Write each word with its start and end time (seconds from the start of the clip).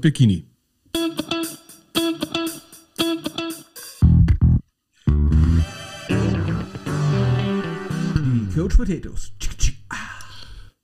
Bikini. 0.00 0.46
Coach 8.54 8.76
Potatoes. 8.76 9.32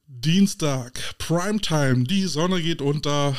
Dienstag, 0.07 1.01
Primetime, 1.19 2.05
die 2.05 2.27
Sonne 2.27 2.61
geht 2.61 2.83
unter. 2.83 3.37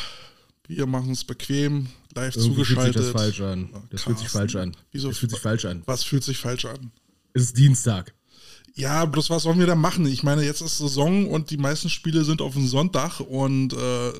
Wir 0.67 0.85
machen 0.85 1.11
es 1.11 1.23
bequem, 1.23 1.87
live 2.15 2.35
Irgendwie 2.35 2.63
fühlt 2.63 2.67
sich 2.67 2.77
zugeschaltet. 2.77 3.01
das 3.01 3.11
falsch 3.11 3.41
an. 3.41 3.69
Das 3.89 4.03
fühlt 4.03 4.17
sich 4.19 4.27
Carsten, 4.27 4.37
falsch 4.37 4.55
an. 4.55 4.77
Wieso? 4.91 5.07
Das 5.09 5.17
fühlt 5.17 5.31
sich 5.31 5.39
falsch 5.39 5.65
an. 5.65 5.81
Was 5.85 6.03
fühlt 6.03 6.23
sich 6.23 6.37
falsch 6.37 6.65
an? 6.65 6.91
Es 7.33 7.43
ist 7.43 7.57
Dienstag. 7.57 8.13
Ja, 8.75 9.03
bloß 9.05 9.29
was 9.31 9.43
sollen 9.43 9.59
wir 9.59 9.65
da 9.65 9.75
machen? 9.75 10.05
Ich 10.05 10.23
meine, 10.23 10.43
jetzt 10.43 10.61
ist 10.61 10.77
Saison 10.77 11.27
und 11.27 11.49
die 11.49 11.57
meisten 11.57 11.89
Spiele 11.89 12.23
sind 12.23 12.41
auf 12.41 12.53
den 12.53 12.67
Sonntag 12.67 13.19
und 13.19 13.73
äh, 13.73 14.11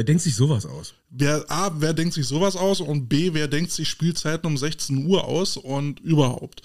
Wer 0.00 0.04
denkt 0.04 0.22
sich 0.22 0.34
sowas 0.34 0.64
aus? 0.64 0.94
wer 1.10 1.44
A, 1.50 1.70
wer 1.78 1.92
denkt 1.92 2.14
sich 2.14 2.26
sowas 2.26 2.56
aus 2.56 2.80
und 2.80 3.10
B, 3.10 3.34
wer 3.34 3.48
denkt 3.48 3.70
sich 3.70 3.86
Spielzeiten 3.86 4.46
um 4.46 4.56
16 4.56 5.04
Uhr 5.04 5.24
aus 5.24 5.58
und 5.58 6.00
überhaupt. 6.00 6.62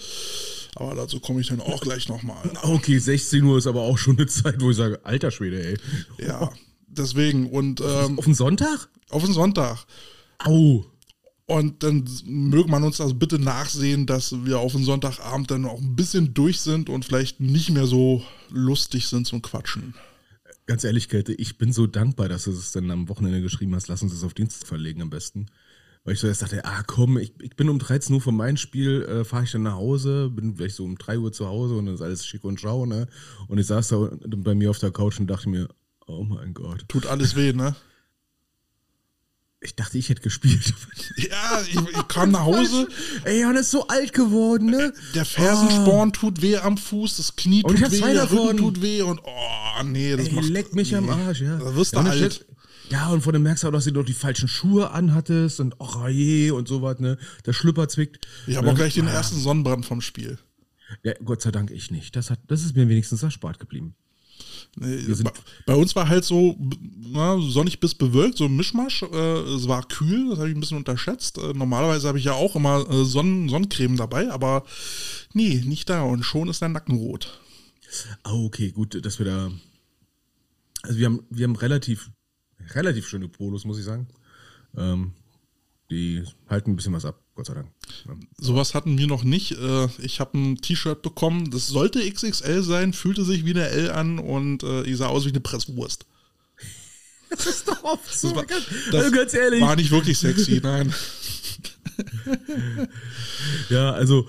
Aber 0.76 0.96
dazu 0.96 1.20
komme 1.20 1.42
ich 1.42 1.48
dann 1.50 1.60
auch 1.60 1.82
gleich 1.82 2.08
nochmal. 2.08 2.50
Okay, 2.64 2.98
16 2.98 3.44
Uhr 3.44 3.58
ist 3.58 3.68
aber 3.68 3.82
auch 3.82 3.98
schon 3.98 4.16
eine 4.16 4.28
Zeit, 4.28 4.62
wo 4.62 4.72
ich 4.72 4.78
sage, 4.78 5.02
alter 5.04 5.32
Schwede, 5.32 5.62
ey. 5.68 5.78
Ja, 6.26 6.50
deswegen 6.88 7.50
und 7.50 7.82
ähm, 7.82 8.18
Auf 8.18 8.24
den 8.24 8.36
Sonntag? 8.36 8.88
auf 9.10 9.26
den 9.26 9.34
Sonntag. 9.34 9.86
Au. 10.46 10.86
Und 11.46 11.84
dann 11.84 12.08
möge 12.24 12.70
man 12.70 12.86
uns 12.86 12.96
das 12.98 13.20
bitte 13.20 13.38
nachsehen, 13.38 14.06
dass 14.06 14.46
wir 14.46 14.60
auf 14.60 14.72
den 14.72 14.86
Sonntagabend 14.86 15.52
dann 15.52 15.66
auch 15.66 15.82
ein 15.82 15.98
bisschen 15.98 16.34
durch 16.34 16.62
sind 16.62 16.88
und 16.90 17.04
vielleicht 17.04 17.42
nicht 17.42 17.70
mehr 17.72 17.86
so 17.86 18.24
lustig 18.50 19.08
sind 19.08 19.28
zum 19.28 19.42
Quatschen. 19.42 19.94
Ganz 20.68 20.84
ehrlich, 20.84 21.10
Kälte, 21.10 21.34
ich 21.34 21.58
bin 21.58 21.72
so 21.72 21.86
dankbar, 21.86 22.28
dass 22.28 22.46
du 22.46 22.52
es 22.52 22.72
dann 22.72 22.90
am 22.90 23.08
Wochenende 23.08 23.42
geschrieben 23.42 23.76
hast. 23.76 23.88
Lass 23.88 24.02
uns 24.02 24.14
das 24.14 24.24
auf 24.24 24.34
Dienst 24.34 24.66
verlegen 24.66 25.02
am 25.02 25.12
besten. 25.12 25.48
Weil 26.04 26.14
ich 26.14 26.20
so 26.20 26.28
erst 26.28 26.42
dachte, 26.42 26.66
ah 26.66 26.84
komm, 26.86 27.18
ich, 27.18 27.34
ich 27.42 27.56
bin 27.56 27.70
um 27.70 27.80
13 27.80 28.14
Uhr 28.14 28.22
von 28.22 28.36
meinem 28.36 28.58
Spiel, 28.58 29.04
äh, 29.04 29.24
fahre 29.24 29.44
ich 29.44 29.52
dann 29.52 29.64
nach 29.64 29.74
Hause, 29.74 30.30
bin 30.30 30.56
vielleicht 30.56 30.76
so 30.76 30.84
um 30.84 30.98
3 30.98 31.18
Uhr 31.18 31.32
zu 31.32 31.48
Hause 31.48 31.76
und 31.76 31.88
dann 31.88 31.96
ist 31.96 32.02
alles 32.02 32.26
schick 32.26 32.44
und 32.44 32.60
schau, 32.60 32.86
ne? 32.86 33.08
Und 33.48 33.58
ich 33.58 33.66
saß 33.66 33.88
da 33.88 34.10
bei 34.24 34.54
mir 34.54 34.70
auf 34.70 34.78
der 34.78 34.92
Couch 34.92 35.20
und 35.20 35.28
dachte 35.28 35.50
mir, 35.50 35.68
oh 36.06 36.24
mein 36.24 36.54
Gott. 36.54 36.86
Tut 36.88 37.08
alles 37.08 37.36
weh, 37.36 37.54
ne? 37.54 37.76
Ich 39.66 39.76
dachte, 39.76 39.98
ich 39.98 40.10
hätte 40.10 40.22
gespielt. 40.22 40.74
Ja, 41.18 41.62
ich, 41.62 41.76
ich 41.76 42.08
kam 42.08 42.32
nach 42.32 42.46
Hause, 42.46 42.88
Ey, 43.24 43.42
Jan 43.42 43.56
ist 43.56 43.72
so 43.72 43.88
alt 43.88 44.14
geworden, 44.14 44.68
ne? 44.68 44.94
der 45.16 45.26
Fersensporn 45.26 46.14
tut 46.14 46.42
weh 46.42 46.58
am 46.58 46.78
Fuß, 46.78 47.18
das 47.18 47.36
Knie 47.36 47.64
Und 47.64 47.76
ich 47.76 47.82
tut 47.82 47.92
weh, 47.94 48.00
der 48.02 48.14
davon. 48.14 48.38
Rücken 48.40 48.58
tut 48.58 48.82
weh 48.82 49.02
und 49.02 49.20
oh, 49.24 49.84
nee, 49.84 50.16
das 50.16 50.28
Ey, 50.28 50.34
macht... 50.34 50.50
leck 50.50 50.76
mich 50.76 50.96
am 50.96 51.10
Arsch, 51.10 51.42
ja. 51.42 51.58
Da 51.58 51.76
wirst 51.76 51.96
du 51.96 52.00
ja, 52.00 52.06
alt. 52.06 52.46
Ja, 52.90 53.10
und 53.10 53.22
von 53.22 53.34
dem 53.34 53.42
merkst 53.44 53.64
du 53.64 53.68
auch, 53.68 53.72
dass 53.72 53.86
du 53.86 53.92
doch 53.92 54.06
die 54.06 54.14
falschen 54.14 54.48
Schuhe 54.48 54.92
anhattest 54.92 55.60
und 55.60 55.76
oh 55.80 56.08
je 56.08 56.52
und 56.52 56.68
sowas, 56.68 57.00
ne? 57.00 57.18
Der 57.46 57.54
Schlüpper 57.54 57.88
zwickt. 57.88 58.28
Ich 58.46 58.58
habe 58.58 58.70
auch 58.70 58.76
gleich 58.76 58.94
den 58.94 59.08
Ah. 59.08 59.14
ersten 59.14 59.40
Sonnenbrand 59.40 59.86
vom 59.86 60.02
Spiel. 60.02 60.38
Ja, 61.04 61.14
Gott 61.24 61.42
sei 61.42 61.50
Dank 61.52 61.72
ich 61.72 61.90
nicht. 61.90 62.16
Das, 62.16 62.30
hat, 62.30 62.40
das 62.48 62.64
ist 62.64 62.76
mir 62.76 62.88
wenigstens 62.88 63.24
erspart 63.24 63.60
geblieben. 63.60 63.96
Bei, 64.76 65.32
bei 65.66 65.76
uns 65.76 65.96
war 65.96 66.10
halt 66.10 66.26
so 66.26 66.58
na, 67.16 67.40
sonnig 67.40 67.80
bis 67.80 67.96
bewölkt, 67.96 68.38
so 68.38 68.46
ein 68.46 68.56
Mischmasch. 68.56 69.04
Äh, 69.04 69.40
es 69.56 69.68
war 69.68 69.88
kühl, 69.88 70.30
das 70.30 70.40
habe 70.40 70.50
ich 70.50 70.56
ein 70.56 70.60
bisschen 70.60 70.78
unterschätzt. 70.78 71.38
Äh, 71.38 71.54
normalerweise 71.54 72.08
habe 72.08 72.20
ich 72.20 72.26
ja 72.26 72.34
auch 72.34 72.56
immer 72.56 72.90
äh, 72.90 73.06
Sonnen 73.06 73.48
Sonnencreme 73.48 73.96
dabei, 73.96 74.32
aber 74.32 74.66
nee, 75.34 75.64
nicht 75.66 75.90
da. 75.90 76.02
Und 76.04 76.24
schon 76.24 76.50
ist 76.50 76.62
der 76.62 76.70
Nacken 76.70 76.98
rot. 76.98 77.40
Ah, 78.24 78.34
okay, 78.34 78.72
gut, 78.72 79.04
dass 79.06 79.20
wir 79.20 79.26
da. 79.26 79.52
Also 80.84 81.00
wir 81.00 81.06
haben, 81.06 81.24
wir 81.30 81.46
haben 81.46 81.56
relativ, 81.56 82.12
relativ 82.74 83.08
schöne 83.08 83.30
Polos, 83.30 83.66
muss 83.66 83.80
ich 83.80 83.86
sagen. 83.86 84.08
Ähm, 84.76 85.14
die 85.90 86.24
halten 86.50 86.72
ein 86.72 86.76
bisschen 86.76 86.94
was 86.94 87.06
ab, 87.06 87.22
Gott 87.36 87.48
sei 87.48 87.54
Dank. 87.54 87.68
Ja. 88.08 88.14
Sowas 88.38 88.74
hatten 88.74 88.98
wir 88.98 89.08
noch 89.08 89.26
nicht. 89.26 89.52
Äh, 89.52 89.88
ich 90.00 90.22
habe 90.22 90.38
ein 90.38 90.58
T-Shirt 90.58 91.02
bekommen, 91.02 91.52
das 91.52 91.68
sollte 91.68 92.10
XXL 92.10 92.64
sein, 92.64 92.94
fühlte 92.94 93.26
sich 93.26 93.46
wie 93.46 93.52
eine 93.52 93.68
L 93.68 93.92
an 93.92 94.20
und 94.20 94.64
äh, 94.64 94.84
ich 94.84 94.98
sah 94.98 95.08
aus 95.08 95.26
wie 95.26 95.30
eine 95.30 95.42
Presswurst. 95.42 96.06
Das 97.28 97.48
ist 97.48 97.68
doch 97.68 97.84
oft 97.84 98.14
so. 98.14 98.30
Das 98.30 98.38
war, 98.38 98.46
das 98.46 99.04
also 99.04 99.12
ganz 99.12 99.34
ehrlich. 99.34 99.60
war 99.60 99.76
nicht 99.76 99.92
wirklich 99.92 100.18
sexy, 100.18 100.62
nein. 100.64 100.94
Ja, 103.70 103.92
also, 103.92 104.28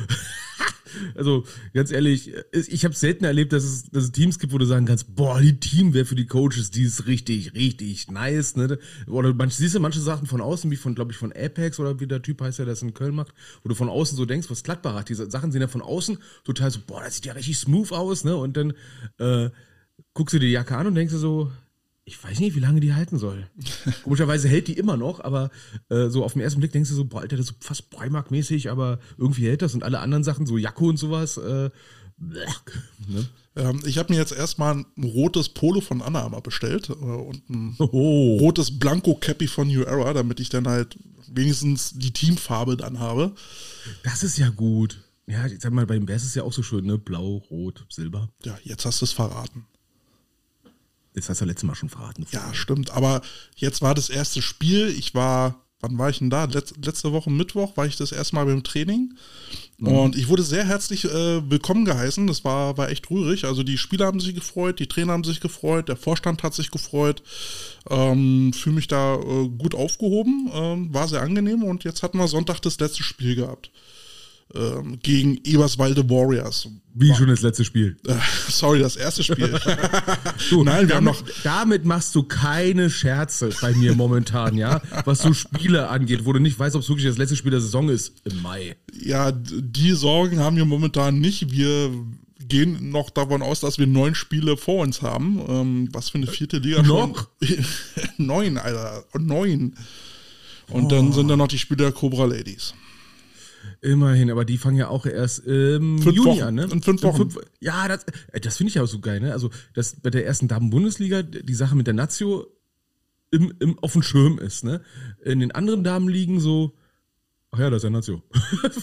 also 1.14 1.44
ganz 1.74 1.90
ehrlich, 1.90 2.32
ich 2.52 2.84
habe 2.84 2.94
selten 2.94 3.24
erlebt, 3.24 3.52
dass 3.52 3.64
es, 3.64 3.84
dass 3.90 4.04
es 4.04 4.12
Teams 4.12 4.38
gibt, 4.38 4.52
wo 4.52 4.58
du 4.58 4.64
sagen 4.64 4.86
kannst, 4.86 5.14
boah, 5.14 5.40
die 5.40 5.58
Teamwehr 5.58 6.06
für 6.06 6.14
die 6.14 6.26
Coaches, 6.26 6.70
die 6.70 6.82
ist 6.82 7.06
richtig, 7.06 7.54
richtig 7.54 8.10
nice. 8.10 8.56
Ne? 8.56 8.78
Oder 9.06 9.34
manche, 9.34 9.56
siehst 9.56 9.74
du 9.74 9.80
manche 9.80 10.00
Sachen 10.00 10.26
von 10.26 10.40
außen, 10.40 10.70
wie 10.70 10.76
von, 10.76 10.94
glaube 10.94 11.12
ich, 11.12 11.18
von 11.18 11.32
Apex 11.32 11.78
oder 11.78 12.00
wie 12.00 12.06
der 12.06 12.22
Typ 12.22 12.40
heißt, 12.40 12.58
der 12.58 12.66
das 12.66 12.82
in 12.82 12.94
Köln 12.94 13.14
macht, 13.14 13.34
wo 13.62 13.68
du 13.68 13.74
von 13.74 13.88
außen 13.88 14.16
so 14.16 14.24
denkst, 14.24 14.50
was 14.50 14.62
Gladbach 14.62 14.94
hat. 14.94 15.08
Diese 15.08 15.30
Sachen 15.30 15.52
sehen 15.52 15.60
ja 15.60 15.68
von 15.68 15.82
außen 15.82 16.18
total 16.44 16.70
so, 16.70 16.80
boah, 16.86 17.02
das 17.02 17.16
sieht 17.16 17.26
ja 17.26 17.32
richtig 17.32 17.58
smooth 17.58 17.92
aus, 17.92 18.24
ne? 18.24 18.36
Und 18.36 18.56
dann 18.56 18.72
äh, 19.18 19.50
guckst 20.14 20.34
du 20.34 20.38
die 20.38 20.50
Jacke 20.50 20.76
an 20.76 20.86
und 20.86 20.94
denkst 20.94 21.12
dir 21.12 21.18
so, 21.18 21.50
ich 22.08 22.22
weiß 22.22 22.38
nicht, 22.38 22.54
wie 22.54 22.60
lange 22.60 22.80
die 22.80 22.94
halten 22.94 23.18
soll. 23.18 23.50
Komischerweise 24.04 24.48
hält 24.48 24.68
die 24.68 24.78
immer 24.78 24.96
noch, 24.96 25.20
aber 25.20 25.50
äh, 25.88 26.08
so 26.08 26.24
auf 26.24 26.34
den 26.34 26.40
ersten 26.42 26.60
Blick 26.60 26.70
denkst 26.72 26.88
du 26.88 26.94
so, 26.96 27.04
boah, 27.04 27.20
Alter, 27.20 27.36
das 27.36 27.46
ist 27.50 27.54
so 27.60 27.66
fast 27.66 27.90
Primark-mäßig, 27.90 28.70
aber 28.70 29.00
irgendwie 29.18 29.46
hält 29.46 29.60
das 29.60 29.74
und 29.74 29.82
alle 29.82 29.98
anderen 29.98 30.22
Sachen, 30.22 30.46
so 30.46 30.56
Jacke 30.56 30.84
und 30.84 30.96
sowas, 30.98 31.36
äh, 31.36 31.70
ne? 32.18 33.28
Ähm, 33.56 33.82
ich 33.86 33.98
habe 33.98 34.12
mir 34.12 34.18
jetzt 34.18 34.32
erstmal 34.32 34.74
ein 34.76 35.04
rotes 35.04 35.48
Polo 35.48 35.80
von 35.80 36.00
Anna 36.00 36.22
Armour 36.22 36.42
bestellt 36.42 36.90
äh, 36.90 36.92
und 36.92 37.50
ein 37.50 37.74
Oh. 37.78 38.36
rotes 38.38 38.78
Blanco 38.78 39.16
Cappy 39.16 39.48
von 39.48 39.66
New 39.66 39.82
Era, 39.82 40.12
damit 40.12 40.38
ich 40.40 40.48
dann 40.48 40.68
halt 40.68 40.96
wenigstens 41.28 41.92
die 41.94 42.12
Teamfarbe 42.12 42.76
dann 42.76 43.00
habe. 43.00 43.34
Das 44.04 44.22
ist 44.22 44.38
ja 44.38 44.50
gut. 44.50 45.02
Ja, 45.26 45.46
ich 45.46 45.60
sag 45.60 45.72
mal, 45.72 45.86
bei 45.86 45.94
den 45.94 46.06
Bears 46.06 46.22
ist 46.22 46.28
es 46.28 46.34
ja 46.36 46.44
auch 46.44 46.52
so 46.52 46.62
schön, 46.62 46.86
ne? 46.86 46.98
Blau, 46.98 47.42
Rot, 47.50 47.84
Silber. 47.88 48.28
Ja, 48.44 48.56
jetzt 48.62 48.84
hast 48.84 49.00
du 49.00 49.06
es 49.06 49.12
verraten. 49.12 49.66
Das 51.16 51.30
hast 51.30 51.40
du 51.40 51.46
letztes 51.46 51.64
Mal 51.64 51.74
schon 51.74 51.88
verraten. 51.88 52.26
Ja, 52.30 52.52
stimmt. 52.52 52.90
Aber 52.90 53.22
jetzt 53.56 53.80
war 53.80 53.94
das 53.94 54.10
erste 54.10 54.42
Spiel. 54.42 54.88
Ich 54.88 55.14
war, 55.14 55.64
wann 55.80 55.96
war 55.96 56.10
ich 56.10 56.18
denn 56.18 56.28
da? 56.28 56.44
Letz, 56.44 56.74
letzte 56.84 57.10
Woche 57.10 57.30
Mittwoch 57.30 57.74
war 57.78 57.86
ich 57.86 57.96
das 57.96 58.12
erste 58.12 58.34
Mal 58.34 58.44
beim 58.44 58.62
Training. 58.62 59.14
Und 59.80 60.14
ich 60.14 60.28
wurde 60.28 60.42
sehr 60.42 60.64
herzlich 60.66 61.06
äh, 61.06 61.50
willkommen 61.50 61.86
geheißen. 61.86 62.26
Das 62.26 62.44
war, 62.44 62.76
war 62.76 62.90
echt 62.90 63.10
rührig. 63.10 63.46
Also 63.46 63.62
die 63.62 63.78
Spieler 63.78 64.04
haben 64.04 64.20
sich 64.20 64.34
gefreut, 64.34 64.78
die 64.78 64.88
Trainer 64.88 65.14
haben 65.14 65.24
sich 65.24 65.40
gefreut, 65.40 65.88
der 65.88 65.96
Vorstand 65.96 66.42
hat 66.42 66.52
sich 66.52 66.70
gefreut. 66.70 67.22
Ähm, 67.88 68.52
Fühle 68.52 68.76
mich 68.76 68.88
da 68.88 69.14
äh, 69.14 69.48
gut 69.48 69.74
aufgehoben. 69.74 70.50
Ähm, 70.52 70.92
war 70.92 71.08
sehr 71.08 71.22
angenehm. 71.22 71.62
Und 71.62 71.84
jetzt 71.84 72.02
hatten 72.02 72.18
wir 72.18 72.28
Sonntag 72.28 72.60
das 72.60 72.78
letzte 72.78 73.02
Spiel 73.02 73.36
gehabt. 73.36 73.70
Ähm, 74.54 74.98
gegen 75.02 75.38
Eberswalde 75.44 76.08
Warriors. 76.08 76.68
Wie 76.94 77.12
schon 77.14 77.26
das 77.28 77.42
letzte 77.42 77.64
Spiel. 77.64 77.96
Äh, 78.06 78.14
sorry, 78.48 78.78
das 78.78 78.96
erste 78.96 79.22
Spiel. 79.22 79.58
Du, 80.48 80.62
Nein, 80.64 80.88
wir 80.88 80.94
haben 80.96 81.04
damit, 81.04 81.26
noch. 81.26 81.42
damit 81.42 81.84
machst 81.84 82.14
du 82.14 82.22
keine 82.22 82.88
Scherze 82.88 83.50
bei 83.60 83.72
mir 83.74 83.94
momentan, 83.94 84.56
ja? 84.56 84.80
Was 85.04 85.18
so 85.18 85.34
Spiele 85.34 85.88
angeht, 85.88 86.24
wo 86.24 86.32
du 86.32 86.38
nicht 86.38 86.58
weißt, 86.58 86.76
ob 86.76 86.82
es 86.82 86.88
wirklich 86.88 87.06
das 87.06 87.18
letzte 87.18 87.36
Spiel 87.36 87.50
der 87.50 87.60
Saison 87.60 87.88
ist 87.88 88.12
im 88.24 88.40
Mai. 88.40 88.76
Ja, 88.94 89.32
die 89.32 89.92
Sorgen 89.92 90.38
haben 90.38 90.56
wir 90.56 90.64
momentan 90.64 91.18
nicht. 91.18 91.50
Wir 91.50 91.90
gehen 92.48 92.90
noch 92.90 93.10
davon 93.10 93.42
aus, 93.42 93.60
dass 93.60 93.78
wir 93.78 93.86
neun 93.86 94.14
Spiele 94.14 94.56
vor 94.56 94.82
uns 94.82 95.02
haben. 95.02 95.42
Ähm, 95.48 95.88
was 95.92 96.10
für 96.10 96.18
eine 96.18 96.28
vierte 96.28 96.58
Liga 96.58 96.82
Noch? 96.82 97.28
schon. 97.42 97.64
neun, 98.18 98.58
Alter. 98.58 99.04
Neun. 99.18 99.74
Und 100.68 100.90
dann 100.92 101.12
sind 101.12 101.28
da 101.28 101.36
noch 101.36 101.48
die 101.48 101.58
Spiele 101.58 101.84
der 101.84 101.92
Cobra 101.92 102.24
Ladies. 102.24 102.74
Immerhin, 103.80 104.30
aber 104.30 104.44
die 104.44 104.58
fangen 104.58 104.76
ja 104.76 104.88
auch 104.88 105.06
erst 105.06 105.40
im 105.40 105.98
Fünf 106.00 106.16
Juni 106.16 106.30
Wochen. 106.30 106.42
an, 106.42 106.54
ne? 106.54 106.64
In 106.64 106.82
fünf 106.82 107.02
Wochen. 107.02 107.28
ja, 107.60 107.88
das, 107.88 108.04
äh, 108.32 108.40
das 108.40 108.56
finde 108.56 108.70
ich 108.70 108.80
auch 108.80 108.86
so 108.86 109.00
geil, 109.00 109.20
ne? 109.20 109.32
Also, 109.32 109.50
dass 109.74 110.00
bei 110.00 110.10
der 110.10 110.26
ersten 110.26 110.48
Damen-Bundesliga 110.48 111.22
die 111.22 111.54
Sache 111.54 111.76
mit 111.76 111.86
der 111.86 111.94
Nazio 111.94 112.46
im, 113.30 113.52
im, 113.60 113.78
auf 113.80 113.92
dem 113.92 114.02
Schirm 114.02 114.38
ist, 114.38 114.64
ne? 114.64 114.82
In 115.24 115.40
den 115.40 115.52
anderen 115.52 115.84
Damenligen 115.84 116.40
so, 116.40 116.74
ach 117.50 117.58
ja, 117.58 117.70
das 117.70 117.78
ist 117.78 117.84
ja 117.84 117.90
Nazio. 117.90 118.22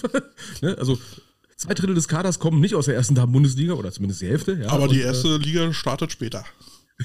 ne? 0.62 0.78
Also, 0.78 0.98
zwei 1.58 1.74
Drittel 1.74 1.96
des 1.96 2.08
Kaders 2.08 2.40
kommen 2.40 2.60
nicht 2.60 2.76
aus 2.76 2.86
der 2.86 2.96
ersten 2.96 3.16
Damen-Bundesliga, 3.16 3.74
oder 3.74 3.92
zumindest 3.92 4.22
die 4.22 4.28
Hälfte, 4.28 4.60
ja. 4.62 4.70
Aber 4.70 4.88
die 4.88 5.00
Und, 5.00 5.06
erste 5.06 5.38
Liga 5.38 5.74
startet 5.74 6.12
später. 6.12 6.46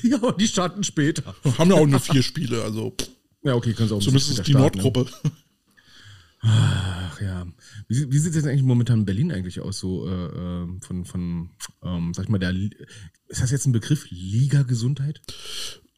Äh, 0.02 0.08
ja, 0.08 0.16
aber 0.16 0.32
die 0.32 0.46
starten 0.48 0.84
später. 0.84 1.34
Haben 1.58 1.70
ja 1.70 1.76
auch 1.76 1.86
nur 1.86 2.00
vier 2.00 2.22
Spiele, 2.22 2.62
also 2.62 2.94
Ja, 3.42 3.54
okay, 3.54 3.72
können 3.72 3.88
sie 3.88 3.94
auch 3.94 4.00
zumindest 4.00 4.31
die 4.31 4.52
später 4.52 4.70
starten, 4.70 4.78
ne? 4.78 5.06
Ach 6.40 7.20
ja. 7.20 7.46
Wie, 7.88 8.12
wie 8.12 8.19
sieht 8.19 8.31
es 8.31 8.37
jetzt 8.37 8.46
eigentlich 8.46 8.62
momentan 8.62 9.00
in 9.00 9.05
Berlin 9.05 9.32
eigentlich 9.32 9.61
aus, 9.61 9.79
so 9.79 10.08
äh, 10.08 10.26
äh, 10.26 10.67
von, 10.81 11.05
von 11.05 11.50
ähm, 11.82 12.14
sag 12.14 12.25
ich 12.25 12.29
mal, 12.29 12.38
der 12.38 12.55
ist 12.55 13.43
das 13.43 13.50
jetzt 13.50 13.67
ein 13.67 13.73
Begriff? 13.73 14.06
Liga-Gesundheit? 14.11 15.20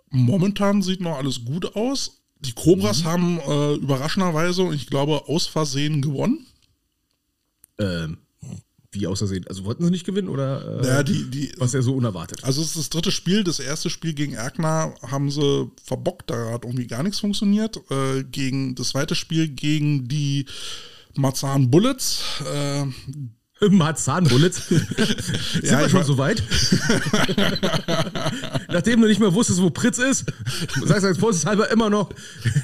Momentan 0.08 0.82
sieht 0.82 1.00
noch 1.00 1.16
alles 1.16 1.44
gut 1.44 1.76
aus. 1.76 2.22
Die 2.40 2.52
Cobras 2.52 3.04
haben 3.04 3.38
äh, 3.38 3.74
überraschenderweise, 3.74 4.62
und 4.62 4.74
ich 4.74 4.86
glaube, 4.86 5.28
aus 5.28 5.46
Versehen 5.46 6.00
gewonnen. 6.00 6.46
Ähm, 7.78 8.18
wie 8.92 9.06
außersehen? 9.06 9.46
Also 9.48 9.64
wollten 9.64 9.84
sie 9.84 9.90
nicht 9.90 10.06
gewinnen 10.06 10.28
oder 10.28 10.82
äh, 10.82 10.86
ja, 10.86 11.02
die, 11.02 11.30
die, 11.30 11.52
was 11.58 11.74
er 11.74 11.82
so 11.82 11.94
unerwartet? 11.94 12.44
Also 12.44 12.60
es 12.60 12.68
ist 12.68 12.78
das 12.78 12.90
dritte 12.90 13.12
Spiel. 13.12 13.44
Das 13.44 13.60
erste 13.60 13.90
Spiel 13.90 14.14
gegen 14.14 14.34
Erkner 14.34 14.94
haben 15.02 15.30
sie 15.30 15.70
verbockt, 15.84 16.30
da 16.30 16.52
hat 16.52 16.64
irgendwie 16.64 16.86
gar 16.86 17.02
nichts 17.02 17.20
funktioniert. 17.20 17.80
Äh, 17.90 18.24
gegen 18.24 18.74
das 18.74 18.90
zweite 18.90 19.14
Spiel 19.14 19.48
gegen 19.48 20.08
die 20.08 20.46
Marzahn 21.14 21.70
Bullets. 21.70 22.22
Äh, 22.52 22.86
Marzahn 23.68 24.24
Bullets. 24.24 24.66
Sind 24.68 25.62
ja, 25.62 25.80
wir 25.80 25.88
schon 25.88 26.04
so 26.04 26.18
weit? 26.18 26.42
Nachdem 28.68 29.02
du 29.02 29.06
nicht 29.06 29.20
mehr 29.20 29.34
wusstest, 29.34 29.60
wo 29.60 29.70
Pritz 29.70 29.98
ist, 29.98 30.24
sagst 30.84 31.04
du 31.04 31.08
als 31.08 31.18
Vorsichtshalber 31.18 31.70
immer 31.70 31.90
noch 31.90 32.10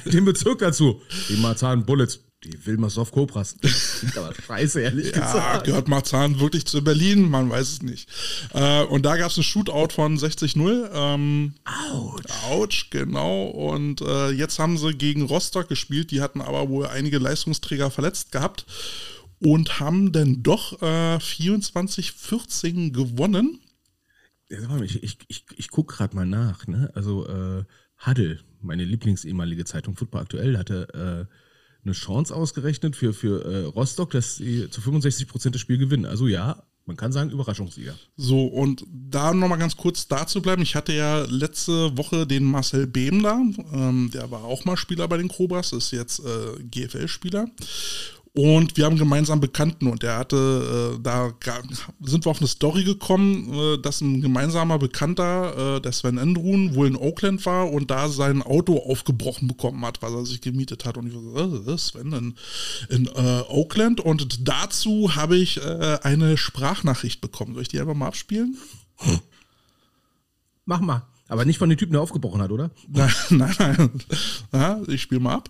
den 0.05 0.25
Bezirk 0.25 0.59
dazu. 0.59 1.01
Die 1.29 1.37
Marzahn 1.37 1.85
Bullets. 1.85 2.19
Die 2.43 2.65
Wilmersdorf 2.65 3.11
Cobras. 3.11 3.57
Aber 4.15 4.33
scheiße, 4.33 4.81
ehrlich 4.81 5.15
ja, 5.15 5.19
gesagt. 5.25 5.65
gehört 5.65 5.87
Marzahn 5.87 6.39
wirklich 6.39 6.65
zu 6.65 6.83
Berlin? 6.83 7.29
Man 7.29 7.49
weiß 7.49 7.67
es 7.71 7.81
nicht. 7.81 8.09
Äh, 8.53 8.83
und 8.83 9.03
da 9.03 9.17
gab 9.17 9.31
es 9.31 9.37
ein 9.37 9.43
Shootout 9.43 9.93
von 9.93 10.17
60-0. 10.17 10.89
Ähm, 10.93 11.55
Autsch. 11.65 12.43
Autsch, 12.43 12.89
genau. 12.91 13.45
Und 13.45 14.01
äh, 14.01 14.29
jetzt 14.29 14.59
haben 14.59 14.77
sie 14.77 14.93
gegen 14.93 15.23
Rostock 15.23 15.67
gespielt. 15.67 16.11
Die 16.11 16.21
hatten 16.21 16.41
aber 16.41 16.69
wohl 16.69 16.85
einige 16.85 17.17
Leistungsträger 17.17 17.89
verletzt 17.89 18.31
gehabt 18.31 18.67
und 19.39 19.79
haben 19.79 20.11
dann 20.11 20.43
doch 20.43 20.79
äh, 20.81 21.17
24-14 21.17 22.91
gewonnen. 22.91 23.61
Ich, 24.83 25.03
ich, 25.03 25.17
ich, 25.27 25.45
ich 25.55 25.71
gucke 25.71 25.95
gerade 25.95 26.15
mal 26.15 26.25
nach. 26.25 26.67
Ne? 26.67 26.91
Also 26.93 27.27
äh, 27.27 27.63
Huddle, 28.05 28.39
meine 28.61 28.85
Lieblings-ehemalige 28.85 29.65
Zeitung 29.65 29.95
Football 29.95 30.21
Aktuell, 30.21 30.57
hatte 30.57 31.27
äh, 31.27 31.33
eine 31.87 31.93
Chance 31.93 32.35
ausgerechnet 32.35 32.95
für, 32.95 33.13
für 33.13 33.43
äh, 33.45 33.63
Rostock, 33.65 34.11
dass 34.11 34.35
sie 34.35 34.69
zu 34.69 34.81
65 34.81 35.27
Prozent 35.27 35.55
das 35.55 35.61
Spiel 35.61 35.77
gewinnen. 35.77 36.05
Also 36.05 36.27
ja, 36.27 36.63
man 36.85 36.95
kann 36.95 37.11
sagen, 37.11 37.31
Überraschungssieger. 37.31 37.95
So, 38.15 38.45
und 38.45 38.85
da 38.87 39.33
nochmal 39.33 39.57
ganz 39.57 39.75
kurz 39.75 40.07
dazu 40.07 40.41
bleiben. 40.41 40.61
Ich 40.61 40.75
hatte 40.75 40.93
ja 40.93 41.25
letzte 41.27 41.97
Woche 41.97 42.25
den 42.25 42.45
Marcel 42.45 42.87
Behm 42.87 43.21
da. 43.21 43.41
Ähm, 43.73 44.09
der 44.13 44.31
war 44.31 44.45
auch 44.45 44.63
mal 44.63 44.77
Spieler 44.77 45.07
bei 45.07 45.17
den 45.17 45.27
Cobras, 45.27 45.73
ist 45.73 45.91
jetzt 45.91 46.19
äh, 46.19 46.63
GFL-Spieler. 46.63 47.47
Und 48.37 48.77
wir 48.77 48.85
haben 48.85 48.99
gemeinsam 48.99 49.39
Bekannten 49.39 49.87
und 49.87 50.03
er 50.03 50.19
hatte, 50.19 50.93
äh, 50.95 51.01
da 51.01 51.33
sind 52.01 52.23
wir 52.23 52.29
auf 52.29 52.37
eine 52.37 52.47
Story 52.47 52.83
gekommen, 52.83 53.51
äh, 53.51 53.77
dass 53.79 54.01
ein 54.01 54.21
gemeinsamer 54.21 54.77
Bekannter, 54.77 55.77
äh, 55.77 55.81
der 55.81 55.91
Sven 55.91 56.19
Endrun, 56.19 56.75
wohl 56.75 56.85
in 56.85 56.95
Oakland 56.95 57.43
war 57.47 57.71
und 57.71 57.89
da 57.89 58.09
sein 58.09 58.43
Auto 58.43 58.77
aufgebrochen 58.77 59.47
bekommen 59.47 59.83
hat, 59.83 60.03
was 60.03 60.13
er 60.13 60.23
sich 60.27 60.41
gemietet 60.41 60.85
hat. 60.85 60.97
Und 60.97 61.07
ich 61.07 61.15
war 61.15 61.49
so, 61.49 61.71
äh, 61.71 61.77
Sven 61.79 62.13
in, 62.13 62.35
in 62.89 63.07
äh, 63.07 63.41
Oakland. 63.49 64.01
Und 64.01 64.47
dazu 64.47 65.15
habe 65.15 65.35
ich 65.35 65.57
äh, 65.57 65.97
eine 66.03 66.37
Sprachnachricht 66.37 67.21
bekommen. 67.21 67.55
Soll 67.55 67.63
ich 67.63 67.69
die 67.69 67.79
einfach 67.79 67.95
mal 67.95 68.05
abspielen? 68.05 68.55
Mach 70.65 70.79
mal. 70.79 71.07
Aber 71.27 71.43
nicht 71.43 71.57
von 71.57 71.69
dem 71.69 71.79
Typen, 71.79 71.93
der 71.93 72.01
aufgebrochen 72.01 72.39
hat, 72.43 72.51
oder? 72.51 72.69
Nein, 72.87 73.11
nein, 73.31 73.55
nein. 73.57 73.91
Ja, 74.53 74.79
ich 74.87 75.01
spiele 75.01 75.21
mal 75.21 75.37
ab. 75.37 75.49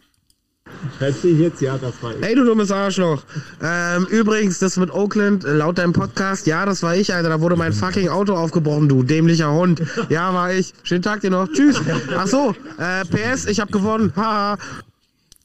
Schätze 1.00 1.30
ich 1.30 1.40
jetzt, 1.40 1.62
ja, 1.62 1.78
das 1.78 2.02
war 2.02 2.16
ich. 2.16 2.22
Hey, 2.22 2.36
du 2.36 2.44
dummes 2.46 2.72
Arschloch. 2.72 3.24
Ähm, 3.62 4.06
übrigens, 4.06 4.60
das 4.60 4.78
mit 4.78 4.92
Oakland, 4.92 5.46
äh, 5.46 5.54
laut 5.54 5.78
deinem 5.78 5.94
Podcast, 5.94 6.48
ja, 6.48 6.66
das 6.66 6.84
war 6.84 6.96
ich, 6.96 7.14
Alter. 7.14 7.30
Da 7.30 7.42
wurde 7.42 7.56
mein 7.56 7.74
fucking 7.74 8.10
Auto 8.10 8.36
aufgebrochen, 8.36 8.90
du 8.90 9.04
dämlicher 9.04 9.52
Hund. 9.52 9.82
Ja, 10.10 10.34
war 10.34 10.54
ich. 10.54 10.74
Schönen 10.84 11.02
Tag 11.02 11.22
dir 11.22 11.30
noch. 11.30 11.48
Tschüss. 11.50 11.82
Ach 12.16 12.28
so, 12.28 12.56
äh, 12.78 13.06
PS, 13.06 13.46
ich 13.46 13.60
hab 13.60 13.72
gewonnen. 13.72 14.14
Haha. 14.16 14.58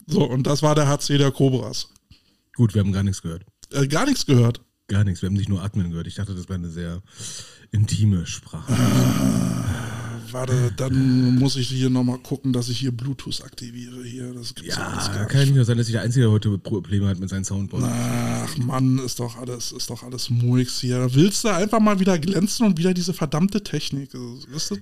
so, 0.07 0.25
und 0.25 0.47
das 0.47 0.63
war 0.63 0.75
der 0.75 0.89
HC 0.89 1.19
der 1.19 1.31
Cobras. 1.31 1.89
Gut, 2.55 2.75
wir 2.75 2.81
haben 2.81 2.93
gar 2.93 3.03
nichts 3.03 3.23
gehört. 3.23 3.45
Äh, 3.73 3.87
gar 3.87 4.07
nichts 4.07 4.27
gehört? 4.27 4.61
Gar 4.89 5.05
nichts. 5.05 5.23
Wir 5.23 5.29
haben 5.29 5.35
nicht 5.35 5.49
nur 5.49 5.63
atmen 5.63 5.91
gehört. 5.91 6.07
Ich 6.07 6.17
dachte, 6.17 6.35
das 6.35 6.49
wäre 6.49 6.59
eine 6.59 6.69
sehr 6.69 7.03
intime 7.71 8.27
Sprache. 8.27 8.73
Warte, 10.33 10.73
dann 10.77 11.37
muss 11.37 11.57
ich 11.57 11.69
hier 11.69 11.91
nochmal 11.91 12.19
gucken, 12.19 12.53
dass 12.53 12.69
ich 12.69 12.79
hier 12.79 12.93
Bluetooth 12.93 13.43
aktiviere. 13.45 14.03
Hier, 14.05 14.33
das 14.33 14.55
gibt's 14.55 14.77
ja, 14.77 14.97
ja 15.15 15.25
kann 15.27 15.41
ja 15.41 15.47
nicht 15.47 15.57
nur 15.57 15.65
sein, 15.65 15.79
dass 15.79 15.87
ich 15.87 15.93
der 15.93 16.03
Einzige 16.03 16.31
heute 16.31 16.57
Probleme 16.59 17.09
hat 17.09 17.19
mit 17.19 17.29
seinem 17.29 17.45
Soundboard. 17.45 17.85
Ach 17.87 18.57
Mann, 18.59 18.99
ist 18.99 19.21
doch 19.21 19.37
alles, 19.37 19.73
ist 19.73 19.91
doch 19.91 20.03
alles 20.03 20.31
Murks 20.31 20.81
hier. 20.81 21.15
Willst 21.15 21.45
du 21.45 21.49
einfach 21.49 21.81
mal 21.81 22.01
wieder 22.01 22.19
glänzen 22.19 22.67
und 22.67 22.79
wieder 22.79 22.95
diese 22.95 23.13
verdammte 23.13 23.63
Technik? 23.63 24.11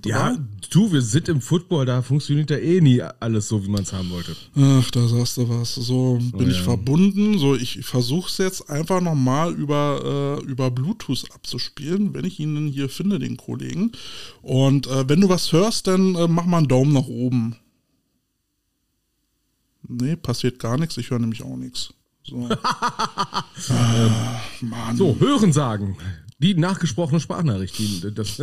Ja, 0.05 0.37
du, 0.69 0.91
wir 0.91 1.01
sind 1.01 1.29
im 1.29 1.41
Football, 1.41 1.85
da 1.85 2.01
funktioniert 2.01 2.49
ja 2.49 2.57
eh 2.57 2.81
nie 2.81 3.01
alles 3.19 3.47
so, 3.47 3.63
wie 3.63 3.69
man 3.69 3.83
es 3.83 3.93
haben 3.93 4.09
wollte. 4.09 4.35
Ach, 4.55 4.89
da 4.91 5.07
sagst 5.07 5.37
du 5.37 5.49
was. 5.49 5.75
So 5.75 6.19
bin 6.37 6.47
oh, 6.47 6.49
ich 6.49 6.57
ja. 6.57 6.63
verbunden. 6.63 7.37
So, 7.37 7.55
ich 7.55 7.85
versuche 7.85 8.29
es 8.29 8.37
jetzt 8.37 8.69
einfach 8.69 9.01
nochmal 9.01 9.53
über, 9.53 10.39
äh, 10.41 10.45
über 10.45 10.71
Bluetooth 10.71 11.25
abzuspielen, 11.33 12.13
wenn 12.13 12.25
ich 12.25 12.39
ihn 12.39 12.67
hier 12.67 12.89
finde, 12.89 13.19
den 13.19 13.37
Kollegen. 13.37 13.91
Und 14.41 14.87
äh, 14.87 15.07
wenn 15.07 15.21
du 15.21 15.29
was 15.29 15.40
was 15.41 15.51
hörst, 15.51 15.87
dann 15.87 16.15
äh, 16.15 16.27
mach 16.27 16.45
mal 16.45 16.59
einen 16.59 16.67
Daumen 16.67 16.93
nach 16.93 17.07
oben. 17.07 17.55
Nee, 19.87 20.15
passiert 20.15 20.59
gar 20.59 20.77
nichts. 20.77 20.97
Ich 20.97 21.09
höre 21.09 21.19
nämlich 21.19 21.43
auch 21.43 21.57
nichts. 21.57 21.93
So. 22.23 22.47
ah, 22.63 23.43
so, 24.95 25.19
hören 25.19 25.51
sagen. 25.51 25.97
Die 26.37 26.53
nachgesprochene 26.53 27.19
Sprachnachricht. 27.19 27.75
Das 28.15 28.39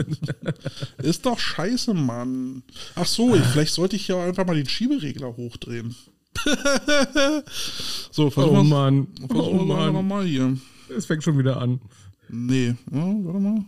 ist 0.98 1.24
doch 1.26 1.38
scheiße, 1.38 1.94
Mann. 1.94 2.62
Ach 2.96 3.06
so, 3.06 3.34
ich, 3.34 3.44
vielleicht 3.44 3.74
sollte 3.74 3.96
ich 3.96 4.08
ja 4.08 4.22
einfach 4.22 4.46
mal 4.46 4.56
den 4.56 4.68
Schieberegler 4.68 5.36
hochdrehen. 5.36 5.94
so, 8.10 8.30
versuchen 8.30 8.58
oh 8.58 8.64
Mann. 8.64 9.08
Versuchen 9.26 9.60
oh 9.60 9.68
wir 9.68 9.92
Mann. 9.92 10.08
mal 10.08 10.24
hier. 10.24 10.56
Es 10.96 11.06
fängt 11.06 11.22
schon 11.22 11.38
wieder 11.38 11.60
an. 11.60 11.80
Nee, 12.28 12.74
ja, 12.90 13.14
warte 13.24 13.40
mal. 13.40 13.64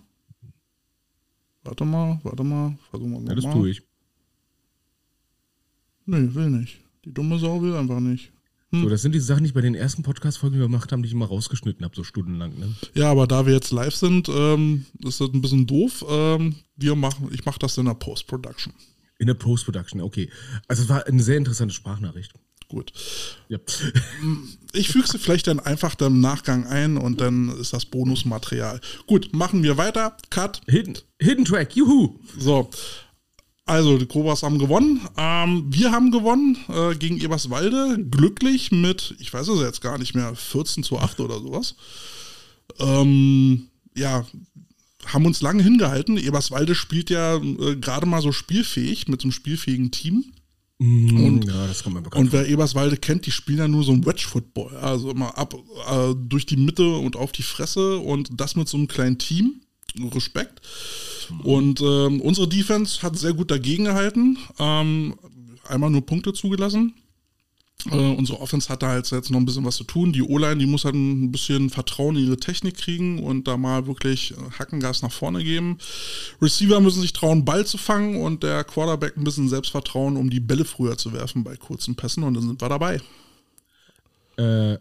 Warte 1.71 1.85
mal, 1.85 2.19
warte 2.25 2.43
mal, 2.43 2.77
versuchen 2.91 3.13
wir 3.13 3.21
mal. 3.21 3.29
Ja, 3.29 3.35
das 3.37 3.45
tue 3.45 3.71
ich. 3.71 3.83
Nee, 6.05 6.35
will 6.35 6.51
nicht. 6.51 6.81
Die 7.05 7.15
dumme 7.15 7.39
Sau 7.39 7.63
will 7.63 7.77
einfach 7.77 8.01
nicht. 8.01 8.33
Hm. 8.73 8.83
So, 8.83 8.89
das 8.89 9.03
sind 9.03 9.15
die 9.15 9.21
Sachen, 9.21 9.45
die 9.45 9.51
ich 9.51 9.55
bei 9.55 9.61
den 9.61 9.77
ersten 9.77 10.03
Podcast-Folgen 10.03 10.59
gemacht 10.59 10.91
habe, 10.91 11.03
die 11.03 11.07
ich 11.07 11.15
immer 11.15 11.27
rausgeschnitten 11.27 11.85
habe, 11.85 11.95
so 11.95 12.03
stundenlang. 12.03 12.59
Ne? 12.59 12.75
Ja, 12.95 13.09
aber 13.09 13.29
da 13.29 13.47
wir 13.47 13.53
jetzt 13.53 13.71
live 13.71 13.95
sind, 13.95 14.29
ähm, 14.29 14.85
ist 14.99 15.21
das 15.21 15.29
ein 15.33 15.41
bisschen 15.41 15.69
doof. 15.69 16.05
Ähm, 16.09 16.57
wir 16.75 16.97
machen, 16.97 17.31
ich 17.33 17.45
mache 17.45 17.61
das 17.61 17.79
in 17.79 17.85
der 17.85 17.95
Post-Production. 17.95 18.73
In 19.21 19.29
der 19.29 19.35
Post-Production, 19.35 20.01
okay. 20.01 20.29
Also 20.67 20.83
es 20.83 20.89
war 20.89 21.07
eine 21.07 21.23
sehr 21.23 21.37
interessante 21.37 21.73
Sprachnachricht. 21.73 22.33
Gut. 22.71 22.93
Ja. 23.49 23.59
Ich 24.73 24.91
füge 24.91 25.09
sie 25.09 25.19
vielleicht 25.19 25.49
dann 25.49 25.59
einfach 25.59 25.97
im 25.99 26.21
Nachgang 26.21 26.69
ein 26.69 26.97
und 26.97 27.21
dann 27.21 27.49
ist 27.59 27.73
das 27.73 27.85
Bonusmaterial. 27.85 28.81
Gut, 29.09 29.31
machen 29.33 29.65
wir 29.65 29.77
weiter. 29.77 30.17
Cut. 30.31 30.61
Hidden, 30.69 30.97
Hidden 31.19 31.45
Track, 31.45 31.75
juhu. 31.75 32.21
So. 32.39 32.71
Also, 33.67 33.99
die 33.99 34.07
Cobras 34.07 34.45
haben 34.45 34.61
gewonnen. 34.61 35.01
Ähm, 35.17 35.67
wir 35.69 35.91
haben 35.91 36.13
gewonnen 36.13 36.59
äh, 36.69 36.95
gegen 36.95 37.21
Eberswalde. 37.21 37.99
Glücklich 38.09 38.71
mit, 38.71 39.17
ich 39.19 39.33
weiß 39.33 39.49
es 39.49 39.61
jetzt 39.61 39.81
gar 39.81 39.99
nicht 39.99 40.15
mehr, 40.15 40.37
14 40.37 40.85
zu 40.85 41.01
8 41.01 41.19
oder 41.19 41.41
sowas. 41.41 41.75
Ähm, 42.79 43.69
ja, 43.97 44.25
haben 45.07 45.27
uns 45.27 45.43
lange 45.43 45.65
hingehalten. 45.65 46.19
Eberswalde 46.19 46.77
spielt 46.77 47.11
ja 47.11 47.37
äh, 47.37 47.77
gerade 47.77 48.07
mal 48.07 48.23
so 48.23 48.31
spielfähig 48.31 49.09
mit 49.09 49.23
so 49.23 49.27
einem 49.27 49.33
spielfähigen 49.33 49.91
Team. 49.91 50.25
Mm, 50.83 51.27
und, 51.27 51.45
ja, 51.45 51.67
das 51.67 51.83
kommt 51.83 51.97
mir 51.97 52.03
bekannt 52.03 52.25
und 52.25 52.33
wer 52.33 52.49
Eberswalde 52.49 52.97
kennt, 52.97 53.27
die 53.27 53.31
spielen 53.31 53.59
ja 53.59 53.69
nur 53.69 53.85
so 53.85 53.93
ein 53.93 54.07
Wedge-Football. 54.07 54.77
Also 54.79 55.11
immer 55.11 55.37
ab 55.37 55.55
äh, 55.55 56.15
durch 56.17 56.47
die 56.47 56.57
Mitte 56.57 56.97
und 56.97 57.17
auf 57.17 57.33
die 57.33 57.43
Fresse 57.43 57.99
und 57.99 58.31
das 58.41 58.57
mit 58.57 58.67
so 58.67 58.79
einem 58.79 58.89
kleinen 58.89 59.19
Team. 59.19 59.61
Respekt. 60.15 60.63
Mhm. 61.31 61.41
Und 61.41 61.81
ähm, 61.81 62.21
unsere 62.21 62.49
Defense 62.49 63.03
hat 63.03 63.19
sehr 63.19 63.35
gut 63.35 63.51
dagegen 63.51 63.85
gehalten. 63.85 64.39
Ähm, 64.59 65.17
einmal 65.69 65.91
nur 65.91 66.07
Punkte 66.07 66.33
zugelassen. 66.33 66.95
Äh, 67.87 68.15
unsere 68.15 68.41
Offense 68.41 68.69
hat 68.69 68.83
da 68.83 68.89
halt 68.89 69.11
jetzt 69.11 69.31
noch 69.31 69.39
ein 69.39 69.47
bisschen 69.47 69.65
was 69.65 69.77
zu 69.77 69.85
tun. 69.85 70.13
Die 70.13 70.23
O-Line, 70.23 70.57
die 70.57 70.67
muss 70.67 70.85
halt 70.85 70.95
ein 70.95 71.31
bisschen 71.33 71.71
Vertrauen 71.71 72.17
in 72.17 72.27
ihre 72.27 72.37
Technik 72.37 72.77
kriegen 72.77 73.23
und 73.23 73.47
da 73.49 73.57
mal 73.57 73.87
wirklich 73.87 74.33
äh, 74.33 74.37
Hackengas 74.59 75.03
nach 75.03 75.13
vorne 75.13 75.43
geben. 75.45 75.79
Receiver 76.41 76.81
müssen 76.81 77.03
sich 77.03 77.13
trauen, 77.13 77.45
Ball 77.45 77.67
zu 77.67 77.79
fangen 77.79 78.21
und 78.21 78.43
der 78.43 78.65
Quarterback 78.65 79.17
ein 79.17 79.25
bisschen 79.25 79.49
Selbstvertrauen, 79.49 80.17
um 80.17 80.31
die 80.31 80.41
Bälle 80.41 80.65
früher 80.65 80.97
zu 80.99 81.13
werfen 81.13 81.45
bei 81.45 81.57
kurzen 81.57 81.95
Pässen 81.97 82.23
und 82.23 82.35
dann 82.35 82.43
sind 82.43 82.61
wir 82.61 82.69
dabei. 82.69 83.01
Äh, 84.37 84.79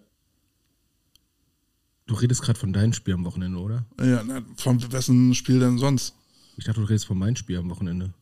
du 2.08 2.16
redest 2.16 2.42
gerade 2.42 2.60
von 2.60 2.74
deinem 2.74 2.94
Spiel 2.94 3.14
am 3.14 3.26
Wochenende, 3.26 3.60
oder? 3.60 3.86
Ja, 4.00 4.24
na, 4.26 4.42
von 4.56 4.92
wessen 4.92 5.36
Spiel 5.36 5.60
denn 5.60 5.78
sonst? 5.78 6.16
Ich 6.58 6.66
dachte, 6.66 6.82
du 6.82 6.88
redest 6.88 7.06
von 7.06 7.18
meinem 7.18 7.36
Spiel 7.36 7.58
am 7.58 7.70
Wochenende. 7.70 8.14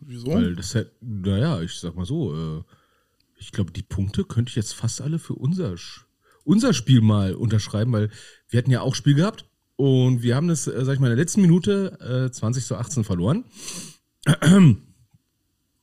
Wieso? 0.00 0.28
Weil 0.28 0.56
das 0.56 0.74
hätte, 0.74 0.92
naja, 1.00 1.60
ich 1.60 1.74
sag 1.74 1.94
mal 1.96 2.06
so, 2.06 2.34
äh, 2.58 2.62
ich 3.38 3.52
glaube, 3.52 3.72
die 3.72 3.82
Punkte 3.82 4.24
könnte 4.24 4.50
ich 4.50 4.56
jetzt 4.56 4.74
fast 4.74 5.00
alle 5.00 5.18
für 5.18 5.34
unser, 5.34 5.74
unser 6.44 6.74
Spiel 6.74 7.00
mal 7.00 7.34
unterschreiben, 7.34 7.92
weil 7.92 8.10
wir 8.48 8.58
hatten 8.58 8.70
ja 8.70 8.80
auch 8.80 8.94
Spiel 8.94 9.14
gehabt 9.14 9.46
und 9.76 10.22
wir 10.22 10.34
haben 10.34 10.48
das, 10.48 10.66
äh, 10.66 10.84
sag 10.84 10.94
ich 10.94 11.00
mal, 11.00 11.06
in 11.06 11.16
der 11.16 11.24
letzten 11.24 11.42
Minute 11.42 12.26
äh, 12.28 12.30
20 12.30 12.64
zu 12.64 12.76
18 12.76 13.04
verloren. 13.04 13.44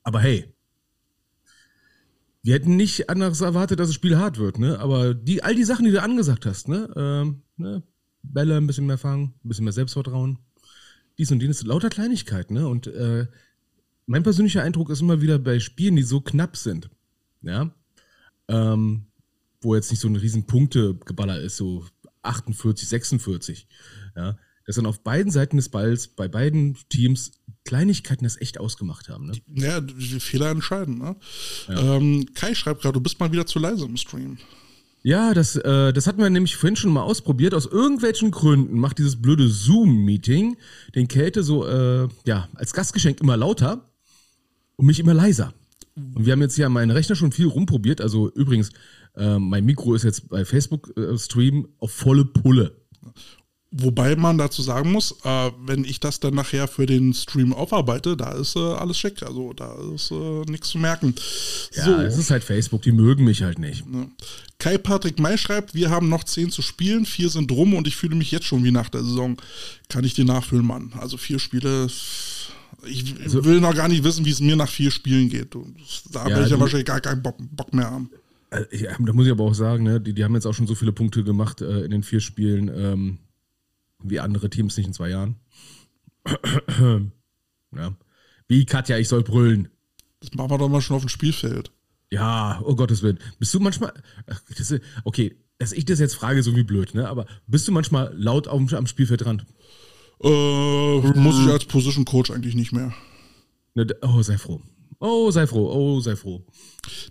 Aber 0.03 0.19
hey, 0.19 0.53
wir 2.43 2.53
hätten 2.53 2.75
nicht 2.75 3.09
anders 3.09 3.41
erwartet, 3.41 3.79
dass 3.79 3.87
das 3.87 3.95
Spiel 3.95 4.17
hart 4.17 4.37
wird, 4.37 4.59
ne? 4.59 4.77
Aber 4.79 5.15
die, 5.15 5.41
all 5.41 5.55
die 5.55 5.63
Sachen, 5.63 5.85
die 5.85 5.91
du 5.91 6.01
angesagt 6.01 6.45
hast, 6.45 6.67
ne? 6.67 6.93
Ähm, 6.95 7.41
ne? 7.57 7.81
Bälle 8.21 8.57
ein 8.57 8.67
bisschen 8.67 8.85
mehr 8.85 8.99
fangen, 8.99 9.33
ein 9.43 9.47
bisschen 9.47 9.63
mehr 9.63 9.73
Selbstvertrauen. 9.73 10.37
Dies 11.17 11.31
und 11.31 11.41
jenes, 11.41 11.63
lauter 11.63 11.89
Kleinigkeiten, 11.89 12.53
ne? 12.53 12.67
Und 12.67 12.85
äh, 12.85 13.25
mein 14.05 14.21
persönlicher 14.21 14.61
Eindruck 14.61 14.91
ist 14.91 15.01
immer 15.01 15.21
wieder 15.21 15.39
bei 15.39 15.59
Spielen, 15.59 15.95
die 15.95 16.03
so 16.03 16.21
knapp 16.21 16.55
sind, 16.55 16.91
ja, 17.45 17.71
ähm, 18.47 19.05
wo 19.61 19.75
jetzt 19.75 19.91
nicht 19.91 20.01
so 20.01 20.07
ein 20.07 20.15
riesen 20.15 20.45
Punktegeballer 20.45 21.39
ist, 21.39 21.57
so 21.57 21.85
48, 22.21 22.87
46, 22.87 23.67
ja, 24.15 24.37
dass 24.65 24.75
dann 24.75 24.85
auf 24.85 25.03
beiden 25.03 25.31
Seiten 25.31 25.57
des 25.57 25.69
Balls, 25.69 26.07
bei 26.07 26.27
beiden 26.27 26.77
Teams 26.89 27.31
Kleinigkeiten 27.65 28.23
das 28.23 28.39
echt 28.39 28.59
ausgemacht 28.59 29.09
haben. 29.09 29.27
Ne? 29.27 29.33
Ja, 29.53 29.81
die 29.81 30.19
Fehler 30.19 30.51
entscheiden. 30.51 30.99
Ne? 30.99 31.15
Ja. 31.67 31.95
Ähm, 31.95 32.27
Kai 32.35 32.53
schreibt 32.53 32.81
gerade, 32.81 32.93
du 32.93 33.01
bist 33.01 33.19
mal 33.19 33.31
wieder 33.31 33.45
zu 33.45 33.59
leise 33.59 33.85
im 33.85 33.97
Stream. 33.97 34.37
Ja, 35.01 35.35
das, 35.35 35.55
äh, 35.55 35.93
das 35.93 36.07
hatten 36.07 36.19
wir 36.19 36.29
nämlich 36.29 36.55
vorhin 36.55 36.75
schon 36.75 36.91
mal 36.91 37.03
ausprobiert. 37.03 37.53
Aus 37.53 37.67
irgendwelchen 37.67 38.31
Gründen 38.31 38.79
macht 38.79 38.97
dieses 38.97 39.21
blöde 39.21 39.47
Zoom-Meeting 39.47 40.57
den 40.95 41.07
Kälte 41.07 41.43
so 41.43 41.67
äh, 41.67 42.07
ja, 42.25 42.49
als 42.55 42.73
Gastgeschenk 42.73 43.19
immer 43.21 43.37
lauter 43.37 43.87
und 44.77 44.87
mich 44.87 44.99
immer 44.99 45.13
leiser. 45.13 45.53
Und 45.95 46.25
wir 46.25 46.33
haben 46.33 46.41
jetzt 46.41 46.55
hier 46.55 46.65
an 46.65 46.73
meinen 46.73 46.91
Rechner 46.91 47.15
schon 47.15 47.31
viel 47.31 47.47
rumprobiert. 47.47 48.01
Also 48.01 48.29
übrigens, 48.31 48.69
äh, 49.15 49.39
mein 49.39 49.65
Mikro 49.65 49.93
ist 49.95 50.03
jetzt 50.03 50.29
bei 50.29 50.43
Facebook-Stream 50.43 51.67
auf 51.79 51.91
volle 51.91 52.25
Pulle. 52.25 52.75
Wobei 53.77 54.15
man 54.15 54.37
dazu 54.37 54.61
sagen 54.61 54.91
muss, 54.91 55.11
äh, 55.23 55.51
wenn 55.65 55.83
ich 55.83 55.99
das 55.99 56.21
dann 56.21 56.33
nachher 56.33 56.67
für 56.69 56.85
den 56.85 57.13
Stream 57.13 57.51
aufarbeite, 57.51 58.15
da 58.15 58.31
ist 58.31 58.55
äh, 58.55 58.59
alles 58.59 58.97
schick. 58.97 59.21
Also 59.23 59.51
da 59.51 59.75
ist 59.93 60.11
äh, 60.11 60.41
nichts 60.49 60.69
zu 60.69 60.77
merken. 60.77 61.13
Ja, 61.73 61.83
so. 61.83 61.91
es 61.95 62.17
ist 62.17 62.31
halt 62.31 62.45
Facebook, 62.45 62.83
die 62.83 62.93
mögen 62.93 63.25
mich 63.25 63.43
halt 63.43 63.59
nicht. 63.59 63.83
Ja. 63.91 64.07
Kai 64.59 64.77
Patrick 64.77 65.19
May 65.19 65.37
schreibt, 65.37 65.73
wir 65.73 65.89
haben 65.89 66.07
noch 66.07 66.23
zehn 66.23 66.51
zu 66.51 66.61
spielen, 66.61 67.05
vier 67.05 67.29
sind 67.29 67.51
rum 67.51 67.73
und 67.73 67.85
ich 67.85 67.97
fühle 67.97 68.15
mich 68.15 68.31
jetzt 68.31 68.45
schon 68.45 68.63
wie 68.63 68.71
nach 68.71 68.87
der 68.87 69.03
Saison. 69.03 69.35
Kann 69.89 70.05
ich 70.05 70.13
dir 70.13 70.25
nachfühlen, 70.25 70.65
Mann. 70.65 70.93
Also 70.97 71.17
vier 71.17 71.39
Spiele. 71.39 71.89
Ich 72.87 73.15
also, 73.23 73.43
will 73.45 73.59
noch 73.59 73.75
gar 73.75 73.87
nicht 73.87 74.03
wissen, 74.03 74.25
wie 74.25 74.31
es 74.31 74.41
mir 74.41 74.55
nach 74.55 74.69
vier 74.69 74.91
Spielen 74.91 75.29
geht. 75.29 75.55
Da 76.11 76.23
ja, 76.23 76.29
werde 76.29 76.45
ich 76.45 76.51
ja 76.51 76.59
wahrscheinlich 76.59 76.87
gar 76.87 77.01
keinen 77.01 77.21
Bock, 77.21 77.37
Bock 77.39 77.73
mehr 77.73 77.89
haben. 77.89 78.09
Äh, 78.51 78.65
ja, 78.71 78.95
da 78.99 79.13
muss 79.13 79.25
ich 79.25 79.31
aber 79.31 79.43
auch 79.43 79.53
sagen, 79.53 79.83
ne, 79.83 79.99
die, 79.99 80.13
die 80.13 80.23
haben 80.23 80.35
jetzt 80.35 80.45
auch 80.45 80.53
schon 80.53 80.67
so 80.67 80.75
viele 80.75 80.91
Punkte 80.91 81.23
gemacht 81.23 81.61
äh, 81.61 81.81
in 81.81 81.91
den 81.91 82.03
vier 82.03 82.19
Spielen. 82.19 82.69
Ähm, 82.73 83.17
wie 84.03 84.19
andere 84.19 84.49
Teams 84.49 84.77
nicht 84.77 84.87
in 84.87 84.93
zwei 84.93 85.09
Jahren. 85.09 85.35
ja. 87.75 87.95
Wie 88.47 88.65
Katja, 88.65 88.97
ich 88.97 89.07
soll 89.07 89.23
brüllen. 89.23 89.69
Das 90.19 90.33
machen 90.33 90.51
wir 90.51 90.57
doch 90.57 90.69
mal 90.69 90.81
schon 90.81 90.95
auf 90.95 91.03
dem 91.03 91.09
Spielfeld. 91.09 91.71
Ja, 92.11 92.61
oh 92.63 92.75
Gottes 92.75 93.01
Willen. 93.01 93.19
Bist 93.39 93.53
du 93.53 93.59
manchmal. 93.59 93.93
Okay, 95.03 95.35
dass 95.57 95.71
ich 95.71 95.85
das 95.85 95.99
jetzt 95.99 96.15
frage, 96.15 96.43
so 96.43 96.55
wie 96.55 96.63
blöd, 96.63 96.93
ne? 96.93 97.07
Aber 97.07 97.25
bist 97.47 97.67
du 97.67 97.71
manchmal 97.71 98.13
laut 98.15 98.47
auf, 98.47 98.73
am 98.73 98.87
Spielfeldrand? 98.87 99.45
Äh, 100.23 101.19
muss 101.19 101.39
ich 101.39 101.51
als 101.51 101.65
Position 101.65 102.05
Coach 102.05 102.31
eigentlich 102.31 102.55
nicht 102.55 102.71
mehr. 102.71 102.93
Oh, 104.01 104.21
sei 104.21 104.37
froh. 104.37 104.61
Oh, 104.99 105.29
sei 105.29 105.45
froh, 105.45 105.69
oh, 105.71 105.99
sei 105.99 106.15
froh. 106.15 106.41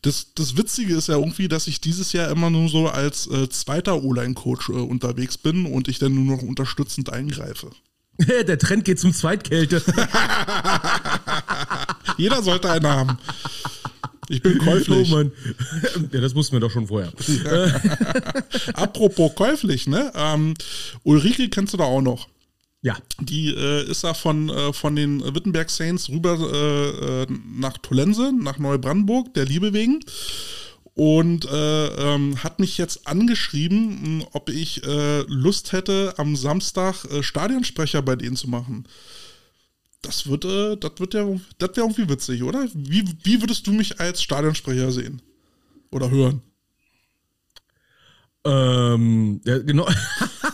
Das, 0.02 0.32
das 0.34 0.56
Witzige 0.56 0.96
ist 0.96 1.08
ja 1.08 1.16
irgendwie, 1.16 1.48
dass 1.48 1.66
ich 1.66 1.80
dieses 1.80 2.12
Jahr 2.12 2.30
immer 2.30 2.48
nur 2.50 2.68
so 2.68 2.88
als 2.88 3.26
äh, 3.26 3.48
zweiter 3.48 4.02
O-Line-Coach 4.02 4.70
äh, 4.70 4.72
unterwegs 4.72 5.36
bin 5.36 5.66
und 5.66 5.88
ich 5.88 5.98
dann 5.98 6.14
nur 6.14 6.36
noch 6.36 6.42
unterstützend 6.42 7.12
eingreife. 7.12 7.70
Der 8.18 8.58
Trend 8.58 8.84
geht 8.84 9.00
zum 9.00 9.12
Zweitkälte. 9.12 9.82
Jeder 12.16 12.42
sollte 12.42 12.70
einen 12.70 12.86
haben. 12.86 13.18
Ich 14.28 14.40
bin 14.40 14.58
käuflich. 14.58 15.12
Oh 15.12 15.14
Mann. 15.14 15.32
Ja, 16.12 16.20
das 16.20 16.34
wussten 16.34 16.54
wir 16.56 16.60
doch 16.60 16.70
schon 16.70 16.86
vorher. 16.86 17.12
Apropos 18.74 19.34
käuflich, 19.34 19.86
ne? 19.86 20.10
Ähm, 20.14 20.54
Ulrike 21.02 21.48
kennst 21.50 21.74
du 21.74 21.76
da 21.76 21.84
auch 21.84 22.00
noch. 22.00 22.28
Ja. 22.84 22.98
Die 23.18 23.48
äh, 23.48 23.90
ist 23.90 24.04
da 24.04 24.12
von, 24.12 24.50
äh, 24.50 24.74
von 24.74 24.94
den 24.94 25.24
Wittenberg 25.34 25.70
Saints 25.70 26.10
rüber 26.10 26.36
äh, 26.38 27.22
äh, 27.22 27.26
nach 27.56 27.78
Tolense, 27.78 28.30
nach 28.38 28.58
Neubrandenburg, 28.58 29.32
der 29.32 29.46
Liebe 29.46 29.72
wegen. 29.72 30.00
Und 30.92 31.46
äh, 31.46 31.86
ähm, 31.86 32.44
hat 32.44 32.60
mich 32.60 32.76
jetzt 32.76 33.08
angeschrieben, 33.08 34.22
ob 34.32 34.50
ich 34.50 34.84
äh, 34.84 35.22
Lust 35.22 35.72
hätte, 35.72 36.12
am 36.18 36.36
Samstag 36.36 37.06
Stadionsprecher 37.22 38.02
bei 38.02 38.16
denen 38.16 38.36
zu 38.36 38.50
machen. 38.50 38.86
Das 40.02 40.28
wird, 40.28 40.44
das 40.44 40.92
wird 40.98 41.14
ja, 41.14 41.24
das 41.56 41.70
wäre 41.70 41.86
irgendwie 41.86 42.10
witzig, 42.10 42.42
oder? 42.42 42.68
Wie, 42.74 43.02
wie 43.22 43.40
würdest 43.40 43.66
du 43.66 43.72
mich 43.72 43.98
als 43.98 44.22
Stadionsprecher 44.22 44.92
sehen? 44.92 45.22
Oder 45.90 46.10
hören? 46.10 46.42
Ähm, 48.44 49.40
ja, 49.46 49.56
genau. 49.56 49.88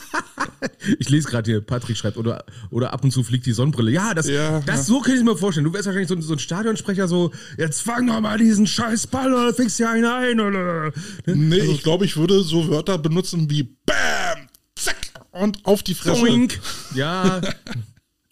ich 0.99 1.09
lese 1.09 1.29
gerade 1.29 1.51
hier, 1.51 1.61
Patrick 1.61 1.97
schreibt, 1.97 2.17
oder, 2.17 2.45
oder 2.71 2.93
ab 2.93 3.05
und 3.05 3.11
zu 3.11 3.23
fliegt 3.23 3.47
die 3.47 3.53
Sonnenbrille. 3.53 3.91
Ja, 3.91 4.15
das, 4.15 4.29
ja, 4.29 4.61
das 4.61 4.77
ja. 4.77 4.83
so 4.83 5.01
kann 5.01 5.17
ich 5.17 5.23
mir 5.23 5.37
vorstellen. 5.37 5.65
Du 5.65 5.73
wärst 5.73 5.87
wahrscheinlich 5.87 6.09
so, 6.09 6.21
so 6.21 6.35
ein 6.35 6.39
Stadionsprecher, 6.39 7.09
so, 7.09 7.33
jetzt 7.59 7.83
fang 7.83 8.07
doch 8.07 8.21
mal 8.21 8.39
diesen 8.39 8.67
scheiß 8.67 9.07
Ball 9.07 9.33
oder 9.33 9.55
fix 9.55 9.77
hier 9.77 9.91
einen 9.91 10.05
ein. 10.05 10.41
Oder, 10.41 10.93
ne? 11.27 11.37
Nee, 11.37 11.61
also, 11.61 11.73
ich 11.73 11.83
glaube, 11.83 12.05
ich 12.05 12.17
würde 12.17 12.43
so 12.43 12.69
Wörter 12.69 12.99
benutzen 12.99 13.51
wie 13.51 13.63
BAM, 13.85 14.49
zack 14.75 14.97
und 15.33 15.65
auf 15.65 15.83
die 15.83 15.95
Fresse. 15.95 16.21
Boink. 16.21 16.61
Ja. 16.95 17.41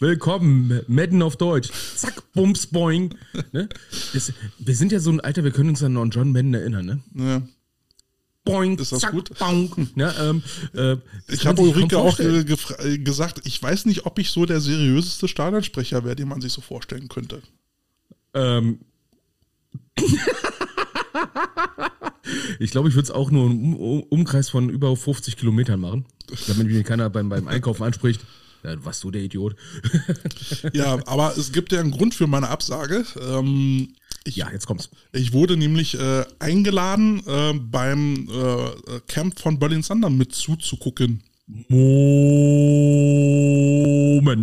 Willkommen, 0.00 0.80
Madden 0.86 1.22
auf 1.22 1.36
Deutsch. 1.36 1.70
Zack, 1.96 2.32
bums, 2.32 2.68
boing. 2.68 3.16
Ne? 3.50 3.68
Das, 4.14 4.32
wir 4.58 4.76
sind 4.76 4.92
ja 4.92 5.00
so 5.00 5.10
ein 5.10 5.20
Alter, 5.20 5.42
wir 5.42 5.50
können 5.50 5.70
uns 5.70 5.82
an 5.82 6.10
John 6.10 6.30
Madden 6.30 6.54
erinnern, 6.54 6.86
ne? 6.86 7.00
Ja. 7.14 7.42
Boing, 8.48 8.78
ist 8.78 8.92
das 8.92 9.00
zack, 9.00 9.12
gut? 9.12 9.38
Bonk. 9.38 9.76
Ja, 9.96 10.30
ähm, 10.30 10.42
äh, 10.74 10.96
ich 11.28 11.46
habe 11.46 11.62
Ulrike 11.62 11.98
auch 11.98 12.18
äh, 12.18 12.40
äh, 12.40 12.98
gesagt, 12.98 13.42
ich 13.44 13.62
weiß 13.62 13.86
nicht, 13.86 14.06
ob 14.06 14.18
ich 14.18 14.30
so 14.30 14.46
der 14.46 14.60
seriöseste 14.60 15.28
Stadionsprecher 15.28 16.04
wäre, 16.04 16.16
den 16.16 16.28
man 16.28 16.40
sich 16.40 16.52
so 16.52 16.60
vorstellen 16.60 17.08
könnte. 17.08 17.42
Ähm. 18.34 18.80
ich 22.58 22.70
glaube, 22.70 22.88
ich 22.88 22.94
würde 22.94 23.04
es 23.04 23.10
auch 23.10 23.30
nur 23.30 23.50
im 23.50 23.74
Umkreis 23.74 24.48
von 24.50 24.68
über 24.68 24.96
50 24.96 25.36
Kilometern 25.36 25.80
machen, 25.80 26.06
damit 26.46 26.66
mich 26.68 26.84
keiner 26.84 27.10
beim, 27.10 27.28
beim 27.28 27.48
Einkaufen 27.48 27.84
anspricht. 27.84 28.20
Ja, 28.64 28.74
was 28.84 29.00
du 29.00 29.10
der 29.10 29.22
Idiot. 29.22 29.54
ja, 30.72 30.98
aber 31.06 31.36
es 31.36 31.52
gibt 31.52 31.70
ja 31.72 31.80
einen 31.80 31.92
Grund 31.92 32.14
für 32.14 32.26
meine 32.26 32.48
Absage. 32.48 33.04
Ähm, 33.20 33.94
ich, 34.28 34.36
ja, 34.36 34.50
jetzt 34.50 34.66
kommt's. 34.66 34.90
Ich 35.12 35.32
wurde 35.32 35.56
nämlich 35.56 35.98
äh, 35.98 36.24
eingeladen, 36.38 37.22
äh, 37.26 37.54
beim 37.54 38.28
äh, 38.28 39.00
Camp 39.06 39.40
von 39.40 39.58
Berlin 39.58 39.82
Thunder 39.82 40.10
mit 40.10 40.34
zuzugucken. 40.34 41.22
Moment 41.46 41.86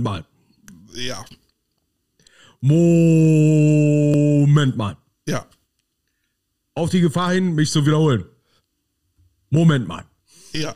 mal. 0.04 0.25
Ja. 0.96 1.24
Moment 2.62 3.06
mal. 4.75 4.98
Ja. 5.27 5.46
Auf 6.74 6.89
die 6.89 7.01
Gefahr 7.01 7.34
hin, 7.34 7.54
mich 7.54 7.70
zu 7.72 7.86
wiederholen. 7.86 8.25
Moment 9.51 9.88
mal. 9.88 10.04
Ja. 10.51 10.75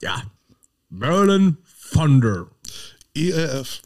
Ja. 0.00 0.22
Berlin 0.88 1.58
Thunder. 1.92 2.46
ERF. 3.14 3.82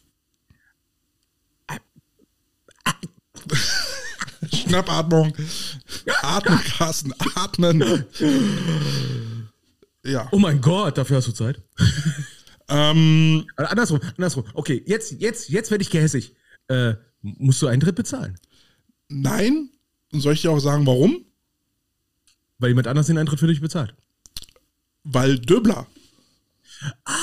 Schnappatmung. 4.70 5.32
Atmen, 6.22 6.60
Carsten, 6.76 7.12
atmen. 7.34 8.04
Ja. 10.04 10.28
Oh 10.30 10.38
mein 10.38 10.60
Gott, 10.60 10.96
dafür 10.96 11.16
hast 11.16 11.28
du 11.28 11.32
Zeit. 11.32 11.60
Ähm, 12.68 13.46
also 13.56 13.70
andersrum, 13.70 14.00
andersrum. 14.16 14.44
Okay, 14.54 14.82
jetzt, 14.86 15.12
jetzt, 15.18 15.48
jetzt 15.48 15.70
werde 15.72 15.82
ich 15.82 15.90
gehässig. 15.90 16.34
Äh, 16.68 16.94
musst 17.20 17.60
du 17.60 17.66
Eintritt 17.66 17.96
bezahlen? 17.96 18.38
Nein. 19.08 19.70
Und 20.12 20.20
soll 20.20 20.34
ich 20.34 20.42
dir 20.42 20.52
auch 20.52 20.60
sagen, 20.60 20.86
warum? 20.86 21.24
Weil 22.58 22.70
jemand 22.70 22.86
anders 22.86 23.08
den 23.08 23.18
Eintritt 23.18 23.40
für 23.40 23.48
dich 23.48 23.60
bezahlt. 23.60 23.94
Weil 25.02 25.38
Döbler. 25.38 25.86
Ah. 27.04 27.14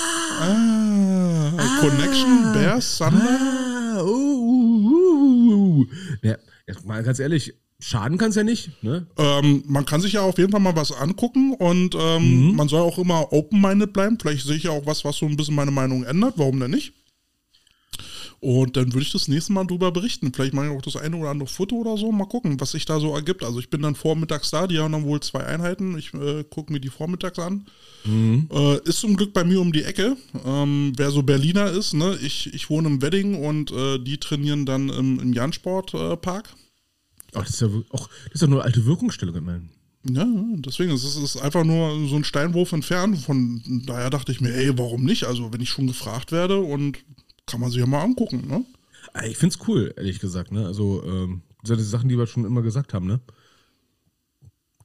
ah, 1.57 1.79
Connection, 1.79 2.53
Bears, 2.53 2.97
Thunder. 2.97 3.39
Ah, 3.39 4.01
uh, 4.01 4.05
uh, 4.05 5.49
uh, 5.49 5.79
uh. 5.79 5.85
Ja, 6.21 6.35
mal 6.85 7.03
ganz 7.03 7.19
ehrlich, 7.19 7.53
schaden 7.79 8.17
kann 8.17 8.29
es 8.29 8.35
ja 8.35 8.43
nicht. 8.43 8.83
Ne? 8.83 9.07
Ähm, 9.17 9.63
man 9.67 9.85
kann 9.85 10.01
sich 10.01 10.13
ja 10.13 10.21
auf 10.21 10.37
jeden 10.37 10.51
Fall 10.51 10.61
mal 10.61 10.75
was 10.75 10.91
angucken 10.91 11.53
und 11.53 11.95
ähm, 11.95 12.49
mhm. 12.49 12.55
man 12.55 12.67
soll 12.67 12.81
auch 12.81 12.97
immer 12.97 13.31
open-minded 13.31 13.93
bleiben. 13.93 14.17
Vielleicht 14.19 14.45
sehe 14.45 14.55
ich 14.55 14.63
ja 14.63 14.71
auch 14.71 14.85
was, 14.85 15.05
was 15.05 15.17
so 15.17 15.25
ein 15.25 15.37
bisschen 15.37 15.55
meine 15.55 15.71
Meinung 15.71 16.03
ändert. 16.03 16.33
Warum 16.37 16.59
denn 16.59 16.71
nicht? 16.71 16.93
Und 18.39 18.77
dann 18.77 18.93
würde 18.93 19.01
ich 19.01 19.11
das 19.11 19.27
nächste 19.27 19.51
Mal 19.51 19.65
drüber 19.65 19.91
berichten. 19.91 20.31
Vielleicht 20.31 20.53
mache 20.53 20.67
ich 20.67 20.71
auch 20.71 20.81
das 20.81 20.95
eine 20.95 21.17
oder 21.17 21.29
andere 21.29 21.49
Foto 21.49 21.77
oder 21.77 21.97
so. 21.97 22.11
Mal 22.11 22.25
gucken, 22.25 22.59
was 22.59 22.71
sich 22.71 22.85
da 22.85 22.99
so 22.99 23.15
ergibt. 23.15 23.43
Also 23.43 23.59
ich 23.59 23.69
bin 23.69 23.81
dann 23.81 23.95
vormittags 23.95 24.51
da. 24.51 24.67
Die 24.67 24.77
haben 24.77 24.91
dann 24.91 25.05
wohl 25.05 25.19
zwei 25.21 25.43
Einheiten. 25.43 25.97
Ich 25.97 26.13
äh, 26.13 26.43
gucke 26.43 26.71
mir 26.71 26.79
die 26.79 26.89
vormittags 26.89 27.39
an. 27.39 27.65
Mhm. 28.05 28.47
Äh, 28.51 28.77
ist 28.87 28.99
zum 28.99 29.17
Glück 29.17 29.33
bei 29.33 29.43
mir 29.43 29.59
um 29.59 29.73
die 29.73 29.83
Ecke. 29.83 30.17
Ähm, 30.45 30.93
wer 30.95 31.09
so 31.09 31.23
Berliner 31.23 31.71
ist, 31.71 31.93
ne? 31.93 32.17
ich, 32.21 32.53
ich 32.53 32.69
wohne 32.69 32.89
im 32.89 33.01
Wedding 33.01 33.43
und 33.43 33.71
äh, 33.71 33.97
die 33.97 34.19
trainieren 34.19 34.67
dann 34.67 34.89
im, 34.89 35.19
im 35.19 35.33
Jansportpark. 35.33 36.53
Ach, 37.33 37.41
das 37.41 37.49
ist 37.49 37.61
ja 37.61 37.67
auch, 37.89 38.07
das 38.25 38.35
ist 38.35 38.41
ja 38.41 38.47
nur 38.47 38.59
eine 38.59 38.65
alte 38.65 38.85
Wirkungsstellung, 38.85 39.35
immerhin. 39.35 39.69
Ja, 40.09 40.25
deswegen 40.59 40.91
ist 40.91 41.03
es 41.03 41.17
ist 41.17 41.37
einfach 41.37 41.65
nur 41.65 42.07
so 42.07 42.15
ein 42.15 42.23
Steinwurf 42.23 42.71
entfernt. 42.71 43.17
Von 43.17 43.83
daher 43.85 44.09
dachte 44.09 44.31
ich 44.31 44.39
mir, 44.39 44.53
ey, 44.53 44.77
warum 44.77 45.03
nicht? 45.03 45.25
Also, 45.25 45.51
wenn 45.51 45.59
ich 45.59 45.69
schon 45.69 45.87
gefragt 45.87 46.31
werde 46.31 46.59
und 46.59 46.99
kann 47.47 47.59
man 47.59 47.71
sich 47.71 47.79
ja 47.79 47.87
mal 47.87 48.03
angucken, 48.03 48.47
ne? 48.47 48.65
Ich 49.25 49.37
find's 49.37 49.57
cool, 49.67 49.93
ehrlich 49.97 50.19
gesagt, 50.19 50.51
ne? 50.51 50.65
Also, 50.65 51.03
ähm, 51.03 51.41
die 51.63 51.81
Sachen, 51.81 52.09
die 52.09 52.17
wir 52.17 52.27
schon 52.27 52.45
immer 52.45 52.61
gesagt 52.61 52.93
haben, 52.93 53.07
ne? 53.07 53.19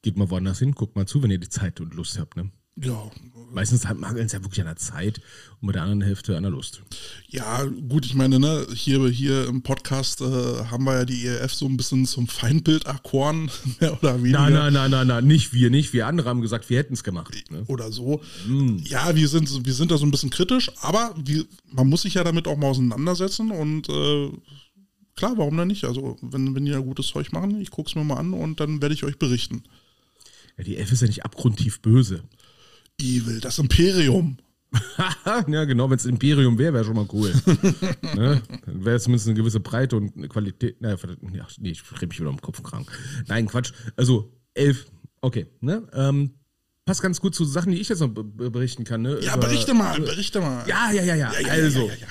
Geht 0.01 0.17
mal 0.17 0.31
woanders 0.31 0.59
hin, 0.59 0.73
guckt 0.73 0.97
mal 0.97 1.07
zu, 1.07 1.23
wenn 1.23 1.31
ihr 1.31 1.39
die 1.39 1.49
Zeit 1.49 1.81
und 1.81 1.95
Lust 1.95 2.19
habt, 2.19 2.37
ne? 2.37 2.51
Ja, 2.77 3.11
Meistens 3.53 3.85
mangelt 3.85 4.27
es 4.27 4.33
ja 4.33 4.43
wirklich 4.43 4.61
an 4.61 4.67
der 4.67 4.77
Zeit 4.77 5.21
und 5.61 5.67
bei 5.67 5.73
der 5.73 5.83
anderen 5.83 6.01
Hälfte 6.01 6.37
an 6.37 6.43
der 6.43 6.53
Lust. 6.53 6.83
ja, 7.29 7.65
gut, 7.65 8.07
ich 8.07 8.15
meine, 8.15 8.39
ne, 8.39 8.67
hier, 8.75 9.07
hier 9.09 9.47
im 9.47 9.63
Podcast 9.63 10.21
äh, 10.21 10.25
haben 10.25 10.85
wir 10.85 10.95
ja 10.95 11.05
die 11.05 11.27
ERF 11.27 11.53
so 11.53 11.67
ein 11.67 11.77
bisschen 11.77 12.07
zum 12.07 12.29
Feindbild 12.29 12.87
erkoren, 12.87 13.51
mehr 13.81 13.93
oder 13.99 14.23
weniger. 14.23 14.41
Nein, 14.41 14.53
nein, 14.55 14.73
nein, 14.73 14.91
nein, 14.91 15.07
nein, 15.07 15.27
nicht 15.27 15.53
wir, 15.53 15.71
nicht 15.71 15.93
wir. 15.93 16.07
Andere 16.07 16.29
haben 16.29 16.41
gesagt, 16.41 16.71
wir 16.71 16.79
hätten 16.79 16.95
es 16.95 17.05
gemacht. 17.05 17.35
Ne? 17.51 17.65
oder 17.67 17.93
so. 17.93 18.21
Ja, 18.85 19.15
wir 19.15 19.29
sind, 19.29 19.65
wir 19.65 19.75
sind 19.75 19.91
da 19.91 19.99
so 19.99 20.07
ein 20.07 20.11
bisschen 20.11 20.31
kritisch, 20.31 20.71
aber 20.81 21.15
wir, 21.23 21.45
man 21.71 21.89
muss 21.89 22.03
sich 22.03 22.15
ja 22.15 22.25
damit 22.25 22.47
auch 22.47 22.57
mal 22.57 22.69
auseinandersetzen 22.69 23.51
und 23.51 23.89
äh, 23.89 24.31
klar, 25.17 25.35
warum 25.37 25.57
denn 25.57 25.69
nicht? 25.69 25.85
Also, 25.85 26.17
wenn, 26.23 26.55
wenn 26.55 26.65
die 26.65 26.73
da 26.73 26.79
gutes 26.79 27.09
Zeug 27.09 27.33
machen, 27.33 27.61
ich 27.61 27.71
guck's 27.71 27.95
mir 27.95 28.05
mal 28.05 28.17
an 28.17 28.33
und 28.33 28.61
dann 28.61 28.81
werde 28.81 28.95
ich 28.95 29.05
euch 29.05 29.19
berichten. 29.19 29.63
Ja, 30.57 30.65
die 30.65 30.77
Elf 30.77 30.93
ist 30.93 31.03
ja 31.03 31.07
nicht 31.07 31.25
abgrundtief 31.25 31.81
böse. 31.81 32.23
Evil, 33.03 33.41
das 33.41 33.59
Imperium. 33.59 34.37
ja, 35.49 35.65
genau, 35.65 35.91
wenn 35.91 35.99
es 35.99 36.07
Imperium 36.07 36.57
wäre, 36.57 36.73
wäre 36.73 36.85
schon 36.85 36.97
mal 36.97 37.07
cool. 37.13 37.31
ne? 38.17 38.41
Wäre 38.65 38.99
zumindest 39.01 39.27
eine 39.29 39.37
gewisse 39.37 39.61
Breite 39.61 39.97
und 39.97 40.17
eine 40.17 40.29
Qualität. 40.29 40.81
Naja, 40.81 40.97
ja, 41.35 41.47
nee, 41.59 41.71
ich 41.73 41.83
rede 41.93 42.07
mich 42.07 42.19
wieder 42.21 42.31
um 42.31 42.41
Kopf 42.41 42.59
und 42.59 42.65
Kragen. 42.65 42.87
Nein, 43.27 43.47
Quatsch. 43.49 43.73
Also, 43.97 44.33
elf, 44.55 44.87
okay. 45.21 45.47
Ne? 45.61 45.87
Ähm, 45.93 46.31
passt 46.87 47.03
ganz 47.03 47.21
gut 47.21 47.35
zu 47.35 47.45
Sachen, 47.45 47.73
die 47.73 47.81
ich 47.81 47.91
jetzt 47.91 48.01
noch 48.01 48.09
be- 48.09 48.25
be- 48.25 48.51
berichten 48.51 48.85
kann. 48.85 49.03
Ne? 49.03 49.19
Ja, 49.21 49.35
Über- 49.37 49.49
berichte 49.49 49.75
mal, 49.75 50.01
berichte 50.01 50.41
mal. 50.41 50.67
Ja, 50.67 50.91
ja, 50.91 51.03
ja, 51.03 51.17
ja. 51.17 51.33
Ja, 51.35 51.41
ja, 51.41 51.53
also, 51.53 51.89
ja. 51.89 52.07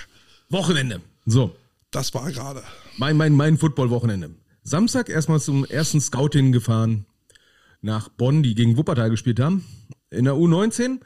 Wochenende. 0.49 1.01
So, 1.25 1.55
Das 1.89 2.13
war 2.13 2.31
gerade. 2.31 2.61
mein, 2.97 3.17
mein, 3.17 3.33
mein 3.33 3.57
Football-Wochenende. 3.57 4.35
Samstag 4.63 5.09
erstmal 5.09 5.39
zum 5.41 5.65
ersten 5.65 5.99
Scouting 5.99 6.51
gefahren 6.51 7.07
nach 7.81 8.09
Bonn, 8.09 8.43
die 8.43 8.53
gegen 8.53 8.77
Wuppertal 8.77 9.09
gespielt 9.09 9.39
haben. 9.39 9.65
In 10.11 10.25
der 10.25 10.35
U19. 10.35 10.99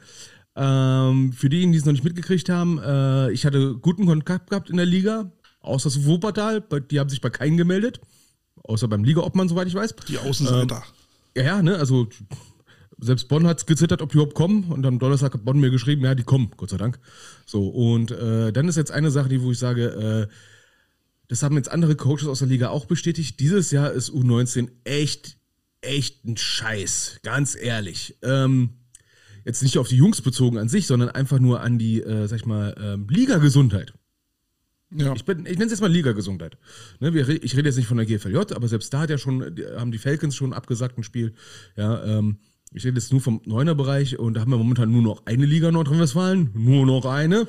Ähm, 0.58 1.32
für 1.32 1.48
diejenigen, 1.48 1.72
die 1.72 1.78
es 1.78 1.84
noch 1.84 1.92
nicht 1.92 2.04
mitgekriegt 2.04 2.48
haben, 2.48 2.78
äh, 2.78 3.30
ich 3.30 3.44
hatte 3.44 3.76
guten 3.76 4.06
Kontakt 4.06 4.50
gehabt 4.50 4.70
in 4.70 4.76
der 4.76 4.86
Liga, 4.86 5.30
außer 5.60 5.90
zu 5.90 6.06
Wuppertal. 6.06 6.62
Die 6.90 6.98
haben 6.98 7.10
sich 7.10 7.20
bei 7.20 7.30
keinem 7.30 7.56
gemeldet. 7.56 8.00
Außer 8.62 8.88
beim 8.88 9.04
Ligaobmann, 9.04 9.48
soweit 9.48 9.68
ich 9.68 9.74
weiß. 9.74 9.94
Die 10.08 10.18
Außenseiter. 10.18 10.82
Ja, 11.36 11.42
ja, 11.42 11.62
ne, 11.62 11.76
also 11.76 12.08
selbst 12.98 13.28
Bonn 13.28 13.46
hat 13.46 13.66
gezittert, 13.66 14.00
ob 14.00 14.10
die 14.10 14.14
überhaupt 14.16 14.34
kommen. 14.34 14.64
Und 14.72 14.86
am 14.86 14.98
Donnerstag 14.98 15.34
hat 15.34 15.44
Bonn 15.44 15.60
mir 15.60 15.70
geschrieben, 15.70 16.02
ja, 16.04 16.14
die 16.14 16.22
kommen, 16.22 16.50
Gott 16.56 16.70
sei 16.70 16.78
Dank. 16.78 16.98
So, 17.44 17.68
und 17.68 18.10
äh, 18.10 18.52
dann 18.52 18.68
ist 18.68 18.76
jetzt 18.76 18.90
eine 18.90 19.10
Sache, 19.10 19.28
die, 19.28 19.42
wo 19.42 19.52
ich 19.52 19.58
sage, 19.58 20.28
äh, 20.30 20.34
das 21.28 21.42
haben 21.42 21.56
jetzt 21.56 21.70
andere 21.70 21.96
Coaches 21.96 22.26
aus 22.26 22.38
der 22.38 22.48
Liga 22.48 22.70
auch 22.70 22.86
bestätigt. 22.86 23.40
Dieses 23.40 23.70
Jahr 23.70 23.92
ist 23.92 24.10
U19 24.10 24.70
echt, 24.84 25.36
echt 25.80 26.24
ein 26.24 26.36
Scheiß, 26.36 27.20
ganz 27.22 27.56
ehrlich. 27.60 28.16
Ähm, 28.22 28.70
jetzt 29.46 29.62
nicht 29.62 29.78
auf 29.78 29.88
die 29.88 29.96
Jungs 29.96 30.20
bezogen 30.20 30.58
an 30.58 30.68
sich, 30.68 30.86
sondern 30.86 31.08
einfach 31.08 31.38
nur 31.38 31.60
an 31.62 31.78
die, 31.78 32.02
äh, 32.02 32.26
sag 32.26 32.40
ich 32.40 32.46
mal, 32.46 32.74
ähm, 32.78 33.06
Liga-Gesundheit. 33.08 33.94
ja. 34.94 35.14
Ich, 35.14 35.24
bin- 35.24 35.46
ich 35.46 35.52
nenne 35.54 35.64
es 35.64 35.70
jetzt 35.70 35.80
mal 35.80 35.90
Liga-Gesundheit. 35.90 36.58
Ne, 37.00 37.08
ich 37.42 37.56
rede 37.56 37.68
jetzt 37.68 37.76
nicht 37.76 37.86
von 37.88 37.96
der 37.96 38.06
GFLJ, 38.06 38.52
aber 38.54 38.68
selbst 38.68 38.92
da 38.92 39.00
hat 39.00 39.10
ja 39.10 39.16
schon, 39.18 39.42
haben 39.76 39.92
die 39.92 39.98
Falcons 39.98 40.36
schon 40.36 40.52
abgesagt 40.52 40.98
ein 40.98 41.02
Spiel. 41.04 41.32
Ja, 41.76 42.04
ähm, 42.04 42.38
ich 42.72 42.84
rede 42.84 42.98
jetzt 42.98 43.12
nur 43.12 43.20
vom 43.22 43.40
Neuner-Bereich 43.46 44.18
und 44.18 44.34
da 44.34 44.40
haben 44.42 44.50
wir 44.50 44.58
momentan 44.58 44.90
nur 44.90 45.02
noch 45.02 45.24
eine 45.26 45.46
Liga 45.46 45.68
in 45.68 45.74
Nordrhein-Westfalen, 45.74 46.50
nur 46.54 46.84
noch 46.84 47.04
eine. 47.06 47.46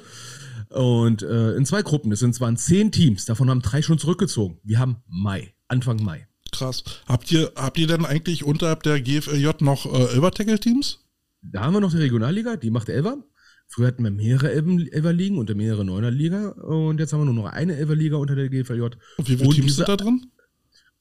Und 0.69 1.21
äh, 1.23 1.53
in 1.55 1.65
zwei 1.65 1.81
Gruppen, 1.81 2.09
das 2.11 2.19
sind 2.19 2.35
zwar 2.35 2.53
zehn 2.55 2.91
Teams, 2.91 3.25
davon 3.25 3.49
haben 3.49 3.61
drei 3.61 3.81
schon 3.81 3.97
zurückgezogen. 3.97 4.59
Wir 4.63 4.79
haben 4.79 4.97
Mai, 5.07 5.53
Anfang 5.67 6.03
Mai. 6.03 6.27
Krass. 6.51 6.83
Habt 7.07 7.31
ihr, 7.31 7.51
habt 7.55 7.77
ihr 7.77 7.87
denn 7.87 8.05
eigentlich 8.05 8.43
unterhalb 8.43 8.83
der 8.83 9.01
GFLJ 9.01 9.49
noch 9.61 9.85
äh, 9.85 10.13
Elber-Tackle-Teams? 10.13 10.99
Da 11.41 11.61
haben 11.61 11.73
wir 11.73 11.81
noch 11.81 11.91
die 11.91 11.97
Regionalliga, 11.97 12.55
die 12.57 12.69
macht 12.71 12.89
Elfer. 12.89 13.23
Früher 13.69 13.87
hatten 13.87 14.03
wir 14.03 14.11
mehrere 14.11 14.51
Elferligen 14.51 15.37
und 15.37 15.53
mehrere 15.55 15.83
Neunerliga 15.83 16.49
und 16.51 16.99
jetzt 16.99 17.11
haben 17.13 17.21
wir 17.21 17.25
nur 17.25 17.33
noch 17.33 17.51
eine 17.51 17.75
Elferliga 17.75 18.15
unter 18.17 18.35
der 18.35 18.49
GFLJ. 18.49 18.81
Und 18.81 18.95
wie 19.19 19.35
viele 19.35 19.47
Und 19.49 19.55
Teams 19.55 19.65
diese- 19.67 19.75
sind 19.77 19.89
da 19.89 19.97
drin? 19.97 20.31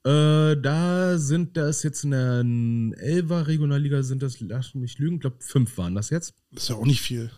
Äh, 0.05 0.61
da 0.61 1.19
sind 1.19 1.57
das 1.57 1.83
jetzt 1.83 2.05
in 2.05 2.11
der 2.13 2.45
Elfer 3.05 3.47
Regionalliga 3.49 4.03
sind 4.05 4.23
das, 4.23 4.41
lass 4.41 4.75
mich 4.75 4.99
lügen, 4.99 5.17
ich 5.17 5.21
glaube 5.23 5.37
fünf 5.41 5.77
waren 5.79 5.95
das 5.97 6.11
jetzt. 6.11 6.35
Ist 6.53 6.69
ja 6.69 6.77
auch 6.77 6.87
nicht 6.87 7.01
viel. 7.01 7.31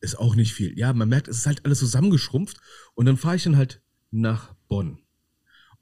Ist 0.00 0.18
auch 0.18 0.34
nicht 0.36 0.52
viel. 0.54 0.78
Ja, 0.78 0.92
man 0.92 1.08
merkt, 1.08 1.28
es 1.28 1.38
ist 1.38 1.46
halt 1.46 1.64
alles 1.64 1.80
zusammengeschrumpft 1.80 2.58
und 2.94 3.06
dann 3.06 3.16
fahre 3.16 3.36
ich 3.36 3.42
dann 3.44 3.56
halt 3.56 3.80
nach 4.12 4.54
Bonn. 4.68 4.98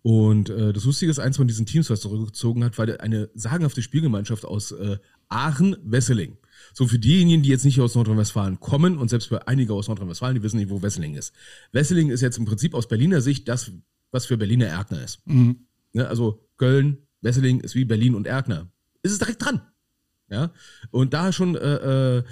Und 0.01 0.51
äh, 0.51 0.72
das 0.72 0.85
Lustige 0.85 1.11
ist, 1.11 1.18
eins 1.18 1.37
von 1.37 1.46
diesen 1.46 1.64
Teams, 1.66 1.88
was 1.90 2.01
zurückgezogen 2.01 2.64
hat, 2.64 2.77
war 2.79 2.88
eine 3.01 3.31
sagenhafte 3.35 3.83
Spielgemeinschaft 3.83 4.44
aus 4.44 4.72
äh, 4.72 4.98
Aachen-Wesseling. 5.29 6.38
So 6.72 6.87
für 6.87 6.98
diejenigen, 6.98 7.42
die 7.42 7.50
jetzt 7.50 7.64
nicht 7.64 7.80
aus 7.80 7.94
Nordrhein-Westfalen 7.94 8.61
kommen 8.61 8.98
und 8.98 9.08
selbst 9.08 9.28
für 9.28 9.46
einige 9.48 9.74
aus 9.74 9.88
Nordrhein-Westfalen, 9.88 10.37
die 10.37 10.42
wissen 10.42 10.58
nicht, 10.58 10.70
wo 10.70 10.82
Wesseling 10.82 11.14
ist. 11.14 11.32
Wesseling 11.72 12.11
ist 12.11 12.20
jetzt 12.20 12.38
im 12.38 12.44
Prinzip 12.44 12.74
aus 12.74 12.88
Berliner 12.88 13.20
Sicht 13.20 13.48
das, 13.48 13.70
was 14.11 14.26
für 14.26 14.37
Berliner 14.37 14.66
Erkner 14.66 15.02
ist. 15.02 15.20
Mhm. 15.26 15.66
Ne, 15.92 16.08
also 16.08 16.46
Köln, 16.56 16.98
Wesseling 17.20 17.61
ist 17.61 17.74
wie 17.74 17.85
Berlin 17.85 18.14
und 18.14 18.26
Erkner. 18.26 18.68
Ist 19.02 19.12
es 19.12 19.18
direkt 19.18 19.44
dran. 19.44 19.62
Ja. 20.28 20.50
Und 20.90 21.12
da 21.12 21.32
schon 21.32 21.56
äh, 21.56 22.18
äh, 22.18 22.24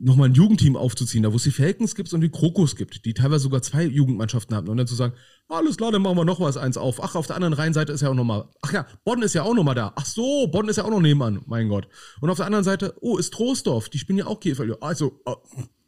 nochmal 0.00 0.28
ein 0.28 0.34
Jugendteam 0.34 0.76
aufzuziehen, 0.76 1.22
da 1.22 1.32
wo 1.32 1.36
es 1.36 1.42
die 1.42 1.50
Falcons 1.50 1.94
gibt 1.94 2.12
und 2.12 2.20
die 2.20 2.30
Krokos 2.30 2.76
gibt, 2.76 3.04
die 3.04 3.14
teilweise 3.14 3.44
sogar 3.44 3.62
zwei 3.62 3.84
Jugendmannschaften 3.84 4.54
haben. 4.54 4.68
Und 4.68 4.76
dann 4.76 4.86
zu 4.86 4.94
sagen, 4.94 5.14
alles 5.48 5.76
klar, 5.76 5.92
dann 5.92 6.02
machen 6.02 6.16
wir 6.16 6.24
noch 6.24 6.40
was 6.40 6.56
eins 6.56 6.76
auf. 6.76 7.02
Ach, 7.02 7.14
auf 7.14 7.26
der 7.26 7.36
anderen 7.36 7.54
Rheinseite 7.54 7.92
ist 7.92 8.02
ja 8.02 8.10
auch 8.10 8.14
nochmal. 8.14 8.48
Ach 8.62 8.72
ja, 8.72 8.86
Bonn 9.04 9.22
ist 9.22 9.34
ja 9.34 9.42
auch 9.42 9.54
nochmal 9.54 9.74
da. 9.74 9.92
Ach 9.96 10.06
so, 10.06 10.46
Bonn 10.48 10.68
ist 10.68 10.76
ja 10.76 10.84
auch 10.84 10.90
noch 10.90 11.00
nebenan. 11.00 11.42
Mein 11.46 11.68
Gott. 11.68 11.88
Und 12.20 12.30
auf 12.30 12.36
der 12.36 12.46
anderen 12.46 12.64
Seite, 12.64 12.94
oh, 13.00 13.16
ist 13.18 13.32
Troisdorf. 13.32 13.88
Die 13.88 13.98
spielen 13.98 14.18
ja 14.18 14.26
auch 14.26 14.40
Käfer. 14.40 14.64
Also, 14.80 15.20
oh, 15.24 15.36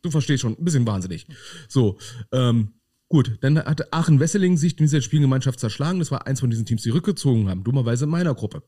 du 0.03 0.11
verstehst 0.11 0.43
schon, 0.43 0.57
ein 0.59 0.65
bisschen 0.65 0.87
wahnsinnig. 0.87 1.27
So, 1.69 1.99
ähm, 2.33 2.75
Gut, 3.13 3.39
dann 3.41 3.59
hat 3.59 3.93
Aachen-Wesseling 3.93 4.57
sich 4.57 4.79
in 4.79 4.85
dieser 4.85 5.01
Spielgemeinschaft 5.01 5.59
zerschlagen. 5.59 5.99
Das 5.99 6.13
war 6.13 6.29
eins 6.29 6.39
von 6.39 6.49
diesen 6.49 6.65
Teams, 6.65 6.83
die 6.83 6.91
rückgezogen 6.91 7.49
haben. 7.49 7.65
Dummerweise 7.65 8.05
in 8.05 8.11
meiner 8.11 8.37
Gruppe. 8.37 8.63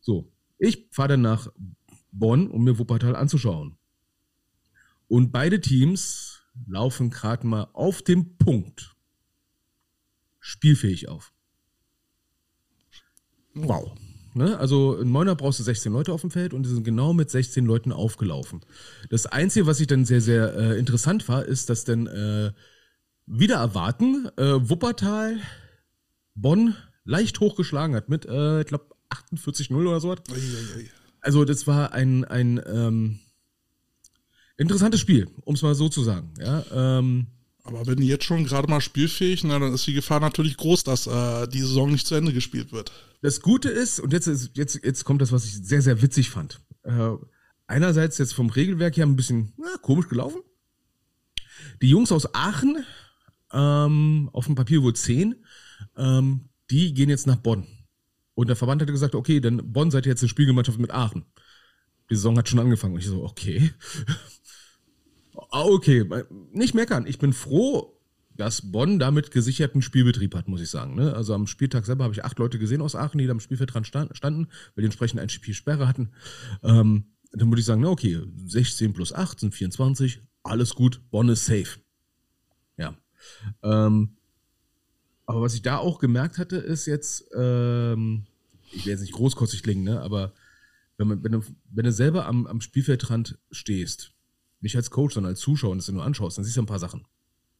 So, 0.00 0.32
ich 0.58 0.88
fahre 0.90 1.10
dann 1.10 1.22
nach 1.22 1.46
Bonn, 2.10 2.50
um 2.50 2.64
mir 2.64 2.76
Wuppertal 2.76 3.14
anzuschauen. 3.14 3.78
Und 5.08 5.32
beide 5.32 5.60
Teams 5.60 6.42
laufen 6.66 7.10
gerade 7.10 7.46
mal 7.46 7.68
auf 7.72 8.02
dem 8.02 8.36
Punkt 8.36 8.94
spielfähig 10.40 11.08
auf. 11.08 11.32
Wow. 13.54 13.92
Ne? 14.34 14.58
Also 14.58 14.98
in 14.98 15.08
Moiner 15.08 15.36
brauchst 15.36 15.60
du 15.60 15.62
16 15.62 15.92
Leute 15.92 16.12
auf 16.12 16.20
dem 16.20 16.30
Feld 16.30 16.52
und 16.52 16.64
die 16.64 16.70
sind 16.70 16.84
genau 16.84 17.12
mit 17.12 17.30
16 17.30 17.64
Leuten 17.64 17.92
aufgelaufen. 17.92 18.60
Das 19.08 19.26
Einzige, 19.26 19.66
was 19.66 19.80
ich 19.80 19.86
dann 19.86 20.04
sehr, 20.04 20.20
sehr 20.20 20.54
äh, 20.54 20.78
interessant 20.78 21.28
war, 21.28 21.44
ist, 21.44 21.70
dass 21.70 21.84
dann 21.84 22.06
äh, 22.08 22.52
wieder 23.26 23.56
erwarten, 23.56 24.28
äh, 24.36 24.68
Wuppertal 24.68 25.38
Bonn 26.34 26.74
leicht 27.04 27.40
hochgeschlagen 27.40 27.94
hat 27.94 28.08
mit, 28.08 28.26
äh, 28.26 28.60
ich 28.60 28.66
glaube, 28.66 28.86
48-0 29.10 29.72
oder 29.74 30.00
so. 30.00 30.14
Also 31.20 31.44
das 31.44 31.66
war 31.66 31.92
ein, 31.92 32.24
ein 32.24 32.60
ähm, 32.66 33.20
interessantes 34.56 35.00
Spiel, 35.00 35.28
um 35.42 35.54
es 35.54 35.62
mal 35.62 35.74
so 35.74 35.88
zu 35.88 36.02
sagen. 36.02 36.32
Ja, 36.38 36.64
ähm, 36.72 37.26
Aber 37.64 37.86
wenn 37.86 37.96
die 37.96 38.06
jetzt 38.06 38.24
schon 38.24 38.44
gerade 38.44 38.68
mal 38.68 38.80
spielfähig, 38.80 39.44
na, 39.44 39.58
dann 39.58 39.72
ist 39.72 39.86
die 39.86 39.94
Gefahr 39.94 40.20
natürlich 40.20 40.56
groß, 40.56 40.84
dass 40.84 41.06
äh, 41.06 41.48
die 41.48 41.60
Saison 41.60 41.90
nicht 41.90 42.06
zu 42.06 42.14
Ende 42.14 42.32
gespielt 42.32 42.72
wird. 42.72 42.92
das 43.22 43.40
Gute 43.40 43.68
ist, 43.68 44.00
und 44.00 44.12
jetzt, 44.12 44.26
ist, 44.26 44.56
jetzt, 44.56 44.80
jetzt 44.84 45.04
kommt 45.04 45.22
das, 45.22 45.32
was 45.32 45.44
ich 45.44 45.54
sehr, 45.54 45.82
sehr 45.82 46.02
witzig 46.02 46.30
fand. 46.30 46.60
Äh, 46.82 47.12
einerseits 47.66 48.18
jetzt 48.18 48.34
vom 48.34 48.50
Regelwerk 48.50 48.96
her 48.96 49.06
ein 49.06 49.16
bisschen 49.16 49.52
na, 49.56 49.76
komisch 49.80 50.08
gelaufen. 50.08 50.42
Die 51.80 51.88
Jungs 51.88 52.12
aus 52.12 52.34
Aachen, 52.34 52.84
ähm, 53.52 54.28
auf 54.32 54.46
dem 54.46 54.54
Papier 54.54 54.82
wohl 54.82 54.94
10, 54.94 55.34
ähm, 55.96 56.48
die 56.70 56.92
gehen 56.92 57.08
jetzt 57.08 57.26
nach 57.26 57.36
Bonn. 57.36 57.66
Und 58.34 58.48
der 58.48 58.56
Verband 58.56 58.82
hatte 58.82 58.92
gesagt, 58.92 59.14
okay, 59.14 59.40
dann 59.40 59.72
Bonn 59.72 59.90
seid 59.90 60.06
ihr 60.06 60.10
jetzt 60.10 60.22
eine 60.22 60.28
Spielgemeinschaft 60.28 60.78
mit 60.78 60.90
Aachen. 60.90 61.24
Die 62.10 62.16
Saison 62.16 62.36
hat 62.36 62.48
schon 62.48 62.58
angefangen. 62.58 62.94
Und 62.94 63.00
ich 63.00 63.06
so, 63.06 63.24
okay. 63.24 63.70
Ah, 65.54 65.66
okay, 65.66 66.04
nicht 66.52 66.74
meckern. 66.74 67.06
Ich 67.06 67.20
bin 67.20 67.32
froh, 67.32 67.96
dass 68.36 68.72
Bonn 68.72 68.98
damit 68.98 69.30
gesicherten 69.30 69.82
Spielbetrieb 69.82 70.34
hat, 70.34 70.48
muss 70.48 70.60
ich 70.60 70.68
sagen. 70.68 70.96
Ne? 70.96 71.14
Also 71.14 71.32
am 71.32 71.46
Spieltag 71.46 71.86
selber 71.86 72.02
habe 72.02 72.12
ich 72.12 72.24
acht 72.24 72.40
Leute 72.40 72.58
gesehen 72.58 72.82
aus 72.82 72.96
Aachen, 72.96 73.18
die 73.18 73.26
da 73.26 73.30
am 73.30 73.38
Spielfeld 73.38 73.72
dran 73.72 73.84
stand- 73.84 74.16
standen, 74.16 74.48
weil 74.74 74.82
die 74.82 74.86
entsprechend 74.86 75.20
ein 75.20 75.28
Spielsperre 75.28 75.86
hatten. 75.86 76.10
Ähm, 76.64 77.04
dann 77.30 77.50
würde 77.50 77.60
ich 77.60 77.66
sagen, 77.66 77.82
na 77.82 77.88
okay, 77.90 78.20
16 78.46 78.94
plus 78.94 79.12
8 79.12 79.38
sind 79.38 79.54
24, 79.54 80.22
alles 80.42 80.74
gut, 80.74 81.00
Bonn 81.12 81.28
ist 81.28 81.44
safe. 81.44 81.78
Ja. 82.76 82.96
Ähm, 83.62 84.16
aber 85.24 85.40
was 85.40 85.54
ich 85.54 85.62
da 85.62 85.76
auch 85.76 86.00
gemerkt 86.00 86.38
hatte, 86.38 86.56
ist 86.56 86.86
jetzt, 86.86 87.26
ähm, 87.36 88.26
ich 88.72 88.86
will 88.86 88.90
jetzt 88.92 89.02
nicht 89.02 89.12
großkotzig 89.12 89.62
klingen, 89.62 89.84
ne, 89.84 90.00
aber 90.00 90.32
wenn, 90.96 91.06
man, 91.06 91.22
wenn, 91.22 91.30
du, 91.30 91.42
wenn 91.70 91.84
du 91.84 91.92
selber 91.92 92.26
am, 92.26 92.48
am 92.48 92.60
Spielfeldrand 92.60 93.38
stehst, 93.52 94.13
nicht 94.64 94.76
als 94.76 94.90
Coach, 94.90 95.14
sondern 95.14 95.30
als 95.30 95.40
Zuschauer 95.40 95.70
und 95.70 95.78
das 95.78 95.88
nur 95.88 96.04
anschaust, 96.04 96.36
dann 96.38 96.44
siehst 96.44 96.56
du 96.56 96.62
ein 96.62 96.66
paar 96.66 96.80
Sachen. 96.80 97.02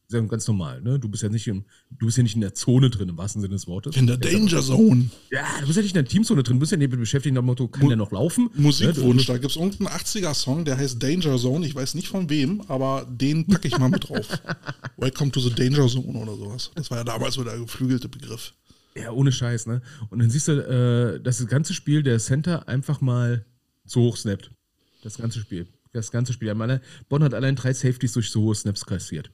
Das 0.07 0.13
ist 0.19 0.21
ja 0.21 0.27
ganz 0.27 0.47
normal, 0.47 0.81
ne? 0.83 0.99
Du 0.99 1.09
bist 1.09 1.23
ja 1.23 1.29
nicht 1.29 1.47
im, 1.47 1.65
du 1.89 2.05
bist 2.05 2.17
ja 2.17 2.21
nicht 2.21 2.35
in 2.35 2.41
der 2.41 2.53
Zone 2.53 2.91
drin, 2.91 3.09
im 3.09 3.17
wahrsten 3.17 3.41
Sinne 3.41 3.55
des 3.55 3.65
Wortes. 3.65 3.95
In 3.95 4.05
der 4.05 4.17
Danger 4.17 4.61
Zone. 4.61 5.09
Ja, 5.31 5.43
du 5.61 5.65
bist 5.65 5.77
ja 5.77 5.81
nicht 5.81 5.95
in 5.95 6.03
der 6.03 6.05
Teamzone 6.05 6.43
drin, 6.43 6.57
du 6.57 6.59
bist 6.59 6.71
ja 6.71 6.77
nicht 6.77 6.91
beschäftigt 6.91 7.33
nach 7.33 7.41
dem 7.41 7.47
Motto, 7.47 7.67
kann 7.67 7.81
Mu- 7.81 7.87
der 7.87 7.97
noch 7.97 8.11
laufen? 8.11 8.51
Musikwunsch, 8.53 9.27
Ne? 9.27 9.33
da 9.33 9.39
gibt 9.39 9.49
es 9.49 9.55
irgendeinen 9.55 9.87
80er-Song, 9.99 10.63
der 10.65 10.77
heißt 10.77 11.01
Danger 11.01 11.37
Zone. 11.39 11.65
Ich 11.65 11.73
weiß 11.73 11.95
nicht 11.95 12.07
von 12.07 12.29
wem, 12.29 12.61
aber 12.67 13.07
den 13.09 13.47
packe 13.47 13.67
ich 13.67 13.79
mal 13.79 13.89
mit 13.89 14.07
drauf. 14.07 14.27
Welcome 14.97 15.31
to 15.31 15.39
the 15.39 15.49
Danger 15.49 15.87
Zone 15.87 16.19
oder 16.19 16.35
sowas. 16.35 16.69
Das 16.75 16.91
war 16.91 16.99
ja 16.99 17.03
damals 17.03 17.33
so 17.33 17.43
der 17.43 17.57
geflügelte 17.57 18.07
Begriff. 18.07 18.53
Ja, 18.95 19.11
ohne 19.11 19.31
Scheiß, 19.31 19.65
ne? 19.65 19.81
Und 20.11 20.19
dann 20.19 20.29
siehst 20.29 20.47
du, 20.47 20.51
äh, 21.17 21.19
dass 21.19 21.39
das 21.39 21.47
ganze 21.47 21.73
Spiel 21.73 22.03
der 22.03 22.19
Center 22.19 22.67
einfach 22.67 23.01
mal 23.01 23.43
so 23.85 24.01
hoch 24.01 24.17
snappt. 24.17 24.51
Das 25.03 25.17
ganze 25.17 25.39
Spiel. 25.39 25.67
Das 25.95 26.11
ganze 26.11 26.33
Spiel. 26.33 26.49
Ich 26.49 26.53
meine, 26.55 26.81
Bonn 27.09 27.23
hat 27.23 27.33
allein 27.33 27.55
drei 27.55 27.73
Safeties 27.73 28.13
durch 28.13 28.29
so 28.29 28.41
hohe 28.41 28.53
Snaps 28.55 28.85
kassiert. 28.85 29.31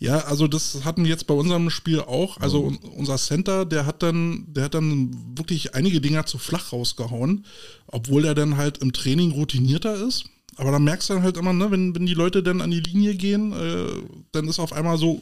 Ja, 0.00 0.20
also 0.20 0.48
das 0.48 0.84
hatten 0.84 1.04
wir 1.04 1.10
jetzt 1.10 1.26
bei 1.26 1.34
unserem 1.34 1.68
Spiel 1.68 2.00
auch. 2.00 2.38
Also 2.38 2.64
un- 2.64 2.78
unser 2.78 3.18
Center, 3.18 3.66
der 3.66 3.84
hat 3.84 4.02
dann, 4.02 4.46
der 4.48 4.64
hat 4.64 4.74
dann 4.74 5.36
wirklich 5.36 5.74
einige 5.74 6.00
Dinger 6.00 6.24
zu 6.24 6.38
flach 6.38 6.72
rausgehauen, 6.72 7.44
obwohl 7.86 8.24
er 8.24 8.34
dann 8.34 8.56
halt 8.56 8.78
im 8.78 8.92
Training 8.92 9.32
routinierter 9.32 9.94
ist. 10.06 10.24
Aber 10.56 10.70
dann 10.70 10.84
merkst 10.84 11.08
du 11.10 11.14
dann 11.14 11.22
halt 11.22 11.36
immer, 11.36 11.52
ne, 11.52 11.70
wenn, 11.70 11.94
wenn 11.94 12.06
die 12.06 12.14
Leute 12.14 12.42
dann 12.42 12.60
an 12.62 12.70
die 12.70 12.80
Linie 12.80 13.14
gehen, 13.14 13.52
äh, 13.52 13.86
dann 14.32 14.48
ist 14.48 14.58
auf 14.58 14.72
einmal 14.72 14.96
so 14.98 15.20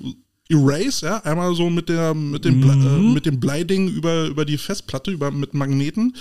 Erase, 0.50 1.06
ja, 1.06 1.18
einmal 1.18 1.54
so 1.54 1.70
mit 1.70 1.88
der 1.88 2.12
mit 2.12 2.44
dem 2.44 2.60
Ble 2.60 2.72
äh, 2.72 3.12
mit 3.14 3.24
dem 3.24 3.38
Bleiding 3.38 3.88
über 3.88 4.26
über 4.26 4.44
die 4.44 4.58
Festplatte 4.58 5.10
über 5.10 5.30
mit 5.30 5.54
Magneten 5.54 6.16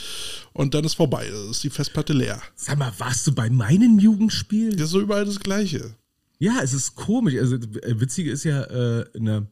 und 0.54 0.74
dann 0.74 0.86
ist 0.86 0.94
vorbei, 0.94 1.28
Dann 1.30 1.50
ist 1.50 1.64
die 1.64 1.70
Festplatte 1.70 2.14
leer. 2.14 2.42
Sag 2.56 2.78
mal, 2.78 2.94
warst 3.00 3.26
du 3.26 3.34
bei 3.34 3.50
meinem 3.50 3.98
Jugendspiel? 3.98 4.72
Das 4.72 4.84
ist 4.84 4.92
so 4.92 5.02
überall 5.02 5.26
das 5.26 5.40
Gleiche. 5.40 5.96
Ja, 6.40 6.60
es 6.64 6.74
ist 6.74 6.96
komisch. 6.96 7.36
Also, 7.36 7.56
äh, 7.56 8.00
witzige 8.00 8.32
ist 8.32 8.46
ja 8.46 8.64
äh, 8.64 9.06
eine, 9.14 9.48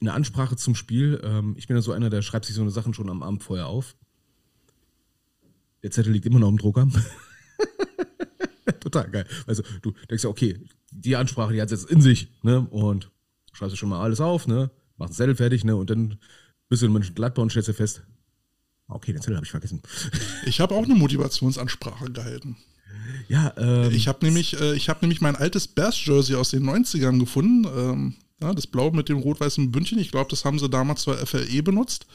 eine 0.00 0.12
Ansprache 0.12 0.56
zum 0.56 0.74
Spiel. 0.74 1.20
Ähm, 1.24 1.54
ich 1.56 1.66
bin 1.66 1.76
ja 1.76 1.82
so 1.82 1.92
einer, 1.92 2.10
der 2.10 2.20
schreibt 2.20 2.44
sich 2.44 2.54
so 2.54 2.60
eine 2.60 2.70
Sachen 2.70 2.92
schon 2.92 3.08
am 3.08 3.22
Abend 3.22 3.42
vorher 3.42 3.66
auf. 3.66 3.96
Der 5.82 5.90
Zettel 5.90 6.12
liegt 6.12 6.26
immer 6.26 6.38
noch 6.38 6.50
im 6.50 6.58
Drucker. 6.58 6.86
Total 8.80 9.10
geil. 9.10 9.26
Also, 9.46 9.62
du 9.80 9.92
denkst 10.10 10.24
ja, 10.24 10.30
okay, 10.30 10.58
die 10.90 11.16
Ansprache, 11.16 11.54
die 11.54 11.62
hat 11.62 11.72
es 11.72 11.82
jetzt 11.82 11.90
in 11.90 12.02
sich, 12.02 12.28
ne? 12.42 12.66
Und 12.70 13.10
schreibst 13.52 13.72
du 13.72 13.76
schon 13.76 13.88
mal 13.88 14.00
alles 14.00 14.20
auf, 14.20 14.46
ne? 14.46 14.70
Machst 14.96 15.14
den 15.14 15.16
Zettel 15.16 15.36
fertig, 15.36 15.64
ne? 15.64 15.76
Und 15.76 15.90
dann 15.90 16.18
bist 16.68 16.82
du 16.82 16.86
in 16.86 16.92
Mönchengladbach 16.92 17.42
und 17.42 17.50
stellst 17.50 17.68
dir 17.68 17.74
fest, 17.74 18.02
okay, 18.88 19.12
den 19.12 19.20
Zettel 19.20 19.36
habe 19.36 19.44
ich 19.44 19.50
vergessen. 19.50 19.82
Ich 20.46 20.60
habe 20.60 20.74
auch 20.74 20.84
eine 20.84 20.94
Motivationsansprache 20.94 22.10
gehalten. 22.10 22.56
Ja, 23.28 23.52
ähm, 23.56 23.92
Ich 23.92 24.08
habe 24.08 24.24
nämlich, 24.24 24.58
äh, 24.60 24.74
ich 24.74 24.88
hab 24.88 25.02
nämlich 25.02 25.20
mein 25.20 25.36
altes 25.36 25.68
Bears-Jersey 25.68 26.34
aus 26.36 26.50
den 26.50 26.64
90ern 26.64 27.18
gefunden. 27.18 27.66
Ähm, 27.76 28.14
ja, 28.42 28.54
das 28.54 28.66
Blau 28.66 28.90
mit 28.90 29.08
dem 29.08 29.18
rot-weißen 29.18 29.70
Bündchen. 29.70 29.98
Ich 29.98 30.10
glaube, 30.10 30.30
das 30.30 30.44
haben 30.44 30.58
sie 30.58 30.68
damals 30.68 31.02
zur 31.02 31.16
FLE 31.26 31.62
benutzt. 31.62 32.06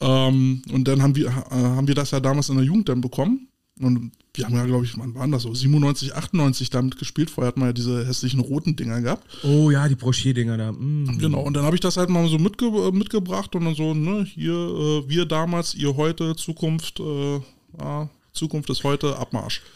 Ähm, 0.00 0.62
und 0.70 0.86
dann 0.86 1.02
haben 1.02 1.16
wir, 1.16 1.28
äh, 1.28 1.30
haben 1.50 1.88
wir 1.88 1.94
das 1.94 2.10
ja 2.10 2.20
damals 2.20 2.48
in 2.50 2.56
der 2.56 2.64
Jugend 2.66 2.88
dann 2.88 3.00
bekommen. 3.00 3.48
Und 3.78 4.12
wir 4.32 4.46
haben 4.46 4.54
ja, 4.54 4.64
glaube 4.64 4.86
ich, 4.86 4.96
wann 4.98 5.14
waren 5.14 5.32
das 5.32 5.42
so? 5.42 5.52
97, 5.52 6.14
98 6.14 6.70
damit 6.70 6.98
gespielt. 6.98 7.30
Vorher 7.30 7.48
hatten 7.48 7.60
wir 7.60 7.66
ja 7.66 7.72
diese 7.74 8.06
hässlichen 8.06 8.40
roten 8.40 8.74
Dinger 8.74 9.02
gehabt. 9.02 9.26
oh 9.44 9.70
ja, 9.70 9.86
die 9.88 9.94
Brochet-Dinger 9.94 10.56
da. 10.56 10.72
Mm. 10.72 11.18
Genau, 11.18 11.40
und 11.40 11.54
dann 11.54 11.64
habe 11.64 11.76
ich 11.76 11.80
das 11.80 11.96
halt 11.98 12.08
mal 12.08 12.26
so 12.28 12.38
mitge 12.38 12.66
äh, 12.66 12.90
mitgebracht 12.90 13.54
und 13.54 13.64
dann 13.66 13.74
so, 13.74 13.92
ne, 13.92 14.24
hier, 14.24 14.52
äh, 14.52 15.08
wir 15.08 15.26
damals, 15.26 15.74
ihr 15.74 15.96
heute, 15.96 16.36
Zukunft, 16.36 17.00
äh, 17.00 17.40
ja, 17.78 18.08
Zukunft 18.32 18.70
ist 18.70 18.84
heute, 18.84 19.16
Abmarsch. 19.18 19.62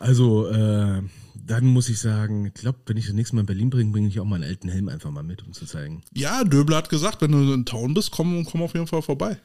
Also, 0.00 0.48
äh, 0.48 1.00
dann 1.46 1.66
muss 1.66 1.88
ich 1.88 1.98
sagen, 1.98 2.46
ich 2.46 2.54
glaube, 2.54 2.78
wenn 2.86 2.96
ich 2.96 3.06
das 3.06 3.14
nächste 3.14 3.36
Mal 3.36 3.42
in 3.42 3.46
Berlin 3.46 3.70
bringe, 3.70 3.92
bringe 3.92 4.08
ich 4.08 4.20
auch 4.20 4.24
meinen 4.24 4.44
alten 4.44 4.68
Helm 4.68 4.88
einfach 4.88 5.10
mal 5.10 5.22
mit, 5.22 5.44
um 5.46 5.52
zu 5.52 5.64
zeigen. 5.64 6.02
Ja, 6.12 6.44
Döbler 6.44 6.76
hat 6.76 6.88
gesagt, 6.88 7.22
wenn 7.22 7.32
du 7.32 7.52
in 7.52 7.64
Town 7.64 7.94
bist, 7.94 8.10
komm, 8.10 8.44
komm 8.44 8.62
auf 8.62 8.74
jeden 8.74 8.86
Fall 8.86 9.02
vorbei. 9.02 9.38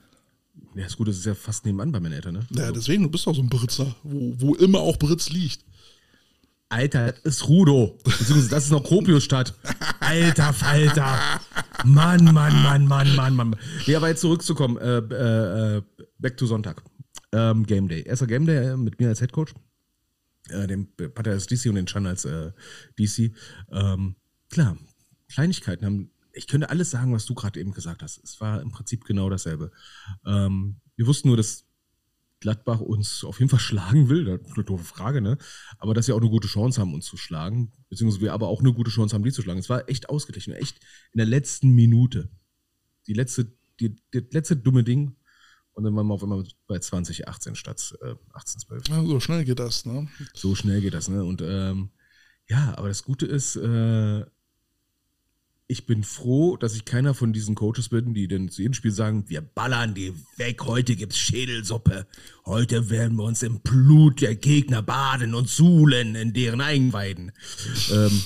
Ja, 0.76 0.86
ist 0.86 0.98
gut, 0.98 1.08
das 1.08 1.18
ist 1.18 1.26
ja 1.26 1.36
fast 1.36 1.66
nebenan 1.66 1.92
bei 1.92 2.00
meinen 2.00 2.14
Eltern, 2.14 2.36
ne? 2.36 2.48
Ja, 2.52 2.72
deswegen, 2.72 3.04
du 3.04 3.10
bist 3.10 3.26
doch 3.26 3.36
so 3.36 3.42
ein 3.42 3.50
Britzer, 3.50 3.96
wo, 4.04 4.34
wo 4.38 4.56
immer 4.56 4.80
auch 4.80 4.98
Britz 4.98 5.30
liegt. 5.30 5.66
Alter, 6.70 7.12
das 7.12 7.20
ist 7.24 7.48
Rudo. 7.48 7.98
Beziehungsweise 8.04 8.50
das 8.50 8.66
ist 8.66 8.72
noch 8.72 8.84
Kropiusstadt. 8.84 9.56
Alter 10.00 10.54
Falter. 10.54 11.20
Mann, 11.84 12.26
Mann, 12.26 12.62
Mann, 12.62 12.86
Mann, 12.86 13.16
Mann, 13.16 13.36
Mann. 13.36 13.56
Nee, 13.88 13.96
aber 13.96 14.10
jetzt 14.10 14.22
zurückzukommen, 14.22 14.78
äh, 14.78 15.00
äh, 15.00 15.78
äh, 15.78 15.82
back 16.20 16.38
to 16.38 16.46
Sonntag. 16.46 16.84
Ähm, 17.32 17.66
Game 17.66 17.88
Day. 17.88 18.04
Erster 18.04 18.28
Game 18.28 18.46
Day 18.46 18.74
äh, 18.74 18.78
mit 18.78 19.00
mir 19.00 19.10
als 19.10 19.20
Headcoach. 19.22 19.54
Äh, 20.50 20.68
dem 20.68 20.88
Pater 21.14 21.32
als 21.32 21.48
DC 21.48 21.66
und 21.68 21.76
den 21.76 21.88
Chan 21.88 22.06
als 22.06 22.26
äh, 22.26 22.52
DC. 23.00 23.32
Ähm, 23.72 24.16
klar, 24.50 24.78
Kleinigkeiten 25.28 25.86
haben. 25.86 26.12
Ich 26.40 26.48
könnte 26.48 26.70
alles 26.70 26.90
sagen, 26.90 27.14
was 27.14 27.26
du 27.26 27.36
gerade 27.36 27.60
eben 27.60 27.74
gesagt 27.74 28.02
hast. 28.02 28.24
Es 28.24 28.40
war 28.40 28.62
im 28.62 28.72
Prinzip 28.72 29.04
genau 29.04 29.30
dasselbe. 29.30 29.72
Ähm, 30.26 30.78
wir 30.96 31.06
wussten 31.06 31.28
nur, 31.28 31.36
dass 31.36 31.66
Gladbach 32.40 32.80
uns 32.80 33.26
auf 33.26 33.40
jeden 33.40 33.50
Fall 33.50 33.60
schlagen 33.60 34.08
will, 34.08 34.24
das 34.24 34.40
ist 34.48 34.56
eine 34.56 34.64
doofe 34.64 34.86
Frage, 34.86 35.20
ne? 35.20 35.38
Aber 35.78 35.94
dass 35.94 36.06
sie 36.06 36.14
auch 36.14 36.22
eine 36.22 36.30
gute 36.30 36.48
Chance 36.48 36.80
haben, 36.80 36.94
uns 36.94 37.06
zu 37.06 37.18
schlagen, 37.18 37.74
beziehungsweise 37.90 38.22
wir 38.22 38.32
aber 38.32 38.48
auch 38.48 38.62
eine 38.62 38.74
gute 38.74 38.90
Chance 38.90 39.14
haben, 39.14 39.24
die 39.24 39.34
zu 39.34 39.42
schlagen. 39.42 39.60
Es 39.60 39.68
war 39.68 39.90
echt 39.90 40.08
ausgeglichen, 40.08 40.54
echt 40.54 40.80
in 41.12 41.18
der 41.18 41.26
letzten 41.26 41.72
Minute. 41.72 42.30
Die 43.08 43.14
letzte, 43.14 43.52
die, 43.82 43.98
die 44.14 44.26
letzte 44.32 44.56
dumme 44.56 44.86
Ding. 44.86 45.18
Und 45.74 45.84
dann 45.84 45.94
waren 45.98 46.08
wir 46.08 46.14
auf 46.14 46.24
einmal 46.24 46.46
bei 46.68 46.80
2018 46.80 47.56
statt 47.56 47.94
äh, 48.02 48.16
1812. 48.34 48.88
Ja, 48.88 49.06
so 49.06 49.20
schnell 49.20 49.44
geht 49.44 49.60
das, 49.60 49.86
ne? 49.86 50.08
So 50.34 50.56
schnell 50.56 50.80
geht 50.80 50.94
das, 50.94 51.10
ne? 51.10 51.24
Und 51.26 51.42
ähm, 51.42 51.90
ja, 52.48 52.74
aber 52.78 52.88
das 52.88 53.04
Gute 53.04 53.26
ist, 53.26 53.58
äh, 53.58 54.26
ich 55.72 55.86
bin 55.86 56.04
froh, 56.04 56.58
dass 56.58 56.76
ich 56.76 56.84
keiner 56.84 57.14
von 57.14 57.32
diesen 57.32 57.54
Coaches 57.54 57.90
bin, 57.90 58.16
die 58.16 58.28
dann 58.28 58.50
zu 58.50 58.64
jedem 58.64 58.74
Spiel 58.74 58.90
sagen, 58.90 59.26
wir 59.28 59.42
ballern 59.42 59.94
die 59.94 60.14
weg, 60.36 60.64
heute 60.66 60.96
gibt's 60.96 61.20
Schädelsuppe. 61.20 62.08
Heute 62.44 62.90
werden 62.90 63.16
wir 63.18 63.24
uns 63.24 63.44
im 63.44 63.60
Blut 63.60 64.22
der 64.22 64.36
Gegner 64.36 64.82
baden 64.82 65.36
und 65.36 65.48
suhlen 65.48 66.16
in 66.16 66.34
deren 66.34 66.60
Einweiden. 66.60 67.34
ähm, 67.94 68.20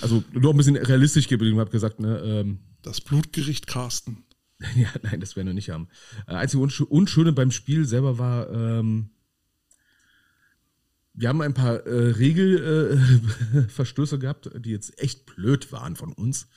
also 0.00 0.24
nur 0.32 0.52
ein 0.52 0.56
bisschen 0.56 0.76
realistisch 0.76 1.28
geblieben, 1.28 1.60
habe 1.60 1.70
gesagt, 1.70 2.00
ne, 2.00 2.18
ähm, 2.18 2.58
Das 2.82 3.00
Blutgericht 3.00 3.68
Carsten. 3.68 4.24
ja, 4.74 4.88
nein, 5.02 5.20
das 5.20 5.36
werden 5.36 5.46
wir 5.46 5.54
nicht 5.54 5.70
haben. 5.70 5.86
Äh, 6.26 6.32
einzige 6.32 6.60
Unsch 6.60 6.80
Unschöne 6.80 7.32
beim 7.32 7.52
Spiel 7.52 7.84
selber 7.84 8.18
war, 8.18 8.50
ähm, 8.50 9.10
wir 11.14 11.28
haben 11.28 11.40
ein 11.40 11.54
paar 11.54 11.86
äh, 11.86 12.10
Regelverstöße 12.10 14.16
äh, 14.16 14.18
gehabt, 14.22 14.50
die 14.58 14.70
jetzt 14.70 15.00
echt 15.00 15.26
blöd 15.26 15.70
waren 15.72 15.94
von 15.94 16.12
uns. 16.12 16.48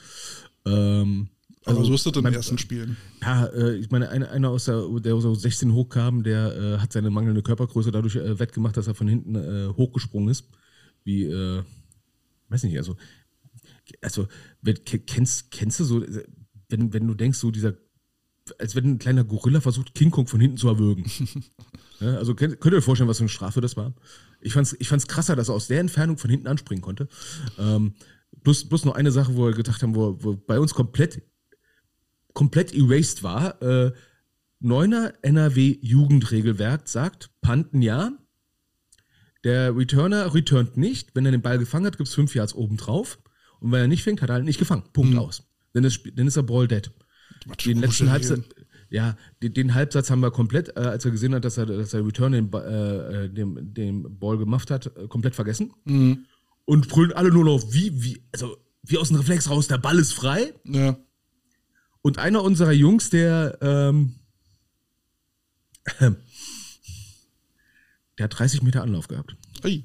Ähm, 0.66 1.30
Aber 1.64 1.86
so 1.86 1.94
ist 1.94 2.08
das 2.08 2.16
in 2.16 2.24
den 2.24 2.34
ersten 2.34 2.58
Spielen. 2.58 2.98
ja, 3.22 3.46
äh, 3.46 3.76
ich 3.76 3.92
meine, 3.92 4.10
einer, 4.10 4.32
einer 4.32 4.50
aus 4.50 4.66
der, 4.66 4.84
der 5.00 5.14
aus 5.16 5.24
der 5.24 5.36
16 5.36 5.74
hochkam, 5.74 6.24
der 6.24 6.58
äh, 6.58 6.80
hat 6.80 6.92
seine 6.92 7.12
mangelnde 7.12 7.44
Körpergröße 7.44 7.92
dadurch 7.92 8.16
äh, 8.16 8.40
wettgemacht, 8.40 8.76
dass 8.76 8.88
er 8.88 8.96
von 8.96 9.08
hinten 9.08 9.36
äh, 9.36 9.68
hochgesprungen 9.68 10.30
ist. 10.30 10.50
Wie, 11.04 11.32
weiß 12.50 12.64
nicht, 12.64 12.78
also, 12.78 12.98
also 14.02 14.28
kennst, 15.06 15.52
kennst 15.52 15.80
du 15.80 15.86
so, 15.86 16.04
wenn, 16.68 16.92
wenn 16.92 17.08
du 17.08 17.14
denkst, 17.14 17.38
so 17.38 17.50
dieser, 17.50 17.76
als 18.60 18.76
wenn 18.76 18.86
ein 18.86 19.00
kleiner 19.00 19.24
Gorilla 19.24 19.62
versucht, 19.62 19.94
King 19.94 20.12
Kong 20.12 20.28
von 20.28 20.40
hinten 20.40 20.58
zu 20.58 20.68
erwürgen. 20.68 21.06
ja, 22.00 22.16
also 22.16 22.36
könnt, 22.36 22.60
könnt 22.60 22.74
ihr 22.74 22.78
euch 22.78 22.84
vorstellen, 22.84 23.10
was 23.10 23.18
für 23.18 23.24
eine 23.24 23.30
Strafe 23.30 23.62
das 23.62 23.78
war? 23.78 23.94
Ich 24.42 24.54
fand's, 24.54 24.76
ich 24.80 24.88
fand's 24.88 25.08
krasser, 25.08 25.36
dass 25.36 25.50
er 25.50 25.56
aus 25.56 25.68
der 25.68 25.80
Entfernung 25.80 26.18
von 26.18 26.30
hinten 26.30 26.48
anspringen 26.48 26.82
konnte. 26.82 27.08
Ähm, 27.58 27.94
plus, 28.44 28.68
plus 28.68 28.86
noch 28.86 28.96
eine 28.96 29.12
Sache, 29.12 29.36
wo 29.36 29.46
wir 29.46 29.54
gedacht 29.54 29.82
haben, 29.84 29.96
wo, 29.96 30.18
wo 30.22 30.36
bei 30.36 30.60
uns 30.60 30.74
komplett 30.74 31.22
komplett 32.38 32.72
erased 32.72 33.24
war. 33.24 33.60
Äh, 33.64 33.94
Neuner 34.60 35.14
NRW 35.24 35.80
Jugendregelwerk 35.82 36.88
sagt, 36.88 37.32
Panten 37.42 37.82
ja. 37.82 38.12
Der 39.44 39.76
Returner 39.76 40.36
returnt 40.36 40.78
nicht. 40.78 41.16
Wenn 41.16 41.26
er 41.26 41.32
den 41.32 41.42
Ball 41.42 41.58
gefangen 41.58 41.88
hat, 41.88 41.98
gibt 41.98 42.10
es 42.10 42.14
fünf 42.14 42.36
Yards 42.36 42.54
oben 42.54 42.78
drauf. 42.78 43.18
Und 43.60 43.72
wenn 43.72 43.82
er 43.82 43.88
nicht 43.88 44.04
fängt, 44.04 44.22
hat 44.22 44.30
er 44.30 44.36
halt 44.36 44.46
nicht 44.46 44.60
gefangen. 44.60 44.84
Punkt 44.94 45.18
aus. 45.18 45.48
Dann 45.74 45.84
ist, 45.84 46.04
dann 46.14 46.28
ist 46.28 46.38
er 46.38 46.44
Ball 46.44 46.68
dead. 46.68 46.92
Für 47.48 47.70
Den 47.70 47.80
letzten 47.80 48.10
Halbsatz, 48.10 48.44
ja, 48.90 49.18
den, 49.42 49.54
den 49.54 49.74
Halbsatz 49.74 50.10
haben 50.10 50.22
wir 50.22 50.32
komplett, 50.32 50.76
äh, 50.78 50.82
als 50.82 51.06
er 51.06 51.12
gesehen 51.12 51.36
hat, 51.36 51.46
dass 51.46 51.58
er, 51.58 51.66
dass 51.66 51.94
er 51.94 52.06
Return 52.06 52.32
den, 52.32 52.52
äh, 52.54 53.26
äh, 53.26 53.30
dem, 53.30 53.74
dem 53.74 54.20
Ball 54.20 54.38
gemacht 54.38 54.72
hat, 54.72 54.88
äh, 54.98 55.08
komplett 55.08 55.36
vergessen. 55.36 55.74
Und 56.66 56.90
brüllen 56.90 57.14
alle 57.14 57.32
nur 57.32 57.46
noch, 57.46 57.74
wie, 57.74 58.02
wie, 58.02 58.22
also, 58.32 58.58
wie 58.84 58.98
aus 58.98 59.10
dem 59.10 59.18
Reflex 59.18 59.50
raus, 59.50 59.68
der 59.68 59.78
Ball 59.78 60.00
ist 60.00 60.14
frei. 60.14 60.54
Ja. 60.64 60.98
Und 62.02 62.20
einer 62.20 62.44
unserer 62.44 62.72
Jungs, 62.72 63.10
der, 63.10 63.58
ähm, 63.62 64.16
der 66.00 66.16
hat 68.24 68.40
30 68.40 68.64
Meter 68.64 68.84
Anlauf 68.84 69.08
gehabt. 69.08 69.36
Ei. 69.64 69.84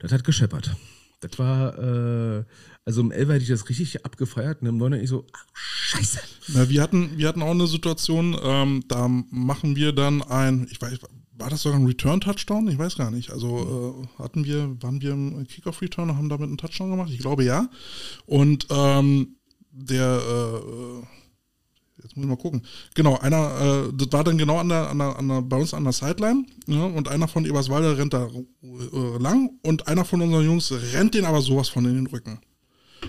Das 0.00 0.12
hat 0.12 0.24
gescheppert. 0.24 0.76
Das 1.20 1.38
war, 1.38 1.78
äh, 1.78 2.44
also 2.88 3.02
im 3.02 3.12
Elfer 3.12 3.34
hätte 3.34 3.42
ich 3.42 3.50
das 3.50 3.68
richtig 3.68 4.06
abgefeiert 4.06 4.62
und 4.62 4.68
im 4.68 4.78
Neuner 4.78 4.98
ich 4.98 5.10
so, 5.10 5.26
ach, 5.34 5.44
scheiße. 5.52 6.20
Na, 6.54 6.70
wir, 6.70 6.80
hatten, 6.80 7.18
wir 7.18 7.28
hatten 7.28 7.42
auch 7.42 7.50
eine 7.50 7.66
Situation, 7.66 8.34
ähm, 8.42 8.82
da 8.88 9.06
machen 9.08 9.76
wir 9.76 9.92
dann 9.92 10.22
ein, 10.22 10.66
ich 10.70 10.80
weiß, 10.80 11.00
war 11.36 11.50
das 11.50 11.60
sogar 11.60 11.78
ein 11.78 11.84
Return-Touchdown? 11.84 12.66
Ich 12.68 12.78
weiß 12.78 12.96
gar 12.96 13.10
nicht. 13.10 13.30
Also 13.30 14.06
äh, 14.18 14.22
hatten 14.22 14.46
wir, 14.46 14.74
waren 14.82 15.02
wir 15.02 15.10
im 15.10 15.46
Kickoff-Return 15.46 16.08
und 16.08 16.16
haben 16.16 16.30
damit 16.30 16.46
einen 16.46 16.56
Touchdown 16.56 16.90
gemacht? 16.90 17.10
Ich 17.12 17.18
glaube 17.18 17.44
ja. 17.44 17.68
Und 18.24 18.66
ähm, 18.70 19.36
der, 19.70 20.22
äh, 20.26 22.02
jetzt 22.02 22.16
muss 22.16 22.24
ich 22.24 22.30
mal 22.30 22.38
gucken. 22.38 22.62
Genau, 22.94 23.18
einer, 23.18 23.90
äh, 23.90 23.92
das 23.98 24.10
war 24.12 24.24
dann 24.24 24.38
genau 24.38 24.60
an 24.60 24.70
der, 24.70 24.88
an 24.88 24.98
der, 24.98 25.18
an 25.18 25.28
der, 25.28 25.42
bei 25.42 25.58
uns 25.58 25.74
an 25.74 25.84
der 25.84 25.92
Sideline. 25.92 26.46
Ja, 26.66 26.84
und 26.84 27.06
einer 27.08 27.28
von 27.28 27.44
Eberswalde 27.44 27.98
rennt 27.98 28.14
da 28.14 28.28
äh, 28.62 29.22
lang 29.22 29.50
und 29.62 29.86
einer 29.88 30.06
von 30.06 30.22
unseren 30.22 30.46
Jungs 30.46 30.72
rennt 30.94 31.12
den 31.12 31.26
aber 31.26 31.42
sowas 31.42 31.68
von 31.68 31.84
in 31.84 31.94
den 31.94 32.06
Rücken. 32.06 32.40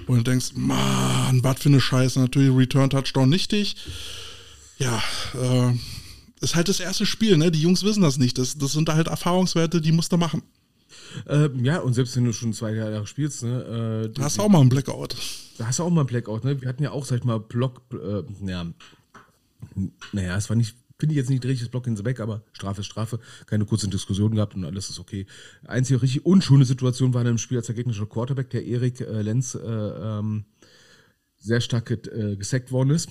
Und 0.07 0.17
du 0.17 0.23
denkst, 0.23 0.51
Mann, 0.55 1.43
was 1.43 1.61
für 1.61 1.69
eine 1.69 1.81
Scheiße. 1.81 2.19
Natürlich 2.19 2.55
Return-Touchdown 2.55 3.29
nichtig. 3.29 3.75
Ja, 4.77 5.01
äh, 5.35 5.73
ist 6.41 6.55
halt 6.55 6.69
das 6.69 6.79
erste 6.79 7.05
Spiel, 7.05 7.37
ne? 7.37 7.51
Die 7.51 7.61
Jungs 7.61 7.83
wissen 7.83 8.01
das 8.01 8.17
nicht. 8.17 8.37
Das, 8.37 8.57
das 8.57 8.71
sind 8.71 8.89
halt 8.89 9.07
Erfahrungswerte, 9.07 9.81
die 9.81 9.91
musst 9.91 10.11
du 10.11 10.17
machen. 10.17 10.43
Ähm, 11.27 11.63
ja, 11.65 11.79
und 11.79 11.93
selbst 11.93 12.15
wenn 12.15 12.25
du 12.25 12.33
schon 12.33 12.53
zwei 12.53 12.73
Jahre 12.73 13.05
spielst, 13.05 13.43
ne? 13.43 14.05
Äh, 14.05 14.13
da 14.13 14.23
hast 14.23 14.37
du 14.37 14.43
auch 14.43 14.49
mal 14.49 14.61
einen 14.61 14.69
Blackout. 14.69 15.15
Da 15.57 15.67
hast 15.67 15.79
du 15.79 15.83
auch 15.83 15.89
mal 15.89 16.01
einen 16.01 16.07
Blackout, 16.07 16.43
ne? 16.43 16.61
Wir 16.61 16.69
hatten 16.69 16.83
ja 16.83 16.91
auch, 16.91 17.05
sag 17.05 17.19
ich 17.19 17.23
mal, 17.25 17.39
Block, 17.39 17.81
äh, 17.93 18.23
ja, 18.47 18.65
naja, 20.11 20.37
es 20.37 20.49
war 20.49 20.55
nicht, 20.55 20.75
finde 20.99 21.13
ich 21.13 21.17
jetzt 21.17 21.29
nicht 21.29 21.43
richtiges 21.45 21.69
Block 21.69 21.87
ins 21.87 22.03
Back, 22.03 22.19
aber 22.19 22.43
Strafe 22.51 22.81
ist 22.81 22.87
Strafe. 22.87 23.19
Keine 23.45 23.65
kurzen 23.65 23.89
Diskussionen 23.89 24.35
gehabt 24.35 24.53
und 24.53 24.65
alles 24.65 24.89
ist 24.89 24.99
okay. 24.99 25.25
Einzige 25.65 26.01
richtig 26.01 26.25
unschöne 26.25 26.65
Situation 26.65 27.13
war 27.13 27.21
in 27.21 27.27
einem 27.27 27.37
Spiel, 27.37 27.57
als 27.57 27.67
der 27.67 27.75
gegnerische 27.75 28.05
Quarterback, 28.05 28.49
der 28.49 28.65
Erik 28.65 28.99
äh, 28.99 29.21
Lenz, 29.21 29.55
äh, 29.55 29.59
ähm, 29.59 30.45
sehr 31.37 31.61
stark 31.61 31.89
äh, 31.89 32.35
gesackt 32.35 32.71
worden 32.71 32.89
ist 32.91 33.09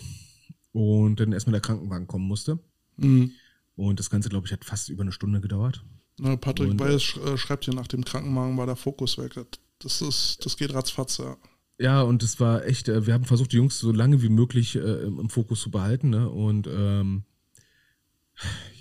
und 0.72 1.18
dann 1.18 1.32
erstmal 1.32 1.52
der 1.52 1.62
Krankenwagen 1.62 2.06
kommen 2.06 2.28
musste. 2.28 2.58
Mhm. 2.98 3.32
Und 3.74 3.98
das 3.98 4.10
Ganze, 4.10 4.28
glaube 4.28 4.46
ich, 4.46 4.52
hat 4.52 4.64
fast 4.64 4.90
über 4.90 5.02
eine 5.02 5.12
Stunde 5.12 5.40
gedauert. 5.40 5.82
Na, 6.18 6.36
Patrick 6.36 6.78
Weiß 6.78 7.02
sch 7.02 7.16
äh, 7.16 7.38
schreibt 7.38 7.64
hier, 7.64 7.74
nach 7.74 7.86
dem 7.86 8.04
Krankenwagen 8.04 8.56
war 8.58 8.66
der 8.66 8.76
Fokus 8.76 9.16
weg. 9.18 9.34
Das, 9.78 10.02
ist, 10.02 10.44
das 10.44 10.56
geht 10.56 10.74
ratzfatz, 10.74 11.18
ja. 11.18 11.36
Ja, 11.80 12.02
und 12.02 12.24
das 12.24 12.40
war 12.40 12.64
echt, 12.66 12.88
äh, 12.88 13.06
wir 13.06 13.14
haben 13.14 13.24
versucht, 13.24 13.52
die 13.52 13.56
Jungs 13.56 13.78
so 13.78 13.92
lange 13.92 14.20
wie 14.20 14.28
möglich 14.28 14.74
äh, 14.74 14.80
im, 15.04 15.30
Fokus 15.30 15.60
zu 15.60 15.70
behalten. 15.70 16.10
Ne? 16.10 16.28
Und 16.28 16.66
ähm, 16.66 17.22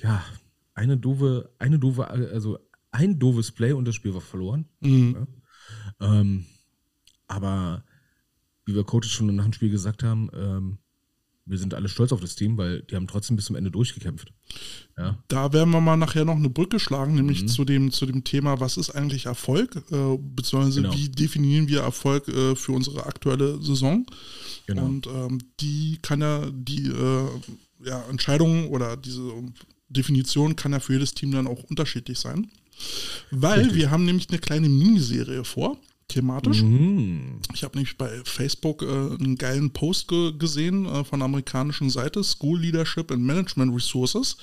ja, 0.01 0.23
eine 0.73 0.97
doofe, 0.97 1.49
eine 1.59 1.79
doofe, 1.79 2.07
also 2.07 2.59
ein 2.91 3.19
doofes 3.19 3.51
Play 3.51 3.73
und 3.73 3.85
das 3.85 3.95
Spiel 3.95 4.13
war 4.13 4.21
verloren. 4.21 4.65
Mhm. 4.79 5.27
Ja? 5.99 6.19
Ähm, 6.19 6.45
aber 7.27 7.83
wie 8.65 8.75
wir 8.75 8.83
Coaches 8.83 9.11
schon 9.11 9.33
nach 9.35 9.43
dem 9.43 9.53
Spiel 9.53 9.69
gesagt 9.69 10.03
haben, 10.03 10.29
ähm, 10.33 10.77
wir 11.47 11.57
sind 11.57 11.73
alle 11.73 11.87
stolz 11.87 12.11
auf 12.11 12.19
das 12.19 12.35
Team, 12.35 12.57
weil 12.57 12.81
die 12.83 12.95
haben 12.95 13.07
trotzdem 13.07 13.37
bis 13.37 13.45
zum 13.45 13.55
Ende 13.55 13.71
durchgekämpft. 13.71 14.33
Ja. 14.97 15.17
Da 15.29 15.53
werden 15.53 15.71
wir 15.71 15.79
mal 15.79 15.95
nachher 15.95 16.25
noch 16.25 16.35
eine 16.35 16.49
Brücke 16.49 16.79
schlagen, 16.79 17.15
nämlich 17.15 17.43
mhm. 17.43 17.47
zu, 17.47 17.63
dem, 17.63 17.91
zu 17.91 18.05
dem 18.05 18.23
Thema, 18.25 18.59
was 18.59 18.75
ist 18.75 18.89
eigentlich 18.91 19.27
Erfolg, 19.27 19.75
äh, 19.91 20.17
beziehungsweise 20.17 20.81
genau. 20.81 20.93
wie 20.93 21.09
definieren 21.09 21.67
wir 21.69 21.81
Erfolg 21.81 22.27
äh, 22.27 22.55
für 22.55 22.73
unsere 22.73 23.05
aktuelle 23.05 23.61
Saison. 23.61 24.05
Genau. 24.65 24.85
Und 24.85 25.07
ähm, 25.07 25.39
die 25.61 25.99
kann 26.01 26.19
ja, 26.19 26.49
die 26.51 26.87
äh, 26.87 27.29
ja, 27.83 28.03
Entscheidung 28.09 28.69
oder 28.69 28.97
diese 28.97 29.31
Definition 29.89 30.55
kann 30.55 30.73
ja 30.73 30.79
für 30.79 30.93
jedes 30.93 31.13
Team 31.13 31.31
dann 31.31 31.47
auch 31.47 31.63
unterschiedlich 31.63 32.19
sein. 32.19 32.49
Weil 33.31 33.59
Richtig. 33.59 33.77
wir 33.77 33.91
haben 33.91 34.05
nämlich 34.05 34.29
eine 34.29 34.39
kleine 34.39 34.69
Miniserie 34.69 35.43
vor 35.43 35.77
thematisch. 36.07 36.61
Mhm. 36.61 37.39
Ich 37.53 37.63
habe 37.63 37.75
nämlich 37.75 37.97
bei 37.97 38.21
Facebook 38.23 38.81
äh, 38.81 38.85
einen 38.85 39.35
geilen 39.35 39.71
Post 39.71 40.07
ge 40.07 40.31
gesehen 40.37 40.85
äh, 40.85 41.03
von 41.03 41.19
der 41.19 41.25
amerikanischen 41.25 41.89
Seite, 41.89 42.23
School 42.23 42.59
Leadership 42.59 43.11
and 43.11 43.23
Management 43.23 43.75
Resources. 43.75 44.37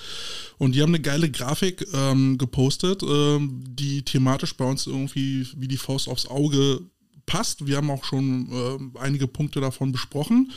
Und 0.58 0.74
die 0.74 0.82
haben 0.82 0.90
eine 0.90 1.00
geile 1.00 1.30
Grafik 1.30 1.86
ähm, 1.94 2.36
gepostet, 2.36 3.02
äh, 3.02 3.38
die 3.40 4.02
thematisch 4.02 4.54
bei 4.56 4.64
uns 4.66 4.86
irgendwie 4.86 5.46
wie 5.56 5.68
die 5.68 5.78
Faust 5.78 6.08
aufs 6.08 6.26
Auge 6.26 6.80
passt. 7.26 7.66
Wir 7.66 7.78
haben 7.78 7.90
auch 7.90 8.04
schon 8.04 8.92
äh, 8.94 8.98
einige 8.98 9.26
Punkte 9.26 9.60
davon 9.60 9.90
besprochen. 9.90 10.52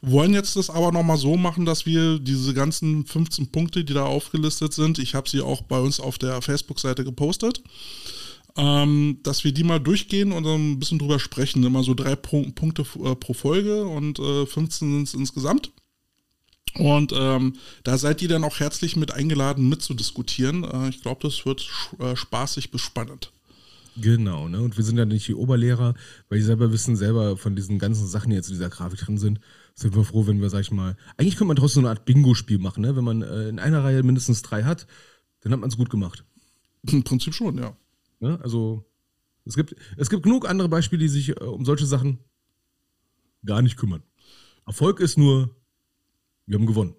Wollen 0.00 0.32
jetzt 0.32 0.54
das 0.54 0.70
aber 0.70 0.92
nochmal 0.92 1.16
so 1.16 1.36
machen, 1.36 1.64
dass 1.64 1.84
wir 1.84 2.20
diese 2.20 2.54
ganzen 2.54 3.04
15 3.04 3.48
Punkte, 3.48 3.84
die 3.84 3.94
da 3.94 4.04
aufgelistet 4.04 4.72
sind, 4.72 4.98
ich 4.98 5.14
habe 5.14 5.28
sie 5.28 5.40
auch 5.40 5.62
bei 5.62 5.80
uns 5.80 5.98
auf 5.98 6.18
der 6.18 6.40
Facebook-Seite 6.40 7.02
gepostet, 7.04 7.62
ähm, 8.56 9.18
dass 9.24 9.42
wir 9.42 9.52
die 9.52 9.64
mal 9.64 9.80
durchgehen 9.80 10.30
und 10.30 10.46
ein 10.46 10.78
bisschen 10.78 11.00
drüber 11.00 11.18
sprechen. 11.18 11.64
Immer 11.64 11.82
so 11.82 11.94
drei 11.94 12.14
Punkte 12.14 12.82
äh, 13.02 13.16
pro 13.16 13.34
Folge 13.34 13.84
und 13.86 14.20
äh, 14.20 14.46
15 14.46 14.92
sind 14.92 15.08
es 15.08 15.14
insgesamt. 15.14 15.72
Und 16.74 17.12
ähm, 17.16 17.54
da 17.82 17.98
seid 17.98 18.22
ihr 18.22 18.28
dann 18.28 18.44
auch 18.44 18.60
herzlich 18.60 18.94
mit 18.94 19.12
eingeladen, 19.12 19.68
mitzudiskutieren. 19.68 20.64
Äh, 20.64 20.90
ich 20.90 21.02
glaube, 21.02 21.20
das 21.22 21.44
wird 21.44 21.68
äh, 21.98 22.14
spaßig 22.14 22.70
bis 22.70 22.82
spannend. 22.82 23.32
Genau, 24.00 24.48
ne? 24.48 24.60
Und 24.60 24.76
wir 24.76 24.84
sind 24.84 24.96
ja 24.96 25.04
nicht 25.04 25.26
die 25.26 25.34
Oberlehrer, 25.34 25.94
weil 26.28 26.38
die 26.38 26.44
selber 26.44 26.70
wissen, 26.70 26.94
selber 26.94 27.36
von 27.36 27.56
diesen 27.56 27.80
ganzen 27.80 28.06
Sachen, 28.06 28.30
die 28.30 28.36
jetzt 28.36 28.48
in 28.48 28.54
dieser 28.54 28.70
Grafik 28.70 29.00
drin 29.00 29.18
sind, 29.18 29.40
sind 29.78 29.94
wir 29.94 30.02
froh, 30.02 30.26
wenn 30.26 30.40
wir, 30.40 30.50
sag 30.50 30.60
ich 30.62 30.72
mal, 30.72 30.96
eigentlich 31.16 31.36
könnte 31.36 31.48
man 31.48 31.56
trotzdem 31.56 31.82
so 31.82 31.88
eine 31.88 31.90
Art 31.90 32.04
Bingo-Spiel 32.04 32.58
machen, 32.58 32.80
ne? 32.80 32.96
Wenn 32.96 33.04
man 33.04 33.22
äh, 33.22 33.48
in 33.48 33.60
einer 33.60 33.84
Reihe 33.84 34.02
mindestens 34.02 34.42
drei 34.42 34.64
hat, 34.64 34.88
dann 35.40 35.52
hat 35.52 35.60
man 35.60 35.68
es 35.68 35.76
gut 35.76 35.88
gemacht. 35.88 36.24
Im 36.82 37.04
Prinzip 37.04 37.32
schon, 37.32 37.58
ja. 37.58 37.76
Ne? 38.18 38.40
Also 38.42 38.84
es 39.44 39.54
gibt, 39.54 39.76
es 39.96 40.10
gibt 40.10 40.24
genug 40.24 40.48
andere 40.48 40.68
Beispiele, 40.68 41.02
die 41.02 41.08
sich 41.08 41.28
äh, 41.28 41.44
um 41.44 41.64
solche 41.64 41.86
Sachen 41.86 42.18
gar 43.44 43.62
nicht 43.62 43.76
kümmern. 43.76 44.02
Erfolg 44.66 44.98
ist 44.98 45.16
nur, 45.16 45.54
wir 46.46 46.58
haben 46.58 46.66
gewonnen. 46.66 46.94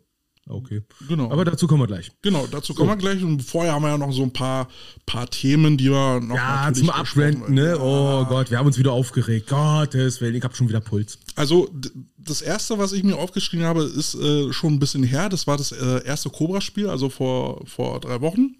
Okay. 0.47 0.81
Genau. 1.07 1.31
Aber 1.31 1.45
dazu 1.45 1.67
kommen 1.67 1.83
wir 1.83 1.87
gleich. 1.87 2.11
Genau, 2.23 2.47
dazu 2.47 2.73
kommen 2.73 2.89
so. 2.89 2.95
wir 2.95 2.97
gleich. 2.97 3.23
Und 3.23 3.43
vorher 3.43 3.73
haben 3.73 3.83
wir 3.83 3.89
ja 3.89 3.97
noch 3.97 4.11
so 4.11 4.23
ein 4.23 4.33
paar, 4.33 4.67
paar 5.05 5.29
Themen, 5.29 5.77
die 5.77 5.91
wir 5.91 6.19
noch 6.19 6.35
Ja, 6.35 6.71
zum 6.73 6.89
Abschwenken, 6.89 7.53
ne? 7.53 7.77
Oh 7.79 8.25
Gott, 8.25 8.49
wir 8.49 8.57
haben 8.57 8.65
uns 8.65 8.79
wieder 8.79 8.91
aufgeregt. 8.91 9.47
Gottes 9.47 10.21
Willen, 10.21 10.35
ich 10.35 10.43
habe 10.43 10.55
schon 10.55 10.67
wieder 10.67 10.81
Puls. 10.81 11.19
Also, 11.35 11.69
das 12.17 12.41
erste, 12.41 12.79
was 12.79 12.93
ich 12.93 13.03
mir 13.03 13.17
aufgeschrieben 13.17 13.65
habe, 13.65 13.83
ist 13.83 14.15
äh, 14.15 14.51
schon 14.51 14.73
ein 14.73 14.79
bisschen 14.79 15.03
her. 15.03 15.29
Das 15.29 15.45
war 15.45 15.57
das 15.57 15.71
äh, 15.71 16.03
erste 16.03 16.29
Cobra-Spiel, 16.29 16.89
also 16.89 17.09
vor, 17.09 17.65
vor 17.67 17.99
drei 17.99 18.19
Wochen. 18.21 18.55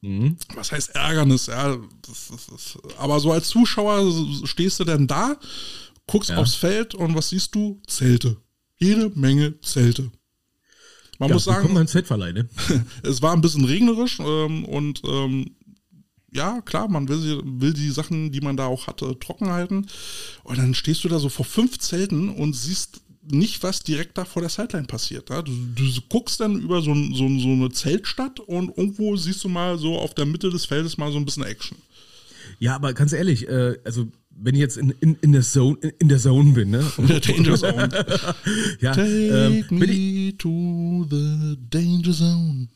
Mhm. 0.00 0.36
Was 0.54 0.72
heißt 0.72 0.94
Ärgernis? 0.94 1.46
Ja, 1.46 1.76
das, 2.06 2.28
das, 2.30 2.46
das, 2.46 2.78
aber 2.98 3.20
so 3.20 3.32
als 3.32 3.48
Zuschauer 3.48 4.12
stehst 4.44 4.80
du 4.80 4.84
dann 4.84 5.06
da, 5.06 5.36
guckst 6.06 6.30
ja. 6.30 6.36
aufs 6.36 6.54
Feld 6.54 6.94
und 6.94 7.14
was 7.14 7.30
siehst 7.30 7.54
du? 7.54 7.80
Zelte. 7.86 8.36
Jede 8.78 9.10
Menge 9.14 9.60
Zelte. 9.60 10.10
Man 11.22 11.28
ja, 11.28 11.34
muss 11.36 11.44
sagen, 11.44 11.76
ein 11.76 11.86
Zeltverleih, 11.86 12.32
ne? 12.32 12.48
es 13.04 13.22
war 13.22 13.32
ein 13.32 13.40
bisschen 13.40 13.64
regnerisch 13.64 14.18
ähm, 14.18 14.64
und 14.64 15.02
ähm, 15.06 15.54
ja, 16.32 16.60
klar, 16.62 16.88
man 16.88 17.08
will, 17.08 17.40
will, 17.44 17.72
die 17.72 17.90
Sachen, 17.90 18.32
die 18.32 18.40
man 18.40 18.56
da 18.56 18.66
auch 18.66 18.88
hatte, 18.88 19.16
trocken 19.20 19.50
halten. 19.50 19.86
Und 20.42 20.58
dann 20.58 20.74
stehst 20.74 21.04
du 21.04 21.08
da 21.08 21.20
so 21.20 21.28
vor 21.28 21.44
fünf 21.44 21.78
Zelten 21.78 22.28
und 22.28 22.56
siehst 22.56 23.02
nicht, 23.30 23.62
was 23.62 23.84
direkt 23.84 24.18
da 24.18 24.24
vor 24.24 24.42
der 24.42 24.48
Sideline 24.48 24.88
passiert. 24.88 25.30
Ja? 25.30 25.42
Du, 25.42 25.52
du, 25.52 25.84
guckst 26.08 26.40
dann 26.40 26.60
über 26.60 26.82
so, 26.82 26.92
so, 26.92 27.28
so, 27.38 27.48
eine 27.50 27.70
Zeltstadt 27.70 28.40
und 28.40 28.76
irgendwo 28.76 29.16
siehst 29.16 29.44
du 29.44 29.48
mal 29.48 29.78
so 29.78 30.00
auf 30.00 30.14
der 30.14 30.26
Mitte 30.26 30.50
des 30.50 30.64
Feldes 30.64 30.98
mal 30.98 31.12
so 31.12 31.18
ein 31.18 31.24
bisschen 31.24 31.44
Action. 31.44 31.78
Ja, 32.58 32.74
aber 32.74 32.94
ganz 32.94 33.12
ehrlich, 33.12 33.46
äh, 33.48 33.78
also 33.84 34.08
wenn 34.36 34.54
ich 34.54 34.60
jetzt 34.60 34.76
in, 34.76 34.90
in, 35.00 35.16
in, 35.20 35.32
der 35.32 35.42
Zone, 35.42 35.76
in 35.98 36.08
der 36.08 36.18
Zone 36.18 36.52
bin, 36.52 36.70
ne? 36.70 36.84
Danger 36.98 37.56
Zone. 37.56 37.88
ja, 38.80 38.92
Take 38.92 39.08
ähm, 39.08 39.64
me 39.70 39.84
ich, 39.86 40.36
to 40.38 41.06
the 41.10 41.56
Danger 41.70 42.12
Zone. 42.12 42.68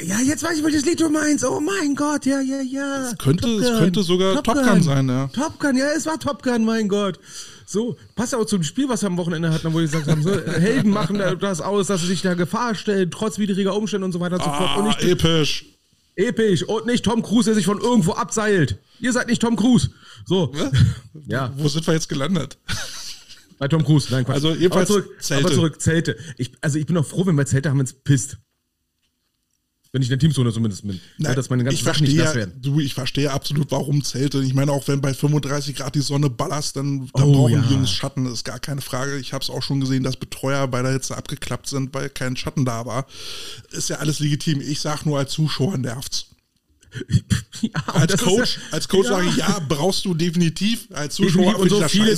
Ja, 0.00 0.20
jetzt 0.20 0.44
weiß 0.44 0.58
ich, 0.58 0.64
welches 0.64 0.84
Lied 0.84 1.00
du 1.00 1.10
meinst. 1.10 1.44
Oh 1.44 1.58
mein 1.58 1.96
Gott, 1.96 2.24
ja, 2.24 2.40
ja, 2.40 2.60
ja. 2.60 3.08
Es 3.10 3.18
könnte, 3.18 3.48
es 3.48 3.78
könnte 3.78 4.02
sogar 4.04 4.34
Top, 4.36 4.44
Top 4.44 4.54
Gun. 4.54 4.64
Gun. 4.64 4.82
sein, 4.82 5.08
ja. 5.08 5.26
Top 5.28 5.58
Gun, 5.58 5.76
ja, 5.76 5.86
es 5.96 6.06
war 6.06 6.20
Top 6.20 6.42
Gun, 6.42 6.64
mein 6.64 6.88
Gott. 6.88 7.18
So, 7.66 7.96
passt 8.14 8.34
auch 8.34 8.46
zum 8.46 8.62
Spiel, 8.62 8.88
was 8.88 9.02
wir 9.02 9.08
am 9.08 9.16
Wochenende 9.16 9.52
hatten, 9.52 9.72
wo 9.74 9.78
die 9.78 9.86
gesagt 9.86 10.06
haben, 10.06 10.22
so, 10.22 10.30
Helden 10.30 10.90
machen 10.90 11.20
das 11.40 11.60
aus, 11.60 11.88
dass 11.88 12.00
sie 12.00 12.06
sich 12.06 12.22
da 12.22 12.34
Gefahr 12.34 12.74
stellen, 12.76 13.10
trotz 13.10 13.38
widriger 13.38 13.76
Umstände 13.76 14.04
und 14.04 14.12
so 14.12 14.20
weiter 14.20 14.36
und 14.36 14.44
so 14.44 14.50
fort. 14.50 14.84
Nicht, 14.86 15.02
episch. 15.02 15.77
Episch. 16.18 16.64
Und 16.64 16.86
nicht 16.86 17.04
Tom 17.04 17.22
Cruise, 17.22 17.46
der 17.46 17.54
sich 17.54 17.66
von 17.66 17.80
irgendwo 17.80 18.12
abseilt. 18.12 18.78
Ihr 19.00 19.12
seid 19.12 19.28
nicht 19.28 19.40
Tom 19.40 19.56
Cruise. 19.56 19.90
So. 20.26 20.52
Ja. 21.26 21.52
Wo 21.56 21.68
sind 21.68 21.86
wir 21.86 21.94
jetzt 21.94 22.08
gelandet? 22.08 22.58
Bei 23.58 23.68
Tom 23.68 23.84
Cruise, 23.84 24.08
nein, 24.10 24.24
Quatsch. 24.24 24.34
Also 24.34 24.54
jedenfalls 24.54 24.90
aber 24.90 25.02
zurück, 25.02 25.22
Zelte. 25.22 25.44
Aber 25.44 25.54
zurück, 25.54 25.80
Zelte. 25.80 26.18
Ich, 26.36 26.52
also 26.60 26.78
ich 26.78 26.86
bin 26.86 26.96
auch 26.96 27.06
froh, 27.06 27.26
wenn 27.26 27.36
wir 27.36 27.46
Zelte 27.46 27.70
haben, 27.70 27.78
wenn 27.78 27.86
es 27.86 27.92
pisst. 27.92 28.38
Wenn 29.90 30.02
ich 30.02 30.08
in 30.08 30.10
der 30.10 30.18
Teamzone 30.18 30.52
zumindest 30.52 30.86
bin. 30.86 31.00
Nein, 31.16 31.34
dass 31.34 31.48
meine 31.48 31.64
ganzen 31.64 31.78
ich 31.78 31.84
Sachen 31.84 32.06
verstehe, 32.06 32.22
nicht 32.22 32.34
werden. 32.34 32.60
Du, 32.60 32.78
ich 32.78 32.92
verstehe 32.92 33.30
absolut, 33.30 33.70
warum 33.70 34.04
Zelte. 34.04 34.42
Ich 34.42 34.52
meine, 34.52 34.70
auch 34.70 34.86
wenn 34.86 35.00
bei 35.00 35.14
35 35.14 35.76
Grad 35.76 35.94
die 35.94 36.00
Sonne 36.00 36.28
ballerst, 36.28 36.76
dann, 36.76 37.08
dann 37.14 37.28
oh, 37.28 37.32
brauchen 37.32 37.54
ja. 37.54 37.62
die 37.62 37.74
Jungs 37.74 37.90
Schatten. 37.90 38.24
Das 38.24 38.34
ist 38.34 38.44
gar 38.44 38.58
keine 38.58 38.82
Frage. 38.82 39.16
Ich 39.18 39.32
habe 39.32 39.42
es 39.42 39.48
auch 39.48 39.62
schon 39.62 39.80
gesehen, 39.80 40.02
dass 40.02 40.16
Betreuer 40.16 40.68
bei 40.68 40.82
der 40.82 40.92
Hitze 40.92 41.16
abgeklappt 41.16 41.68
sind, 41.68 41.94
weil 41.94 42.10
kein 42.10 42.36
Schatten 42.36 42.66
da 42.66 42.84
war. 42.84 43.06
Ist 43.70 43.88
ja 43.88 43.96
alles 43.96 44.18
legitim. 44.18 44.60
Ich 44.60 44.80
sage 44.80 45.08
nur, 45.08 45.18
als 45.18 45.32
Zuschauer 45.32 45.78
nervt's. 45.78 46.26
Ja, 47.60 47.82
Als 47.86 48.12
das 48.12 48.20
Coach, 48.20 48.56
ja- 48.56 48.62
als 48.72 48.88
Coach 48.88 49.08
ja. 49.08 49.16
sage 49.16 49.28
ich, 49.30 49.36
ja, 49.36 49.58
brauchst 49.68 50.04
du 50.04 50.14
definitiv. 50.14 50.86
Als 50.92 51.16
Zuschauer. 51.16 51.58
Und 51.58 51.70
so 51.70 51.76
ich 51.76 51.82
das 51.82 51.90
viele, 51.90 52.16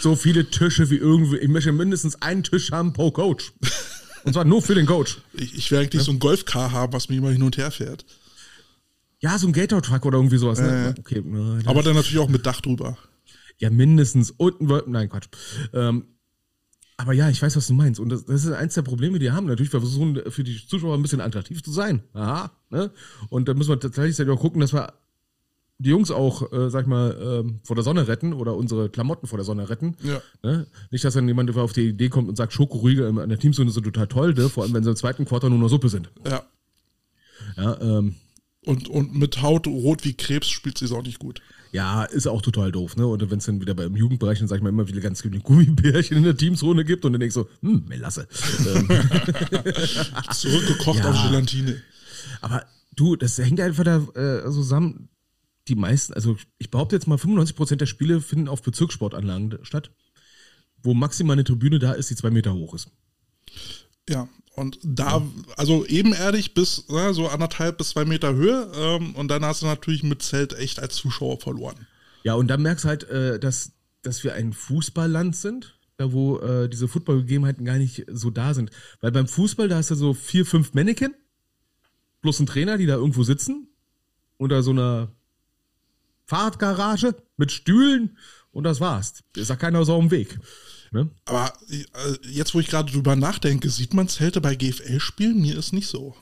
so 0.00 0.14
viele 0.14 0.48
Tische 0.50 0.88
wie 0.90 0.96
irgendwie. 0.96 1.38
Ich 1.38 1.48
möchte 1.48 1.72
mindestens 1.72 2.14
einen 2.22 2.44
Tisch 2.44 2.70
haben 2.70 2.92
pro 2.92 3.10
Coach. 3.10 3.52
Und 4.24 4.32
zwar 4.32 4.44
nur 4.44 4.62
für 4.62 4.74
den 4.74 4.86
Coach. 4.86 5.18
Ich, 5.34 5.56
ich 5.56 5.70
will 5.70 5.78
eigentlich 5.78 6.02
so 6.02 6.12
ein 6.12 6.18
Golfcar 6.18 6.72
haben, 6.72 6.92
was 6.92 7.08
mich 7.08 7.18
immer 7.18 7.30
hin 7.30 7.42
und 7.42 7.56
her 7.56 7.70
fährt. 7.70 8.04
Ja, 9.20 9.38
so 9.38 9.46
ein 9.46 9.52
Gator-Truck 9.52 10.06
oder 10.06 10.18
irgendwie 10.18 10.38
sowas. 10.38 10.60
Ne? 10.60 10.94
Äh. 10.96 11.00
Okay, 11.00 11.22
na, 11.24 11.58
Aber 11.66 11.82
dann 11.82 11.94
natürlich 11.94 12.18
auch 12.18 12.28
mit 12.28 12.46
Dach 12.46 12.60
drüber. 12.60 12.96
Ja, 13.58 13.70
mindestens. 13.70 14.30
Und 14.30 14.60
ein 14.60 14.68
Wölfen. 14.68 14.92
Nein, 14.92 15.08
Quatsch. 15.08 15.28
Ähm, 15.72 16.04
aber 16.96 17.12
ja, 17.12 17.28
ich 17.28 17.40
weiß, 17.40 17.56
was 17.56 17.66
du 17.66 17.74
meinst. 17.74 18.00
Und 18.00 18.10
das, 18.10 18.24
das 18.24 18.44
ist 18.44 18.52
eins 18.52 18.74
der 18.74 18.82
Probleme, 18.82 19.18
die 19.18 19.26
wir 19.26 19.32
haben. 19.32 19.46
Natürlich, 19.46 19.72
wir 19.72 19.80
versuchen 19.80 20.20
für 20.30 20.44
die 20.44 20.64
Zuschauer 20.66 20.94
ein 20.94 21.02
bisschen 21.02 21.20
attraktiv 21.20 21.62
zu 21.62 21.72
sein. 21.72 22.02
Aha. 22.12 22.50
Ne? 22.70 22.90
Und 23.28 23.48
da 23.48 23.54
müssen 23.54 23.70
wir 23.70 23.80
tatsächlich 23.80 24.28
auch 24.28 24.40
gucken, 24.40 24.60
dass 24.60 24.72
wir 24.72 24.92
die 25.80 25.90
Jungs 25.90 26.10
auch, 26.10 26.52
äh, 26.52 26.70
sag 26.70 26.82
ich 26.82 26.86
mal, 26.88 27.16
ähm, 27.46 27.60
vor 27.62 27.76
der 27.76 27.84
Sonne 27.84 28.08
retten 28.08 28.32
oder 28.32 28.56
unsere 28.56 28.88
Klamotten 28.90 29.26
vor 29.28 29.38
der 29.38 29.44
Sonne 29.44 29.70
retten. 29.70 29.96
Ja. 30.02 30.20
Ne? 30.42 30.66
Nicht, 30.90 31.04
dass 31.04 31.14
dann 31.14 31.28
jemand 31.28 31.56
auf 31.56 31.72
die 31.72 31.88
Idee 31.90 32.08
kommt 32.08 32.28
und 32.28 32.36
sagt, 32.36 32.52
Schokoriegel 32.52 33.16
an 33.18 33.28
der 33.28 33.38
Teamzone 33.38 33.70
sind 33.70 33.84
total 33.84 34.08
toll, 34.08 34.34
ne? 34.34 34.48
vor 34.48 34.64
allem 34.64 34.74
wenn 34.74 34.82
sie 34.82 34.90
im 34.90 34.96
zweiten 34.96 35.24
Quartal 35.24 35.50
nur 35.50 35.58
noch 35.60 35.68
Suppe 35.68 35.88
sind. 35.88 36.10
Ja. 36.26 36.42
Ja, 37.56 37.80
ähm, 37.80 38.16
Und, 38.64 38.88
und 38.88 39.14
mit 39.16 39.40
Haut 39.40 39.66
rot 39.68 40.04
wie 40.04 40.14
Krebs 40.14 40.48
spielt 40.48 40.76
sie 40.78 40.84
es 40.86 40.92
auch 40.92 41.04
nicht 41.04 41.20
gut. 41.20 41.40
Ja, 41.70 42.04
ist 42.04 42.26
auch 42.26 42.42
total 42.42 42.72
doof, 42.72 42.96
ne? 42.96 43.06
Und 43.06 43.30
wenn 43.30 43.38
es 43.38 43.44
dann 43.46 43.60
wieder 43.60 43.74
beim 43.74 43.94
Jugendbereich, 43.94 44.38
dann 44.38 44.48
sag 44.48 44.56
ich 44.56 44.62
mal 44.62 44.70
immer 44.70 44.88
wieder 44.88 45.00
ganz 45.00 45.20
viele 45.22 45.38
Gummibärchen 45.38 46.16
in 46.16 46.22
der 46.24 46.36
Teamzone 46.36 46.84
gibt 46.84 47.04
und 47.04 47.12
dann 47.12 47.20
denkst 47.20 47.34
du, 47.34 47.42
so, 47.42 47.48
hm, 47.60 47.84
Melasse. 47.86 48.26
ähm, 48.74 48.88
Zurückgekocht 50.32 50.98
Ja. 50.98 51.10
auf 51.10 51.22
Gelatine. 51.30 51.76
aber 52.40 52.64
du, 52.96 53.16
das 53.16 53.38
hängt 53.38 53.60
einfach 53.60 53.84
da 53.84 53.96
äh, 54.14 54.50
zusammen. 54.50 55.08
Die 55.68 55.74
meisten, 55.74 56.14
also 56.14 56.36
ich 56.58 56.70
behaupte 56.70 56.96
jetzt 56.96 57.06
mal, 57.06 57.18
95% 57.18 57.76
der 57.76 57.86
Spiele 57.86 58.20
finden 58.20 58.48
auf 58.48 58.62
Bezirkssportanlagen 58.62 59.58
statt, 59.62 59.90
wo 60.82 60.94
maximal 60.94 61.34
eine 61.34 61.44
Tribüne 61.44 61.78
da 61.78 61.92
ist, 61.92 62.10
die 62.10 62.16
zwei 62.16 62.30
Meter 62.30 62.54
hoch 62.54 62.74
ist. 62.74 62.90
Ja. 64.08 64.28
Und 64.54 64.78
da, 64.82 65.22
also 65.56 65.86
ebenerdig 65.86 66.52
bis 66.52 66.88
ne, 66.88 67.14
so 67.14 67.28
anderthalb 67.28 67.78
bis 67.78 67.90
zwei 67.90 68.04
Meter 68.04 68.34
Höhe. 68.34 68.72
Ähm, 68.74 69.14
und 69.14 69.28
dann 69.28 69.44
hast 69.44 69.62
du 69.62 69.66
natürlich 69.66 70.02
mit 70.02 70.22
Zelt 70.22 70.52
echt 70.52 70.80
als 70.80 70.96
Zuschauer 70.96 71.38
verloren. 71.38 71.86
Ja, 72.24 72.34
und 72.34 72.48
dann 72.48 72.62
merkst 72.62 72.84
du 72.84 72.88
halt, 72.88 73.04
äh, 73.04 73.38
dass, 73.38 73.72
dass 74.02 74.24
wir 74.24 74.34
ein 74.34 74.52
Fußballland 74.52 75.36
sind, 75.36 75.78
da 75.96 76.12
wo 76.12 76.38
äh, 76.38 76.68
diese 76.68 76.88
Footballgegebenheiten 76.88 77.64
gar 77.64 77.78
nicht 77.78 78.06
so 78.08 78.30
da 78.30 78.52
sind. 78.52 78.70
Weil 79.00 79.12
beim 79.12 79.28
Fußball, 79.28 79.68
da 79.68 79.76
hast 79.76 79.92
du 79.92 79.94
so 79.94 80.14
vier, 80.14 80.44
fünf 80.44 80.74
Mannequin 80.74 81.14
plus 82.20 82.40
ein 82.40 82.46
Trainer, 82.46 82.78
die 82.78 82.86
da 82.86 82.94
irgendwo 82.94 83.22
sitzen, 83.22 83.68
unter 84.38 84.64
so 84.64 84.72
einer 84.72 85.12
Fahrradgarage 86.28 87.16
mit 87.36 87.50
Stühlen 87.50 88.16
und 88.52 88.64
das 88.64 88.80
war's. 88.80 89.24
Da 89.32 89.40
ist 89.40 89.48
ja 89.48 89.56
keiner 89.56 89.84
so 89.84 89.94
auf 89.94 90.00
dem 90.00 90.10
Weg. 90.10 90.38
Ne? 90.92 91.10
Aber 91.24 91.52
äh, 91.68 91.84
jetzt, 92.30 92.54
wo 92.54 92.60
ich 92.60 92.68
gerade 92.68 92.90
drüber 92.92 93.16
nachdenke, 93.16 93.68
sieht 93.70 93.92
man 93.94 94.08
Zelte 94.08 94.40
bei 94.40 94.54
GFL-Spielen? 94.54 95.40
Mir 95.40 95.58
ist 95.58 95.72
nicht 95.72 95.88
so. 95.88 96.14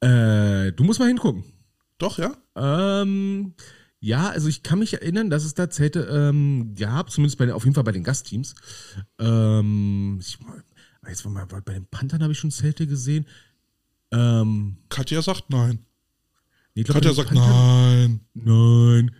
Äh, 0.00 0.72
du 0.72 0.84
musst 0.84 0.98
mal 0.98 1.06
hingucken. 1.08 1.44
Doch, 1.98 2.18
ja? 2.18 2.36
Ähm, 2.56 3.54
ja, 4.00 4.30
also 4.30 4.48
ich 4.48 4.62
kann 4.62 4.80
mich 4.80 4.94
erinnern, 4.94 5.30
dass 5.30 5.44
es 5.44 5.54
da 5.54 5.70
Zelte 5.70 6.00
ähm, 6.10 6.74
gab, 6.74 7.10
zumindest 7.10 7.38
bei, 7.38 7.46
den- 7.46 7.54
auf 7.54 7.64
jeden 7.64 7.74
Fall 7.74 7.84
bei 7.84 7.92
den 7.92 8.02
Gastteams. 8.02 8.54
Ähm, 9.20 10.18
ich, 10.20 10.38
jetzt 11.08 11.24
mal 11.24 11.46
bei 11.46 11.60
den 11.74 11.86
Panthern 11.86 12.22
habe 12.22 12.32
ich 12.32 12.38
schon 12.38 12.50
Zelte 12.50 12.86
gesehen. 12.86 13.26
Ähm, 14.10 14.78
Katja 14.88 15.22
sagt 15.22 15.44
nein. 15.50 15.78
Nee, 16.74 16.82
glaub, 16.82 16.94
Katja 16.96 17.12
sagt 17.14 17.32
nein. 17.32 18.20
Nein, 18.34 19.10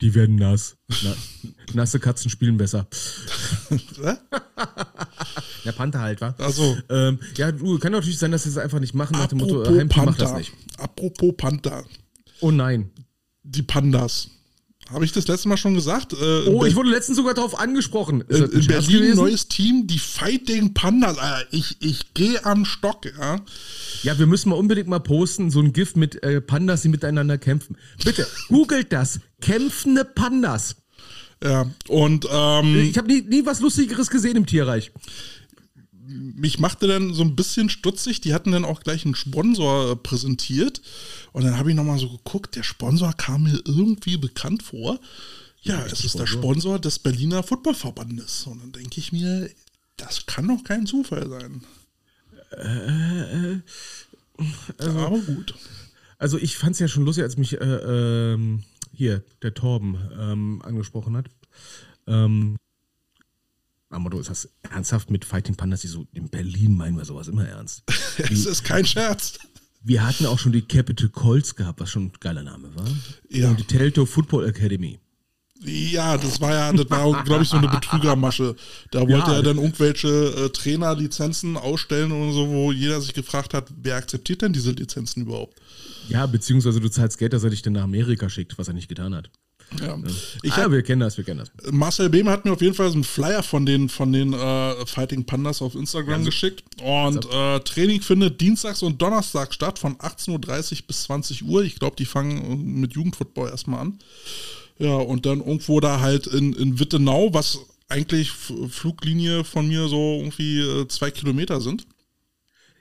die 0.00 0.14
werden 0.14 0.36
nass. 0.36 0.76
Na, 1.02 1.14
nasse 1.74 1.98
Katzen 2.00 2.30
spielen 2.30 2.56
besser. 2.56 2.86
Der 5.64 5.72
Panther 5.72 6.00
halt, 6.00 6.20
wa? 6.20 6.34
Also, 6.38 6.76
Ähm, 6.88 7.18
ja, 7.36 7.52
du, 7.52 7.78
kann 7.78 7.92
natürlich 7.92 8.18
sein, 8.18 8.30
dass 8.32 8.44
sie 8.44 8.50
es 8.50 8.58
einfach 8.58 8.80
nicht 8.80 8.94
machen, 8.94 9.14
nach 9.16 9.26
dem 9.26 9.38
Motto, 9.38 9.60
apropos 9.60 9.78
Heimteam 9.78 10.04
macht 10.04 10.20
das 10.20 10.32
Panther. 10.32 10.38
nicht. 10.38 10.52
Apropos 10.78 11.34
Panther. 11.36 11.84
Oh 12.40 12.50
nein. 12.50 12.90
Die 13.42 13.62
Pandas. 13.62 14.30
Habe 14.90 15.04
ich 15.04 15.12
das 15.12 15.26
letzte 15.26 15.48
Mal 15.48 15.56
schon 15.56 15.74
gesagt? 15.74 16.12
Äh, 16.12 16.46
Oh, 16.48 16.64
ich 16.64 16.76
wurde 16.76 16.90
letztens 16.90 17.16
sogar 17.18 17.34
darauf 17.34 17.58
angesprochen. 17.58 18.20
Ist 18.28 18.40
das 18.40 18.50
in, 18.50 18.56
ein 18.56 18.60
in 18.62 18.66
Berlin 18.68 18.98
gewesen? 18.98 19.16
neues 19.16 19.48
Team, 19.48 19.86
die 19.86 19.98
Fighting 19.98 20.74
Pandas. 20.74 21.18
Alter, 21.18 21.46
ich 21.50 21.76
ich 21.80 22.14
gehe 22.14 22.44
am 22.44 22.64
Stock, 22.64 23.04
ja. 23.18 23.40
Ja, 24.02 24.18
wir 24.18 24.26
müssen 24.26 24.50
mal 24.50 24.56
unbedingt 24.56 24.88
mal 24.88 25.00
posten, 25.00 25.50
so 25.50 25.60
ein 25.60 25.72
GIF 25.72 25.96
mit 25.96 26.22
äh, 26.22 26.40
Pandas, 26.40 26.82
die 26.82 26.88
miteinander 26.88 27.36
kämpfen. 27.38 27.76
Bitte, 28.04 28.26
googelt 28.48 28.92
das. 28.92 29.20
Kämpfende 29.40 30.04
Pandas. 30.04 30.76
Ja, 31.42 31.70
und 31.88 32.26
ähm, 32.30 32.76
Ich 32.90 32.96
habe 32.96 33.08
nie, 33.08 33.22
nie 33.22 33.44
was 33.44 33.60
Lustigeres 33.60 34.08
gesehen 34.08 34.36
im 34.36 34.46
Tierreich. 34.46 34.92
Mich 36.06 36.58
machte 36.58 36.86
dann 36.86 37.14
so 37.14 37.22
ein 37.22 37.36
bisschen 37.36 37.68
stutzig. 37.68 38.20
Die 38.20 38.34
hatten 38.34 38.52
dann 38.52 38.64
auch 38.64 38.80
gleich 38.80 39.04
einen 39.04 39.14
Sponsor 39.14 39.92
äh, 39.92 39.96
präsentiert. 39.96 40.80
Und 41.32 41.44
dann 41.44 41.58
habe 41.58 41.70
ich 41.70 41.76
nochmal 41.76 41.98
so 41.98 42.10
geguckt, 42.10 42.56
der 42.56 42.62
Sponsor 42.62 43.12
kam 43.12 43.44
mir 43.44 43.60
irgendwie 43.64 44.16
bekannt 44.16 44.62
vor. 44.62 44.98
Ja, 45.62 45.84
es 45.84 46.04
ist 46.04 46.18
der 46.18 46.26
Sponsor 46.26 46.78
des 46.78 46.98
Berliner 46.98 47.42
Footballverbandes. 47.42 48.46
Und 48.46 48.62
dann 48.62 48.72
denke 48.72 49.00
ich 49.00 49.12
mir, 49.12 49.50
das 49.96 50.26
kann 50.26 50.46
doch 50.48 50.62
kein 50.62 50.86
Zufall 50.86 51.28
sein. 51.28 51.62
Aber 54.78 55.18
gut. 55.18 55.54
Also 56.18 56.38
ich 56.38 56.56
fand 56.56 56.72
es 56.72 56.78
ja 56.78 56.88
schon 56.88 57.04
lustig, 57.04 57.24
als 57.24 57.36
mich 57.36 57.60
äh, 57.60 57.64
ähm, 57.64 58.62
hier 58.92 59.22
der 59.42 59.54
Torben 59.54 59.98
ähm, 60.18 60.62
angesprochen 60.64 61.16
hat. 61.16 61.26
Ähm, 62.06 62.56
Amado, 63.88 64.18
ist 64.18 64.30
das 64.30 64.48
ernsthaft 64.62 65.10
mit 65.10 65.24
Fighting 65.24 65.54
Pandas? 65.54 65.80
Die 65.82 65.88
so 65.88 66.06
in 66.12 66.28
Berlin 66.28 66.76
meinen 66.76 66.96
wir 66.96 67.04
sowas 67.04 67.28
immer 67.28 67.46
ernst. 67.46 67.82
Es 68.18 68.46
ist 68.46 68.64
kein 68.64 68.84
Scherz. 68.86 69.38
Wir 69.82 70.04
hatten 70.06 70.26
auch 70.26 70.38
schon 70.38 70.52
die 70.52 70.62
Capital 70.62 71.08
Colts 71.10 71.54
gehabt, 71.54 71.80
was 71.80 71.90
schon 71.90 72.06
ein 72.06 72.12
geiler 72.18 72.42
Name 72.42 72.74
war. 72.74 72.86
Ja. 73.28 73.50
Und 73.50 73.60
die 73.60 73.64
Telto 73.64 74.04
Football 74.06 74.48
Academy. 74.48 74.98
Ja, 75.60 76.18
das 76.18 76.40
war 76.40 76.52
ja, 76.52 76.72
das 76.72 76.90
war, 76.90 77.24
glaube 77.24 77.42
ich, 77.44 77.48
so 77.48 77.56
eine 77.56 77.68
Betrügermasche. 77.68 78.56
Da 78.90 79.00
wollte 79.00 79.30
Ja. 79.30 79.36
er 79.36 79.42
dann 79.42 79.56
irgendwelche 79.58 80.08
äh, 80.08 80.48
Trainerlizenzen 80.50 81.56
ausstellen 81.56 82.12
und 82.12 82.32
so, 82.32 82.48
wo 82.48 82.72
jeder 82.72 83.00
sich 83.00 83.14
gefragt 83.14 83.54
hat, 83.54 83.68
wer 83.80 83.96
akzeptiert 83.96 84.42
denn 84.42 84.52
diese 84.52 84.72
Lizenzen 84.72 85.22
überhaupt? 85.22 85.58
Ja, 86.08 86.26
beziehungsweise 86.26 86.80
du 86.80 86.88
zahlst 86.90 87.16
Geld, 87.18 87.32
dass 87.32 87.44
er 87.44 87.50
dich 87.50 87.62
dann 87.62 87.72
nach 87.74 87.84
Amerika 87.84 88.28
schickt, 88.28 88.58
was 88.58 88.68
er 88.68 88.74
nicht 88.74 88.88
getan 88.88 89.14
hat. 89.14 89.30
Ja. 89.80 89.98
Ich 90.42 90.52
ah, 90.52 90.64
hab, 90.64 90.70
wir 90.70 90.82
kennen 90.82 91.00
das, 91.00 91.16
wir 91.16 91.24
kennen 91.24 91.40
das. 91.40 91.72
Marcel 91.72 92.08
Behm 92.08 92.28
hat 92.28 92.44
mir 92.44 92.52
auf 92.52 92.62
jeden 92.62 92.74
Fall 92.74 92.88
so 92.88 92.94
einen 92.94 93.04
Flyer 93.04 93.42
von 93.42 93.66
den, 93.66 93.88
von 93.88 94.12
den 94.12 94.32
äh, 94.32 94.86
Fighting 94.86 95.24
Pandas 95.24 95.60
auf 95.60 95.74
Instagram 95.74 96.24
geschickt. 96.24 96.62
Und 96.82 97.26
äh, 97.32 97.60
Training 97.60 98.00
findet 98.00 98.40
dienstags 98.40 98.82
und 98.82 99.02
donnerstags 99.02 99.54
statt 99.54 99.78
von 99.78 99.96
18.30 99.96 100.30
Uhr 100.72 100.86
bis 100.86 101.02
20 101.04 101.44
Uhr. 101.44 101.62
Ich 101.64 101.78
glaube, 101.78 101.96
die 101.96 102.06
fangen 102.06 102.80
mit 102.80 102.94
Jugendfootball 102.94 103.50
erstmal 103.50 103.80
an. 103.80 103.98
Ja, 104.78 104.94
und 104.94 105.26
dann 105.26 105.40
irgendwo 105.40 105.80
da 105.80 106.00
halt 106.00 106.26
in, 106.26 106.52
in 106.52 106.78
Wittenau, 106.78 107.32
was 107.32 107.58
eigentlich 107.88 108.30
Fluglinie 108.30 109.44
von 109.44 109.66
mir 109.68 109.88
so 109.88 110.18
irgendwie 110.18 110.60
äh, 110.60 110.88
zwei 110.88 111.10
Kilometer 111.10 111.60
sind. 111.60 111.86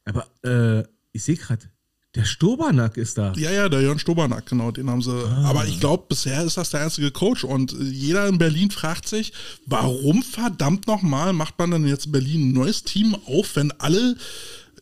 Aber 0.04 0.28
äh, 0.44 0.84
ich 1.14 1.24
sehe 1.24 1.36
gerade, 1.36 1.70
der 2.16 2.24
Stobernack 2.24 2.96
ist 2.96 3.18
da. 3.18 3.34
Ja, 3.34 3.52
ja, 3.52 3.68
der 3.68 3.82
Jörn 3.82 4.00
Stobernack, 4.00 4.46
genau, 4.46 4.72
den 4.72 4.90
haben 4.90 5.02
sie. 5.02 5.12
Aber 5.44 5.66
ich 5.66 5.82
glaube, 5.82 6.06
bisher 6.08 6.44
ist 6.44 6.56
das 6.56 6.70
der 6.70 6.82
einzige 6.84 7.12
Coach. 7.12 7.44
Und 7.44 7.74
jeder 7.74 8.28
in 8.28 8.38
Berlin 8.38 8.72
fragt 8.72 9.08
sich, 9.08 9.34
warum 9.66 10.24
verdammt 10.24 10.88
nochmal 10.88 11.34
macht 11.34 11.60
man 11.60 11.72
denn 11.72 11.86
jetzt 11.86 12.06
in 12.06 12.12
Berlin 12.14 12.50
ein 12.50 12.54
neues 12.54 12.84
Team 12.84 13.16
auf, 13.26 13.56
wenn 13.58 13.72
alle 13.80 14.16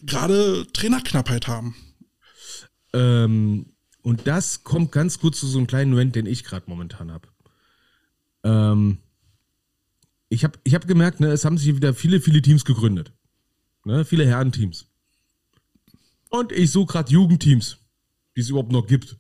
gerade 0.04 0.68
Trainerknappheit 0.74 1.48
haben? 1.48 1.76
Ähm, 2.94 3.66
und 4.04 4.28
das 4.28 4.64
kommt 4.64 4.92
ganz 4.92 5.20
gut 5.20 5.36
zu 5.36 5.48
so 5.48 5.58
einem 5.58 5.68
kleinen 5.68 5.98
Rant, 5.98 6.16
den 6.16 6.28
ich 6.28 6.44
gerade 6.44 6.66
momentan 6.68 7.12
habe. 7.12 7.28
Ähm, 8.44 9.00
ich 10.30 10.44
habe 10.44 10.60
ich 10.64 10.76
hab 10.76 10.88
gemerkt, 10.88 11.20
ne, 11.20 11.28
es 11.28 11.46
haben 11.46 11.58
sich 11.58 11.76
wieder 11.76 11.94
viele, 11.94 12.20
viele 12.22 12.42
Teams 12.42 12.64
gegründet. 12.64 13.12
Ne, 13.86 14.06
viele 14.06 14.26
Herrenteams. 14.26 14.88
Und 16.36 16.52
ich 16.52 16.72
suche 16.72 16.94
gerade 16.94 17.12
Jugendteams, 17.12 17.78
die 18.36 18.42
es 18.42 18.50
überhaupt 18.50 18.72
noch 18.72 18.88
gibt. 18.88 19.18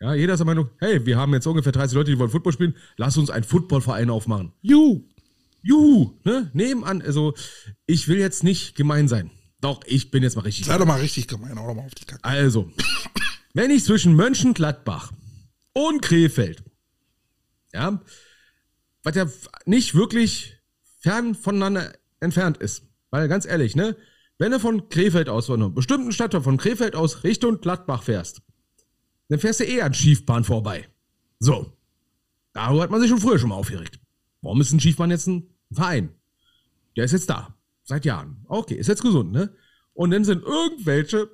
Ja, 0.00 0.14
jeder 0.14 0.34
ist 0.34 0.38
der 0.38 0.46
Meinung, 0.46 0.70
hey, 0.78 1.04
wir 1.04 1.16
haben 1.16 1.34
jetzt 1.34 1.46
ungefähr 1.46 1.72
30 1.72 1.96
Leute, 1.96 2.12
die 2.12 2.18
wollen 2.20 2.30
Football 2.30 2.52
spielen, 2.52 2.76
lass 2.96 3.16
uns 3.16 3.30
einen 3.30 3.42
Footballverein 3.42 4.10
aufmachen. 4.10 4.52
Juhu! 4.62 5.02
Juhu, 5.62 6.12
ne? 6.22 6.48
Nebenan, 6.52 7.02
also 7.02 7.34
ich 7.86 8.06
will 8.06 8.18
jetzt 8.18 8.44
nicht 8.44 8.76
gemein 8.76 9.08
sein. 9.08 9.32
Doch, 9.60 9.80
ich 9.86 10.12
bin 10.12 10.22
jetzt 10.22 10.36
mal 10.36 10.42
richtig. 10.42 10.66
Sei 10.66 10.78
doch 10.78 10.86
mal 10.86 11.00
richtig 11.00 11.26
gemein, 11.26 11.58
hau 11.58 11.66
doch 11.66 11.74
mal 11.74 11.84
auf 11.84 11.96
die 11.96 12.04
Kacke. 12.04 12.22
Also, 12.22 12.70
wenn 13.52 13.72
ich 13.72 13.84
zwischen 13.84 14.14
Mönchengladbach 14.14 15.12
und 15.72 16.00
Krefeld, 16.00 16.62
ja, 17.74 18.00
was 19.02 19.16
ja 19.16 19.26
nicht 19.64 19.96
wirklich 19.96 20.60
fern 21.00 21.34
voneinander 21.34 21.92
entfernt 22.20 22.58
ist, 22.58 22.84
weil 23.10 23.26
ganz 23.26 23.46
ehrlich, 23.46 23.74
ne, 23.74 23.96
wenn 24.38 24.52
du 24.52 24.60
von 24.60 24.88
Krefeld 24.88 25.28
aus, 25.28 25.46
von 25.46 25.60
einer 25.62 25.70
bestimmten 25.70 26.12
Stadt 26.12 26.34
von 26.34 26.56
Krefeld 26.56 26.94
aus 26.94 27.24
Richtung 27.24 27.60
Gladbach 27.60 28.02
fährst, 28.02 28.42
dann 29.28 29.38
fährst 29.38 29.60
du 29.60 29.64
eh 29.64 29.82
an 29.82 29.94
Schiefbahn 29.94 30.44
vorbei. 30.44 30.88
So. 31.38 31.72
Darüber 32.52 32.82
hat 32.82 32.90
man 32.90 33.00
sich 33.00 33.10
schon 33.10 33.20
früher 33.20 33.38
schon 33.38 33.50
mal 33.50 33.56
aufgeregt. 33.56 33.98
Warum 34.42 34.60
ist 34.60 34.72
ein 34.72 34.80
Schiefbahn 34.80 35.10
jetzt 35.10 35.26
ein 35.26 35.48
Verein? 35.72 36.10
Der 36.96 37.04
ist 37.04 37.12
jetzt 37.12 37.28
da. 37.28 37.54
Seit 37.84 38.04
Jahren. 38.04 38.44
Okay, 38.48 38.74
ist 38.74 38.86
jetzt 38.88 39.02
gesund, 39.02 39.32
ne? 39.32 39.54
Und 39.92 40.10
dann 40.10 40.24
sind 40.24 40.42
irgendwelche 40.44 41.28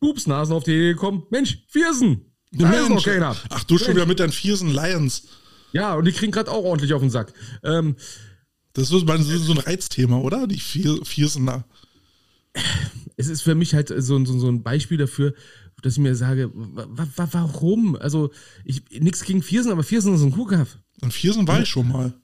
Pupsnasen 0.00 0.54
auf 0.54 0.64
die 0.64 0.72
Idee 0.72 0.92
gekommen. 0.94 1.24
Mensch, 1.30 1.64
Viersen! 1.68 2.24
Da 2.52 2.70
ist 2.70 2.82
noch 2.82 2.88
Mensch. 2.90 3.04
keiner. 3.04 3.36
Ach, 3.50 3.64
du 3.64 3.76
schon 3.78 3.88
Mensch. 3.88 3.96
wieder 3.96 4.06
mit 4.06 4.20
deinen 4.20 4.32
Viersen 4.32 4.70
Lions. 4.70 5.28
Ja, 5.72 5.94
und 5.94 6.04
die 6.06 6.12
kriegen 6.12 6.32
gerade 6.32 6.50
auch 6.50 6.64
ordentlich 6.64 6.94
auf 6.94 7.00
den 7.02 7.10
Sack. 7.10 7.32
Ähm, 7.62 7.96
Das 8.72 8.90
ist 8.90 9.06
so 9.46 9.52
ein 9.52 9.58
Reizthema, 9.58 10.18
oder? 10.18 10.46
Die 10.46 10.60
Vier, 10.60 11.04
Viersener. 11.04 11.64
Es 13.16 13.28
ist 13.28 13.42
für 13.42 13.54
mich 13.54 13.74
halt 13.74 13.92
so, 13.96 14.16
ein- 14.16 14.26
so, 14.26 14.38
so 14.38 14.48
ein 14.48 14.62
Beispiel 14.62 14.98
dafür, 14.98 15.34
dass 15.82 15.94
ich 15.94 15.98
mir 16.00 16.14
sage, 16.14 16.50
wa, 16.54 16.86
wa, 17.16 17.28
warum? 17.32 17.96
Also, 17.96 18.30
ich 18.64 18.82
nichts 19.00 19.22
gegen 19.24 19.42
Viersen, 19.42 19.70
aber 19.72 19.82
Viersen 19.82 20.14
ist 20.14 20.22
ein 20.22 20.32
Kuhkaff. 20.32 20.78
Und 21.00 21.12
Viersen 21.12 21.46
war 21.46 21.62
ich 21.62 21.68
schon 21.68 21.88
mal. 21.88 22.14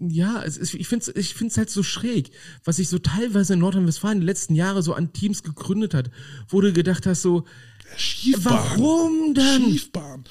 Ja, 0.00 0.42
es 0.42 0.58
ist, 0.58 0.74
ich 0.74 0.86
finde 0.86 1.10
es 1.10 1.16
ich 1.16 1.34
find's 1.34 1.56
halt 1.56 1.70
so 1.70 1.82
schräg, 1.82 2.30
was 2.64 2.76
sich 2.76 2.88
so 2.90 2.98
teilweise 2.98 3.54
in 3.54 3.60
Nordrhein-Westfalen 3.60 4.20
die 4.20 4.26
letzten 4.26 4.54
Jahre 4.54 4.82
so 4.82 4.92
an 4.92 5.14
Teams 5.14 5.42
gegründet 5.42 5.94
hat, 5.94 6.10
wo 6.48 6.60
du 6.60 6.74
gedacht 6.74 7.06
hast, 7.06 7.22
so, 7.22 7.44
Schiefbahn. 7.96 8.52
warum 8.78 9.32
denn? 9.34 9.62
Schiefbahn. 9.70 10.24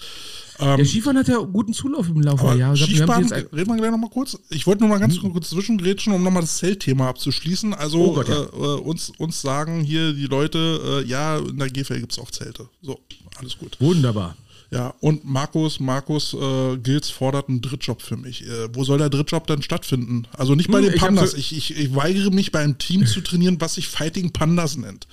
Der 0.59 0.85
Skifahren 0.85 1.17
hat 1.17 1.27
ja 1.27 1.37
guten 1.37 1.73
Zulauf 1.73 2.07
im 2.09 2.21
Laufe 2.21 2.45
der 2.45 2.55
Jahre. 2.55 2.75
jetzt- 2.77 2.91
reden 2.91 3.67
wir 3.67 3.75
gleich 3.77 3.91
nochmal 3.91 4.09
kurz. 4.09 4.37
Ich 4.49 4.67
wollte 4.67 4.81
nur 4.81 4.89
mal 4.89 4.99
ganz 4.99 5.19
kurz 5.19 5.49
zwischengrätschen, 5.49 6.13
um 6.13 6.21
nochmal 6.23 6.41
das 6.43 6.57
Zeltthema 6.57 7.09
abzuschließen. 7.09 7.73
Also 7.73 7.99
Oh 7.99 8.13
Gott, 8.13 8.29
ja. 8.29 8.41
äh, 8.43 8.79
uns, 8.79 9.11
uns 9.17 9.41
sagen 9.41 9.81
hier 9.81 10.13
die 10.13 10.25
Leute, 10.27 11.01
äh, 11.03 11.09
ja, 11.09 11.37
in 11.39 11.57
der 11.57 11.69
GFL 11.69 11.99
gibt 12.01 12.11
es 12.11 12.19
auch 12.19 12.29
Zelte. 12.31 12.67
So, 12.81 12.99
alles 13.37 13.57
gut. 13.57 13.77
Wunderbar. 13.79 14.35
Ja, 14.71 14.93
und 15.01 15.23
Markus, 15.23 15.79
Markus 15.79 16.33
äh, 16.33 16.77
Gils 16.77 17.09
fordert 17.09 17.47
einen 17.47 17.61
Drittjob 17.61 18.01
für 18.01 18.17
mich. 18.17 18.43
Äh, 18.47 18.69
wo 18.73 18.83
soll 18.83 18.97
der 18.97 19.09
Drittjob 19.09 19.45
denn 19.45 19.61
stattfinden? 19.61 20.27
Also 20.35 20.55
nicht 20.55 20.71
bei 20.71 20.79
Hm, 20.81 20.89
den 20.89 20.99
Pandas. 20.99 21.35
Ich, 21.35 21.55
ich, 21.55 21.77
ich 21.77 21.93
weigere 21.95 22.31
mich, 22.31 22.51
bei 22.51 22.59
einem 22.63 22.77
Team 22.79 23.05
zu 23.05 23.21
trainieren, 23.21 23.61
was 23.61 23.75
sich 23.75 23.87
Fighting 23.87 24.31
Pandas 24.31 24.75
nennt. 24.77 25.05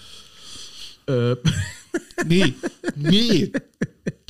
Äh, 1.06 1.36
Nee, 2.26 2.54
nee. 2.96 3.52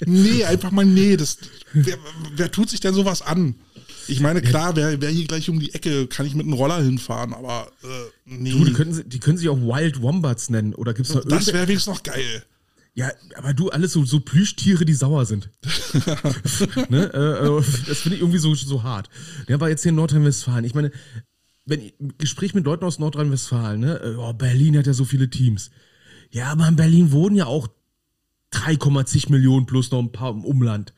Nee, 0.06 0.44
einfach 0.44 0.70
mal 0.70 0.84
nee. 0.84 1.16
Das, 1.16 1.38
wer, 1.72 1.98
wer 2.36 2.50
tut 2.50 2.70
sich 2.70 2.80
denn 2.80 2.94
sowas 2.94 3.22
an? 3.22 3.54
Ich 4.08 4.20
meine, 4.20 4.42
klar, 4.42 4.74
wer, 4.76 5.00
wer 5.00 5.10
hier 5.10 5.26
gleich 5.26 5.48
um 5.48 5.60
die 5.60 5.72
Ecke, 5.74 6.06
kann 6.06 6.26
ich 6.26 6.34
mit 6.34 6.44
einem 6.44 6.54
Roller 6.54 6.82
hinfahren, 6.82 7.32
aber 7.32 7.70
äh, 7.82 7.86
nee. 8.24 8.50
du, 8.50 8.64
die, 8.64 8.72
können, 8.72 9.08
die 9.08 9.20
können 9.20 9.38
sich 9.38 9.48
auch 9.48 9.58
Wild 9.58 10.02
Wombats 10.02 10.50
nennen. 10.50 10.74
Oder 10.74 10.94
gibt's 10.94 11.14
noch 11.14 11.24
das 11.24 11.46
wäre 11.48 11.68
wenigstens 11.68 11.94
noch 11.94 12.02
geil. 12.02 12.44
Ja, 12.94 13.10
aber 13.36 13.54
du, 13.54 13.70
alles 13.70 13.92
so, 13.92 14.04
so 14.04 14.20
Plüschtiere, 14.20 14.84
die 14.84 14.94
sauer 14.94 15.24
sind. 15.26 15.48
ne? 16.88 17.10
äh, 17.14 17.46
äh, 17.46 17.62
das 17.86 18.00
finde 18.00 18.16
ich 18.16 18.22
irgendwie 18.22 18.38
so, 18.38 18.54
so 18.54 18.82
hart. 18.82 19.08
Der 19.48 19.60
war 19.60 19.68
jetzt 19.68 19.82
hier 19.82 19.90
in 19.90 19.96
Nordrhein-Westfalen. 19.96 20.64
Ich 20.64 20.74
meine, 20.74 20.90
wenn 21.64 21.80
ich, 21.80 21.94
Gespräch 22.18 22.52
mit 22.52 22.64
Leuten 22.64 22.84
aus 22.84 22.98
Nordrhein-Westfalen, 22.98 23.80
ne? 23.80 24.00
äh, 24.02 24.16
Oh, 24.16 24.32
Berlin 24.32 24.76
hat 24.76 24.86
ja 24.86 24.92
so 24.92 25.04
viele 25.04 25.30
Teams. 25.30 25.70
Ja, 26.30 26.52
aber 26.52 26.68
in 26.68 26.76
Berlin 26.76 27.12
wohnen 27.12 27.36
ja 27.36 27.46
auch 27.46 27.68
3,10 28.52 29.30
Millionen 29.30 29.66
plus 29.66 29.90
noch 29.90 30.00
ein 30.00 30.12
paar 30.12 30.30
im 30.30 30.44
Umland. 30.44 30.92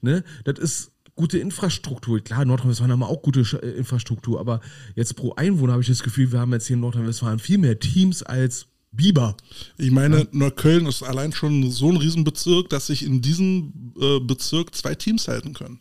Ne? 0.00 0.24
Das 0.44 0.58
ist 0.58 0.92
gute 1.14 1.38
Infrastruktur. 1.38 2.20
Klar, 2.20 2.42
in 2.42 2.48
Nordrhein-Westfalen 2.48 2.92
haben 2.92 3.00
wir 3.00 3.08
auch 3.08 3.22
gute 3.22 3.40
äh, 3.62 3.76
Infrastruktur, 3.76 4.38
aber 4.40 4.60
jetzt 4.94 5.16
pro 5.16 5.34
Einwohner 5.34 5.72
habe 5.72 5.82
ich 5.82 5.88
das 5.88 6.02
Gefühl, 6.02 6.32
wir 6.32 6.40
haben 6.40 6.52
jetzt 6.52 6.66
hier 6.66 6.74
in 6.74 6.80
Nordrhein-Westfalen 6.80 7.38
viel 7.38 7.58
mehr 7.58 7.78
Teams 7.78 8.22
als 8.22 8.66
Biber. 8.92 9.36
Ich 9.76 9.90
meine, 9.90 10.28
Neukölln 10.32 10.86
ist 10.86 11.02
allein 11.02 11.32
schon 11.32 11.70
so 11.70 11.90
ein 11.90 11.96
Riesenbezirk, 11.96 12.70
dass 12.70 12.86
sich 12.86 13.04
in 13.04 13.20
diesem 13.20 13.92
äh, 14.00 14.20
Bezirk 14.20 14.74
zwei 14.74 14.94
Teams 14.94 15.28
halten 15.28 15.52
können. 15.52 15.80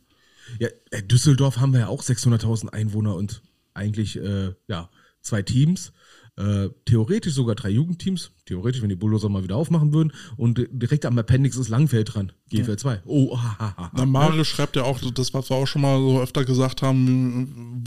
Ja, 0.59 0.69
äh, 0.91 1.03
Düsseldorf 1.03 1.57
haben 1.57 1.71
wir 1.71 1.81
ja 1.81 1.87
auch 1.87 2.03
600.000 2.03 2.69
Einwohner 2.69 3.15
und 3.15 3.41
eigentlich 3.73 4.17
äh, 4.17 4.53
ja 4.67 4.89
zwei 5.21 5.41
Teams. 5.41 5.93
Äh, 6.37 6.69
theoretisch 6.85 7.33
sogar 7.33 7.55
drei 7.55 7.69
Jugendteams. 7.69 8.31
Theoretisch, 8.45 8.81
wenn 8.81 8.89
die 8.89 8.95
Bulldozer 8.95 9.27
mal 9.27 9.43
wieder 9.43 9.55
aufmachen 9.55 9.91
würden. 9.91 10.13
Und 10.35 10.67
direkt 10.71 11.05
am 11.05 11.17
Appendix 11.17 11.57
ist 11.57 11.69
Langfeld 11.69 12.13
dran. 12.13 12.31
GFL 12.51 12.77
2. 12.77 13.01
Oh, 13.05 13.37
ha, 13.37 13.55
ha, 13.57 13.73
ha. 13.75 13.91
Na, 13.95 14.05
Mario 14.05 14.43
schreibt 14.43 14.75
ja 14.75 14.83
auch, 14.83 14.99
das, 15.13 15.33
was 15.33 15.49
wir 15.49 15.57
auch 15.57 15.65
schon 15.65 15.81
mal 15.81 15.97
so 15.99 16.21
öfter 16.21 16.45
gesagt 16.45 16.83
haben, 16.83 17.83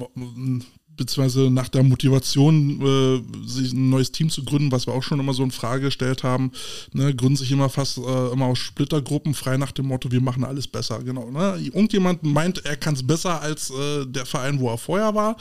beziehungsweise 1.00 1.50
nach 1.50 1.68
der 1.68 1.82
Motivation, 1.82 2.78
äh, 2.82 3.48
sich 3.48 3.72
ein 3.72 3.88
neues 3.88 4.12
Team 4.12 4.28
zu 4.28 4.44
gründen, 4.44 4.70
was 4.70 4.86
wir 4.86 4.92
auch 4.92 5.02
schon 5.02 5.18
immer 5.18 5.32
so 5.32 5.42
in 5.42 5.50
Frage 5.50 5.84
gestellt 5.84 6.22
haben, 6.24 6.52
ne, 6.92 7.14
gründen 7.14 7.36
sich 7.36 7.50
immer 7.50 7.70
fast 7.70 7.96
äh, 7.96 8.32
immer 8.32 8.44
aus 8.44 8.58
Splittergruppen, 8.58 9.32
frei 9.32 9.56
nach 9.56 9.72
dem 9.72 9.86
Motto, 9.86 10.12
wir 10.12 10.20
machen 10.20 10.44
alles 10.44 10.66
besser, 10.66 11.02
genau. 11.02 11.30
Ne? 11.30 11.58
Irgendjemand 11.72 12.22
meint, 12.22 12.66
er 12.66 12.76
kann 12.76 12.92
es 12.92 13.06
besser 13.06 13.40
als 13.40 13.70
äh, 13.70 14.04
der 14.04 14.26
Verein, 14.26 14.60
wo 14.60 14.68
er 14.68 14.76
vorher 14.76 15.14
war, 15.14 15.38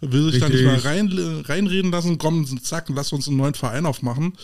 will 0.00 0.30
sich 0.30 0.40
da 0.40 0.48
nicht 0.48 0.60
Richtig. 0.60 0.84
mal 0.84 0.90
rein, 0.90 1.42
reinreden 1.44 1.90
lassen, 1.90 2.16
komm, 2.16 2.46
zack, 2.62 2.88
lass 2.90 3.12
uns 3.12 3.26
einen 3.26 3.38
neuen 3.38 3.54
Verein 3.54 3.86
aufmachen. 3.86 4.34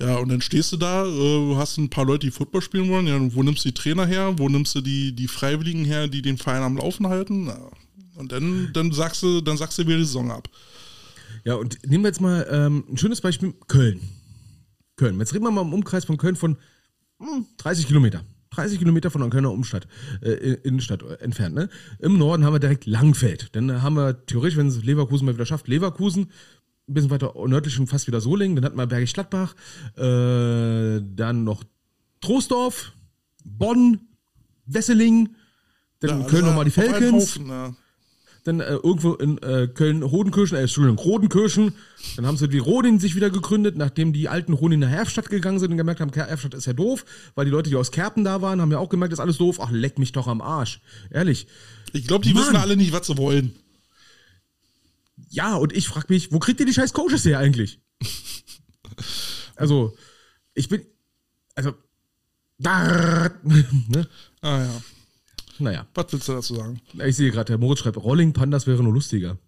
Ja, 0.00 0.16
und 0.16 0.28
dann 0.28 0.40
stehst 0.40 0.72
du 0.72 0.76
da, 0.76 1.06
äh, 1.06 1.54
hast 1.54 1.78
ein 1.78 1.88
paar 1.88 2.04
Leute, 2.04 2.26
die 2.26 2.32
Football 2.32 2.62
spielen 2.62 2.88
wollen, 2.88 3.06
ja, 3.06 3.16
wo 3.32 3.44
nimmst 3.44 3.64
du 3.64 3.68
die 3.68 3.74
Trainer 3.74 4.06
her, 4.06 4.34
wo 4.38 4.48
nimmst 4.48 4.74
du 4.74 4.80
die, 4.80 5.12
die 5.12 5.28
Freiwilligen 5.28 5.84
her, 5.84 6.08
die 6.08 6.20
den 6.20 6.36
Verein 6.36 6.64
am 6.64 6.78
Laufen 6.78 7.06
halten? 7.06 7.46
Ja. 7.46 7.70
Und 8.16 8.32
dann, 8.32 8.70
dann 8.72 8.92
sagst 8.92 9.22
du, 9.22 9.40
dann 9.40 9.56
sagst 9.56 9.78
du 9.78 9.86
wieder 9.86 9.98
die 9.98 10.04
Saison 10.04 10.30
ab. 10.30 10.48
Ja, 11.44 11.54
und 11.54 11.78
nehmen 11.86 12.04
wir 12.04 12.08
jetzt 12.08 12.20
mal 12.20 12.46
ähm, 12.50 12.84
ein 12.90 12.96
schönes 12.96 13.20
Beispiel: 13.20 13.54
Köln. 13.68 14.00
Köln. 14.96 15.18
Jetzt 15.18 15.34
reden 15.34 15.44
wir 15.44 15.50
mal 15.50 15.62
im 15.62 15.74
Umkreis 15.74 16.04
von 16.04 16.16
Köln 16.16 16.36
von 16.36 16.56
hm, 17.18 17.46
30 17.58 17.86
Kilometer. 17.86 18.22
30 18.50 18.78
Kilometer 18.78 19.10
von 19.10 19.20
der 19.20 19.30
Kölner 19.30 19.50
Umstadt, 19.50 19.86
äh, 20.22 20.54
Innenstadt 20.62 21.02
entfernt. 21.20 21.54
Ne? 21.54 21.68
Im 21.98 22.16
Norden 22.16 22.44
haben 22.44 22.54
wir 22.54 22.58
direkt 22.58 22.86
Langfeld. 22.86 23.54
Dann 23.54 23.68
äh, 23.68 23.74
haben 23.80 23.96
wir 23.96 24.24
theoretisch, 24.26 24.56
wenn 24.56 24.68
es 24.68 24.82
Leverkusen 24.82 25.26
mal 25.26 25.34
wieder 25.34 25.46
schafft, 25.46 25.68
Leverkusen. 25.68 26.30
Ein 26.88 26.94
bisschen 26.94 27.10
weiter 27.10 27.34
nördlich 27.46 27.74
schon 27.74 27.86
fast 27.86 28.06
wieder 28.06 28.20
Solingen. 28.20 28.56
Dann 28.56 28.64
hatten 28.64 28.78
wir 28.78 28.86
Bergisch 28.86 29.12
Gladbach. 29.12 29.54
Äh, 29.96 31.02
dann 31.14 31.44
noch 31.44 31.64
Troisdorf, 32.20 32.92
Bonn, 33.44 34.00
Wesseling. 34.64 35.34
Dann 36.00 36.20
Ja, 36.20 36.26
Köln 36.26 36.44
also 36.44 36.46
nochmal 36.46 36.64
die 36.64 36.70
Falcons 36.70 37.36
Haufen, 37.36 37.48
ja. 37.48 37.74
Dann 38.46 38.60
äh, 38.60 38.74
irgendwo 38.74 39.14
in 39.14 39.38
äh, 39.38 39.68
Köln 39.68 40.02
Rodenkirchen, 40.02 40.56
äh, 40.56 40.62
Entschuldigung, 40.62 40.98
Rodenkirchen, 40.98 41.74
dann 42.16 42.26
haben 42.26 42.36
sie 42.36 42.48
die 42.48 42.58
Rodin 42.58 42.98
sich 42.98 43.14
wieder 43.16 43.30
gegründet, 43.30 43.76
nachdem 43.76 44.12
die 44.12 44.28
alten 44.28 44.52
Rodin 44.52 44.80
nach 44.80 44.90
Erfstadt 44.90 45.28
gegangen 45.30 45.58
sind 45.58 45.70
und 45.72 45.76
gemerkt 45.76 46.00
haben, 46.00 46.10
Ker- 46.10 46.26
Erfstadt 46.26 46.54
ist 46.54 46.66
ja 46.66 46.72
doof, 46.72 47.04
weil 47.34 47.44
die 47.44 47.50
Leute, 47.50 47.70
die 47.70 47.76
aus 47.76 47.90
Kerpen 47.90 48.24
da 48.24 48.42
waren, 48.42 48.60
haben 48.60 48.70
ja 48.70 48.78
auch 48.78 48.88
gemerkt, 48.88 49.12
das 49.12 49.18
ist 49.18 49.22
alles 49.22 49.38
doof. 49.38 49.58
Ach, 49.60 49.70
leck 49.70 49.98
mich 49.98 50.12
doch 50.12 50.26
am 50.28 50.40
Arsch. 50.40 50.80
Ehrlich. 51.10 51.46
Ich 51.92 52.06
glaube, 52.06 52.24
die 52.24 52.34
Mann. 52.34 52.42
wissen 52.44 52.56
alle 52.56 52.76
nicht, 52.76 52.92
was 52.92 53.06
sie 53.06 53.16
wollen. 53.18 53.54
Ja, 55.30 55.54
und 55.56 55.72
ich 55.72 55.88
frage 55.88 56.06
mich, 56.10 56.30
wo 56.32 56.38
kriegt 56.38 56.60
ihr 56.60 56.66
die 56.66 56.74
scheiß 56.74 56.92
Coaches 56.92 57.24
her 57.24 57.38
eigentlich? 57.38 57.80
also, 59.56 59.96
ich 60.54 60.68
bin, 60.68 60.82
also, 61.54 61.72
da, 62.58 63.30
ne? 63.42 64.08
Ah 64.40 64.60
ja. 64.62 64.82
Naja, 65.58 65.86
Was 65.94 66.12
willst 66.12 66.28
du 66.28 66.32
dazu 66.32 66.54
sagen? 66.54 66.80
ich 67.04 67.16
sehe 67.16 67.30
gerade, 67.30 67.46
der 67.46 67.58
Moritz 67.58 67.80
schreibt, 67.80 67.96
Rolling 67.96 68.32
Pandas 68.32 68.66
wäre 68.66 68.82
nur 68.82 68.92
lustiger. 68.92 69.38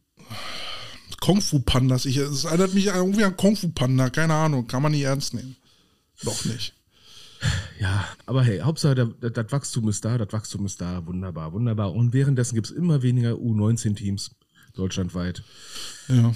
Kung 1.21 1.41
Fu 1.41 1.61
Pandas. 1.61 2.07
Ich, 2.07 2.17
es 2.17 2.45
erinnert 2.45 2.75
mich 2.75 2.87
irgendwie 2.87 3.25
an 3.25 3.37
Kung 3.37 3.57
Fu 3.57 3.69
Panda. 3.71 4.11
Keine 4.11 4.35
Ahnung. 4.35 4.67
Kann 4.67 4.83
man 4.83 4.93
nicht 4.93 5.03
ernst 5.03 5.35
nehmen. 5.35 5.57
Doch 6.23 6.45
nicht. 6.45 6.75
Ja, 7.81 8.05
aber 8.27 8.43
hey, 8.43 8.61
Hauptsache, 8.61 8.95
das 8.95 9.53
Wachstum 9.53 9.89
ist 9.89 10.05
da, 10.05 10.19
das 10.19 10.33
Wachstum 10.33 10.67
ist 10.67 10.81
da, 10.81 11.07
wunderbar, 11.07 11.53
wunderbar. 11.53 11.93
Und 11.93 12.13
währenddessen 12.13 12.55
gibt 12.57 12.67
es 12.67 12.73
immer 12.73 13.03
weniger 13.03 13.33
U19-Teams 13.33 14.35
deutschlandweit. 14.75 15.43
Ja. 16.09 16.33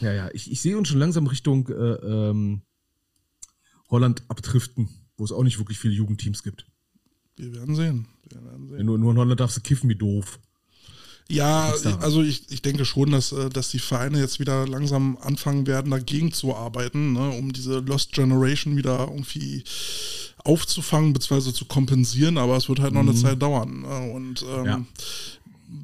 Ja, 0.00 0.12
ja, 0.14 0.30
ich, 0.32 0.50
ich 0.50 0.62
sehe 0.62 0.78
uns 0.78 0.88
schon 0.88 0.98
langsam 0.98 1.26
Richtung 1.26 1.68
äh, 1.68 1.72
ähm, 1.72 2.62
Holland 3.90 4.22
abdriften, 4.28 4.88
wo 5.18 5.24
es 5.24 5.32
auch 5.32 5.42
nicht 5.42 5.58
wirklich 5.58 5.78
viele 5.78 5.92
Jugendteams 5.92 6.42
gibt. 6.42 6.64
Wir 7.36 7.52
werden 7.54 7.74
sehen. 7.74 8.06
Ja, 8.32 8.82
nur, 8.82 8.98
nur 8.98 9.12
in 9.12 9.18
Holland 9.18 9.40
darfst 9.40 9.56
du 9.56 9.60
kiffen 9.60 9.88
wie 9.90 9.96
doof. 9.96 10.38
Ja, 11.28 11.72
also 12.00 12.22
ich, 12.22 12.50
ich 12.50 12.60
denke 12.60 12.84
schon, 12.84 13.12
dass, 13.12 13.30
äh, 13.30 13.50
dass 13.50 13.70
die 13.70 13.78
Vereine 13.78 14.18
jetzt 14.18 14.40
wieder 14.40 14.66
langsam 14.66 15.16
anfangen 15.22 15.66
werden, 15.68 15.92
dagegen 15.92 16.32
zu 16.32 16.56
arbeiten, 16.56 17.12
ne, 17.12 17.30
um 17.30 17.52
diese 17.52 17.78
Lost 17.78 18.12
Generation 18.12 18.76
wieder 18.76 19.06
irgendwie 19.08 19.62
aufzufangen 20.42 21.12
bzw. 21.12 21.52
zu 21.52 21.66
kompensieren, 21.66 22.36
aber 22.36 22.56
es 22.56 22.68
wird 22.68 22.80
halt 22.80 22.94
noch 22.94 23.02
eine 23.02 23.14
Zeit 23.14 23.40
dauern. 23.42 23.82
Ne? 23.82 24.10
Und 24.12 24.42
ähm, 24.42 24.64
Ja. 24.64 24.84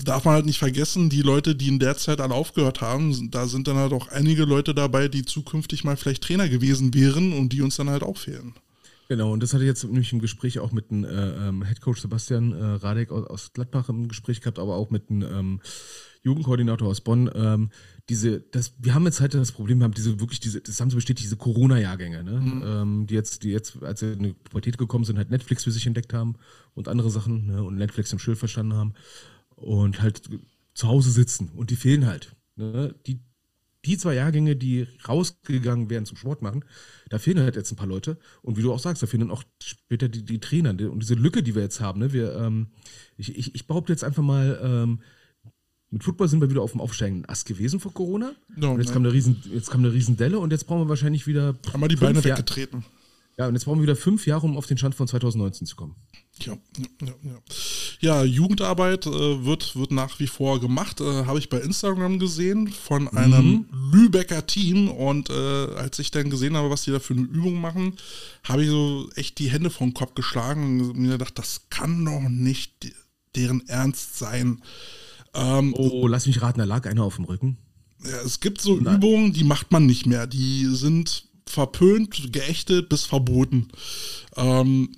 darf 0.04 0.24
man 0.24 0.34
halt 0.34 0.46
nicht 0.46 0.58
vergessen, 0.58 1.10
die 1.10 1.22
Leute, 1.22 1.54
die 1.54 1.68
in 1.68 1.78
der 1.78 1.96
Zeit 1.96 2.20
alle 2.20 2.34
aufgehört 2.34 2.80
haben, 2.80 3.30
da 3.30 3.46
sind 3.46 3.68
dann 3.68 3.76
halt 3.76 3.92
auch 3.92 4.08
einige 4.08 4.44
Leute 4.46 4.74
dabei, 4.74 5.06
die 5.06 5.24
zukünftig 5.24 5.84
mal 5.84 5.96
vielleicht 5.96 6.24
Trainer 6.24 6.48
gewesen 6.48 6.92
wären 6.92 7.32
und 7.32 7.52
die 7.52 7.62
uns 7.62 7.76
dann 7.76 7.90
halt 7.90 8.02
auch 8.02 8.16
fehlen. 8.16 8.54
Genau, 9.08 9.32
und 9.32 9.42
das 9.42 9.52
hatte 9.52 9.62
ich 9.62 9.68
jetzt 9.68 9.84
nämlich 9.84 10.12
im 10.12 10.20
Gespräch 10.20 10.58
auch 10.58 10.72
mit 10.72 10.90
dem 10.90 11.04
äh, 11.04 11.48
ähm, 11.48 11.62
Headcoach 11.62 11.98
Sebastian 11.98 12.52
äh, 12.52 12.64
Radek 12.64 13.12
aus, 13.12 13.26
aus 13.26 13.52
Gladbach 13.52 13.88
im 13.88 14.08
Gespräch 14.08 14.40
gehabt, 14.40 14.58
aber 14.58 14.74
auch 14.74 14.90
mit 14.90 15.08
dem 15.10 15.22
ähm, 15.22 15.60
Jugendkoordinator 16.22 16.88
aus 16.88 17.00
Bonn. 17.00 17.30
Ähm, 17.34 17.70
diese, 18.08 18.40
das, 18.40 18.74
wir 18.78 18.94
haben 18.94 19.04
jetzt 19.04 19.20
halt 19.20 19.34
das 19.34 19.52
Problem, 19.52 19.78
wir 19.78 19.84
haben 19.84 19.94
diese 19.94 20.18
wirklich 20.18 20.40
diese, 20.40 20.60
das 20.60 20.80
haben 20.80 20.90
so 20.90 20.96
bestätigt, 20.96 21.24
diese 21.24 21.36
Corona-Jahrgänge, 21.36 22.24
ne? 22.24 22.40
Mhm. 22.40 22.62
Ähm, 22.64 23.06
die 23.06 23.14
jetzt, 23.14 23.44
die 23.44 23.50
jetzt, 23.50 23.80
als 23.82 24.00
sie 24.00 24.12
in 24.12 24.22
die 24.22 24.32
Pubertät 24.32 24.76
gekommen 24.76 25.04
sind, 25.04 25.18
halt 25.18 25.30
Netflix 25.30 25.64
für 25.64 25.70
sich 25.70 25.86
entdeckt 25.86 26.12
haben 26.12 26.34
und 26.74 26.88
andere 26.88 27.10
Sachen, 27.10 27.46
ne? 27.46 27.62
Und 27.62 27.76
Netflix 27.76 28.12
im 28.12 28.18
Schild 28.18 28.38
verstanden 28.38 28.74
haben 28.74 28.94
und 29.54 30.02
halt 30.02 30.22
zu 30.74 30.88
Hause 30.88 31.10
sitzen 31.10 31.50
und 31.54 31.70
die 31.70 31.76
fehlen 31.76 32.06
halt. 32.06 32.34
Ne? 32.56 32.94
Die, 33.06 33.20
die 33.86 33.96
zwei 33.98 34.14
Jahrgänge, 34.14 34.56
die 34.56 34.86
rausgegangen 35.08 35.88
wären 35.88 36.06
zum 36.06 36.16
Sport 36.16 36.42
machen, 36.42 36.64
da 37.08 37.18
fehlen 37.18 37.40
halt 37.40 37.56
jetzt 37.56 37.72
ein 37.72 37.76
paar 37.76 37.86
Leute. 37.86 38.18
Und 38.42 38.56
wie 38.56 38.62
du 38.62 38.72
auch 38.72 38.78
sagst, 38.78 39.02
da 39.02 39.06
fehlen 39.06 39.20
dann 39.20 39.30
auch 39.30 39.44
später 39.62 40.08
die, 40.08 40.24
die 40.24 40.40
Trainer. 40.40 40.70
Und 40.70 41.00
diese 41.00 41.14
Lücke, 41.14 41.42
die 41.42 41.54
wir 41.54 41.62
jetzt 41.62 41.80
haben, 41.80 42.00
ne? 42.00 42.12
wir, 42.12 42.34
ähm, 42.36 42.68
ich, 43.16 43.36
ich, 43.36 43.54
ich 43.54 43.66
behaupte 43.66 43.92
jetzt 43.92 44.04
einfach 44.04 44.22
mal, 44.22 44.60
ähm, 44.62 45.00
mit 45.90 46.02
Football 46.02 46.28
sind 46.28 46.40
wir 46.40 46.50
wieder 46.50 46.62
auf 46.62 46.72
dem 46.72 46.80
aufsteigenden 46.80 47.28
Ast 47.28 47.46
gewesen 47.46 47.78
vor 47.78 47.94
Corona. 47.94 48.32
Ja, 48.60 48.68
und 48.68 48.78
jetzt 48.80 48.88
ne. 48.88 48.94
kam, 48.94 49.04
eine 49.04 49.12
riesen, 49.12 49.40
jetzt 49.52 49.70
kam 49.70 49.84
eine 49.84 49.92
riesen 49.92 50.16
Delle 50.16 50.40
und 50.40 50.50
jetzt 50.50 50.66
brauchen 50.66 50.82
wir 50.82 50.88
wahrscheinlich 50.88 51.26
wieder. 51.26 51.54
Haben 51.72 51.80
wir 51.80 51.88
die 51.88 51.96
Beine 51.96 52.20
Jahr- 52.20 52.36
weggetreten. 52.36 52.84
Ja, 53.38 53.48
und 53.48 53.54
jetzt 53.54 53.64
brauchen 53.66 53.78
wir 53.78 53.82
wieder 53.82 53.96
fünf 53.96 54.26
Jahre, 54.26 54.46
um 54.46 54.56
auf 54.56 54.66
den 54.66 54.78
Stand 54.78 54.94
von 54.94 55.06
2019 55.06 55.66
zu 55.66 55.76
kommen. 55.76 55.94
Ja, 56.40 56.56
ja, 57.02 57.14
ja, 57.22 57.38
ja. 58.00 58.24
Jugendarbeit 58.24 59.06
äh, 59.06 59.44
wird, 59.44 59.76
wird 59.76 59.90
nach 59.90 60.18
wie 60.20 60.26
vor 60.26 60.58
gemacht. 60.60 61.00
Äh, 61.02 61.24
Habe 61.26 61.38
ich 61.38 61.48
bei 61.50 61.58
Instagram 61.60 62.18
gesehen 62.18 62.68
von 62.68 63.08
einem 63.08 63.66
Lübecker 63.92 64.46
Team. 64.46 64.88
Und 64.88 65.28
äh, 65.28 65.32
als 65.32 65.98
ich 65.98 66.10
dann 66.10 66.30
gesehen 66.30 66.56
habe, 66.56 66.70
was 66.70 66.84
die 66.84 66.92
da 66.92 66.98
für 66.98 67.12
eine 67.14 67.22
Übung 67.24 67.60
machen, 67.60 67.94
habe 68.44 68.62
ich 68.64 68.70
so 68.70 69.10
echt 69.16 69.38
die 69.38 69.50
Hände 69.50 69.68
vom 69.70 69.92
Kopf 69.92 70.14
geschlagen 70.14 70.80
und 70.80 70.96
mir 70.96 71.12
gedacht, 71.12 71.38
das 71.38 71.68
kann 71.68 72.04
doch 72.06 72.20
nicht 72.28 72.84
de- 72.84 72.92
deren 73.34 73.66
Ernst 73.68 74.16
sein. 74.18 74.62
Ähm, 75.34 75.74
Oh, 75.76 76.06
lass 76.08 76.26
mich 76.26 76.40
raten, 76.40 76.58
da 76.58 76.64
lag 76.64 76.86
einer 76.86 77.02
auf 77.04 77.16
dem 77.16 77.26
Rücken. 77.26 77.58
ja, 78.02 78.16
es 78.24 78.40
gibt 78.40 78.62
so 78.62 78.78
Übungen, 78.78 79.34
die 79.34 79.44
macht 79.44 79.72
man 79.72 79.84
nicht 79.84 80.06
mehr. 80.06 80.26
Die 80.26 80.64
sind 80.66 81.24
verpönt, 81.48 82.32
geächtet 82.32 82.88
bis 82.88 83.04
verboten. 83.04 83.68
Ähm, 84.36 84.90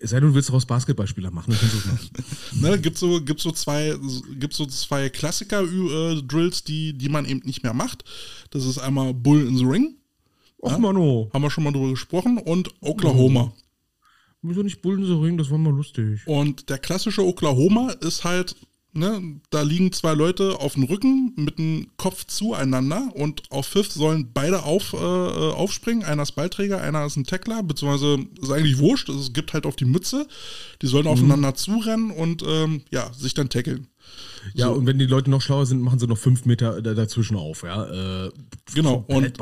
Es 0.00 0.10
sei 0.10 0.20
denn, 0.20 0.28
du 0.28 0.34
willst 0.34 0.48
daraus 0.48 0.66
Basketballspieler 0.66 1.30
machen, 1.30 1.54
dann. 1.58 1.98
Ne, 2.70 2.78
gibt 2.80 2.98
so, 2.98 3.20
gibt 3.22 3.40
so 3.40 3.50
zwei, 3.52 3.96
gibt 4.38 4.54
so 4.54 4.66
zwei 4.66 5.08
Klassiker-Drills, 5.08 6.64
die, 6.64 6.92
die 6.92 7.08
man 7.08 7.24
eben 7.26 7.40
nicht 7.44 7.62
mehr 7.62 7.74
macht. 7.74 8.04
Das 8.50 8.64
ist 8.64 8.78
einmal 8.78 9.14
Bull 9.14 9.46
in 9.46 9.56
the 9.56 9.64
Ring, 9.64 9.96
Och, 10.62 10.78
Mano. 10.78 11.30
haben 11.32 11.42
wir 11.42 11.50
schon 11.50 11.64
mal 11.64 11.72
drüber 11.72 11.90
gesprochen, 11.90 12.38
und 12.38 12.70
Oklahoma. 12.80 13.52
Wieso 14.42 14.62
nicht 14.62 14.80
Bullen 14.80 15.04
so 15.04 15.20
Ring? 15.20 15.36
Das 15.38 15.50
war 15.50 15.58
mal 15.58 15.72
lustig. 15.74 16.20
Und 16.26 16.68
der 16.70 16.78
klassische 16.78 17.24
Oklahoma 17.24 17.90
ist 18.00 18.22
halt, 18.22 18.54
ne, 18.96 19.40
da 19.50 19.62
liegen 19.62 19.92
zwei 19.92 20.14
Leute 20.14 20.58
auf 20.58 20.74
dem 20.74 20.84
Rücken 20.84 21.32
mit 21.36 21.58
dem 21.58 21.88
Kopf 21.96 22.24
zueinander 22.26 23.08
und 23.14 23.42
auf 23.50 23.66
Fifth 23.66 23.92
sollen 23.92 24.30
beide 24.32 24.64
auf, 24.64 24.92
äh, 24.92 24.96
äh, 24.96 25.52
aufspringen. 25.52 26.04
Einer 26.04 26.22
ist 26.24 26.32
Ballträger, 26.32 26.80
einer 26.80 27.04
ist 27.06 27.16
ein 27.16 27.24
Tackler, 27.24 27.62
beziehungsweise 27.62 28.18
ist 28.40 28.50
eigentlich 28.50 28.78
wurscht, 28.78 29.08
es 29.08 29.32
gibt 29.32 29.52
halt 29.52 29.66
auf 29.66 29.76
die 29.76 29.84
Mütze. 29.84 30.26
Die 30.82 30.86
sollen 30.86 31.06
aufeinander 31.06 31.54
zurennen 31.54 32.10
und 32.10 32.42
ähm, 32.46 32.82
ja, 32.90 33.12
sich 33.12 33.34
dann 33.34 33.48
tackeln. 33.48 33.86
Ja, 34.54 34.68
und 34.68 34.86
wenn 34.86 34.98
die 35.00 35.06
Leute 35.06 35.28
noch 35.30 35.42
schlauer 35.42 35.66
sind, 35.66 35.80
machen 35.82 35.98
sie 35.98 36.06
noch 36.06 36.16
fünf 36.18 36.44
Meter 36.44 36.80
da- 36.80 36.94
dazwischen 36.94 37.36
auf, 37.36 37.62
ja. 37.64 38.26
Äh, 38.26 38.30
Genau, 38.74 39.04
Und, 39.08 39.38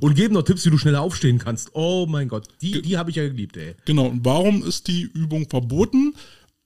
und 0.00 0.14
geben 0.14 0.34
noch 0.34 0.42
Tipps, 0.42 0.64
wie 0.64 0.70
du 0.70 0.78
schneller 0.78 1.00
aufstehen 1.02 1.38
kannst. 1.38 1.70
Oh 1.74 2.06
mein 2.08 2.28
Gott, 2.28 2.46
die, 2.62 2.80
die 2.82 2.96
habe 2.98 3.10
ich 3.10 3.16
ja 3.16 3.26
geliebt, 3.28 3.56
ey. 3.56 3.74
Genau, 3.84 4.06
und 4.06 4.24
warum 4.24 4.64
ist 4.64 4.86
die 4.88 5.02
Übung 5.02 5.48
verboten? 5.48 6.14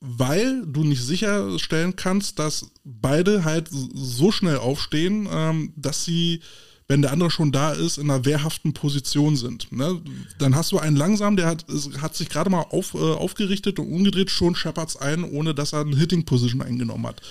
Weil 0.07 0.67
du 0.67 0.85
nicht 0.85 1.03
sicherstellen 1.03 1.97
kannst, 1.97 2.39
dass 2.39 2.71
beide 2.85 3.45
halt 3.45 3.69
so 3.71 4.31
schnell 4.33 4.59
aufstehen, 4.59 5.27
ähm, 5.31 5.73
dass 5.77 6.05
sie, 6.05 6.41
wenn 6.89 7.01
der 7.01 7.11
andere 7.11 7.31
schon 7.31 7.53
da 7.53 7.73
ist, 7.73 7.97
in 7.97 8.11
einer 8.11 8.27
wehrhaften 8.27 8.75
Position 8.75 9.35
sind. 9.37 9.73
Ne? 9.73 10.03
Dann 10.39 10.55
hast 10.55 10.73
du 10.73 10.79
einen 10.79 10.97
langsam, 10.97 11.37
der 11.37 11.47
hat, 11.47 11.65
hat 12.03 12.15
sich 12.15 12.29
gerade 12.29 12.51
mal 12.51 12.67
auf, 12.69 12.93
äh, 12.93 12.99
aufgerichtet 12.99 13.79
und 13.79 13.91
umgedreht, 13.91 14.31
schon 14.31 14.55
Shepherds 14.55 14.97
ein, 14.97 15.25
ohne 15.25 15.55
dass 15.55 15.73
er 15.73 15.81
eine 15.81 15.97
Hitting-Position 15.97 16.61
eingenommen 16.61 17.07
hat. 17.07 17.23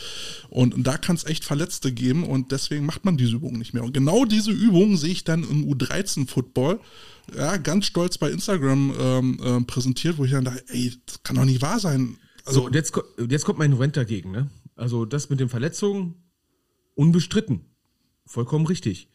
Und 0.50 0.74
da 0.88 0.98
kann 0.98 1.16
es 1.16 1.26
echt 1.26 1.46
Verletzte 1.46 1.92
geben 1.92 2.24
und 2.24 2.52
deswegen 2.52 2.88
macht 2.88 3.06
man 3.06 3.18
diese 3.18 3.36
Übung 3.36 3.60
nicht 3.60 3.76
mehr. 3.76 3.84
Und 3.84 3.94
genau 3.94 4.26
diese 4.26 4.52
Übung 4.52 4.98
sehe 4.98 5.12
ich 5.12 5.24
dann 5.24 5.44
im 5.44 5.72
U13-Football 5.72 6.80
ja, 7.36 7.58
ganz 7.58 7.86
stolz 7.86 8.18
bei 8.18 8.32
Instagram 8.32 8.94
ähm, 9.00 9.42
ähm, 9.44 9.66
präsentiert, 9.66 10.18
wo 10.18 10.26
ich 10.26 10.32
dann 10.32 10.46
dachte, 10.46 10.64
ey, 10.70 10.92
das 11.06 11.24
kann 11.24 11.36
doch 11.36 11.46
nicht 11.46 11.62
wahr 11.62 11.80
sein. 11.80 12.18
Also, 12.46 12.62
So, 12.62 12.66
und 12.68 12.76
jetzt, 12.76 12.94
jetzt 13.30 13.46
kommt 13.46 13.60
mein 13.60 13.74
Rent 13.74 13.98
dagegen, 13.98 14.32
ne? 14.32 14.50
Also 14.76 15.06
das 15.06 15.30
mit 15.30 15.40
den 15.40 15.50
Verletzungen, 15.50 16.16
unbestritten. 16.96 17.66
Vollkommen 18.26 18.66
richtig. 18.66 19.10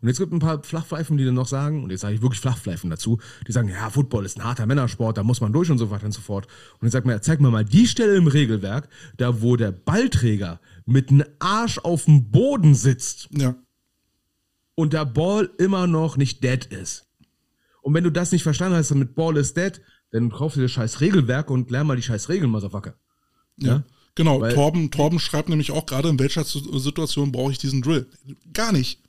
Und 0.00 0.08
jetzt 0.08 0.18
gibt 0.18 0.32
ein 0.32 0.40
paar 0.40 0.64
Flachpfeifen, 0.64 1.16
die 1.16 1.24
dann 1.24 1.34
noch 1.34 1.46
sagen, 1.46 1.84
und 1.84 1.90
jetzt 1.90 2.00
sage 2.00 2.16
ich 2.16 2.22
wirklich 2.22 2.40
Flachpfeifen 2.40 2.90
dazu, 2.90 3.20
die 3.46 3.52
sagen, 3.52 3.68
ja, 3.68 3.88
Football 3.88 4.24
ist 4.24 4.36
ein 4.36 4.42
harter 4.42 4.66
Männersport, 4.66 5.16
da 5.16 5.22
muss 5.22 5.40
man 5.40 5.52
durch 5.52 5.70
und 5.70 5.78
so 5.78 5.90
weiter 5.90 6.06
und 6.06 6.12
so 6.12 6.20
fort. 6.20 6.48
Und 6.80 6.86
jetzt 6.86 6.92
sagt 6.92 7.06
mir, 7.06 7.20
zeig 7.20 7.40
mir 7.40 7.52
mal 7.52 7.64
die 7.64 7.86
Stelle 7.86 8.16
im 8.16 8.26
Regelwerk, 8.26 8.88
da 9.16 9.42
wo 9.42 9.54
der 9.54 9.70
Ballträger 9.70 10.60
mit 10.86 11.10
einem 11.10 11.24
Arsch 11.38 11.78
auf 11.78 12.06
dem 12.06 12.32
Boden 12.32 12.74
sitzt 12.74 13.28
ja, 13.30 13.54
und 14.74 14.92
der 14.92 15.04
Ball 15.04 15.50
immer 15.58 15.86
noch 15.86 16.16
nicht 16.16 16.42
dead 16.42 16.64
ist. 16.64 17.06
Und 17.80 17.94
wenn 17.94 18.04
du 18.04 18.10
das 18.10 18.32
nicht 18.32 18.42
verstanden 18.42 18.76
hast, 18.76 18.90
dann 18.90 18.98
mit 18.98 19.14
Ball 19.14 19.36
is 19.36 19.54
dead, 19.54 19.80
dann 20.12 20.30
kauf 20.30 20.54
dir 20.54 20.62
das 20.62 20.70
scheiß 20.72 21.00
Regelwerk 21.00 21.50
und 21.50 21.70
lern 21.70 21.86
mal 21.86 21.96
die 21.96 22.02
scheiß 22.02 22.28
Regeln, 22.28 22.50
Motherfucker. 22.50 22.94
ja. 23.58 23.82
Genau, 24.14 24.42
Weil- 24.42 24.52
Torben, 24.52 24.90
Torben 24.90 25.18
schreibt 25.18 25.48
nämlich 25.48 25.70
auch 25.70 25.86
gerade, 25.86 26.10
in 26.10 26.18
welcher 26.18 26.44
Situation 26.44 27.32
brauche 27.32 27.50
ich 27.50 27.56
diesen 27.56 27.80
Drill? 27.80 28.06
Gar 28.52 28.72
nicht. 28.72 29.00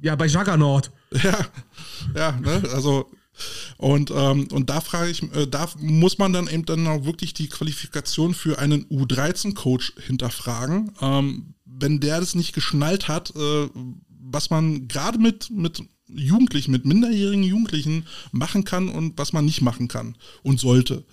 Ja, 0.00 0.14
bei 0.16 0.26
Juggernaut. 0.26 0.90
Ja, 1.22 1.46
ja, 2.14 2.32
ne? 2.40 2.62
Also 2.72 3.10
und, 3.76 4.10
ähm, 4.14 4.48
und 4.52 4.70
da 4.70 4.80
frage 4.80 5.10
ich, 5.10 5.22
äh, 5.34 5.46
da 5.46 5.68
muss 5.78 6.18
man 6.18 6.32
dann 6.32 6.46
eben 6.48 6.64
dann 6.64 6.86
auch 6.86 7.04
wirklich 7.04 7.34
die 7.34 7.48
Qualifikation 7.48 8.32
für 8.34 8.58
einen 8.58 8.84
U13-Coach 8.86 9.94
hinterfragen. 10.06 10.92
Ähm, 11.00 11.54
wenn 11.64 12.00
der 12.00 12.20
das 12.20 12.34
nicht 12.34 12.54
geschnallt 12.54 13.08
hat, 13.08 13.34
äh, 13.36 13.68
was 14.08 14.48
man 14.50 14.88
gerade 14.88 15.18
mit, 15.18 15.50
mit 15.50 15.82
Jugendlichen, 16.08 16.70
mit 16.72 16.84
minderjährigen 16.84 17.42
Jugendlichen 17.42 18.06
machen 18.32 18.64
kann 18.64 18.88
und 18.88 19.18
was 19.18 19.32
man 19.32 19.44
nicht 19.44 19.60
machen 19.62 19.88
kann 19.88 20.16
und 20.42 20.60
sollte. 20.60 21.04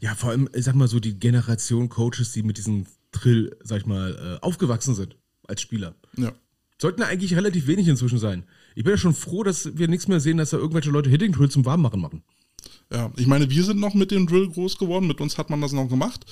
Ja, 0.00 0.14
vor 0.14 0.30
allem, 0.30 0.48
ich 0.54 0.64
sag 0.64 0.74
mal 0.74 0.88
so, 0.88 1.00
die 1.00 1.14
Generation 1.18 1.88
Coaches, 1.88 2.32
die 2.32 2.42
mit 2.42 2.58
diesem 2.58 2.86
Drill, 3.12 3.56
sag 3.62 3.80
ich 3.80 3.86
mal, 3.86 4.38
äh, 4.40 4.44
aufgewachsen 4.44 4.94
sind 4.94 5.16
als 5.48 5.60
Spieler. 5.60 5.94
Ja. 6.16 6.32
Sollten 6.78 7.02
eigentlich 7.02 7.34
relativ 7.34 7.66
wenig 7.66 7.88
inzwischen 7.88 8.18
sein. 8.18 8.44
Ich 8.74 8.84
bin 8.84 8.92
ja 8.92 8.96
schon 8.98 9.14
froh, 9.14 9.42
dass 9.42 9.76
wir 9.76 9.88
nichts 9.88 10.08
mehr 10.08 10.20
sehen, 10.20 10.36
dass 10.38 10.50
da 10.50 10.56
irgendwelche 10.56 10.90
Leute 10.90 11.10
Hitting 11.10 11.32
Drill 11.32 11.50
zum 11.50 11.64
Warmmachen 11.64 12.00
machen. 12.00 12.22
Ja, 12.92 13.12
ich 13.16 13.26
meine, 13.26 13.50
wir 13.50 13.64
sind 13.64 13.78
noch 13.78 13.94
mit 13.94 14.10
dem 14.10 14.26
Drill 14.26 14.48
groß 14.48 14.78
geworden, 14.78 15.06
mit 15.06 15.20
uns 15.20 15.38
hat 15.38 15.50
man 15.50 15.60
das 15.60 15.72
noch 15.72 15.88
gemacht. 15.88 16.24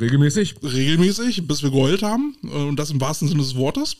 Regelmäßig. 0.00 0.56
Regelmäßig, 0.62 1.46
bis 1.46 1.62
wir 1.62 1.70
geheult 1.70 2.02
haben. 2.02 2.36
äh, 2.42 2.48
Und 2.48 2.76
das 2.76 2.90
im 2.90 3.00
wahrsten 3.00 3.28
Sinne 3.28 3.42
des 3.42 3.54
Wortes. 3.54 3.96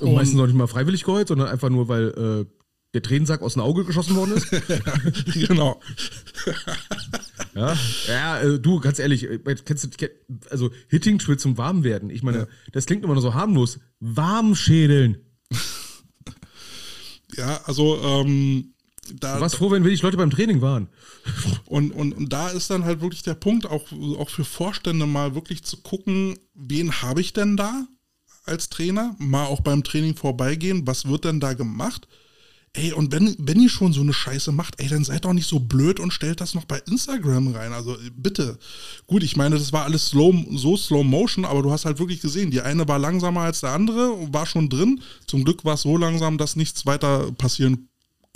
Und 0.00 0.14
meistens 0.14 0.36
noch 0.36 0.46
nicht 0.46 0.56
mal 0.56 0.66
freiwillig 0.66 1.04
geheult, 1.04 1.28
sondern 1.28 1.48
einfach 1.48 1.70
nur, 1.70 1.88
weil 1.88 2.08
äh, 2.46 2.50
der 2.94 3.02
Tränensack 3.02 3.42
aus 3.42 3.54
dem 3.54 3.62
Auge 3.62 3.84
geschossen 3.84 4.16
worden 4.16 4.32
ist. 4.36 4.50
genau. 5.48 5.80
Ja, 7.54 7.74
ja 8.06 8.40
äh, 8.40 8.60
du, 8.60 8.80
ganz 8.80 8.98
ehrlich, 8.98 9.24
äh, 9.24 9.38
kennst 9.64 9.84
du, 9.84 9.88
kenn- 9.88 10.10
also 10.50 10.70
Hitting 10.88 11.16
Drill 11.16 11.38
zum 11.38 11.56
Warmwerden. 11.56 12.10
Ich 12.10 12.22
meine, 12.22 12.40
Ja. 12.40 12.46
das 12.72 12.84
klingt 12.84 13.02
immer 13.02 13.14
noch 13.14 13.22
so 13.22 13.32
harmlos. 13.32 13.78
Warmschädeln. 14.00 15.18
Ja, 17.36 17.60
also 17.64 17.98
ähm, 18.02 18.72
da, 19.20 19.34
Du 19.36 19.40
warst 19.42 19.56
froh, 19.56 19.70
wenn 19.70 19.84
wenig 19.84 20.00
Leute 20.02 20.16
beim 20.16 20.30
Training 20.30 20.60
waren. 20.62 20.88
Und, 21.66 21.90
und, 21.90 22.12
und 22.14 22.32
da 22.32 22.48
ist 22.48 22.70
dann 22.70 22.84
halt 22.84 23.00
wirklich 23.00 23.22
der 23.22 23.34
Punkt, 23.34 23.66
auch, 23.66 23.84
auch 24.18 24.30
für 24.30 24.44
Vorstände 24.44 25.06
mal 25.06 25.34
wirklich 25.34 25.62
zu 25.64 25.76
gucken, 25.78 26.38
wen 26.54 27.02
habe 27.02 27.20
ich 27.20 27.32
denn 27.32 27.56
da 27.56 27.86
als 28.46 28.68
Trainer? 28.68 29.14
Mal 29.18 29.46
auch 29.46 29.60
beim 29.60 29.84
Training 29.84 30.16
vorbeigehen, 30.16 30.86
was 30.86 31.06
wird 31.06 31.24
denn 31.24 31.40
da 31.40 31.54
gemacht? 31.54 32.08
Ey, 32.72 32.92
und 32.92 33.10
wenn, 33.10 33.34
wenn 33.38 33.60
ihr 33.60 33.70
schon 33.70 33.94
so 33.94 34.02
eine 34.02 34.12
Scheiße 34.12 34.52
macht, 34.52 34.78
ey, 34.80 34.88
dann 34.88 35.02
seid 35.02 35.24
doch 35.24 35.32
nicht 35.32 35.48
so 35.48 35.60
blöd 35.60 35.98
und 35.98 36.12
stellt 36.12 36.42
das 36.42 36.54
noch 36.54 36.66
bei 36.66 36.78
Instagram 36.86 37.54
rein. 37.54 37.72
Also 37.72 37.96
bitte. 38.14 38.58
Gut, 39.06 39.22
ich 39.22 39.34
meine, 39.34 39.56
das 39.58 39.72
war 39.72 39.84
alles 39.84 40.08
slow, 40.08 40.34
so 40.52 40.76
Slow 40.76 41.02
Motion, 41.02 41.46
aber 41.46 41.62
du 41.62 41.72
hast 41.72 41.86
halt 41.86 41.98
wirklich 41.98 42.20
gesehen, 42.20 42.50
die 42.50 42.60
eine 42.60 42.86
war 42.86 42.98
langsamer 42.98 43.40
als 43.42 43.60
der 43.60 43.70
andere, 43.70 44.32
war 44.32 44.44
schon 44.44 44.68
drin. 44.68 45.00
Zum 45.26 45.44
Glück 45.44 45.64
war 45.64 45.74
es 45.74 45.82
so 45.82 45.96
langsam, 45.96 46.36
dass 46.36 46.54
nichts 46.54 46.84
weiter 46.84 47.32
passieren 47.32 47.88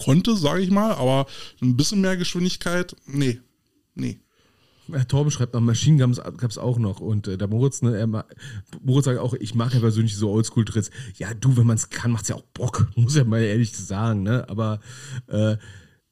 konnte, 0.03 0.35
sage 0.35 0.63
ich 0.63 0.71
mal, 0.71 0.95
aber 0.95 1.27
ein 1.61 1.77
bisschen 1.77 2.01
mehr 2.01 2.17
Geschwindigkeit, 2.17 2.97
nee, 3.07 3.41
nee. 3.95 4.21
Herr 4.93 5.09
Torben 5.09 5.31
schreibt 5.31 5.55
noch, 5.55 5.61
Machine 5.61 6.03
Guns 6.03 6.19
gab 6.19 6.51
es 6.51 6.59
auch 6.59 6.79
noch. 6.79 7.01
Und 7.01 7.29
äh, 7.29 7.39
der 7.39 7.49
Moritz, 7.49 7.83
ne, 7.83 7.97
er 7.97 8.07
Moritz 8.83 9.05
sagt 9.05 9.19
auch, 9.19 9.35
ich 9.35 9.55
mag 9.55 9.75
ja 9.75 9.81
persönlich 9.81 10.17
so 10.17 10.31
Oldschool-Tricks. 10.31 10.91
Ja, 11.17 11.35
du, 11.35 11.57
wenn 11.57 11.67
man 11.67 11.77
es 11.77 11.91
kann, 11.91 12.11
macht 12.11 12.23
es 12.23 12.29
ja 12.29 12.37
auch 12.37 12.45
Bock, 12.55 12.89
muss 12.97 13.17
ja 13.17 13.25
mal 13.25 13.43
ehrlich 13.43 13.77
sagen, 13.77 14.23
ne? 14.23 14.49
Aber 14.49 14.81
äh, 15.27 15.57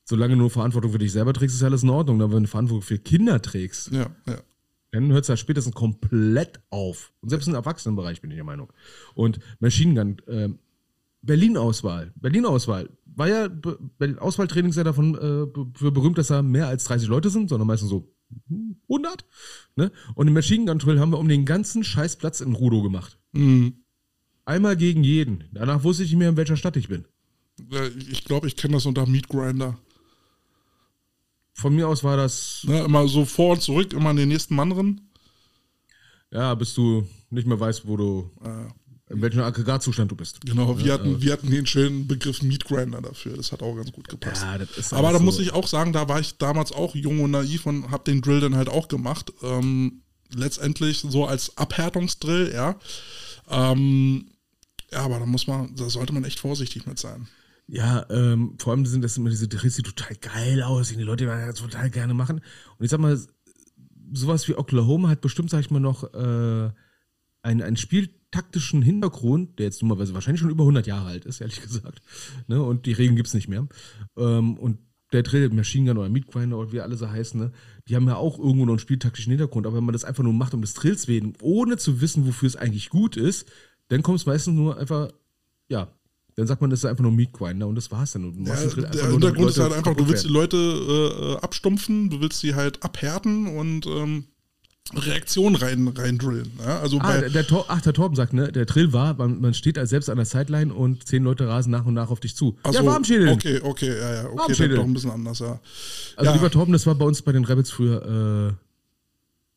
solange 0.04 0.34
du 0.34 0.40
nur 0.40 0.50
Verantwortung 0.50 0.92
für 0.92 0.98
dich 0.98 1.12
selber 1.12 1.32
trägst, 1.32 1.56
ist 1.56 1.62
alles 1.62 1.82
in 1.82 1.90
Ordnung. 1.90 2.20
Aber 2.22 2.34
wenn 2.34 2.44
du 2.44 2.48
Verantwortung 2.48 2.82
für 2.82 2.98
Kinder 2.98 3.40
trägst, 3.42 3.90
Ja, 3.92 4.10
ja. 4.26 4.38
Dann 4.90 5.12
hört 5.12 5.22
es 5.24 5.28
ja 5.28 5.36
spätestens 5.36 5.74
komplett 5.74 6.60
auf. 6.70 7.12
Und 7.20 7.28
selbst 7.28 7.46
im 7.46 7.54
Erwachsenenbereich 7.54 8.22
bin 8.22 8.30
ich 8.30 8.36
der 8.36 8.44
Meinung. 8.44 8.72
Und 9.14 9.38
Machine 9.60 9.94
Gun, 9.94 10.18
äh, 10.26 10.48
Berlin-Auswahl. 11.22 12.12
Berlin-Auswahl. 12.16 12.88
War 13.04 13.28
ja, 13.28 13.48
Be 13.48 14.16
Auswahltraining 14.18 14.70
ist 14.70 14.76
ja 14.76 14.84
davon 14.84 15.14
äh, 15.14 15.78
für 15.78 15.92
berühmt, 15.92 16.16
dass 16.16 16.28
da 16.28 16.40
mehr 16.40 16.68
als 16.68 16.84
30 16.84 17.08
Leute 17.08 17.30
sind, 17.30 17.48
sondern 17.48 17.66
meistens 17.66 17.90
so 17.90 18.08
100. 18.88 19.24
Ne? 19.76 19.90
Und 20.14 20.28
im 20.28 20.34
Machine 20.34 20.66
Gun 20.66 20.78
Drill 20.78 21.00
haben 21.00 21.10
wir 21.12 21.18
um 21.18 21.28
den 21.28 21.44
ganzen 21.44 21.84
Scheißplatz 21.84 22.40
in 22.40 22.54
Rudo 22.54 22.82
gemacht. 22.82 23.18
Mhm. 23.32 23.84
Einmal 24.44 24.76
gegen 24.76 25.04
jeden. 25.04 25.44
Danach 25.52 25.84
wusste 25.84 26.02
ich 26.04 26.10
nicht 26.10 26.18
mehr, 26.18 26.30
in 26.30 26.36
welcher 26.36 26.56
Stadt 26.56 26.76
ich 26.76 26.88
bin. 26.88 27.04
Ich 28.10 28.24
glaube, 28.24 28.46
ich 28.46 28.56
kenne 28.56 28.74
das 28.74 28.86
unter 28.86 29.06
Meat 29.06 29.28
Grinder. 29.28 29.78
Von 31.52 31.74
mir 31.74 31.88
aus 31.88 32.04
war 32.04 32.16
das, 32.16 32.64
Ne, 32.68 32.80
immer 32.84 33.08
so 33.08 33.24
vor 33.24 33.52
und 33.54 33.62
zurück, 33.62 33.92
immer 33.92 34.10
in 34.12 34.16
den 34.16 34.28
nächsten 34.28 34.54
Mann 34.54 34.70
drin. 34.70 35.00
ja, 36.30 36.54
bis 36.54 36.74
du 36.74 37.06
nicht 37.30 37.46
mehr 37.48 37.58
weißt, 37.58 37.86
wo 37.86 37.96
du, 37.96 38.30
Äh, 38.42 38.68
in 39.10 39.22
welchem 39.22 39.40
Aggregatzustand 39.40 40.10
du 40.10 40.16
bist. 40.16 40.40
genau, 40.42 40.78
wir 40.78 40.92
hatten, 40.92 41.22
wir 41.22 41.32
hatten 41.32 41.50
den 41.50 41.64
schönen 41.66 42.06
Begriff 42.06 42.42
Meat 42.42 42.64
Grinder 42.64 43.00
dafür. 43.00 43.36
Das 43.36 43.52
hat 43.52 43.62
auch 43.62 43.74
ganz 43.74 43.90
gut 43.92 44.08
gepasst. 44.08 44.42
Ja, 44.42 44.54
Aber 44.90 45.02
da 45.02 45.08
alles 45.08 45.22
muss 45.22 45.36
so- 45.36 45.42
ich 45.42 45.52
auch 45.52 45.66
sagen, 45.66 45.92
da 45.92 46.08
war 46.08 46.20
ich 46.20 46.36
damals 46.38 46.72
auch 46.72 46.94
jung 46.94 47.20
und 47.20 47.30
naiv 47.30 47.64
und 47.66 47.90
habe 47.90 48.04
den 48.04 48.20
Drill 48.20 48.40
dann 48.40 48.54
halt 48.56 48.68
auch 48.68 48.88
gemacht. 48.88 49.32
Ähm, 49.42 50.02
letztendlich 50.34 51.04
so 51.08 51.24
als 51.26 51.56
Abhärtungsdrill, 51.56 52.52
ja. 52.52 52.76
Ähm, 53.48 54.30
ja, 54.92 55.00
aber 55.00 55.18
da 55.18 55.26
muss 55.26 55.46
man, 55.46 55.74
da 55.76 55.88
sollte 55.88 56.12
man 56.12 56.24
echt 56.24 56.38
vorsichtig 56.40 56.86
mit 56.86 56.98
sein. 56.98 57.28
Ja, 57.66 58.06
ähm, 58.10 58.54
vor 58.58 58.72
allem 58.72 58.86
sind 58.86 59.02
das 59.02 59.16
immer 59.18 59.28
diese 59.30 59.48
Drills, 59.48 59.76
die 59.76 59.82
total 59.82 60.16
geil 60.16 60.62
aussehen, 60.62 60.98
die 60.98 61.04
Leute 61.04 61.24
die 61.24 61.30
das 61.30 61.56
total 61.56 61.90
gerne 61.90 62.14
machen. 62.14 62.40
Und 62.78 62.84
ich 62.84 62.90
sag 62.90 62.98
mal, 63.00 63.18
sowas 64.12 64.48
wie 64.48 64.54
Oklahoma 64.54 65.08
hat 65.10 65.20
bestimmt, 65.20 65.50
sag 65.50 65.60
ich 65.60 65.70
mal, 65.70 65.80
noch 65.80 66.04
äh, 66.14 66.70
einen, 67.42 67.62
einen 67.62 67.76
spieltaktischen 68.28 68.82
Hintergrund, 68.82 69.58
der 69.58 69.66
jetzt 69.66 69.80
dummerweise 69.80 70.14
wahrscheinlich 70.14 70.40
schon 70.40 70.50
über 70.50 70.64
100 70.64 70.86
Jahre 70.86 71.08
alt 71.08 71.24
ist, 71.24 71.40
ehrlich 71.40 71.62
gesagt. 71.62 72.00
Ne? 72.46 72.62
Und 72.62 72.86
die 72.86 72.92
Regeln 72.92 73.16
gibt's 73.16 73.34
nicht 73.34 73.48
mehr. 73.48 73.66
Ähm, 74.16 74.58
und 74.58 74.78
der 75.12 75.22
Drill, 75.22 75.48
Machine 75.48 75.88
Gun 75.88 75.98
oder 75.98 76.10
Meat 76.10 76.26
Grinder 76.26 76.58
oder 76.58 76.72
wie 76.72 76.80
alle 76.80 76.96
so 76.96 77.08
heißen, 77.08 77.40
ne? 77.40 77.52
die 77.88 77.96
haben 77.96 78.06
ja 78.06 78.16
auch 78.16 78.38
irgendwo 78.38 78.66
noch 78.66 78.72
einen 78.72 78.78
spieltaktischen 78.78 79.30
Hintergrund. 79.30 79.66
Aber 79.66 79.76
wenn 79.76 79.84
man 79.84 79.94
das 79.94 80.04
einfach 80.04 80.22
nur 80.22 80.34
macht 80.34 80.52
um 80.52 80.60
des 80.60 80.74
Drills 80.74 81.08
wegen, 81.08 81.32
ohne 81.40 81.78
zu 81.78 82.02
wissen, 82.02 82.26
wofür 82.26 82.46
es 82.46 82.56
eigentlich 82.56 82.90
gut 82.90 83.16
ist, 83.16 83.50
dann 83.88 84.02
kommt 84.02 84.18
es 84.18 84.26
meistens 84.26 84.54
nur 84.54 84.76
einfach, 84.76 85.08
ja, 85.68 85.88
dann 86.36 86.46
sagt 86.46 86.60
man, 86.60 86.68
das 86.68 86.80
ist 86.80 86.84
einfach 86.84 87.02
nur 87.02 87.12
Meat 87.12 87.32
Grinder 87.32 87.66
und 87.66 87.74
das 87.74 87.90
war's 87.90 88.12
dann. 88.12 88.26
Und 88.26 88.44
du 88.44 88.50
Ja, 88.50 88.54
der 88.54 89.10
Hintergrund 89.10 89.48
ist 89.50 89.58
halt 89.58 89.72
einfach, 89.72 89.96
du 89.96 90.06
willst 90.06 90.26
die. 90.26 90.28
Leute 90.28 90.56
äh, 90.56 91.42
abstumpfen, 91.42 92.10
du 92.10 92.20
willst 92.20 92.40
sie 92.40 92.54
halt 92.54 92.82
abhärten 92.84 93.46
und 93.46 93.86
ähm, 93.86 94.26
Reaktion 94.94 95.54
rein, 95.54 95.88
rein 95.88 96.18
drillen. 96.18 96.50
Ja? 96.64 96.80
Also 96.80 96.98
Ah, 97.00 97.18
der, 97.18 97.30
der 97.30 97.46
Tor, 97.46 97.66
ach, 97.68 97.80
der 97.82 97.92
Torben 97.92 98.16
sagt, 98.16 98.32
ne, 98.32 98.50
der 98.50 98.64
Drill 98.64 98.92
war, 98.92 99.14
man, 99.14 99.40
man 99.40 99.52
steht 99.52 99.78
als 99.78 99.90
selbst 99.90 100.08
an 100.08 100.16
der 100.16 100.24
Sideline 100.24 100.72
und 100.72 101.06
zehn 101.06 101.22
Leute 101.22 101.46
rasen 101.46 101.70
nach 101.70 101.84
und 101.84 101.94
nach 101.94 102.10
auf 102.10 102.20
dich 102.20 102.34
zu. 102.34 102.56
Ach 102.62 102.72
ja, 102.72 102.80
so, 102.80 102.86
Warmschädel. 102.86 103.28
Okay, 103.28 103.60
okay, 103.62 103.98
ja, 103.98 104.14
ja, 104.14 104.24
okay, 104.26 104.38
Warmschädel. 104.38 104.76
doch 104.76 104.84
ein 104.84 104.94
bisschen 104.94 105.10
anders, 105.10 105.40
ja. 105.40 105.60
Also 106.16 106.30
ja. 106.30 106.36
lieber 106.36 106.50
Torben, 106.50 106.72
das 106.72 106.86
war 106.86 106.94
bei 106.94 107.04
uns 107.04 107.20
bei 107.20 107.32
den 107.32 107.44
Rebels 107.44 107.70
früher, 107.70 108.50
äh, 108.50 108.54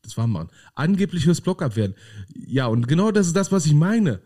das 0.02 0.16
war 0.16 0.26
man. 0.26 0.50
Angeblich 0.74 1.24
fürs 1.24 1.40
Blockabwehren. 1.40 1.94
Ja, 2.34 2.66
und 2.66 2.86
genau 2.88 3.10
das 3.10 3.28
ist 3.28 3.36
das, 3.36 3.52
was 3.52 3.66
ich 3.66 3.74
meine. 3.74 4.20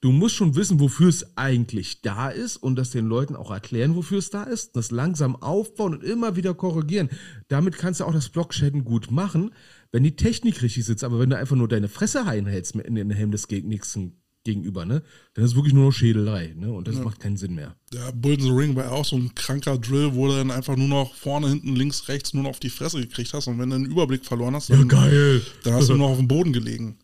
Du 0.00 0.12
musst 0.12 0.36
schon 0.36 0.54
wissen, 0.54 0.78
wofür 0.78 1.08
es 1.08 1.36
eigentlich 1.36 2.02
da 2.02 2.28
ist 2.28 2.56
und 2.56 2.76
das 2.76 2.90
den 2.90 3.06
Leuten 3.06 3.34
auch 3.34 3.50
erklären, 3.50 3.96
wofür 3.96 4.18
es 4.18 4.30
da 4.30 4.44
ist. 4.44 4.76
Das 4.76 4.92
langsam 4.92 5.34
aufbauen 5.34 5.94
und 5.94 6.04
immer 6.04 6.36
wieder 6.36 6.54
korrigieren. 6.54 7.10
Damit 7.48 7.76
kannst 7.78 7.98
du 7.98 8.04
auch 8.04 8.12
das 8.12 8.28
Blockschäden 8.28 8.84
gut 8.84 9.10
machen, 9.10 9.50
wenn 9.92 10.02
die 10.02 10.16
Technik 10.16 10.62
richtig 10.62 10.84
sitzt. 10.84 11.04
Aber 11.04 11.18
wenn 11.18 11.30
du 11.30 11.36
einfach 11.36 11.56
nur 11.56 11.68
deine 11.68 11.88
Fresse 11.88 12.26
einhältst 12.26 12.74
in 12.76 12.94
den 12.94 13.10
Helm 13.10 13.30
des 13.30 13.48
Geg- 13.48 13.64
nächsten 13.66 14.12
gegenüber, 14.44 14.86
ne, 14.86 15.02
dann 15.34 15.44
ist 15.44 15.50
es 15.50 15.56
wirklich 15.56 15.74
nur 15.74 15.84
noch 15.86 15.92
Schädelei, 15.92 16.54
ne, 16.56 16.72
und 16.72 16.88
das 16.88 16.96
macht 16.96 17.20
keinen 17.20 17.36
Sinn 17.36 17.54
mehr. 17.54 17.74
Der 17.92 18.12
Bull 18.12 18.34
in 18.34 18.40
the 18.40 18.50
Ring 18.50 18.74
war 18.76 18.84
ja 18.84 18.90
auch 18.92 19.04
so 19.04 19.16
ein 19.16 19.34
kranker 19.34 19.76
Drill, 19.76 20.14
wo 20.14 20.26
du 20.28 20.34
dann 20.36 20.50
einfach 20.50 20.74
nur 20.76 20.88
noch 20.88 21.14
vorne, 21.14 21.48
hinten, 21.48 21.76
links, 21.76 22.08
rechts 22.08 22.32
nur 22.32 22.44
noch 22.44 22.50
auf 22.50 22.60
die 22.60 22.70
Fresse 22.70 22.98
gekriegt 23.00 23.34
hast. 23.34 23.46
Und 23.48 23.58
wenn 23.58 23.68
du 23.70 23.76
den 23.76 23.84
Überblick 23.90 24.24
verloren 24.24 24.54
hast, 24.54 24.70
dann, 24.70 24.88
geil. 24.88 25.42
dann 25.64 25.74
hast 25.74 25.88
du 25.88 25.94
nur 25.96 26.06
noch 26.06 26.10
auf 26.12 26.18
dem 26.18 26.28
Boden 26.28 26.52
gelegen. 26.54 26.96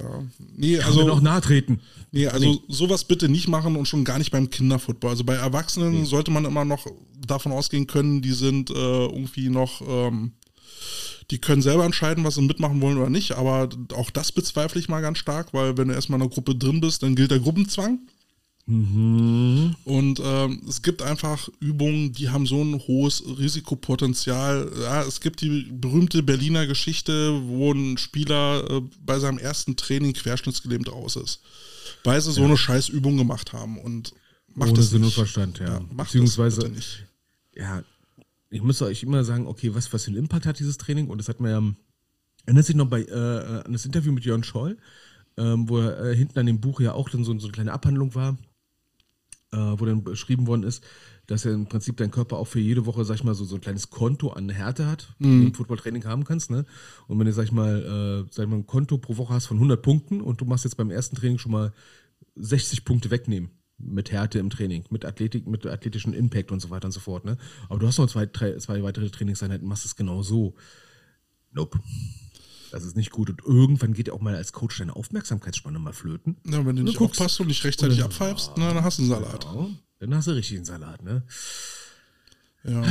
Ja. 0.00 0.24
Nee, 0.56 0.78
Also 0.78 1.00
also, 1.00 1.06
noch 1.14 1.20
nahe 1.20 1.42
treten. 1.42 1.80
nee, 2.12 2.26
also 2.26 2.62
sowas 2.68 3.04
bitte 3.04 3.28
nicht 3.28 3.46
machen 3.46 3.76
und 3.76 3.86
schon 3.86 4.04
gar 4.04 4.18
nicht 4.18 4.30
beim 4.30 4.48
Kinderfootball. 4.48 5.10
Also 5.10 5.22
bei 5.22 5.34
Erwachsenen 5.34 6.06
sollte 6.06 6.30
man 6.30 6.46
immer 6.46 6.64
noch 6.64 6.86
davon 7.26 7.52
ausgehen 7.52 7.86
können, 7.86 8.22
die 8.22 8.32
sind 8.32 8.70
äh, 8.70 8.74
irgendwie 8.74 9.50
noch, 9.50 9.82
ähm, 9.86 10.32
die 11.30 11.38
können 11.38 11.62
selber 11.62 11.84
entscheiden, 11.84 12.24
was 12.24 12.34
sie 12.34 12.42
mitmachen 12.42 12.80
wollen 12.80 12.98
oder 12.98 13.10
nicht. 13.10 13.32
Aber 13.32 13.68
auch 13.94 14.10
das 14.10 14.32
bezweifle 14.32 14.80
ich 14.80 14.88
mal 14.88 15.00
ganz 15.00 15.18
stark, 15.18 15.54
weil 15.54 15.76
wenn 15.76 15.88
du 15.88 15.94
erstmal 15.94 16.18
in 16.18 16.22
einer 16.22 16.30
Gruppe 16.30 16.54
drin 16.54 16.80
bist, 16.80 17.02
dann 17.02 17.14
gilt 17.14 17.30
der 17.30 17.40
Gruppenzwang. 17.40 18.00
Und 19.84 20.20
ähm, 20.22 20.62
es 20.68 20.82
gibt 20.82 21.02
einfach 21.02 21.48
Übungen, 21.58 22.12
die 22.12 22.30
haben 22.30 22.46
so 22.46 22.62
ein 22.62 22.78
hohes 22.86 23.24
Risikopotenzial. 23.26 24.70
Ja, 24.80 25.02
es 25.02 25.20
gibt 25.20 25.40
die 25.40 25.68
berühmte 25.72 26.22
Berliner 26.22 26.66
Geschichte, 26.68 27.40
wo 27.44 27.72
ein 27.72 27.98
Spieler 27.98 28.64
äh, 28.70 28.82
bei 29.04 29.18
seinem 29.18 29.38
ersten 29.38 29.76
Training 29.76 30.12
querschnittsgelähmt 30.12 30.92
raus 30.92 31.16
ist. 31.16 31.40
Weil 32.04 32.20
sie 32.20 32.32
so 32.32 32.44
eine 32.44 32.56
Scheißübung 32.56 33.16
gemacht 33.16 33.52
haben. 33.52 33.78
Und 33.78 34.14
macht 34.54 34.70
Ohne 34.70 34.78
das 34.78 34.90
Sinn 34.90 35.04
und. 35.04 35.12
Verstand, 35.12 35.58
ja. 35.58 35.66
Ja, 35.66 35.80
Beziehungsweise, 35.96 36.70
das 36.70 36.84
ja, 37.54 37.82
ich 38.52 38.62
muss 38.62 38.82
euch 38.82 39.02
immer 39.02 39.24
sagen, 39.24 39.46
okay, 39.46 39.74
was, 39.74 39.92
was 39.92 40.04
für 40.04 40.10
einen 40.10 40.18
Impact 40.18 40.44
hat 40.44 40.58
dieses 40.58 40.76
Training? 40.76 41.08
Und 41.08 41.18
das 41.18 41.28
hat 41.28 41.40
mir 41.40 41.50
ja, 41.50 41.62
erinnert 42.44 42.66
sich 42.66 42.76
noch 42.76 42.86
bei, 42.86 43.02
äh, 43.02 43.62
an 43.64 43.72
das 43.72 43.86
Interview 43.86 44.12
mit 44.12 44.24
Jörn 44.24 44.44
Scholl, 44.44 44.76
ähm, 45.38 45.68
wo 45.68 45.78
er 45.78 46.10
äh, 46.10 46.16
hinten 46.16 46.38
an 46.38 46.46
dem 46.46 46.60
Buch 46.60 46.80
ja 46.80 46.92
auch 46.92 47.08
dann 47.08 47.24
so, 47.24 47.36
so 47.38 47.46
eine 47.46 47.52
kleine 47.52 47.72
Abhandlung 47.72 48.14
war, 48.14 48.36
äh, 49.52 49.56
wo 49.56 49.86
dann 49.86 50.04
beschrieben 50.04 50.46
worden 50.46 50.64
ist, 50.64 50.84
dass 51.26 51.46
er 51.46 51.54
im 51.54 51.66
Prinzip 51.66 51.96
dein 51.96 52.10
Körper 52.10 52.36
auch 52.36 52.46
für 52.46 52.60
jede 52.60 52.84
Woche, 52.84 53.06
sag 53.06 53.14
ich 53.14 53.24
mal, 53.24 53.34
so, 53.34 53.44
so 53.44 53.54
ein 53.54 53.62
kleines 53.62 53.88
Konto 53.88 54.28
an 54.30 54.50
Härte 54.50 54.86
hat, 54.86 55.14
die 55.18 55.24
du 55.24 55.46
im 55.46 55.54
Footballtraining 55.54 56.04
haben 56.04 56.24
kannst, 56.24 56.50
ne? 56.50 56.66
Und 57.06 57.18
wenn 57.18 57.26
du, 57.26 57.32
sag 57.32 57.44
ich 57.44 57.52
mal, 57.52 58.26
äh, 58.26 58.32
sag 58.32 58.44
ich 58.44 58.50
mal, 58.50 58.56
ein 58.56 58.66
Konto 58.66 58.98
pro 58.98 59.16
Woche 59.16 59.32
hast 59.32 59.46
von 59.46 59.56
100 59.56 59.80
Punkten 59.80 60.20
und 60.20 60.42
du 60.42 60.44
machst 60.44 60.64
jetzt 60.64 60.76
beim 60.76 60.90
ersten 60.90 61.16
Training 61.16 61.38
schon 61.38 61.52
mal 61.52 61.72
60 62.34 62.84
Punkte 62.84 63.10
wegnehmen 63.10 63.50
mit 63.82 64.10
Härte 64.12 64.38
im 64.38 64.50
Training, 64.50 64.84
mit 64.90 65.04
Athletik, 65.04 65.46
mit 65.46 65.66
athletischen 65.66 66.14
Impact 66.14 66.52
und 66.52 66.60
so 66.60 66.70
weiter 66.70 66.86
und 66.86 66.92
so 66.92 67.00
fort, 67.00 67.24
ne? 67.24 67.36
Aber 67.68 67.78
du 67.78 67.86
hast 67.86 67.98
noch 67.98 68.08
zwei, 68.08 68.26
drei, 68.26 68.56
zwei 68.58 68.82
weitere 68.82 69.10
Trainingseinheiten, 69.10 69.66
machst 69.66 69.84
es 69.84 69.96
genau 69.96 70.22
so. 70.22 70.54
Nope. 71.52 71.80
Das 72.70 72.84
ist 72.84 72.96
nicht 72.96 73.10
gut. 73.10 73.28
Und 73.28 73.42
irgendwann 73.44 73.92
geht 73.92 74.08
ja 74.08 74.14
auch 74.14 74.20
mal 74.20 74.34
als 74.34 74.52
Coach 74.52 74.78
deine 74.78 74.96
Aufmerksamkeitsspanne 74.96 75.78
mal 75.78 75.92
flöten. 75.92 76.38
Ja, 76.46 76.64
wenn 76.64 76.76
du 76.76 76.82
nicht 76.82 76.96
guckst. 76.96 77.20
aufpasst 77.20 77.40
und 77.40 77.48
nicht 77.48 77.62
rechtzeitig 77.64 78.02
abpfeifst, 78.02 78.52
na, 78.56 78.72
dann 78.72 78.82
hast 78.82 78.98
du 78.98 79.02
einen 79.02 79.10
Salat. 79.10 79.44
Ja, 79.44 79.68
dann 80.00 80.14
hast 80.14 80.28
du 80.28 80.30
richtig 80.32 80.56
einen 80.56 80.64
Salat, 80.64 81.02
ne? 81.02 81.22
Ja. 82.64 82.82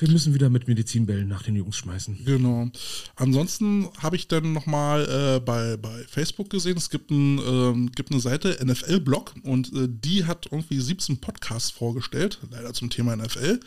Wir 0.00 0.10
müssen 0.10 0.34
wieder 0.34 0.50
mit 0.50 0.66
Medizinbällen 0.66 1.28
nach 1.28 1.42
den 1.42 1.54
Jungs 1.54 1.76
schmeißen. 1.76 2.24
Genau. 2.24 2.68
Ansonsten 3.14 3.88
habe 3.98 4.16
ich 4.16 4.26
dann 4.26 4.52
nochmal 4.52 5.36
äh, 5.36 5.40
bei, 5.40 5.76
bei 5.76 6.02
Facebook 6.08 6.50
gesehen, 6.50 6.76
es 6.76 6.90
gibt, 6.90 7.10
ein, 7.10 7.38
ähm, 7.38 7.92
gibt 7.92 8.10
eine 8.10 8.20
Seite, 8.20 8.58
NFL-Blog, 8.64 9.34
und 9.44 9.72
äh, 9.74 9.88
die 9.88 10.24
hat 10.24 10.48
irgendwie 10.50 10.80
17 10.80 11.20
Podcasts 11.20 11.70
vorgestellt, 11.70 12.40
leider 12.50 12.72
zum 12.72 12.90
Thema 12.90 13.14
NFL. 13.16 13.60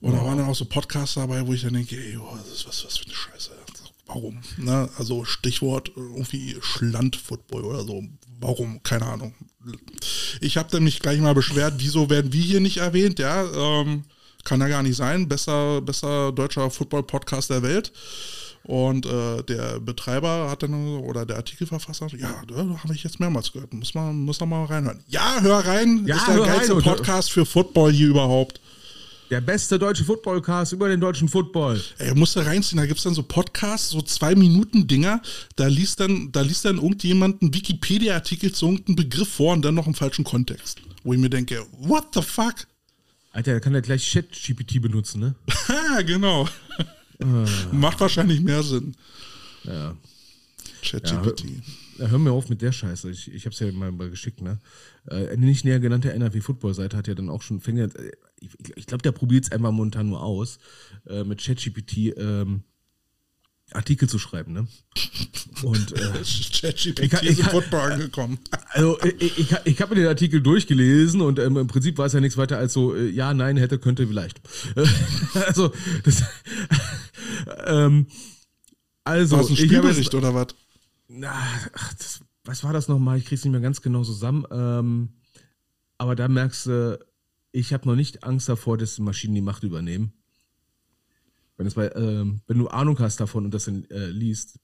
Und 0.00 0.14
da 0.14 0.24
waren 0.24 0.38
dann 0.38 0.48
auch 0.48 0.56
so 0.56 0.64
Podcasts 0.64 1.14
dabei, 1.14 1.46
wo 1.46 1.52
ich 1.52 1.62
dann 1.62 1.74
denke, 1.74 1.96
ey, 1.96 2.16
oh, 2.16 2.36
das 2.36 2.52
ist 2.52 2.66
was, 2.66 2.84
was 2.84 2.96
für 2.96 3.04
eine 3.04 3.14
Scheiße. 3.14 3.52
Warum? 4.06 4.40
Ne? 4.58 4.88
Also 4.98 5.24
Stichwort 5.24 5.90
äh, 5.90 6.00
irgendwie 6.00 6.56
Schland-Football 6.60 7.64
oder 7.64 7.84
so. 7.84 8.02
Warum? 8.40 8.82
Keine 8.82 9.06
Ahnung. 9.06 9.34
Ich 10.40 10.56
habe 10.56 10.68
dann 10.70 10.82
mich 10.82 10.98
gleich 11.00 11.20
mal 11.20 11.34
beschwert, 11.34 11.74
wieso 11.78 12.10
werden 12.10 12.32
wir 12.32 12.42
hier 12.42 12.60
nicht 12.60 12.78
erwähnt? 12.78 13.20
Ja, 13.20 13.44
ähm, 13.44 14.02
kann 14.44 14.60
ja 14.60 14.68
gar 14.68 14.82
nicht 14.82 14.96
sein. 14.96 15.28
Besser, 15.28 15.80
besser 15.80 16.32
deutscher 16.32 16.70
Football-Podcast 16.70 17.50
der 17.50 17.62
Welt. 17.62 17.92
Und 18.64 19.06
äh, 19.06 19.42
der 19.42 19.80
Betreiber 19.80 20.48
hat 20.48 20.62
dann, 20.62 20.98
oder 21.00 21.26
der 21.26 21.36
Artikelverfasser, 21.36 22.06
ja, 22.16 22.42
da 22.46 22.56
habe 22.82 22.94
ich 22.94 23.02
jetzt 23.02 23.18
mehrmals 23.18 23.52
gehört. 23.52 23.74
Muss 23.74 23.92
man, 23.94 24.16
muss 24.20 24.38
man 24.38 24.48
mal 24.50 24.64
reinhören. 24.66 25.02
Ja, 25.08 25.40
hör 25.40 25.58
rein. 25.66 26.04
Ja, 26.06 26.16
ist 26.16 26.28
der 26.28 26.40
rein, 26.40 26.46
geilste 26.46 26.74
und- 26.76 26.84
Podcast 26.84 27.32
für 27.32 27.44
Football 27.44 27.90
hier 27.92 28.08
überhaupt. 28.08 28.60
Der 29.30 29.40
beste 29.40 29.78
deutsche 29.78 30.04
Footballcast 30.04 30.74
über 30.74 30.88
den 30.90 31.00
deutschen 31.00 31.26
Football. 31.26 31.82
Ey, 31.96 32.14
musst 32.14 32.36
du 32.36 32.40
reinziehen, 32.40 32.76
da 32.78 32.84
gibt's 32.86 33.02
dann 33.02 33.14
so 33.14 33.22
Podcasts, 33.22 33.88
so 33.88 34.02
zwei 34.02 34.34
Minuten 34.34 34.86
Dinger, 34.86 35.22
da 35.56 35.68
liest 35.68 36.00
dann, 36.00 36.30
da 36.32 36.42
liest 36.42 36.66
dann 36.66 36.76
irgendjemand 36.76 37.40
einen 37.40 37.54
Wikipedia-Artikel 37.54 38.52
zu 38.52 38.66
irgendeinem 38.66 38.96
Begriff 38.96 39.28
vor 39.32 39.54
und 39.54 39.62
dann 39.64 39.74
noch 39.74 39.86
im 39.86 39.94
falschen 39.94 40.24
Kontext. 40.24 40.82
Wo 41.02 41.14
ich 41.14 41.18
mir 41.18 41.30
denke, 41.30 41.64
what 41.78 42.08
the 42.14 42.20
fuck? 42.20 42.54
Alter, 43.32 43.54
da 43.54 43.60
kann 43.60 43.74
er 43.74 43.82
gleich 43.82 44.04
Chat-GPT 44.04 44.80
benutzen, 44.80 45.20
ne? 45.20 45.34
Genau. 46.06 46.48
Macht 47.72 48.00
wahrscheinlich 48.00 48.40
mehr 48.40 48.62
Sinn. 48.62 48.94
Ja. 49.64 49.96
ChatGPT. 50.82 51.44
Ja, 51.98 52.08
hör 52.08 52.18
mir 52.18 52.32
auf 52.32 52.48
mit 52.48 52.62
der 52.62 52.72
Scheiße. 52.72 53.10
Ich, 53.10 53.32
ich 53.32 53.46
hab's 53.46 53.60
ja 53.60 53.70
mal, 53.72 53.92
mal 53.92 54.10
geschickt, 54.10 54.40
ne? 54.40 54.58
Äh, 55.06 55.28
eine 55.28 55.46
nicht 55.46 55.64
näher 55.64 55.80
genannte 55.80 56.12
NRW-Football-Seite 56.12 56.96
hat 56.96 57.08
ja 57.08 57.14
dann 57.14 57.28
auch 57.28 57.42
schon, 57.42 57.60
äh, 57.64 57.88
ich, 58.40 58.50
ich 58.76 58.86
glaube, 58.86 59.02
der 59.02 59.12
probiert 59.12 59.44
es 59.44 59.52
einfach 59.52 59.70
momentan 59.70 60.08
nur 60.08 60.22
aus, 60.22 60.58
äh, 61.06 61.24
mit 61.24 61.42
ChatGPT 61.42 62.16
ähm, 62.16 62.64
Artikel 63.74 64.08
zu 64.08 64.18
schreiben, 64.18 64.52
ne? 64.52 64.66
Und 65.62 65.92
äh, 65.92 66.22
ChatGPT 66.22 67.22
ist 67.22 67.40
kann- 67.40 67.50
Football 67.50 67.92
angekommen. 67.92 68.38
also 68.70 68.98
ich, 69.18 69.38
ich, 69.38 69.54
ich 69.64 69.80
habe 69.80 69.94
mir 69.94 70.02
den 70.02 70.08
Artikel 70.08 70.40
durchgelesen 70.40 71.20
und 71.20 71.38
ähm, 71.38 71.56
im 71.56 71.66
Prinzip 71.66 71.98
war 71.98 72.06
es 72.06 72.12
ja 72.12 72.20
nichts 72.20 72.36
weiter 72.36 72.58
als 72.58 72.72
so, 72.72 72.94
äh, 72.94 73.08
ja, 73.08 73.34
nein, 73.34 73.56
hätte, 73.56 73.78
könnte, 73.78 74.06
vielleicht. 74.06 74.40
also, 75.46 75.72
das, 76.04 76.22
ähm, 77.66 78.06
also, 79.04 79.36
War 79.36 79.44
es 79.44 79.50
ein 79.50 79.56
Spielbericht 79.56 80.14
oder 80.14 80.34
was? 80.34 80.48
Na, 81.08 81.34
ach, 81.74 81.94
das, 81.94 82.20
was 82.44 82.64
war 82.64 82.72
das 82.72 82.88
nochmal? 82.88 83.18
Ich 83.18 83.26
krieg's 83.26 83.44
nicht 83.44 83.52
mehr 83.52 83.60
ganz 83.60 83.82
genau 83.82 84.02
zusammen. 84.02 84.46
Ähm, 84.50 85.08
aber 85.98 86.16
da 86.16 86.28
merkst 86.28 86.66
du, 86.66 86.98
ich 87.52 87.72
habe 87.72 87.88
noch 87.88 87.96
nicht 87.96 88.24
Angst 88.24 88.48
davor, 88.48 88.78
dass 88.78 88.96
die 88.96 89.02
Maschinen 89.02 89.34
die 89.34 89.40
Macht 89.40 89.62
übernehmen. 89.62 90.12
Wenn, 91.64 91.72
bei, 91.72 91.90
ähm, 91.94 92.40
wenn 92.46 92.58
du 92.58 92.68
Ahnung 92.68 92.98
hast 92.98 93.20
davon 93.20 93.44
und 93.44 93.52
das 93.54 93.64
dann 93.66 93.84
äh, 93.90 94.06
liest. 94.06 94.58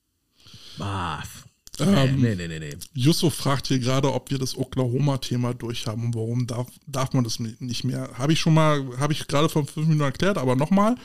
Ah, 0.79 1.21
f- 1.21 1.45
Ähm, 1.81 2.21
nee, 2.21 2.35
nee, 2.35 2.49
nee, 2.49 2.59
nee. 2.59 2.77
Yusuf 2.95 3.35
fragt 3.35 3.69
hier 3.69 3.79
gerade, 3.79 4.13
ob 4.13 4.31
wir 4.33 4.39
das 4.39 4.57
Oklahoma-Thema 4.57 5.55
durchhaben 5.55 6.07
und 6.07 6.15
warum 6.17 6.47
darf, 6.47 6.67
darf 6.89 7.13
man 7.13 7.23
das 7.23 7.39
nicht 7.39 7.85
mehr. 7.85 8.11
Habe 8.15 8.33
ich 8.33 8.41
schon 8.41 8.55
mal, 8.55 8.85
habe 8.99 9.13
ich 9.13 9.29
gerade 9.29 9.49
vor 9.49 9.65
fünf 9.65 9.87
Minuten 9.87 10.01
erklärt, 10.05 10.39
aber 10.39 10.57
nochmal. 10.57 10.97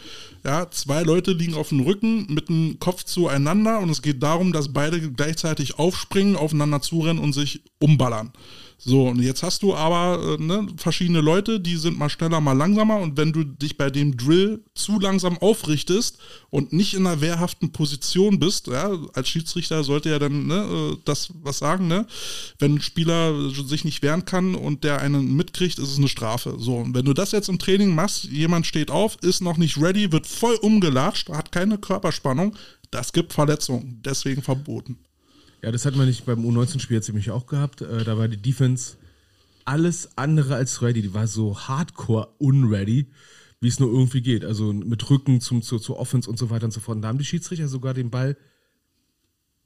Ja, 0.43 0.71
zwei 0.71 1.03
Leute 1.03 1.33
liegen 1.33 1.53
auf 1.53 1.69
dem 1.69 1.81
Rücken 1.81 2.25
mit 2.33 2.49
dem 2.49 2.79
Kopf 2.79 3.03
zueinander 3.03 3.79
und 3.81 3.89
es 3.89 4.01
geht 4.01 4.23
darum, 4.23 4.51
dass 4.51 4.73
beide 4.73 5.11
gleichzeitig 5.11 5.77
aufspringen, 5.77 6.35
aufeinander 6.35 6.81
zurennen 6.81 7.21
und 7.23 7.33
sich 7.33 7.61
umballern. 7.79 8.33
So, 8.85 9.07
und 9.07 9.21
jetzt 9.21 9.43
hast 9.43 9.63
du 9.63 9.73
aber 9.73 10.37
äh, 10.37 10.43
ne, 10.43 10.67
verschiedene 10.75 11.21
Leute, 11.21 11.61
die 11.61 11.77
sind 11.77 11.97
mal 11.97 12.09
schneller, 12.09 12.41
mal 12.41 12.51
langsamer 12.51 12.97
und 12.97 13.15
wenn 13.15 13.31
du 13.31 13.45
dich 13.45 13.77
bei 13.77 13.89
dem 13.89 14.17
Drill 14.17 14.61
zu 14.75 14.99
langsam 14.99 15.37
aufrichtest 15.37 16.17
und 16.49 16.73
nicht 16.73 16.93
in 16.93 17.07
einer 17.07 17.21
wehrhaften 17.21 17.71
Position 17.71 18.39
bist, 18.39 18.67
ja, 18.67 18.91
als 19.13 19.29
Schiedsrichter 19.29 19.85
sollte 19.85 20.09
ja 20.09 20.19
dann 20.19 20.47
ne, 20.47 20.91
äh, 20.93 20.97
das 21.05 21.29
was 21.41 21.59
sagen, 21.59 21.87
ne? 21.87 22.05
Wenn 22.59 22.75
ein 22.75 22.81
Spieler 22.81 23.51
sich 23.51 23.85
nicht 23.85 24.01
wehren 24.01 24.25
kann 24.25 24.53
und 24.53 24.83
der 24.83 24.99
einen 24.99 25.33
mitkriegt, 25.33 25.79
ist 25.79 25.91
es 25.91 25.97
eine 25.97 26.09
Strafe. 26.09 26.55
So, 26.57 26.77
und 26.77 26.93
wenn 26.93 27.05
du 27.05 27.13
das 27.13 27.31
jetzt 27.31 27.47
im 27.47 27.59
Training 27.59 27.95
machst, 27.95 28.25
jemand 28.25 28.67
steht 28.67 28.91
auf, 28.91 29.17
ist 29.21 29.39
noch 29.39 29.57
nicht 29.57 29.77
ready, 29.81 30.11
wird 30.11 30.27
voll 30.27 30.55
umgelatscht, 30.55 31.29
hat 31.29 31.53
keine 31.53 31.77
Körperspannung, 31.77 32.57
das 32.91 33.13
gibt 33.13 33.31
Verletzungen, 33.31 34.01
deswegen 34.03 34.41
verboten. 34.41 34.97
Ja, 35.63 35.71
das 35.71 35.85
hatten 35.85 35.97
wir 35.97 36.05
nicht 36.05 36.25
beim 36.25 36.45
U19-Spiel 36.45 36.97
jetzt 36.97 37.07
nämlich 37.07 37.31
auch 37.31 37.47
gehabt. 37.47 37.81
Äh, 37.81 38.03
da 38.03 38.17
war 38.17 38.27
die 38.27 38.35
Defense 38.35 38.97
alles 39.63 40.17
andere 40.17 40.55
als 40.55 40.81
ready. 40.81 41.01
Die 41.01 41.13
war 41.13 41.25
so 41.25 41.57
hardcore 41.57 42.27
unready, 42.37 43.07
wie 43.61 43.69
es 43.69 43.79
nur 43.79 43.89
irgendwie 43.89 44.21
geht. 44.21 44.43
Also 44.43 44.73
mit 44.73 45.09
Rücken 45.09 45.39
zum, 45.39 45.61
zur, 45.61 45.81
zur 45.81 45.99
Offense 45.99 46.29
und 46.29 46.37
so 46.37 46.49
weiter 46.49 46.65
und 46.65 46.71
so 46.71 46.81
fort. 46.81 46.97
Und 46.97 47.03
da 47.03 47.07
haben 47.07 47.17
die 47.17 47.23
Schiedsrichter 47.23 47.69
sogar 47.69 47.93
den 47.93 48.09
Ball 48.09 48.35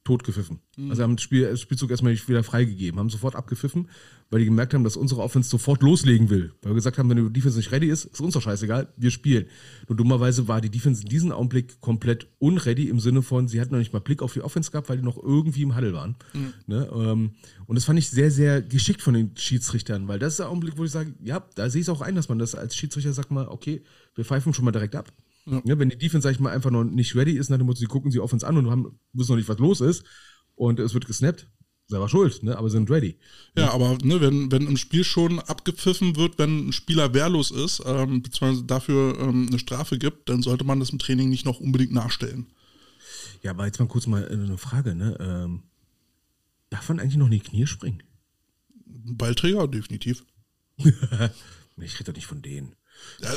totgepfiffen. 0.08 0.60
Also 0.90 1.04
haben 1.04 1.18
das, 1.18 1.24
Spiel, 1.24 1.58
Spielzug 1.58 1.92
erstmal 1.92 2.14
nicht 2.14 2.30
wieder 2.30 2.42
freigegeben, 2.42 2.98
haben 2.98 3.10
sofort 3.10 3.36
abgepfiffen, 3.36 3.90
weil 4.30 4.40
die 4.40 4.46
gemerkt 4.46 4.74
haben, 4.74 4.86
dass 4.86 4.96
unsere 4.96 5.22
Offense 5.22 5.50
sofort 5.50 5.84
loslegen 5.84 6.30
will. 6.30 6.54
Weil 6.62 6.72
wir 6.72 6.76
gesagt 6.76 6.98
haben, 6.98 7.10
wenn 7.10 7.18
die 7.18 7.34
Defense 7.34 7.58
nicht 7.58 7.74
ready 7.74 7.88
ist, 7.88 8.06
ist 8.06 8.22
uns 8.22 8.34
doch 8.34 8.42
scheißegal, 8.42 8.88
wir 8.96 9.12
spielen. 9.12 9.48
Nur 9.90 9.98
dummerweise 9.98 10.48
war 10.48 10.62
die 10.62 10.70
Defense 10.70 11.02
in 11.04 11.10
diesem 11.10 11.34
Augenblick 11.34 11.82
komplett 11.82 12.28
unready 12.40 12.88
im 12.88 13.02
Sinne 13.02 13.22
von, 13.22 13.50
sie 13.50 13.60
hatten 13.60 13.74
noch 13.74 13.80
nicht 13.80 13.92
mal 13.92 14.00
Blick 14.00 14.22
auf 14.22 14.32
die 14.32 14.42
Offense 14.42 14.72
gehabt, 14.72 14.88
weil 14.88 14.98
die 14.98 15.04
noch 15.04 15.22
irgendwie 15.22 15.64
im 15.64 15.76
Huddle 15.76 15.92
waren. 15.94 16.16
Ne? 16.68 16.90
Ähm, 16.94 17.32
und 17.66 17.76
das 17.76 17.84
fand 17.84 18.00
ich 18.00 18.10
sehr, 18.10 18.32
sehr 18.32 18.62
geschickt 18.62 19.02
von 19.02 19.14
den 19.14 19.36
Schiedsrichtern, 19.36 20.08
weil 20.08 20.20
das 20.20 20.34
ist 20.34 20.40
der 20.40 20.48
Augenblick, 20.50 20.78
wo 20.78 20.86
ich 20.86 20.92
sage, 20.92 21.14
ja, 21.22 21.44
da 21.56 21.70
sehe 21.70 21.82
ich 21.82 21.88
es 21.88 21.90
auch 21.90 22.02
ein, 22.02 22.16
dass 22.16 22.30
man 22.30 22.40
das 22.40 22.56
als 22.56 22.78
Schiedsrichter 22.78 23.12
sagt 23.12 23.30
mal, 23.30 23.50
okay, 23.50 23.82
wir 24.16 24.24
pfeifen 24.24 24.54
schon 24.54 24.64
mal 24.64 24.72
direkt 24.72 24.96
ab. 24.96 25.12
Ne, 25.48 25.80
wenn 25.80 25.90
die 25.90 25.98
Defense, 25.98 26.26
sag 26.26 26.34
ich 26.34 26.40
mal, 26.42 26.52
einfach 26.52 26.72
noch 26.72 26.84
nicht 26.84 27.16
ready 27.16 27.38
ist, 27.38 27.50
dann 27.50 27.62
muss 27.62 27.80
sie 27.80 27.86
gucken 27.86 28.12
sie 28.12 28.20
uns 28.20 28.44
an 28.44 28.58
und 28.58 28.70
haben, 28.70 29.00
wissen 29.14 29.32
noch 29.32 29.38
nicht, 29.38 29.48
was 29.48 29.60
los 29.60 29.80
ist. 29.80 30.04
Und 30.56 30.80
es 30.80 30.94
wird 30.94 31.08
gesnappt. 31.08 31.48
Selber 31.90 32.10
schuld, 32.10 32.44
ne? 32.44 32.58
aber 32.58 32.70
sind 32.70 32.90
ready. 32.90 33.18
Ja, 33.58 33.72
aber 33.72 33.98
ne, 34.04 34.20
wenn, 34.20 34.52
wenn 34.52 34.68
im 34.68 34.76
Spiel 34.76 35.06
schon 35.06 35.40
abgepfiffen 35.40 36.18
wird, 36.18 36.38
wenn 36.38 36.68
ein 36.68 36.74
Spieler 36.74 37.14
wehrlos 37.14 37.50
ist, 37.50 37.82
ähm, 37.86 38.22
beziehungsweise 38.22 38.66
dafür 38.66 39.18
ähm, 39.18 39.48
eine 39.48 39.58
Strafe 39.58 39.98
gibt, 39.98 40.28
dann 40.28 40.42
sollte 40.42 40.66
man 40.66 40.82
das 40.82 40.90
im 40.90 41.00
Training 41.00 41.30
nicht 41.30 41.46
noch 41.46 41.62
unbedingt 41.62 41.94
nachstellen. 41.94 42.48
Ja, 43.42 43.52
aber 43.52 43.68
jetzt 43.68 43.80
mal 43.80 43.88
kurz 43.88 44.06
mal 44.06 44.28
eine 44.28 44.58
Frage, 44.58 44.96
ne? 44.96 45.16
Ähm, 45.22 45.64
darf 46.70 46.90
man 46.90 47.00
eigentlich 47.00 47.16
noch 47.16 47.28
in 47.28 47.32
die 47.32 47.40
Knie 47.40 47.68
springen? 47.68 48.04
Ballträger, 48.86 49.68
definitiv. 49.70 50.26
Ich 51.80 51.94
rede 52.00 52.06
doch 52.06 52.16
nicht 52.16 52.26
von 52.26 52.42
denen. 52.42 52.76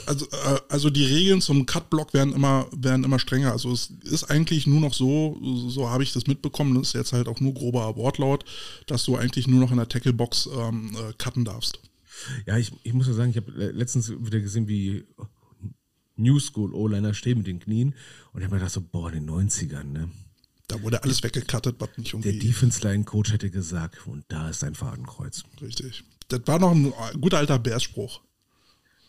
Also, 0.07 0.27
äh, 0.27 0.61
also 0.69 0.91
die 0.91 1.05
Regeln 1.05 1.41
zum 1.41 1.65
Cutblock 1.67 2.13
werden 2.13 2.35
immer, 2.35 2.67
werden 2.77 3.05
immer 3.05 3.19
strenger. 3.19 3.53
Also 3.53 3.73
es 3.73 3.91
ist 4.03 4.25
eigentlich 4.25 4.67
nur 4.67 4.81
noch 4.81 4.95
so, 4.95 5.39
so 5.69 5.89
habe 5.89 6.03
ich 6.03 6.13
das 6.13 6.27
mitbekommen, 6.27 6.75
das 6.75 6.89
ist 6.89 6.95
jetzt 6.95 7.13
halt 7.13 7.29
auch 7.29 7.41
nur 7.41 7.55
grober 7.55 7.97
Wortlaut, 7.97 8.45
dass 8.87 9.05
du 9.05 9.17
eigentlich 9.17 9.47
nur 9.47 9.61
noch 9.61 9.71
in 9.71 9.79
der 9.79 9.89
Tacklebox 9.89 10.51
ähm, 10.55 10.97
äh, 10.97 11.13
cutten 11.17 11.45
darfst. 11.45 11.81
Ja, 12.47 12.59
ich, 12.59 12.73
ich 12.83 12.93
muss 12.93 13.07
ja 13.07 13.15
sagen, 13.15 13.31
ich 13.31 13.37
habe 13.37 13.51
letztens 13.53 14.11
wieder 14.11 14.41
gesehen, 14.41 14.69
wie 14.69 15.05
New 16.17 16.39
School 16.39 16.75
O-Liner 16.75 17.15
stehen 17.15 17.39
mit 17.39 17.47
den 17.47 17.61
Knien 17.61 17.95
und 18.33 18.41
ich 18.41 18.45
habe 18.45 18.55
mir 18.55 18.61
gedacht 18.61 18.73
so, 18.73 18.83
boah, 18.83 19.11
in 19.11 19.27
den 19.27 19.31
90ern, 19.31 19.85
ne? 19.85 20.11
Da 20.69 20.81
wurde 20.83 21.03
alles 21.03 21.23
weggecuttet, 21.25 21.77
was 21.81 21.89
nicht 21.97 22.13
Der 22.13 22.21
irgendwie 22.21 22.47
Defense-Line-Coach 22.47 23.33
hätte 23.33 23.51
gesagt, 23.51 24.07
und 24.07 24.25
da 24.29 24.51
ist 24.51 24.63
ein 24.63 24.77
Fadenkreuz. 24.77 25.43
richtig. 25.61 26.05
Das 26.29 26.43
war 26.45 26.61
noch 26.61 26.71
ein 26.71 26.93
guter 27.21 27.39
alter 27.39 27.59
Bärspruch. 27.59 28.21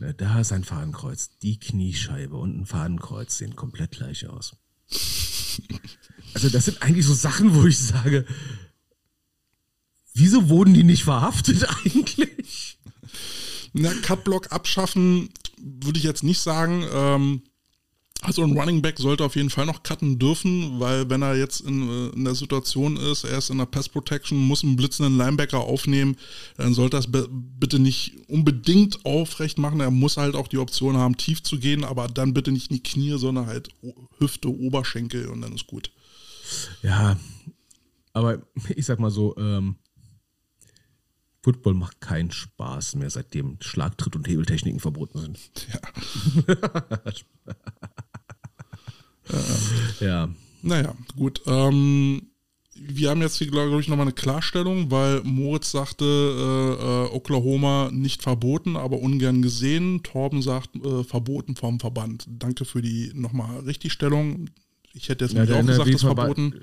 Ne, 0.01 0.15
da 0.15 0.39
ist 0.39 0.51
ein 0.51 0.63
Fadenkreuz. 0.63 1.37
Die 1.43 1.59
Kniescheibe 1.59 2.35
und 2.35 2.59
ein 2.59 2.65
Fadenkreuz 2.65 3.37
sehen 3.37 3.55
komplett 3.55 3.91
gleich 3.91 4.27
aus. 4.27 4.55
Also 6.33 6.49
das 6.49 6.65
sind 6.65 6.81
eigentlich 6.81 7.05
so 7.05 7.13
Sachen, 7.13 7.53
wo 7.53 7.67
ich 7.67 7.77
sage, 7.77 8.25
wieso 10.15 10.49
wurden 10.49 10.73
die 10.73 10.83
nicht 10.83 11.03
verhaftet 11.03 11.67
eigentlich? 11.85 12.79
Na, 13.73 13.93
Cutblock 13.93 14.51
abschaffen 14.51 15.29
würde 15.59 15.99
ich 15.99 16.03
jetzt 16.03 16.23
nicht 16.23 16.39
sagen. 16.39 16.83
Ähm, 16.91 17.43
also 18.21 18.43
ein 18.43 18.57
Running 18.57 18.83
Back 18.83 18.99
sollte 18.99 19.23
auf 19.23 19.35
jeden 19.35 19.49
Fall 19.49 19.65
noch 19.65 19.81
cutten 19.81 20.19
dürfen, 20.19 20.79
weil 20.79 21.09
wenn 21.09 21.23
er 21.23 21.35
jetzt 21.35 21.61
in, 21.61 21.89
äh, 21.89 22.09
in 22.09 22.23
der 22.23 22.35
Situation 22.35 22.95
ist, 22.95 23.23
er 23.23 23.39
ist 23.39 23.49
in 23.49 23.57
der 23.57 23.65
Pass 23.65 23.89
Protection, 23.89 24.37
muss 24.37 24.63
einen 24.63 24.75
blitzenden 24.75 25.17
Linebacker 25.17 25.59
aufnehmen, 25.59 26.15
dann 26.57 26.75
sollte 26.75 26.97
das 26.97 27.07
bitte 27.09 27.79
nicht 27.79 28.13
unbedingt 28.27 29.03
aufrecht 29.05 29.57
machen. 29.57 29.79
Er 29.79 29.89
muss 29.89 30.17
halt 30.17 30.35
auch 30.35 30.47
die 30.47 30.59
Option 30.59 30.97
haben, 30.97 31.17
tief 31.17 31.41
zu 31.41 31.57
gehen, 31.57 31.83
aber 31.83 32.07
dann 32.07 32.33
bitte 32.33 32.51
nicht 32.51 32.69
in 32.69 32.77
die 32.77 32.83
Knie, 32.83 33.17
sondern 33.17 33.47
halt 33.47 33.69
Hüfte, 34.19 34.49
Oberschenkel 34.49 35.27
und 35.27 35.41
dann 35.41 35.53
ist 35.53 35.65
gut. 35.65 35.91
Ja, 36.83 37.17
aber 38.13 38.43
ich 38.75 38.85
sag 38.85 38.99
mal 38.99 39.11
so, 39.11 39.35
ähm, 39.37 39.77
Football 41.43 41.73
macht 41.73 42.01
keinen 42.01 42.29
Spaß 42.29 42.95
mehr, 42.95 43.09
seitdem 43.09 43.57
Schlagtritt 43.61 44.15
und 44.15 44.27
Hebeltechniken 44.27 44.79
verboten 44.79 45.17
sind. 45.17 45.39
ja. 45.73 47.01
Naja, 50.63 50.93
gut. 51.15 51.41
Ähm, 51.47 52.23
wir 52.73 53.09
haben 53.09 53.21
jetzt 53.21 53.37
hier, 53.37 53.47
glaube 53.47 53.79
ich, 53.79 53.87
nochmal 53.87 54.05
eine 54.05 54.13
Klarstellung, 54.13 54.89
weil 54.91 55.21
Moritz 55.23 55.71
sagte, 55.71 56.05
äh, 56.05 56.83
äh, 56.83 57.15
Oklahoma 57.15 57.89
nicht 57.91 58.21
verboten, 58.23 58.75
aber 58.75 58.99
ungern 58.99 59.41
gesehen. 59.41 60.03
Torben 60.03 60.41
sagt, 60.41 60.75
äh, 60.75 61.03
verboten 61.03 61.55
vom 61.55 61.79
Verband. 61.79 62.25
Danke 62.27 62.65
für 62.65 62.81
die 62.81 63.11
nochmal 63.13 63.59
Richtigstellung. 63.59 64.49
Ich 64.93 65.09
hätte 65.09 65.25
jetzt 65.25 65.33
Ja, 65.33 65.45
der 65.45 65.59
auch 65.59 65.65
gesagt, 65.65 65.93
das 65.93 66.01
verboten. 66.01 66.53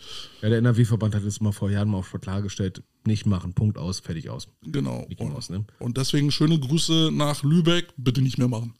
ja, 0.42 0.48
der 0.50 0.58
NRW-Verband 0.58 1.14
hat 1.14 1.22
es 1.22 1.40
mal 1.40 1.52
vor 1.52 1.70
Jahren 1.70 1.88
mal 1.88 1.98
auf 1.98 2.14
klargestellt, 2.20 2.82
nicht 3.06 3.24
machen, 3.24 3.54
Punkt 3.54 3.78
aus, 3.78 4.00
fertig 4.00 4.28
aus. 4.28 4.48
Genau. 4.62 5.06
Mickey 5.08 5.24
Mouse, 5.24 5.48
ne? 5.48 5.64
Und 5.78 5.96
deswegen 5.96 6.30
schöne 6.30 6.58
Grüße 6.58 7.10
nach 7.12 7.42
Lübeck. 7.42 7.86
Bitte 7.96 8.20
nicht 8.20 8.36
mehr 8.38 8.48
machen. 8.48 8.74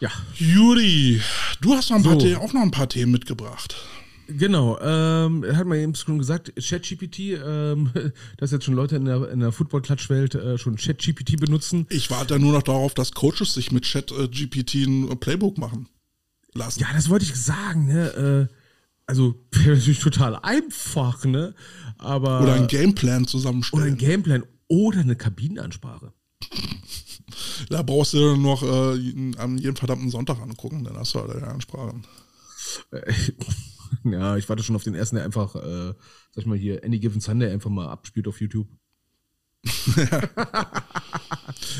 Ja, 0.00 0.10
Juri, 0.34 1.20
du 1.60 1.74
hast 1.74 1.90
noch 1.90 1.98
ein 1.98 2.02
paar 2.02 2.14
So. 2.14 2.20
Themen, 2.20 2.36
auch 2.36 2.52
noch 2.54 2.62
ein 2.62 2.70
paar 2.70 2.88
Themen 2.88 3.12
mitgebracht. 3.12 3.76
Genau, 4.28 4.78
ähm, 4.80 5.44
er 5.44 5.56
hat 5.56 5.66
mal 5.66 5.76
eben 5.76 5.94
schon 5.94 6.18
gesagt, 6.18 6.52
ChatGPT, 6.56 7.18
ähm, 7.44 7.90
dass 8.38 8.50
jetzt 8.50 8.64
schon 8.64 8.74
Leute 8.74 8.96
in 8.96 9.04
der, 9.04 9.30
in 9.30 9.40
der 9.40 9.52
Football-Klatschwelt 9.52 10.34
äh, 10.36 10.56
schon 10.56 10.76
ChatGPT 10.76 11.38
benutzen. 11.38 11.86
Ich 11.90 12.10
warte 12.10 12.38
nur 12.38 12.52
noch 12.52 12.62
darauf, 12.62 12.94
dass 12.94 13.12
Coaches 13.12 13.52
sich 13.54 13.72
mit 13.72 13.84
Chat 13.84 14.10
äh, 14.12 14.28
GPT 14.28 14.86
ein 14.86 15.18
Playbook 15.18 15.58
machen 15.58 15.88
lassen. 16.54 16.80
Ja, 16.80 16.86
das 16.94 17.10
wollte 17.10 17.26
ich 17.26 17.34
sagen, 17.34 17.86
ne? 17.86 18.48
Äh, 18.50 18.54
also, 19.06 19.34
wäre 19.52 19.76
natürlich 19.76 20.00
total 20.00 20.36
einfach, 20.36 21.24
ne? 21.24 21.54
Aber. 21.98 22.40
Oder 22.40 22.54
ein 22.54 22.68
Gameplan 22.68 23.22
oder 23.22 23.30
zusammenstellen. 23.30 23.88
ein 23.88 23.98
Gameplan 23.98 24.44
oder 24.68 25.00
eine 25.00 25.16
Kabinenansprache. 25.16 26.12
Da 27.68 27.82
brauchst 27.82 28.12
du 28.14 28.36
noch 28.36 28.62
äh, 28.62 28.94
jeden- 28.94 29.36
an 29.38 29.58
jedem 29.58 29.76
verdammten 29.76 30.10
Sonntag 30.10 30.40
angucken, 30.40 30.84
dann 30.84 30.96
hast 30.96 31.14
du 31.14 31.20
halt 31.20 31.30
deine 31.34 31.48
Ansprachen. 31.48 32.04
Äh, 32.92 33.12
ja, 34.10 34.36
ich 34.36 34.48
warte 34.48 34.62
schon 34.62 34.76
auf 34.76 34.84
den 34.84 34.94
ersten, 34.94 35.16
der 35.16 35.24
einfach, 35.24 35.54
äh, 35.56 35.88
sag 36.32 36.36
ich 36.38 36.46
mal 36.46 36.58
hier, 36.58 36.84
Any 36.84 36.98
Given 37.00 37.20
Sunday 37.20 37.50
einfach 37.52 37.70
mal 37.70 37.88
abspielt 37.88 38.28
auf 38.28 38.40
YouTube. 38.40 38.68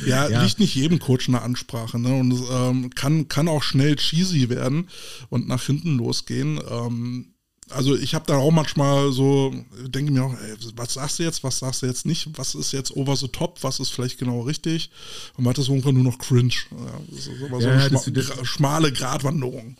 Ja, 0.07 0.29
Ja. 0.29 0.43
liegt 0.43 0.59
nicht 0.59 0.75
jedem 0.75 0.99
Coach 0.99 1.29
eine 1.29 1.43
Ansprache, 1.43 1.99
ne? 1.99 2.15
Und 2.15 2.33
es 2.33 2.43
ähm, 2.51 2.91
kann, 2.91 3.29
kann 3.29 3.49
auch 3.49 3.63
schnell 3.63 3.97
cheesy 3.97 4.49
werden 4.49 4.89
und 5.29 5.47
nach 5.49 5.63
hinten 5.63 5.97
losgehen. 5.97 6.61
Ähm, 6.69 7.30
also 7.73 7.97
ich 7.97 8.15
habe 8.15 8.25
da 8.27 8.37
auch 8.37 8.51
manchmal 8.51 9.13
so, 9.13 9.55
denke 9.87 10.13
mir 10.13 10.25
auch, 10.25 10.33
ey, 10.35 10.55
was 10.77 10.95
sagst 10.95 11.19
du 11.19 11.23
jetzt, 11.23 11.43
was 11.45 11.59
sagst 11.59 11.83
du 11.83 11.87
jetzt 11.87 12.07
nicht, 12.07 12.29
was 12.39 12.55
ist 12.55 12.73
jetzt 12.73 12.97
over 12.97 13.17
the 13.17 13.29
top, 13.29 13.59
was 13.63 13.81
ist 13.81 13.91
vielleicht 13.91 14.19
genau 14.19 14.43
richtig? 14.43 14.91
Und 15.37 15.45
man 15.45 15.51
hat 15.51 15.59
das 15.59 15.69
irgendwann 15.69 15.95
nur 15.95 16.05
noch 16.05 16.19
cringe. 16.19 16.53
Ja, 16.71 17.01
das 17.11 17.27
ist 17.27 17.31
aber 17.43 17.61
so 17.61 17.69
Ja, 17.69 17.75
eine 17.75 17.89
schma 17.89 17.99
gra- 17.99 18.45
schmale 18.45 18.93
Gratwanderung. 18.93 19.77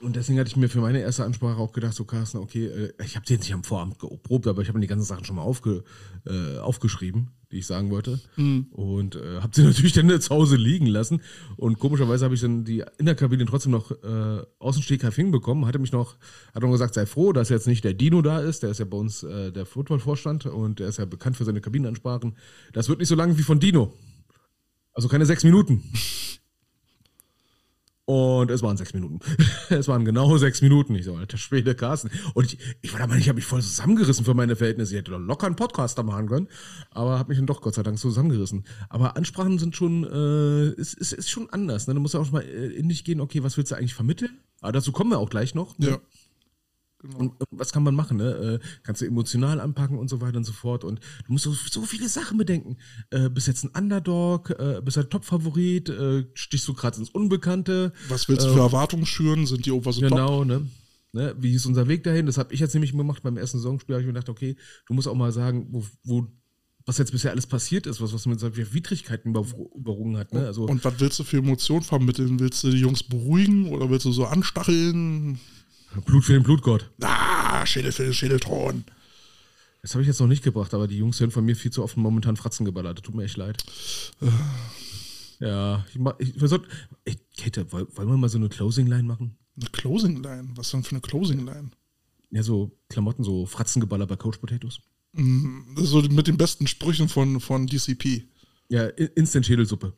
Und 0.00 0.16
deswegen 0.16 0.38
hatte 0.40 0.48
ich 0.50 0.56
mir 0.56 0.68
für 0.68 0.80
meine 0.80 1.00
erste 1.00 1.24
Ansprache 1.24 1.58
auch 1.58 1.72
gedacht, 1.72 1.94
so 1.94 2.04
Carsten, 2.04 2.38
okay, 2.38 2.66
äh, 2.66 2.92
ich 3.04 3.14
habe 3.14 3.24
jetzt 3.28 3.42
nicht 3.42 3.54
am 3.54 3.62
Vorabend 3.62 3.98
geprobt, 4.00 4.46
aber 4.48 4.60
ich 4.62 4.68
habe 4.68 4.78
mir 4.78 4.82
die 4.82 4.88
ganzen 4.88 5.04
Sachen 5.06 5.24
schon 5.24 5.36
mal 5.36 5.42
aufge, 5.42 5.84
äh, 6.26 6.58
aufgeschrieben, 6.58 7.28
die 7.52 7.58
ich 7.58 7.66
sagen 7.66 7.90
wollte. 7.90 8.18
Und 8.70 9.16
äh, 9.16 9.40
habe 9.40 9.54
sie 9.54 9.62
natürlich 9.64 9.92
dann 9.92 10.20
zu 10.20 10.30
Hause 10.30 10.56
liegen 10.56 10.86
lassen. 10.86 11.22
Und 11.56 11.78
komischerweise 11.78 12.24
habe 12.24 12.34
ich 12.34 12.40
dann 12.40 12.64
die 12.64 12.82
in 12.98 13.06
der 13.06 13.14
Kabine 13.14 13.44
trotzdem 13.44 13.72
noch 13.72 13.90
äh, 13.90 14.42
aus 14.58 14.76
dem 14.76 14.82
Stegreif 14.82 15.14
hinbekommen. 15.14 15.66
Hatte 15.66 15.78
mich 15.78 15.92
noch, 15.92 16.16
hat 16.54 16.62
noch 16.62 16.72
gesagt, 16.72 16.94
sei 16.94 17.06
froh, 17.06 17.32
dass 17.32 17.50
jetzt 17.50 17.66
nicht 17.66 17.84
der 17.84 17.94
Dino 17.94 18.22
da 18.22 18.40
ist. 18.40 18.62
Der 18.62 18.70
ist 18.70 18.78
ja 18.78 18.86
bei 18.86 18.96
uns 18.96 19.22
äh, 19.22 19.52
der 19.52 19.66
Footballvorstand 19.66 20.46
und 20.46 20.80
der 20.80 20.88
ist 20.88 20.98
ja 20.98 21.04
bekannt 21.04 21.36
für 21.36 21.44
seine 21.44 21.60
Kabinenansprachen. 21.60 22.36
Das 22.72 22.88
wird 22.88 22.98
nicht 22.98 23.08
so 23.08 23.14
lang 23.14 23.38
wie 23.38 23.42
von 23.42 23.60
Dino. 23.60 23.92
Also 24.94 25.08
keine 25.08 25.26
sechs 25.26 25.44
Minuten. 25.44 25.82
Und 28.04 28.50
es 28.50 28.62
waren 28.62 28.76
sechs 28.76 28.94
Minuten. 28.94 29.20
es 29.70 29.86
waren 29.86 30.04
genau 30.04 30.36
sechs 30.36 30.60
Minuten. 30.60 30.94
Ich 30.96 31.04
so, 31.04 31.14
alter 31.14 31.38
Schwede, 31.38 31.74
Carsten. 31.76 32.10
Und 32.34 32.46
ich, 32.46 32.58
ich 32.80 32.92
war 32.92 32.98
da 32.98 33.06
mal, 33.06 33.18
ich 33.18 33.28
habe 33.28 33.36
mich 33.36 33.44
voll 33.44 33.62
zusammengerissen 33.62 34.24
für 34.24 34.34
meine 34.34 34.56
Verhältnisse. 34.56 34.92
Ich 34.94 34.98
hätte 34.98 35.12
doch 35.12 35.20
locker 35.20 35.46
einen 35.46 35.54
Podcast 35.56 35.98
da 35.98 36.02
machen 36.02 36.28
können. 36.28 36.48
Aber 36.90 37.18
habe 37.18 37.28
mich 37.28 37.38
dann 37.38 37.46
doch 37.46 37.60
Gott 37.60 37.74
sei 37.74 37.84
Dank 37.84 37.98
zusammengerissen. 37.98 38.64
Aber 38.88 39.16
Ansprachen 39.16 39.58
sind 39.58 39.76
schon, 39.76 40.04
äh, 40.04 40.70
ist, 40.80 40.94
ist, 40.94 41.12
ist 41.12 41.30
schon 41.30 41.48
anders. 41.50 41.86
Ne? 41.86 41.94
Du 41.94 42.00
musst 42.00 42.14
ja 42.14 42.20
auch 42.20 42.24
schon 42.24 42.34
mal 42.34 42.42
äh, 42.42 42.72
in 42.72 42.88
dich 42.88 43.04
gehen, 43.04 43.20
okay, 43.20 43.44
was 43.44 43.56
willst 43.56 43.70
du 43.70 43.76
eigentlich 43.76 43.94
vermitteln? 43.94 44.40
Aber 44.60 44.72
dazu 44.72 44.90
kommen 44.90 45.10
wir 45.10 45.18
auch 45.18 45.30
gleich 45.30 45.54
noch. 45.54 45.78
Ne? 45.78 46.00
Ja. 47.02 47.16
Und 47.16 47.40
äh, 47.40 47.44
was 47.50 47.72
kann 47.72 47.82
man 47.82 47.94
machen? 47.94 48.18
Ne? 48.18 48.60
Äh, 48.62 48.66
kannst 48.82 49.00
du 49.00 49.06
emotional 49.06 49.60
anpacken 49.60 49.98
und 49.98 50.08
so 50.08 50.20
weiter 50.20 50.36
und 50.36 50.44
so 50.44 50.52
fort. 50.52 50.84
Und 50.84 51.00
du 51.26 51.32
musst 51.32 51.44
so, 51.44 51.52
so 51.52 51.82
viele 51.82 52.08
Sachen 52.08 52.38
bedenken. 52.38 52.76
Äh, 53.10 53.28
bist 53.28 53.48
jetzt 53.48 53.64
ein 53.64 53.70
Underdog, 53.76 54.50
äh, 54.50 54.80
bist 54.82 54.98
ein 54.98 55.10
Top-Favorit, 55.10 55.88
äh, 55.88 56.24
stichst 56.34 56.68
du 56.68 56.74
gerade 56.74 56.98
ins 56.98 57.10
Unbekannte. 57.10 57.92
Was 58.08 58.28
willst 58.28 58.46
du 58.46 58.52
für 58.52 58.60
Erwartungen 58.60 59.06
schüren? 59.06 59.46
Sind 59.46 59.66
die 59.66 59.72
over 59.72 59.92
top? 59.92 60.02
Genau, 60.02 60.44
ne? 60.44 60.66
ne? 61.12 61.34
Wie 61.38 61.54
ist 61.54 61.66
unser 61.66 61.88
Weg 61.88 62.04
dahin? 62.04 62.26
Das 62.26 62.38
habe 62.38 62.54
ich 62.54 62.60
jetzt 62.60 62.74
nämlich 62.74 62.92
gemacht 62.92 63.22
beim 63.22 63.36
ersten 63.36 63.58
Saisonspiel. 63.58 63.94
habe 63.94 64.02
ich 64.02 64.06
mir 64.06 64.12
gedacht, 64.12 64.28
okay, 64.28 64.56
du 64.86 64.94
musst 64.94 65.08
auch 65.08 65.14
mal 65.14 65.32
sagen, 65.32 65.68
wo, 65.70 65.84
wo 66.04 66.28
was 66.86 66.98
jetzt 66.98 67.12
bisher 67.12 67.30
alles 67.30 67.46
passiert 67.46 67.86
ist, 67.86 68.00
was, 68.00 68.12
was 68.12 68.26
mit 68.26 68.40
solchen 68.40 68.74
Widrigkeiten 68.74 69.30
über, 69.30 69.46
überrungen 69.74 70.16
hat. 70.16 70.32
Ne? 70.32 70.46
Also, 70.46 70.64
Und 70.64 70.84
was 70.84 70.98
willst 70.98 71.18
du 71.18 71.24
für 71.24 71.38
Emotionen 71.38 71.84
vermitteln? 71.84 72.40
Willst 72.40 72.64
du 72.64 72.70
die 72.70 72.78
Jungs 72.78 73.02
beruhigen 73.02 73.68
oder 73.68 73.88
willst 73.90 74.04
du 74.04 74.12
so 74.12 74.24
anstacheln? 74.24 75.38
Blut 76.00 76.24
für 76.24 76.32
den 76.32 76.42
Blutgott. 76.42 76.90
Ah, 77.02 77.64
Schädel 77.66 77.92
für 77.92 78.04
den 78.04 78.14
Schädelthron. 78.14 78.84
Das 79.82 79.92
habe 79.94 80.02
ich 80.02 80.08
jetzt 80.08 80.20
noch 80.20 80.26
nicht 80.28 80.42
gebracht, 80.44 80.72
aber 80.74 80.86
die 80.86 80.96
Jungs 80.98 81.18
hören 81.20 81.30
von 81.32 81.44
mir 81.44 81.56
viel 81.56 81.70
zu 81.72 81.82
oft 81.82 81.96
momentan 81.96 82.36
Fratzen 82.36 82.64
geballert. 82.64 82.98
Das 82.98 83.02
tut 83.04 83.14
mir 83.14 83.24
echt 83.24 83.36
leid. 83.36 83.62
Ja, 85.40 85.84
ich, 85.90 85.98
ma- 85.98 86.14
ich, 86.18 86.34
sollten, 86.38 86.68
ey, 87.04 87.18
Kate, 87.36 87.66
woll- 87.72 87.88
wollen 87.96 88.08
wir 88.08 88.16
mal 88.16 88.28
so 88.28 88.38
eine 88.38 88.48
Closing-Line 88.48 89.02
machen? 89.02 89.36
Eine 89.60 89.70
Closing 89.70 90.22
Line. 90.22 90.50
Was 90.54 90.70
denn 90.70 90.84
für 90.84 90.92
eine 90.92 91.00
Closing 91.00 91.44
Line? 91.44 91.70
Ja, 92.30 92.42
so 92.42 92.78
Klamotten, 92.88 93.24
so 93.24 93.44
Fratzengeballer 93.44 94.06
bei 94.06 94.16
Coach 94.16 94.38
Potatoes. 94.38 94.80
Ist 95.14 95.88
so 95.88 96.00
mit 96.00 96.26
den 96.28 96.36
besten 96.38 96.66
Sprüchen 96.66 97.08
von, 97.08 97.40
von 97.40 97.66
DCP. 97.66 98.28
Ja, 98.68 98.86
Instant-Schädelsuppe. 98.86 99.92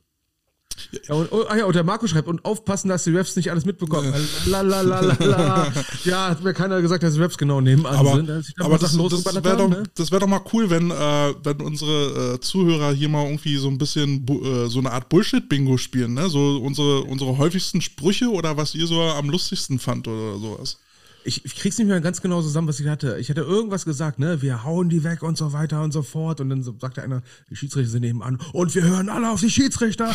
Ja, 1.08 1.14
und, 1.14 1.32
oh, 1.32 1.44
ah 1.48 1.56
ja, 1.56 1.64
und 1.64 1.74
der 1.74 1.84
Marco 1.84 2.06
schreibt, 2.06 2.28
und 2.28 2.44
aufpassen, 2.44 2.88
dass 2.88 3.04
die 3.04 3.10
Refs 3.10 3.36
nicht 3.36 3.50
alles 3.50 3.64
mitbekommen. 3.64 4.12
Lalalala. 4.46 5.72
ja, 6.04 6.30
hat 6.30 6.42
mir 6.42 6.54
keiner 6.54 6.80
gesagt, 6.80 7.02
dass 7.02 7.14
die 7.14 7.20
Refs 7.20 7.38
genau 7.38 7.60
nebenan 7.60 7.94
Aber, 7.94 8.16
sind. 8.16 8.28
da 8.28 8.64
aber 8.64 8.78
das, 8.78 8.96
das 8.96 9.44
wäre 9.44 9.56
doch, 9.56 9.68
ne? 9.68 9.82
wär 9.96 10.20
doch 10.20 10.26
mal 10.26 10.40
cool, 10.52 10.70
wenn, 10.70 10.90
äh, 10.90 11.34
wenn 11.42 11.60
unsere 11.60 12.34
äh, 12.34 12.40
Zuhörer 12.40 12.92
hier 12.92 13.08
mal 13.08 13.24
irgendwie 13.24 13.56
so 13.56 13.68
ein 13.68 13.78
bisschen 13.78 14.26
äh, 14.28 14.68
so 14.68 14.78
eine 14.78 14.92
Art 14.92 15.08
Bullshit-Bingo 15.08 15.76
spielen. 15.78 16.14
Ne? 16.14 16.28
So 16.28 16.58
unsere, 16.62 17.02
unsere 17.02 17.38
häufigsten 17.38 17.80
Sprüche 17.80 18.30
oder 18.30 18.56
was 18.56 18.74
ihr 18.74 18.86
so 18.86 19.00
am 19.00 19.30
lustigsten 19.30 19.78
fand 19.78 20.08
oder 20.08 20.38
sowas. 20.38 20.78
Ich, 21.24 21.44
ich 21.44 21.56
krieg's 21.56 21.78
nicht 21.78 21.88
mehr 21.88 22.00
ganz 22.00 22.20
genau 22.20 22.42
zusammen, 22.42 22.68
was 22.68 22.78
ich 22.80 22.86
hatte. 22.86 23.18
Ich 23.18 23.30
hatte 23.30 23.40
irgendwas 23.40 23.84
gesagt, 23.84 24.18
ne? 24.18 24.42
Wir 24.42 24.62
hauen 24.64 24.88
die 24.90 25.04
weg 25.04 25.22
und 25.22 25.38
so 25.38 25.52
weiter 25.52 25.82
und 25.82 25.92
so 25.92 26.02
fort. 26.02 26.40
Und 26.40 26.50
dann 26.50 26.62
so 26.62 26.76
sagte 26.78 27.02
einer, 27.02 27.22
die 27.50 27.56
Schiedsrichter 27.56 27.90
sind 27.90 28.02
nebenan. 28.02 28.38
Und 28.52 28.74
wir 28.74 28.82
hören 28.82 29.08
alle 29.08 29.30
auf 29.30 29.40
die 29.40 29.50
Schiedsrichter. 29.50 30.14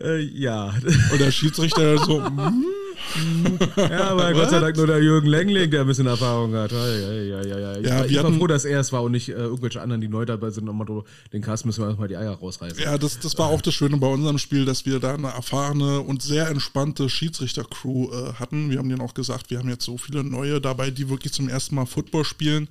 äh, 0.00 0.20
ja. 0.20 0.74
Und 1.12 1.20
der 1.20 1.30
Schiedsrichter 1.30 1.98
so, 1.98 2.18
mm, 2.20 2.64
Ja, 3.76 4.10
aber 4.10 4.32
Gott 4.32 4.50
sei 4.50 4.60
Dank 4.60 4.76
nur 4.76 4.86
der 4.86 5.02
Jürgen 5.02 5.26
Lengling, 5.28 5.70
der 5.70 5.82
ein 5.82 5.86
bisschen 5.86 6.06
Erfahrung 6.06 6.54
hat. 6.54 6.72
Ja, 6.72 6.86
ja, 6.86 7.42
ja, 7.42 7.58
ja. 7.58 7.78
Ich, 7.78 7.86
Ja, 7.86 7.98
war, 7.98 8.06
ich 8.06 8.22
war 8.22 8.32
froh, 8.32 8.46
dass 8.46 8.64
er 8.64 8.80
es 8.80 8.92
war 8.92 9.02
und 9.02 9.12
nicht 9.12 9.28
äh, 9.28 9.32
irgendwelche 9.32 9.80
anderen, 9.80 10.00
die 10.00 10.08
neu 10.08 10.24
dabei 10.24 10.50
sind. 10.50 10.66
So, 10.86 11.04
den 11.32 11.42
Cast 11.42 11.66
müssen 11.66 11.82
wir 11.82 11.88
erstmal 11.88 12.08
die 12.08 12.16
Eier 12.16 12.32
rausreißen. 12.32 12.82
Ja, 12.82 12.98
das, 12.98 13.18
das 13.18 13.36
war 13.38 13.48
auch 13.48 13.60
das 13.60 13.74
Schöne 13.74 13.96
bei 13.96 14.06
unserem 14.06 14.38
Spiel, 14.38 14.64
dass 14.64 14.86
wir 14.86 15.00
da 15.00 15.14
eine 15.14 15.28
erfahrene 15.28 16.00
und 16.00 16.22
sehr 16.22 16.50
entspannte 16.72 17.10
Schiedsrichter-Crew 17.10 18.10
äh, 18.12 18.32
hatten. 18.34 18.70
Wir 18.70 18.78
haben 18.78 18.88
denen 18.88 19.02
auch 19.02 19.12
gesagt, 19.12 19.50
wir 19.50 19.58
haben 19.58 19.68
jetzt 19.68 19.84
so 19.84 19.98
viele 19.98 20.24
neue 20.24 20.58
dabei, 20.58 20.90
die 20.90 21.10
wirklich 21.10 21.32
zum 21.32 21.50
ersten 21.50 21.74
Mal 21.74 21.84
Football 21.84 22.24
spielen. 22.24 22.66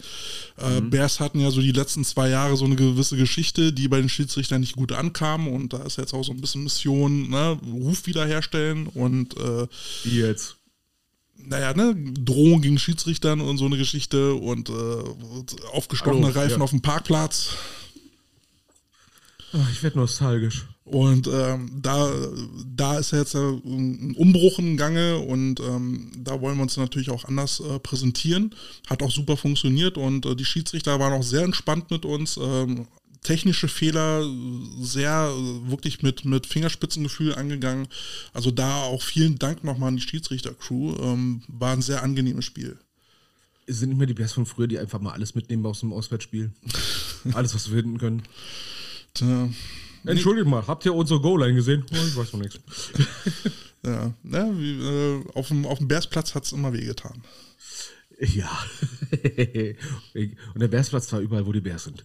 Äh, 0.57 0.81
Bears 0.81 1.19
hatten 1.19 1.39
ja 1.39 1.51
so 1.51 1.61
die 1.61 1.71
letzten 1.71 2.03
zwei 2.03 2.29
Jahre 2.29 2.57
so 2.57 2.65
eine 2.65 2.75
gewisse 2.75 3.15
Geschichte, 3.15 3.71
die 3.71 3.87
bei 3.87 3.99
den 3.99 4.09
Schiedsrichtern 4.09 4.61
nicht 4.61 4.75
gut 4.75 4.91
ankam. 4.91 5.47
Und 5.47 5.73
da 5.73 5.83
ist 5.83 5.97
jetzt 5.97 6.15
auch 6.15 6.23
so 6.23 6.31
ein 6.31 6.41
bisschen 6.41 6.63
Mission, 6.63 7.29
ne? 7.29 7.59
Ruf 7.63 8.07
wiederherstellen 8.07 8.87
und 8.87 9.37
äh, 9.37 9.67
Wie 10.03 10.19
jetzt? 10.19 10.57
naja, 11.43 11.73
ne, 11.73 11.95
Drohung 11.95 12.61
gegen 12.61 12.77
Schiedsrichtern 12.77 13.41
und 13.41 13.57
so 13.57 13.65
eine 13.65 13.77
Geschichte 13.77 14.35
und 14.35 14.69
äh, 14.69 14.73
aufgestochene 15.71 16.35
Reifen 16.35 16.59
ja. 16.59 16.63
auf 16.63 16.69
dem 16.69 16.81
Parkplatz. 16.81 17.55
Ach, 19.53 19.71
ich 19.71 19.81
werde 19.81 19.97
nostalgisch. 19.97 20.67
Und 20.91 21.29
ähm, 21.31 21.71
da, 21.81 22.11
da 22.75 22.99
ist 22.99 23.11
jetzt 23.11 23.33
äh, 23.33 23.39
ein 23.39 24.13
Umbruch 24.17 24.59
im 24.59 24.75
Gange 24.75 25.19
und 25.19 25.61
ähm, 25.61 26.11
da 26.17 26.41
wollen 26.41 26.57
wir 26.57 26.63
uns 26.63 26.75
natürlich 26.75 27.09
auch 27.09 27.23
anders 27.23 27.61
äh, 27.61 27.79
präsentieren. 27.79 28.53
Hat 28.89 29.01
auch 29.01 29.09
super 29.09 29.37
funktioniert 29.37 29.97
und 29.97 30.25
äh, 30.25 30.35
die 30.35 30.43
Schiedsrichter 30.43 30.99
waren 30.99 31.13
auch 31.13 31.23
sehr 31.23 31.43
entspannt 31.43 31.91
mit 31.91 32.03
uns. 32.03 32.35
Ähm, 32.35 32.87
technische 33.23 33.69
Fehler 33.69 34.29
sehr 34.81 35.31
äh, 35.33 35.69
wirklich 35.69 36.03
mit, 36.03 36.25
mit 36.25 36.45
Fingerspitzengefühl 36.45 37.35
angegangen. 37.35 37.87
Also 38.33 38.51
da 38.51 38.81
auch 38.81 39.01
vielen 39.01 39.39
Dank 39.39 39.63
nochmal 39.63 39.89
an 39.89 39.95
die 39.95 40.01
Schiedsrichter-Crew. 40.01 40.97
Ähm, 41.01 41.43
war 41.47 41.71
ein 41.71 41.81
sehr 41.81 42.03
angenehmes 42.03 42.43
Spiel. 42.43 42.77
Es 43.65 43.79
sind 43.79 43.89
nicht 43.89 43.97
mehr 43.97 44.07
die 44.07 44.13
Bears 44.13 44.33
von 44.33 44.45
früher, 44.45 44.67
die 44.67 44.77
einfach 44.77 44.99
mal 44.99 45.13
alles 45.13 45.35
mitnehmen 45.35 45.65
aus 45.65 45.79
dem 45.79 45.93
Auswärtsspiel. 45.93 46.51
alles, 47.33 47.55
was 47.55 47.71
wir 47.71 47.81
finden 47.81 47.97
können. 47.97 48.23
Tja, 49.13 49.47
Entschuldigt 50.05 50.47
mal, 50.47 50.65
habt 50.67 50.85
ihr 50.85 50.93
unsere 50.93 51.19
Goal-Line 51.21 51.53
gesehen? 51.55 51.85
Oh, 51.91 51.95
ich 52.07 52.15
weiß 52.15 52.33
noch 52.33 52.39
nichts. 52.39 52.59
ja, 53.85 54.13
ne, 54.23 54.51
wie, 54.57 54.79
äh, 54.81 55.23
auf 55.35 55.47
dem, 55.49 55.65
auf 55.65 55.77
dem 55.77 55.87
Bearsplatz 55.87 56.33
hat 56.35 56.45
es 56.45 56.51
immer 56.51 56.73
wehgetan. 56.73 57.21
Ja. 58.19 58.49
Und 60.53 60.59
der 60.61 60.67
Bearsplatz 60.67 61.11
war 61.11 61.19
überall, 61.19 61.45
wo 61.45 61.51
die 61.51 61.61
Bears 61.61 61.85
sind. 61.85 62.03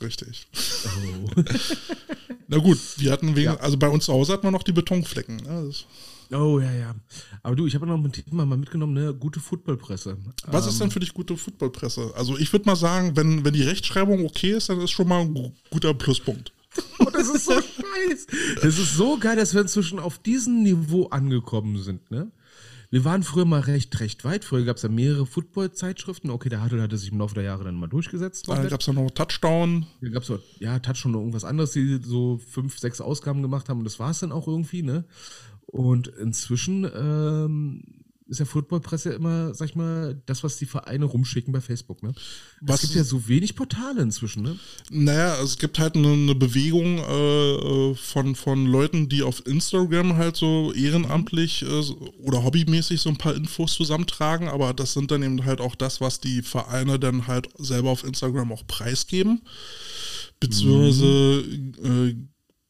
Richtig. 0.00 0.46
Oh. 0.86 1.30
Na 2.48 2.58
gut, 2.58 2.78
wir 2.98 3.10
hatten 3.10 3.34
wegen, 3.34 3.46
Ja. 3.46 3.56
also 3.56 3.76
bei 3.76 3.88
uns 3.88 4.04
zu 4.04 4.12
Hause 4.12 4.32
hatten 4.34 4.44
wir 4.44 4.50
noch 4.52 4.62
die 4.62 4.72
Betonflecken. 4.72 5.36
Ne? 5.38 5.70
Oh, 6.32 6.60
ja, 6.60 6.72
ja. 6.72 6.94
Aber 7.42 7.56
du, 7.56 7.66
ich 7.66 7.74
habe 7.74 7.86
noch 7.86 7.96
ein 7.96 8.12
Thema 8.12 8.46
mal 8.46 8.56
mitgenommen, 8.58 8.94
ne? 8.94 9.14
Gute 9.14 9.40
Footballpresse. 9.40 10.16
was 10.46 10.66
ist 10.66 10.80
denn 10.80 10.90
für 10.90 11.00
dich 11.00 11.12
gute 11.14 11.36
Footballpresse? 11.36 12.12
Also 12.16 12.36
ich 12.38 12.52
würde 12.52 12.66
mal 12.66 12.76
sagen, 12.76 13.16
wenn, 13.16 13.44
wenn 13.44 13.54
die 13.54 13.62
Rechtschreibung 13.62 14.24
okay 14.24 14.52
ist, 14.52 14.68
dann 14.68 14.80
ist 14.80 14.90
schon 14.92 15.08
mal 15.08 15.20
ein 15.22 15.34
gu- 15.34 15.52
guter 15.70 15.94
Pluspunkt. 15.94 16.52
Oh, 16.98 17.10
das 17.12 17.28
ist 17.28 17.44
so 17.44 17.52
scheiß. 17.60 18.26
Das 18.62 18.78
ist 18.78 18.96
so 18.96 19.18
geil, 19.18 19.36
dass 19.36 19.54
wir 19.54 19.60
inzwischen 19.60 19.98
auf 19.98 20.18
diesem 20.18 20.62
Niveau 20.62 21.06
angekommen 21.06 21.82
sind, 21.82 22.10
ne? 22.10 22.30
Wir 22.90 23.04
waren 23.04 23.24
früher 23.24 23.44
mal 23.44 23.60
recht, 23.60 23.98
recht 23.98 24.24
weit. 24.24 24.44
Früher 24.44 24.64
gab 24.64 24.76
es 24.76 24.82
ja 24.82 24.88
mehrere 24.88 25.26
Football-Zeitschriften. 25.26 26.30
Okay, 26.30 26.48
der 26.48 26.62
Hadel 26.62 26.80
hatte 26.80 26.96
sich 26.96 27.10
im 27.10 27.18
Laufe 27.18 27.34
der 27.34 27.42
Jahre 27.42 27.64
dann 27.64 27.74
mal 27.74 27.88
durchgesetzt. 27.88 28.48
Dann 28.48 28.68
gab 28.68 28.80
es 28.80 28.86
ja 28.86 28.92
noch 28.92 29.10
Touchdown. 29.10 29.86
Da 30.00 30.08
gab 30.08 30.22
es 30.22 30.32
ja 30.60 30.78
Touch 30.78 31.04
und 31.04 31.14
irgendwas 31.14 31.44
anderes, 31.44 31.72
die 31.72 32.00
so 32.02 32.38
fünf, 32.38 32.78
sechs 32.78 33.00
Ausgaben 33.00 33.42
gemacht 33.42 33.68
haben 33.68 33.78
und 33.78 33.84
das 33.84 33.98
war 33.98 34.10
es 34.10 34.20
dann 34.20 34.32
auch 34.32 34.46
irgendwie, 34.46 34.82
ne? 34.82 35.04
Und 35.66 36.06
inzwischen 36.06 36.88
ähm, 36.94 38.05
ist 38.28 38.40
ja 38.40 38.44
Footballpresse 38.44 39.10
immer, 39.10 39.54
sag 39.54 39.68
ich 39.68 39.76
mal, 39.76 40.20
das, 40.26 40.42
was 40.42 40.56
die 40.56 40.66
Vereine 40.66 41.04
rumschicken 41.04 41.52
bei 41.52 41.60
Facebook, 41.60 42.02
ne? 42.02 42.12
Es 42.66 42.80
gibt 42.80 42.94
ja 42.94 43.04
so 43.04 43.28
wenig 43.28 43.54
Portale 43.54 44.02
inzwischen, 44.02 44.42
ne? 44.42 44.58
Naja, 44.90 45.40
es 45.40 45.58
gibt 45.58 45.78
halt 45.78 45.94
eine, 45.94 46.12
eine 46.12 46.34
Bewegung 46.34 46.98
äh, 46.98 47.52
äh, 47.54 47.94
von, 47.94 48.34
von 48.34 48.66
Leuten, 48.66 49.08
die 49.08 49.22
auf 49.22 49.46
Instagram 49.46 50.16
halt 50.16 50.36
so 50.36 50.72
ehrenamtlich 50.72 51.62
äh, 51.62 51.82
so- 51.82 52.12
oder 52.18 52.42
hobbymäßig 52.42 53.00
so 53.00 53.10
ein 53.10 53.16
paar 53.16 53.34
Infos 53.34 53.74
zusammentragen, 53.74 54.48
aber 54.48 54.74
das 54.74 54.92
sind 54.92 55.10
dann 55.10 55.22
eben 55.22 55.44
halt 55.44 55.60
auch 55.60 55.76
das, 55.76 56.00
was 56.00 56.18
die 56.18 56.42
Vereine 56.42 56.98
dann 56.98 57.28
halt 57.28 57.48
selber 57.58 57.90
auf 57.90 58.02
Instagram 58.02 58.50
auch 58.52 58.66
preisgeben. 58.66 59.42
Beziehungsweise 60.40 61.44
äh, 61.82 62.14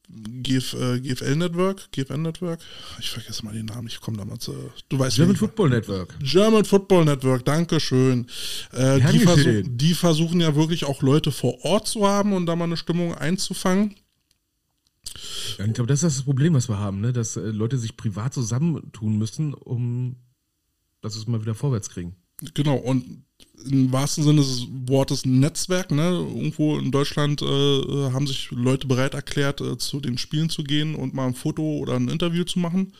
GF, 0.09 0.75
äh, 0.75 1.01
GFL 1.01 1.37
Network, 1.37 1.91
GFN 1.91 2.23
Network, 2.23 2.61
ich 3.01 3.11
vergesse 3.11 3.45
mal 3.45 3.53
den 3.53 3.67
Namen, 3.67 3.89
ich 3.89 4.01
komme 4.01 4.17
damals, 4.17 4.47
äh, 4.49 4.53
du 4.89 4.99
weißt 4.99 5.17
German 5.17 5.37
Football 5.37 5.71
Network. 5.71 6.17
German 6.21 6.65
Football 6.65 7.05
Network, 7.05 7.45
Dankeschön. 7.45 8.27
Äh, 8.73 9.01
Gern 9.01 9.13
die, 9.13 9.19
versu 9.19 9.37
geschehen. 9.37 9.79
die 9.79 9.95
versuchen 9.95 10.41
ja 10.41 10.55
wirklich 10.55 10.85
auch 10.85 11.03
Leute 11.03 11.33
vor 11.33 11.65
Ort 11.65 11.89
zu 11.89 12.07
haben 12.07 12.33
und 12.33 12.47
da 12.47 12.55
mal 12.55 12.65
eine 12.65 12.77
Stimmung 12.77 13.15
einzufangen. 13.15 13.97
Ja, 15.59 15.65
ich 15.65 15.73
glaube, 15.73 15.89
das 15.89 16.03
ist 16.03 16.19
das 16.19 16.25
Problem, 16.25 16.55
was 16.55 16.69
wir 16.69 16.79
haben, 16.79 17.01
ne? 17.01 17.13
Dass 17.13 17.37
äh, 17.37 17.41
Leute 17.41 17.79
sich 17.79 17.97
privat 17.97 18.35
zusammentun 18.35 19.19
müssen, 19.19 19.55
um 19.55 20.17
dass 21.01 21.17
es 21.17 21.27
mal 21.27 21.41
wieder 21.41 21.55
vorwärts 21.55 21.91
kriegen. 21.91 22.17
Genau, 22.55 22.77
und 22.77 23.25
im 23.65 23.93
wahrsten 23.93 24.25
Sinne 24.25 24.41
des 24.41 24.67
Wortes 24.87 25.25
Netzwerk, 25.25 25.91
ne? 25.91 26.11
Irgendwo 26.11 26.79
in 26.79 26.91
Deutschland 26.91 27.43
äh, 27.43 27.47
äh, 27.47 28.13
haben 28.13 28.27
sich 28.27 28.51
Leute 28.51 28.87
bereit 28.87 29.15
erklärt, 29.15 29.61
äh, 29.61 29.79
zu 29.79 30.01
den 30.01 30.19
Spielen 30.19 30.51
zu 30.51 30.63
gehen 30.63 30.95
und 30.95 31.15
mal 31.15 31.27
ein 31.27 31.35
Foto 31.35 31.63
oder 31.63 31.95
ein 31.95 32.09
Interview 32.09 32.45
zu 32.45 32.59
machen. 32.59 32.93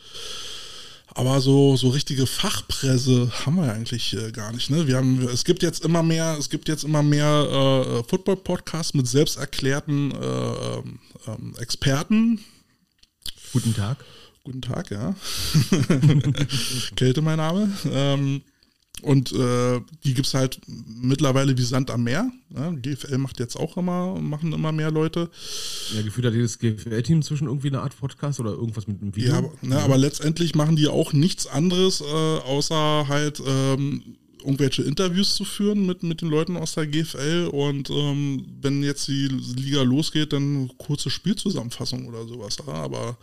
Aber 1.17 1.41
so, 1.41 1.75
so 1.77 1.89
richtige 1.89 2.27
Fachpresse 2.27 3.31
haben 3.43 3.55
wir 3.55 3.65
ja 3.65 3.73
eigentlich 3.73 4.13
äh, 4.13 4.31
gar 4.31 4.51
nicht. 4.51 4.69
Ne? 4.69 4.87
Wir 4.87 4.97
haben, 4.97 5.27
es 5.27 5.45
gibt 5.45 5.63
jetzt 5.63 5.83
immer 5.83 6.03
mehr, 6.03 6.35
es 6.37 6.49
gibt 6.49 6.67
jetzt 6.67 6.83
immer 6.83 7.01
mehr 7.01 7.25
äh, 7.27 8.03
Football-Podcasts 8.07 8.93
mit 8.93 9.07
selbsterklärten 9.07 10.11
äh, 10.11 10.15
ähm, 10.15 10.99
ähm, 11.27 11.55
Experten. 11.59 12.39
Guten 13.51 13.73
Tag. 13.73 13.97
Guten 14.43 14.61
Tag, 14.61 14.91
ja. 14.91 15.15
Kälte 16.95 17.21
mein 17.21 17.37
Name. 17.37 17.71
Ähm, 17.91 18.43
und 19.01 19.31
äh, 19.31 19.81
die 20.03 20.13
gibt 20.13 20.27
es 20.27 20.33
halt 20.33 20.59
mittlerweile 20.67 21.57
wie 21.57 21.63
Sand 21.63 21.91
am 21.91 22.03
Meer. 22.03 22.31
Ja, 22.55 22.71
GFL 22.71 23.17
macht 23.17 23.39
jetzt 23.39 23.55
auch 23.55 23.77
immer, 23.77 24.19
machen 24.19 24.53
immer 24.53 24.71
mehr 24.71 24.91
Leute. 24.91 25.29
Ja, 25.95 26.01
gefühlt 26.01 26.25
hat 26.27 26.33
jedes 26.33 26.59
GFL-Team 26.59 27.21
zwischen 27.21 27.47
irgendwie 27.47 27.67
eine 27.67 27.81
Art 27.81 27.97
Podcast 27.97 28.39
oder 28.39 28.51
irgendwas 28.51 28.87
mit 28.87 29.01
einem 29.01 29.15
Video. 29.15 29.31
Ja, 29.31 29.37
aber, 29.37 29.51
ne, 29.61 29.79
aber 29.79 29.97
letztendlich 29.97 30.55
machen 30.55 30.75
die 30.75 30.87
auch 30.87 31.13
nichts 31.13 31.47
anderes, 31.47 32.01
äh, 32.01 32.05
außer 32.05 33.07
halt 33.07 33.41
ähm, 33.45 34.15
irgendwelche 34.39 34.83
Interviews 34.83 35.35
zu 35.35 35.45
führen 35.45 35.85
mit, 35.85 36.03
mit 36.03 36.21
den 36.21 36.29
Leuten 36.29 36.57
aus 36.57 36.75
der 36.75 36.87
GFL 36.87 37.49
und 37.51 37.89
ähm, 37.89 38.45
wenn 38.61 38.83
jetzt 38.83 39.07
die 39.07 39.27
Liga 39.27 39.81
losgeht, 39.81 40.33
dann 40.33 40.71
kurze 40.77 41.09
Spielzusammenfassung 41.09 42.07
oder 42.07 42.25
sowas. 42.27 42.57
Ja? 42.65 42.73
Aber 42.73 43.17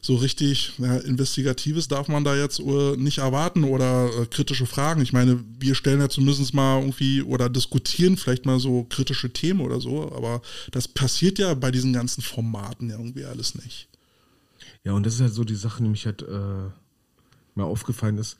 so 0.00 0.16
richtig 0.16 0.72
ja, 0.78 0.96
Investigatives 0.98 1.88
darf 1.88 2.08
man 2.08 2.24
da 2.24 2.36
jetzt 2.36 2.60
äh, 2.60 2.96
nicht 2.96 3.18
erwarten 3.18 3.64
oder 3.64 4.10
äh, 4.20 4.26
kritische 4.26 4.66
Fragen. 4.66 5.02
Ich 5.02 5.12
meine, 5.12 5.42
wir 5.58 5.74
stellen 5.74 6.00
ja 6.00 6.08
zumindest 6.08 6.54
mal 6.54 6.80
irgendwie 6.80 7.22
oder 7.22 7.48
diskutieren 7.48 8.16
vielleicht 8.16 8.46
mal 8.46 8.60
so 8.60 8.84
kritische 8.84 9.32
Themen 9.32 9.60
oder 9.60 9.80
so, 9.80 10.12
aber 10.12 10.42
das 10.70 10.88
passiert 10.88 11.38
ja 11.38 11.54
bei 11.54 11.70
diesen 11.70 11.92
ganzen 11.92 12.22
Formaten 12.22 12.90
ja 12.90 12.96
irgendwie 12.96 13.24
alles 13.24 13.54
nicht. 13.54 13.88
Ja, 14.84 14.92
und 14.92 15.06
das 15.06 15.14
ist 15.14 15.20
halt 15.20 15.34
so 15.34 15.44
die 15.44 15.54
Sache, 15.54 15.82
die 15.82 15.88
mich 15.88 16.06
halt 16.06 16.22
äh, 16.22 16.70
mal 17.54 17.64
aufgefallen 17.64 18.18
ist. 18.18 18.36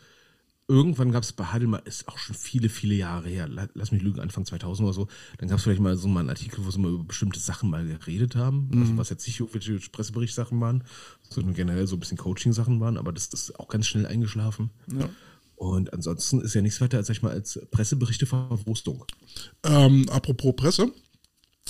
Irgendwann 0.68 1.10
gab 1.10 1.22
es 1.24 1.32
bei 1.32 1.44
Hadel 1.44 1.68
ist 1.84 2.08
auch 2.08 2.18
schon 2.18 2.36
viele, 2.36 2.68
viele 2.68 2.94
Jahre 2.94 3.28
her, 3.28 3.48
la- 3.48 3.68
lass 3.74 3.90
mich 3.92 4.00
lügen, 4.02 4.20
Anfang 4.20 4.44
2000 4.46 4.86
oder 4.86 4.94
so, 4.94 5.08
dann 5.38 5.48
gab 5.48 5.58
es 5.58 5.64
vielleicht 5.64 5.80
mal 5.80 5.96
so 5.96 6.08
mal 6.08 6.20
einen 6.20 6.30
Artikel, 6.30 6.64
wo 6.64 6.70
sie 6.70 6.78
mal 6.78 6.92
über 6.92 7.04
bestimmte 7.04 7.40
Sachen 7.40 7.68
mal 7.68 7.84
geredet 7.84 8.36
haben, 8.36 8.70
also 8.74 8.96
was 8.96 9.10
jetzt 9.10 9.26
nicht 9.26 9.40
irgendwelche 9.40 9.78
Presseberichtssachen 9.90 10.60
waren, 10.60 10.84
sondern 11.28 11.54
generell 11.54 11.86
so 11.86 11.96
ein 11.96 12.00
bisschen 12.00 12.16
Coaching-Sachen 12.16 12.80
waren, 12.80 12.96
aber 12.96 13.12
das, 13.12 13.28
das 13.28 13.42
ist 13.50 13.58
auch 13.60 13.68
ganz 13.68 13.86
schnell 13.86 14.06
eingeschlafen. 14.06 14.70
Ja. 14.96 15.08
Und 15.56 15.92
ansonsten 15.92 16.40
ist 16.40 16.54
ja 16.54 16.62
nichts 16.62 16.80
weiter 16.80 16.96
als, 16.98 17.06
sag 17.08 17.16
ich 17.16 17.22
mal, 17.22 17.32
als 17.32 17.60
Presseberichte 17.70 18.26
Verwurstung. 18.26 19.04
Ähm, 19.64 20.08
apropos 20.08 20.54
Presse. 20.56 20.92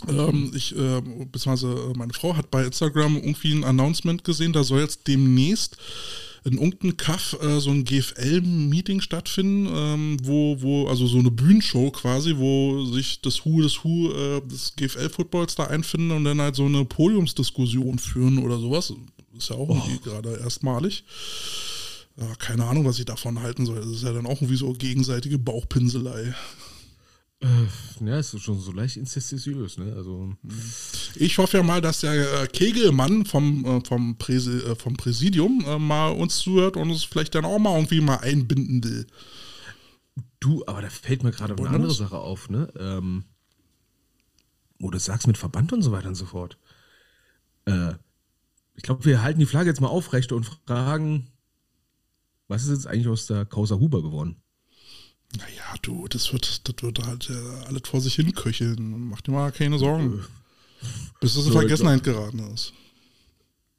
Ähm, 0.09 0.51
ich, 0.55 0.77
äh, 0.77 1.01
beziehungsweise 1.31 1.93
meine 1.97 2.13
Frau 2.15 2.37
hat 2.37 2.51
bei 2.51 2.65
Instagram 2.65 3.17
irgendwie 3.17 3.53
ein 3.53 3.65
Announcement 3.65 4.25
gesehen, 4.25 4.53
da 4.53 4.65
soll 4.65 4.81
jetzt 4.81 5.07
demnächst 5.09 5.77
in 6.45 6.55
irgendeinem 6.55 6.97
Kaff 6.97 7.37
äh, 7.41 7.61
so 7.61 7.71
ein 7.71 7.85
GFL-Meeting 7.85 9.01
stattfinden, 9.01 9.69
ähm, 9.73 10.17
wo, 10.23 10.61
wo, 10.61 10.89
also 10.89 11.07
so 11.07 11.19
eine 11.19 11.31
Bühnenshow 11.31 11.91
quasi, 11.91 12.37
wo 12.37 12.85
sich 12.85 13.21
das 13.21 13.45
Hu 13.45 13.63
des 13.63 13.85
Hu 13.85 14.11
äh, 14.11 14.41
des 14.41 14.75
GFL-Footballs 14.77 15.55
da 15.55 15.65
einfinden 15.65 16.11
und 16.11 16.25
dann 16.25 16.41
halt 16.41 16.57
so 16.57 16.67
eine 16.67 16.85
Podiumsdiskussion 16.85 17.99
führen 17.99 18.39
oder 18.39 18.59
sowas. 18.59 18.93
Ist 19.37 19.51
ja 19.51 19.57
auch 19.57 19.69
irgendwie 19.69 19.99
gerade 20.03 20.37
erstmalig. 20.39 21.05
Ja, 22.19 22.35
keine 22.37 22.67
Ahnung, 22.67 22.85
was 22.85 22.99
ich 22.99 23.07
davon 23.07 23.41
halten 23.41 23.65
soll. 23.65 23.77
Das 23.77 23.87
ist 23.87 24.03
ja 24.03 24.13
dann 24.13 24.27
auch 24.27 24.43
irgendwie 24.43 24.57
so 24.57 24.73
gegenseitige 24.73 25.39
Bauchpinselei. 25.39 26.35
Äh, 27.43 28.07
ja, 28.07 28.19
es 28.19 28.33
ist 28.33 28.43
schon 28.43 28.61
so 28.61 28.71
leicht 28.71 28.97
incestuös, 28.97 29.77
ne? 29.77 29.93
Also, 29.97 30.33
Ich 31.17 31.39
hoffe 31.39 31.57
ja 31.57 31.63
mal, 31.65 31.81
dass 31.81 32.01
der 32.01 32.43
äh, 32.43 32.47
Kegelmann 32.47 33.27
vom, 33.27 33.65
äh, 33.65 33.85
vom, 33.85 34.17
Präsi 34.17 34.59
äh, 34.59 34.77
vom 34.77 34.97
Präsidium 34.97 35.65
mal 35.85 36.11
uns 36.13 36.39
zuhört 36.39 36.77
und 36.77 36.91
uns 36.91 37.03
vielleicht 37.03 37.35
dann 37.35 37.45
auch 37.45 37.59
mal 37.59 37.75
irgendwie 37.75 38.01
mal 38.01 38.19
einbinden 38.19 38.85
will. 38.85 39.07
Du, 40.39 40.65
aber 40.67 40.83
da 40.83 40.91
fällt 40.91 41.25
mir 41.25 41.33
gerade 41.33 41.57
eine 41.57 41.69
andere 41.69 41.89
das? 41.89 41.97
Sache 41.97 42.19
auf, 42.19 42.49
ne? 42.49 42.73
Ähm, 42.79 43.25
wo 44.79 44.91
du 44.91 44.99
sagst 44.99 45.27
mit 45.27 45.39
Verband 45.39 45.73
und 45.73 45.83
so 45.83 45.91
weiter 45.91 46.09
und 46.09 46.15
so 46.15 46.27
fort. 46.27 46.59
Äh, 47.65 47.95
ich 48.75 48.83
glaube, 48.83 49.05
wir 49.05 49.23
halten 49.23 49.41
die 49.41 49.47
Flagge 49.47 49.69
jetzt 49.69 49.81
mal 49.81 49.89
aufrecht 49.89 50.33
und 50.33 50.45
fragen, 50.67 51.31
was 52.49 52.65
ist 52.65 52.71
jetzt 52.71 52.87
eigentlich 52.87 53.09
aus 53.09 53.27
der 53.27 53.47
Causa 53.47 53.77
Huber 53.77 54.03
geworden? 54.03 54.42
Naja, 55.37 55.75
du, 55.83 56.07
das 56.09 56.33
wird, 56.33 56.69
das 56.69 56.83
wird 56.83 57.07
halt 57.07 57.31
äh, 57.31 57.67
alles 57.67 57.83
vor 57.87 58.01
sich 58.01 58.15
hin 58.15 58.33
köcheln. 58.35 59.09
Mach 59.09 59.21
dir 59.23 59.33
mal 59.33 59.53
keine 59.53 59.79
Sorgen. 59.79 60.25
Bis 61.21 61.37
es 61.37 61.47
in 61.47 61.53
So, 61.53 61.59
Vergessenheit 61.59 62.03
geraten 62.03 62.41
ist. 62.53 62.73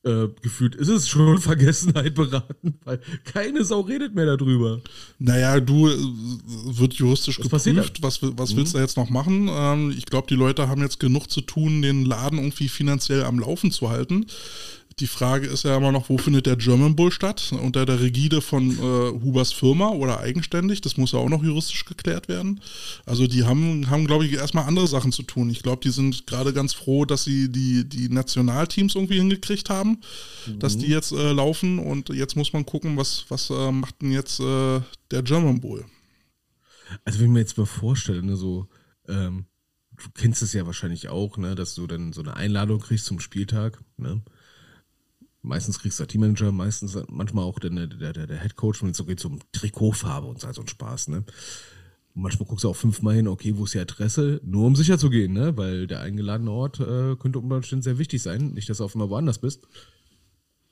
Äh, 0.05 0.27
gefühlt 0.41 0.75
ist 0.75 0.89
es 0.89 1.07
schon 1.07 1.37
Vergessenheit 1.37 2.13
beraten, 2.15 2.73
weil 2.83 2.99
keine 3.23 3.63
Sau 3.63 3.81
redet 3.81 4.13
mehr 4.13 4.25
darüber. 4.25 4.81
Naja, 5.17 5.61
du, 5.61 5.87
äh, 5.87 5.95
wird 6.77 6.95
juristisch 6.95 7.39
Was 7.49 7.63
geprüft. 7.63 8.01
Was, 8.01 8.19
was 8.21 8.53
willst 8.55 8.73
du 8.73 8.79
jetzt 8.79 8.97
noch 8.97 9.09
machen? 9.09 9.47
Ähm, 9.49 9.95
ich 9.97 10.05
glaube, 10.05 10.27
die 10.27 10.35
Leute 10.35 10.67
haben 10.67 10.81
jetzt 10.81 10.99
genug 10.99 11.29
zu 11.29 11.39
tun, 11.39 11.81
den 11.81 12.03
Laden 12.03 12.37
irgendwie 12.37 12.67
finanziell 12.67 13.23
am 13.23 13.39
Laufen 13.39 13.71
zu 13.71 13.89
halten. 13.89 14.25
Die 14.99 15.07
Frage 15.07 15.47
ist 15.47 15.63
ja 15.63 15.75
immer 15.77 15.91
noch, 15.91 16.09
wo 16.09 16.17
findet 16.17 16.45
der 16.45 16.55
German 16.55 16.95
Bull 16.95 17.11
statt? 17.11 17.51
Unter 17.51 17.85
der 17.85 17.99
Rigide 17.99 18.41
von 18.41 18.71
äh, 18.71 19.23
Hubers 19.23 19.51
Firma 19.51 19.89
oder 19.89 20.19
eigenständig? 20.19 20.81
Das 20.81 20.97
muss 20.97 21.13
ja 21.13 21.19
auch 21.19 21.29
noch 21.29 21.43
juristisch 21.43 21.85
geklärt 21.85 22.27
werden. 22.27 22.61
Also 23.05 23.25
die 23.25 23.43
haben, 23.43 23.89
haben 23.89 24.05
glaube 24.05 24.25
ich, 24.25 24.33
erstmal 24.33 24.65
andere 24.65 24.87
Sachen 24.87 25.11
zu 25.11 25.23
tun. 25.23 25.49
Ich 25.49 25.63
glaube, 25.63 25.81
die 25.83 25.89
sind 25.89 26.27
gerade 26.27 26.53
ganz 26.53 26.73
froh, 26.73 27.05
dass 27.05 27.23
sie 27.23 27.49
die, 27.49 27.87
die 27.87 28.09
Nationalteams 28.09 28.95
irgendwie 28.95 29.17
hingekriegt 29.17 29.69
haben, 29.69 29.99
dass 30.59 30.77
die 30.77 30.87
jetzt 30.87 31.11
äh, 31.11 31.31
laufen 31.31 31.79
und 31.79 32.09
jetzt 32.09 32.35
muss 32.35 32.53
man 32.53 32.65
gucken, 32.65 32.97
was, 32.97 33.25
was 33.29 33.49
äh, 33.49 33.71
macht 33.71 34.01
denn 34.01 34.11
jetzt 34.11 34.39
äh, 34.39 34.81
der 35.11 35.23
German 35.23 35.59
Bowl? 35.59 35.85
Also 37.05 37.19
wenn 37.19 37.27
ich 37.27 37.31
mir 37.31 37.39
jetzt 37.39 37.57
mal 37.57 37.65
vorstelle, 37.65 38.23
ne, 38.23 38.35
so, 38.35 38.67
ähm, 39.07 39.45
du 39.97 40.09
kennst 40.13 40.41
es 40.41 40.53
ja 40.53 40.65
wahrscheinlich 40.65 41.09
auch, 41.09 41.37
ne, 41.37 41.55
dass 41.55 41.75
du 41.75 41.87
dann 41.87 42.13
so 42.13 42.21
eine 42.21 42.35
Einladung 42.35 42.79
kriegst 42.79 43.05
zum 43.05 43.19
Spieltag, 43.19 43.79
ne? 43.97 44.21
Meistens 45.45 45.79
kriegst 45.79 45.99
du 45.99 46.05
Teammanager, 46.05 46.53
meistens 46.53 46.97
manchmal 47.09 47.43
auch 47.43 47.59
der, 47.59 47.69
der, 47.69 48.13
der, 48.13 48.27
der 48.27 48.37
Headcoach, 48.37 48.81
wenn 48.81 48.91
es 48.91 48.97
so 48.97 49.03
geht, 49.03 49.19
so 49.19 49.27
um 49.27 49.39
Trikotfarbe 49.51 50.25
und 50.25 50.39
so, 50.39 50.51
so 50.53 50.61
ein 50.61 50.67
Spaß, 50.69 51.09
ne? 51.09 51.25
Und 52.15 52.21
manchmal 52.21 52.47
guckst 52.47 52.63
du 52.63 52.69
auch 52.69 52.75
fünfmal 52.75 53.15
hin, 53.15 53.27
okay, 53.27 53.57
wo 53.57 53.65
ist 53.65 53.73
die 53.73 53.79
Adresse? 53.79 54.39
Nur 54.43 54.65
um 54.65 54.75
sicher 54.75 54.97
zu 54.97 55.09
gehen, 55.09 55.33
ne? 55.33 55.57
Weil 55.57 55.85
der 55.85 55.99
eingeladene 55.99 56.49
Ort 56.49 56.79
äh, 56.79 57.17
könnte 57.17 57.39
unter 57.39 57.57
Umständen 57.57 57.83
sehr 57.83 57.97
wichtig 57.97 58.21
sein. 58.21 58.53
Nicht, 58.53 58.69
dass 58.69 58.77
du 58.77 58.85
auf 58.85 58.95
einmal 58.95 59.09
woanders 59.09 59.39
bist. 59.39 59.67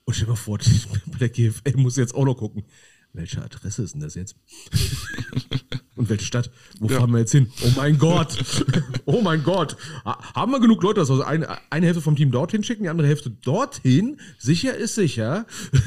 Und 0.04 0.14
stell 0.14 0.26
dir 0.26 0.32
mal 0.32 0.36
vor, 0.36 0.58
bei 1.06 1.18
der 1.18 1.28
GFL 1.28 1.76
muss 1.76 1.96
jetzt 1.96 2.14
auch 2.14 2.24
noch 2.24 2.36
gucken. 2.36 2.64
Welche 3.12 3.42
Adresse 3.42 3.82
ist 3.82 3.92
denn 3.92 4.00
das 4.00 4.14
jetzt? 4.14 4.36
Und 5.94 6.08
welche 6.08 6.24
Stadt? 6.24 6.50
Wo 6.80 6.88
Ja. 6.88 6.98
fahren 6.98 7.10
wir 7.12 7.18
jetzt 7.18 7.32
hin? 7.32 7.50
Oh 7.64 7.70
mein 7.76 7.98
Gott! 7.98 8.36
Oh 9.04 9.20
mein 9.20 9.42
Gott! 9.42 9.76
Ha- 10.04 10.34
Haben 10.34 10.52
wir 10.52 10.60
genug 10.60 10.82
Leute, 10.82 11.00
dass 11.00 11.08
wir 11.08 11.14
also 11.14 11.24
eine, 11.24 11.58
eine 11.70 11.86
Hälfte 11.86 12.00
vom 12.00 12.16
Team 12.16 12.30
dorthin 12.30 12.62
schicken, 12.64 12.84
die 12.84 12.88
andere 12.88 13.06
Hälfte 13.08 13.30
dorthin? 13.30 14.18
Sicher 14.38 14.74
ist 14.76 14.94
sicher. 14.94 15.46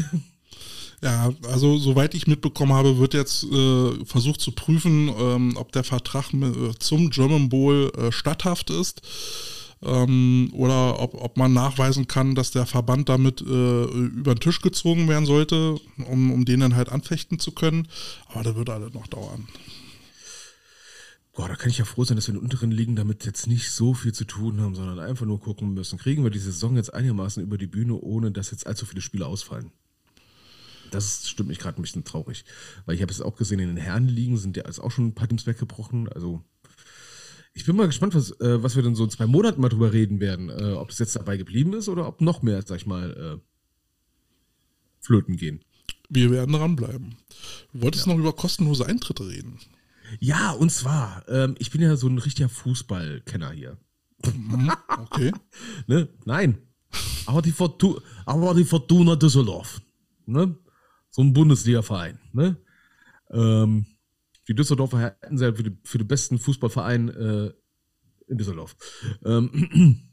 Ja, 1.02 1.32
also 1.52 1.78
soweit 1.78 2.16
ich 2.16 2.26
mitbekommen 2.26 2.74
habe, 2.74 2.98
wird 2.98 3.14
jetzt 3.14 3.44
äh, 3.44 4.06
versucht 4.06 4.40
zu 4.42 4.54
prüfen, 4.54 5.10
ähm, 5.20 5.54
ob 5.58 5.72
der 5.72 5.84
Vertrag 5.84 6.34
mit, 6.34 6.56
äh, 6.56 6.72
zum 6.80 7.10
German 7.12 7.50
Bowl 7.50 7.92
äh, 7.98 8.12
statthaft 8.12 8.70
ist. 8.72 9.02
ähm, 9.84 10.50
oder 10.54 11.00
ob, 11.00 11.14
ob 11.22 11.38
man 11.38 11.54
nachweisen 11.54 12.08
kann, 12.08 12.34
dass 12.34 12.52
der 12.52 12.66
Verband 12.66 13.10
damit 13.10 13.42
äh, 13.42 13.84
über 13.84 14.34
den 14.34 14.40
Tisch 14.40 14.62
gezogen 14.62 15.08
werden 15.08 15.26
sollte, 15.26 15.76
um, 16.10 16.32
um 16.32 16.46
den 16.46 16.62
dann 16.62 16.76
halt 16.76 16.90
anfechten 16.90 17.38
zu 17.40 17.52
können. 17.52 17.88
Aber 18.30 18.44
das 18.44 18.56
wird 18.56 18.70
alles 18.70 18.94
noch 18.94 19.06
dauern. 19.08 19.48
Boah, 21.36 21.50
da 21.50 21.56
kann 21.56 21.70
ich 21.70 21.78
ja 21.78 21.86
froh 21.86 22.06
sein, 22.06 22.16
dass 22.16 22.28
wir 22.28 22.34
in 22.34 22.40
den 22.40 22.44
unteren 22.46 22.72
Ligen 22.72 22.96
damit 22.96 23.26
jetzt 23.26 23.46
nicht 23.46 23.70
so 23.70 23.94
viel 23.94 24.14
zu 24.14 24.24
tun 24.24 24.62
haben, 24.62 24.74
sondern 24.74 25.00
einfach 25.00 25.26
nur 25.26 25.42
gucken 25.42 25.74
müssen. 25.74 26.00
Kriegen 26.00 26.24
wir 26.24 26.32
die 26.32 26.40
Saison 26.40 26.78
jetzt 26.78 26.94
einigermaßen 26.94 27.44
über 27.44 27.58
die 27.58 27.68
Bühne, 27.68 27.96
ohne 27.96 28.32
dass 28.32 28.52
jetzt 28.52 28.66
allzu 28.66 28.86
viele 28.86 29.02
Spiele 29.02 29.28
ausfallen? 29.28 29.72
Das 30.92 31.28
stimmt 31.28 31.50
mich 31.50 31.60
gerade 31.60 31.80
ein 31.80 31.82
bisschen 31.82 32.06
traurig. 32.06 32.46
Weil 32.86 32.96
ich 32.96 33.02
habe 33.02 33.12
es 33.12 33.20
auch 33.20 33.36
gesehen, 33.36 33.60
in 33.60 33.68
den 33.68 33.78
Herrenligen 33.78 34.38
sind 34.38 34.56
ja 34.56 34.64
also 34.64 34.82
auch 34.82 34.92
schon 34.92 35.08
ein 35.08 35.14
paar 35.14 35.28
Teams 35.28 35.46
weggebrochen. 35.46 36.08
Also 36.08 36.42
ich 37.54 37.66
bin 37.66 37.76
mal 37.76 37.88
gespannt, 37.88 38.16
was, 38.16 38.32
äh, 38.40 38.64
was 38.64 38.78
wir 38.78 38.84
dann 38.84 38.96
so 38.96 39.04
in 39.04 39.10
zwei 39.10 39.28
Monaten 39.28 39.60
mal 39.60 39.68
drüber 39.68 39.92
reden 39.92 40.22
werden. 40.22 40.50
Äh, 40.50 40.74
ob 40.74 40.90
es 40.90 41.00
jetzt 41.00 41.18
dabei 41.18 41.36
geblieben 41.36 41.74
ist 41.74 41.90
oder 41.90 42.08
ob 42.08 42.22
noch 42.22 42.44
mehr, 42.44 42.64
sag 42.66 42.78
ich 42.78 42.86
mal, 42.86 43.12
äh, 43.12 43.42
flöten 45.02 45.36
gehen. 45.36 45.66
Wir 46.08 46.32
werden 46.32 46.54
dranbleiben. 46.54 47.18
Du 47.74 47.82
wolltest 47.82 48.06
ja. 48.06 48.14
noch 48.14 48.20
über 48.20 48.32
kostenlose 48.32 48.86
Eintritte 48.86 49.28
reden. 49.28 49.60
Ja, 50.20 50.52
und 50.52 50.72
zwar, 50.72 51.28
ähm, 51.28 51.56
ich 51.60 51.72
bin 51.72 51.82
ja 51.82 51.96
so 51.96 52.08
ein 52.08 52.18
richtiger 52.18 52.50
Fußballkenner 52.50 53.52
hier. 53.52 53.78
Mhm, 54.26 54.72
okay. 55.00 55.32
ne? 55.88 56.10
Nein. 56.26 56.58
Aber 57.26 57.42
die, 57.42 57.52
Fortuna, 57.52 58.02
aber 58.26 58.54
die 58.54 58.64
Fortuna 58.64 59.16
Düsseldorf. 59.16 59.82
Ne? 60.26 60.56
So 61.10 61.22
ein 61.22 61.34
Bundesliga-Verein. 61.34 62.20
Ne? 62.34 62.58
Ähm, 63.32 63.86
die 64.48 64.56
Düsseldorfer 64.56 65.00
hätten 65.00 65.38
sie 65.38 65.46
ja 65.46 65.54
für, 65.54 65.64
die, 65.64 65.78
für 65.84 65.98
den 65.98 66.08
besten 66.08 66.40
Fußballverein 66.40 67.10
äh, 67.10 67.52
in 68.28 68.38
Düsseldorf. 68.38 68.76
Ähm, 69.26 70.12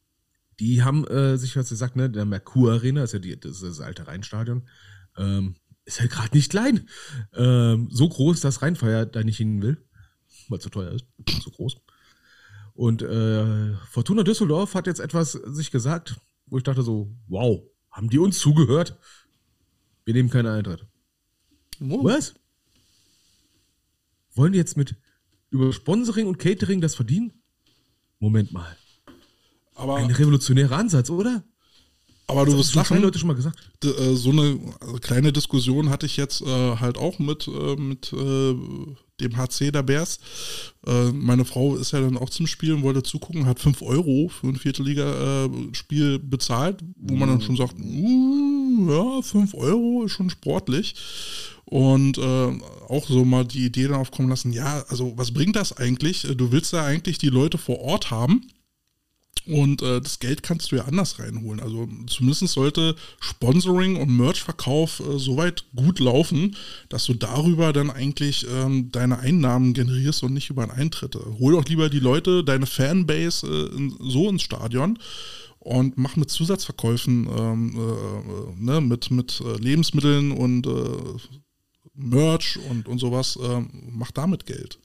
die 0.60 0.82
haben 0.82 1.06
äh, 1.06 1.36
sich, 1.36 1.56
was 1.56 1.68
gesagt, 1.68 1.96
ne, 1.96 2.10
der 2.10 2.24
Merkur 2.24 2.72
Arena, 2.72 3.02
ist 3.02 3.12
ja 3.12 3.18
die, 3.18 3.38
das, 3.38 3.62
ist 3.62 3.62
das 3.62 3.80
alte 3.80 4.06
Rheinstadion, 4.06 4.68
ähm, 5.16 5.56
ist 5.86 6.00
ja 6.00 6.06
gerade 6.06 6.36
nicht 6.36 6.50
klein. 6.50 6.88
Ähm, 7.34 7.88
so 7.90 8.08
groß, 8.08 8.40
dass 8.40 8.60
Rheinfeier 8.60 9.06
da 9.06 9.22
nicht 9.22 9.38
hin 9.38 9.62
will, 9.62 9.82
weil 10.48 10.58
es 10.58 10.64
zu 10.64 10.70
teuer 10.70 10.92
ist. 10.92 11.06
So 11.42 11.50
groß. 11.50 11.76
Und 12.74 13.00
äh, 13.00 13.74
Fortuna 13.90 14.22
Düsseldorf 14.22 14.74
hat 14.74 14.86
jetzt 14.86 15.00
etwas 15.00 15.32
sich 15.32 15.70
gesagt, 15.70 16.16
wo 16.46 16.58
ich 16.58 16.64
dachte 16.64 16.82
so, 16.82 17.10
wow, 17.28 17.62
haben 17.90 18.10
die 18.10 18.18
uns 18.18 18.38
zugehört? 18.38 18.98
Wir 20.04 20.12
nehmen 20.12 20.28
keinen 20.28 20.48
Eintritt. 20.48 20.86
Wow. 21.78 22.04
Was? 22.04 22.34
Wollen 24.34 24.52
die 24.52 24.58
jetzt 24.58 24.76
mit 24.76 24.96
über 25.50 25.72
Sponsoring 25.72 26.26
und 26.26 26.38
Catering 26.38 26.80
das 26.82 26.94
verdienen? 26.94 27.42
Moment 28.18 28.52
mal. 28.52 28.76
Aber 29.74 29.96
Ein 29.96 30.10
revolutionärer 30.10 30.76
Ansatz, 30.76 31.10
oder? 31.10 31.44
Aber 32.28 32.44
du 32.44 32.56
wirst 32.56 32.74
lachen. 32.74 33.00
Leute 33.00 33.18
schon 33.18 33.28
mal 33.28 33.34
gesagt. 33.34 33.58
Äh, 33.84 34.14
so 34.14 34.30
eine 34.30 34.58
kleine 35.00 35.32
Diskussion 35.32 35.90
hatte 35.90 36.06
ich 36.06 36.16
jetzt 36.16 36.42
äh, 36.42 36.76
halt 36.76 36.98
auch 36.98 37.18
mit, 37.18 37.46
äh, 37.46 37.76
mit 37.76 38.12
äh, 38.12 38.54
dem 39.20 39.36
HC 39.36 39.70
der 39.70 39.82
Bears. 39.82 40.18
Äh, 40.86 41.12
meine 41.12 41.44
Frau 41.44 41.76
ist 41.76 41.92
ja 41.92 42.00
dann 42.00 42.16
auch 42.16 42.30
zum 42.30 42.46
Spielen, 42.46 42.82
wollte 42.82 43.02
zugucken, 43.02 43.46
hat 43.46 43.60
5 43.60 43.80
Euro 43.82 44.28
für 44.28 44.48
ein 44.48 44.56
Viertelliga-Spiel 44.56 46.18
bezahlt, 46.18 46.82
wo 46.96 47.14
man 47.14 47.28
dann 47.28 47.40
schon 47.40 47.56
sagt, 47.56 47.74
uh, 47.78 48.90
ja, 48.90 49.22
5 49.22 49.54
Euro 49.54 50.04
ist 50.04 50.12
schon 50.12 50.30
sportlich. 50.30 50.96
Und 51.64 52.18
äh, 52.18 52.60
auch 52.88 53.06
so 53.08 53.24
mal 53.24 53.44
die 53.44 53.66
Idee 53.66 53.88
dann 53.88 53.96
aufkommen 53.96 54.28
lassen, 54.28 54.52
ja, 54.52 54.84
also 54.88 55.14
was 55.16 55.32
bringt 55.32 55.56
das 55.56 55.76
eigentlich? 55.76 56.22
Du 56.36 56.52
willst 56.52 56.72
ja 56.72 56.84
eigentlich 56.84 57.18
die 57.18 57.28
Leute 57.28 57.58
vor 57.58 57.80
Ort 57.80 58.10
haben 58.10 58.46
und 59.46 59.82
äh, 59.82 60.00
das 60.00 60.18
Geld 60.18 60.42
kannst 60.42 60.72
du 60.72 60.76
ja 60.76 60.84
anders 60.84 61.18
reinholen. 61.18 61.60
Also 61.60 61.88
zumindest 62.06 62.48
sollte 62.48 62.96
Sponsoring 63.20 63.96
und 63.96 64.16
Merchverkauf 64.16 65.00
äh, 65.00 65.18
soweit 65.18 65.64
gut 65.74 66.00
laufen, 66.00 66.56
dass 66.88 67.04
du 67.04 67.14
darüber 67.14 67.72
dann 67.72 67.90
eigentlich 67.90 68.46
ähm, 68.50 68.90
deine 68.90 69.18
Einnahmen 69.18 69.72
generierst 69.72 70.22
und 70.22 70.34
nicht 70.34 70.50
über 70.50 70.64
ein 70.64 70.70
Eintritte. 70.70 71.20
Hol 71.38 71.52
doch 71.52 71.64
lieber 71.64 71.88
die 71.88 72.00
Leute, 72.00 72.44
deine 72.44 72.66
Fanbase 72.66 73.46
äh, 73.46 73.76
in, 73.76 73.96
so 74.00 74.28
ins 74.28 74.42
Stadion 74.42 74.98
und 75.58 75.98
mach 75.98 76.16
mit 76.16 76.30
Zusatzverkäufen, 76.30 77.28
ähm, 77.36 77.76
äh, 77.76 78.64
ne, 78.64 78.80
mit, 78.80 79.10
mit 79.10 79.40
äh, 79.40 79.56
Lebensmitteln 79.58 80.32
und 80.32 80.66
äh, 80.66 80.70
Merch 81.94 82.58
und, 82.70 82.88
und 82.88 82.98
sowas, 82.98 83.38
ähm, 83.42 83.70
mach 83.90 84.10
damit 84.10 84.46
Geld. 84.46 84.78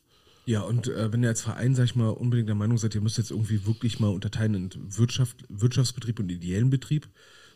Ja, 0.51 0.63
und 0.63 0.89
äh, 0.89 1.13
wenn 1.13 1.23
ihr 1.23 1.29
als 1.29 1.39
Verein, 1.39 1.75
sag 1.75 1.85
ich 1.85 1.95
mal, 1.95 2.09
unbedingt 2.09 2.49
der 2.49 2.55
Meinung 2.55 2.77
seid, 2.77 2.93
ihr 2.93 2.99
müsst 2.99 3.17
jetzt 3.17 3.31
irgendwie 3.31 3.65
wirklich 3.65 4.01
mal 4.01 4.09
unterteilen 4.09 4.53
in 4.53 4.69
Wirtschaft, 4.97 5.45
Wirtschaftsbetrieb 5.47 6.19
und 6.19 6.29
ideellen 6.29 6.69
Betrieb. 6.69 7.07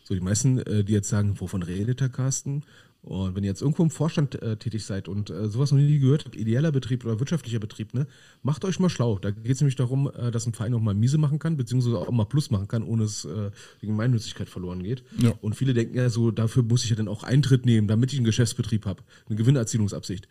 So, 0.02 0.14
die 0.14 0.20
meisten, 0.22 0.60
äh, 0.60 0.82
die 0.82 0.94
jetzt 0.94 1.10
sagen, 1.10 1.38
wovon 1.38 1.62
redet 1.62 2.00
der 2.00 2.08
Carsten? 2.08 2.64
Und 3.02 3.36
wenn 3.36 3.44
ihr 3.44 3.50
jetzt 3.50 3.60
irgendwo 3.60 3.82
im 3.82 3.90
Vorstand 3.90 4.40
äh, 4.40 4.56
tätig 4.56 4.86
seid 4.86 5.08
und 5.08 5.28
äh, 5.28 5.48
sowas 5.48 5.72
noch 5.72 5.78
nie 5.78 5.98
gehört 5.98 6.24
habt, 6.24 6.36
ideeller 6.36 6.72
Betrieb 6.72 7.04
oder 7.04 7.20
wirtschaftlicher 7.20 7.58
Betrieb, 7.58 7.92
ne, 7.92 8.06
macht 8.42 8.64
euch 8.64 8.80
mal 8.80 8.88
schlau. 8.88 9.18
Da 9.18 9.30
geht 9.30 9.52
es 9.52 9.60
nämlich 9.60 9.76
darum, 9.76 10.10
äh, 10.16 10.30
dass 10.30 10.46
ein 10.46 10.54
Verein 10.54 10.72
auch 10.72 10.80
mal 10.80 10.94
miese 10.94 11.18
machen 11.18 11.38
kann, 11.38 11.58
beziehungsweise 11.58 11.98
auch 11.98 12.10
mal 12.10 12.24
Plus 12.24 12.50
machen 12.50 12.66
kann, 12.66 12.82
ohne 12.82 13.04
es 13.04 13.26
äh, 13.26 13.50
die 13.82 13.88
Gemeinnützigkeit 13.88 14.48
verloren 14.48 14.82
geht. 14.82 15.04
Ja. 15.18 15.34
Und 15.42 15.54
viele 15.54 15.74
denken 15.74 15.98
ja 15.98 16.08
so, 16.08 16.30
dafür 16.30 16.62
muss 16.62 16.82
ich 16.84 16.90
ja 16.90 16.96
dann 16.96 17.08
auch 17.08 17.24
Eintritt 17.24 17.66
nehmen, 17.66 17.88
damit 17.88 18.14
ich 18.14 18.18
einen 18.18 18.24
Geschäftsbetrieb 18.24 18.86
habe, 18.86 19.02
eine 19.28 19.36
Gewinnerzielungsabsicht. 19.36 20.26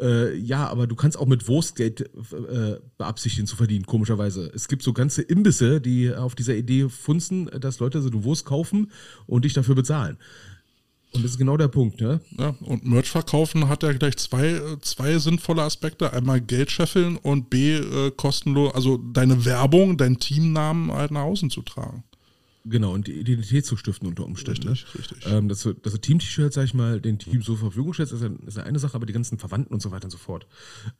Äh, 0.00 0.36
ja, 0.36 0.68
aber 0.68 0.86
du 0.86 0.94
kannst 0.94 1.18
auch 1.18 1.26
mit 1.26 1.48
Wurstgeld 1.48 2.00
äh, 2.00 2.76
beabsichtigen 2.98 3.46
zu 3.46 3.56
verdienen, 3.56 3.86
komischerweise. 3.86 4.50
Es 4.54 4.68
gibt 4.68 4.82
so 4.82 4.92
ganze 4.92 5.22
Imbisse, 5.22 5.80
die 5.80 6.14
auf 6.14 6.34
dieser 6.34 6.54
Idee 6.54 6.88
funzen, 6.88 7.46
dass 7.60 7.80
Leute 7.80 8.00
so 8.00 8.10
eine 8.10 8.24
Wurst 8.24 8.44
kaufen 8.44 8.90
und 9.26 9.44
dich 9.44 9.54
dafür 9.54 9.74
bezahlen. 9.74 10.18
Und 11.14 11.24
das 11.24 11.32
ist 11.32 11.38
genau 11.38 11.56
der 11.56 11.68
Punkt, 11.68 12.00
ne? 12.00 12.20
Ja, 12.38 12.54
und 12.60 12.84
Merch 12.84 13.08
verkaufen 13.08 13.68
hat 13.68 13.82
ja 13.82 13.92
gleich 13.92 14.18
zwei, 14.18 14.60
zwei 14.82 15.18
sinnvolle 15.18 15.62
Aspekte. 15.62 16.12
Einmal 16.12 16.40
Geld 16.40 16.70
scheffeln 16.70 17.16
und 17.16 17.48
B, 17.48 17.76
äh, 17.76 18.10
kostenlos, 18.10 18.74
also 18.74 18.98
deine 18.98 19.44
Werbung, 19.46 19.96
deinen 19.96 20.18
Teamnamen 20.18 20.92
halt 20.92 21.10
nach 21.10 21.22
außen 21.22 21.48
zu 21.48 21.62
tragen. 21.62 22.04
Genau, 22.68 22.92
und 22.92 23.06
die 23.06 23.12
Identität 23.12 23.64
zu 23.64 23.76
stiften 23.76 24.08
unter 24.08 24.24
Umständen. 24.24 24.68
Richtig, 24.68 24.94
ne? 24.94 25.00
richtig. 25.00 25.26
Ähm, 25.26 25.48
dass 25.48 25.62
du, 25.62 25.72
dass 25.72 25.92
du 25.92 25.98
Team-T-Shirts, 25.98 26.54
sag 26.54 26.64
ich 26.64 26.74
mal, 26.74 27.00
den 27.00 27.18
Team 27.18 27.40
so 27.40 27.52
zur 27.54 27.58
Verfügung 27.58 27.94
stellst, 27.94 28.12
ist, 28.12 28.22
ja, 28.22 28.30
ist 28.46 28.56
ja 28.56 28.64
eine 28.64 28.78
Sache, 28.78 28.94
aber 28.94 29.06
die 29.06 29.12
ganzen 29.12 29.38
Verwandten 29.38 29.72
und 29.72 29.80
so 29.80 29.90
weiter 29.90 30.04
und 30.04 30.10
so 30.10 30.18
fort, 30.18 30.46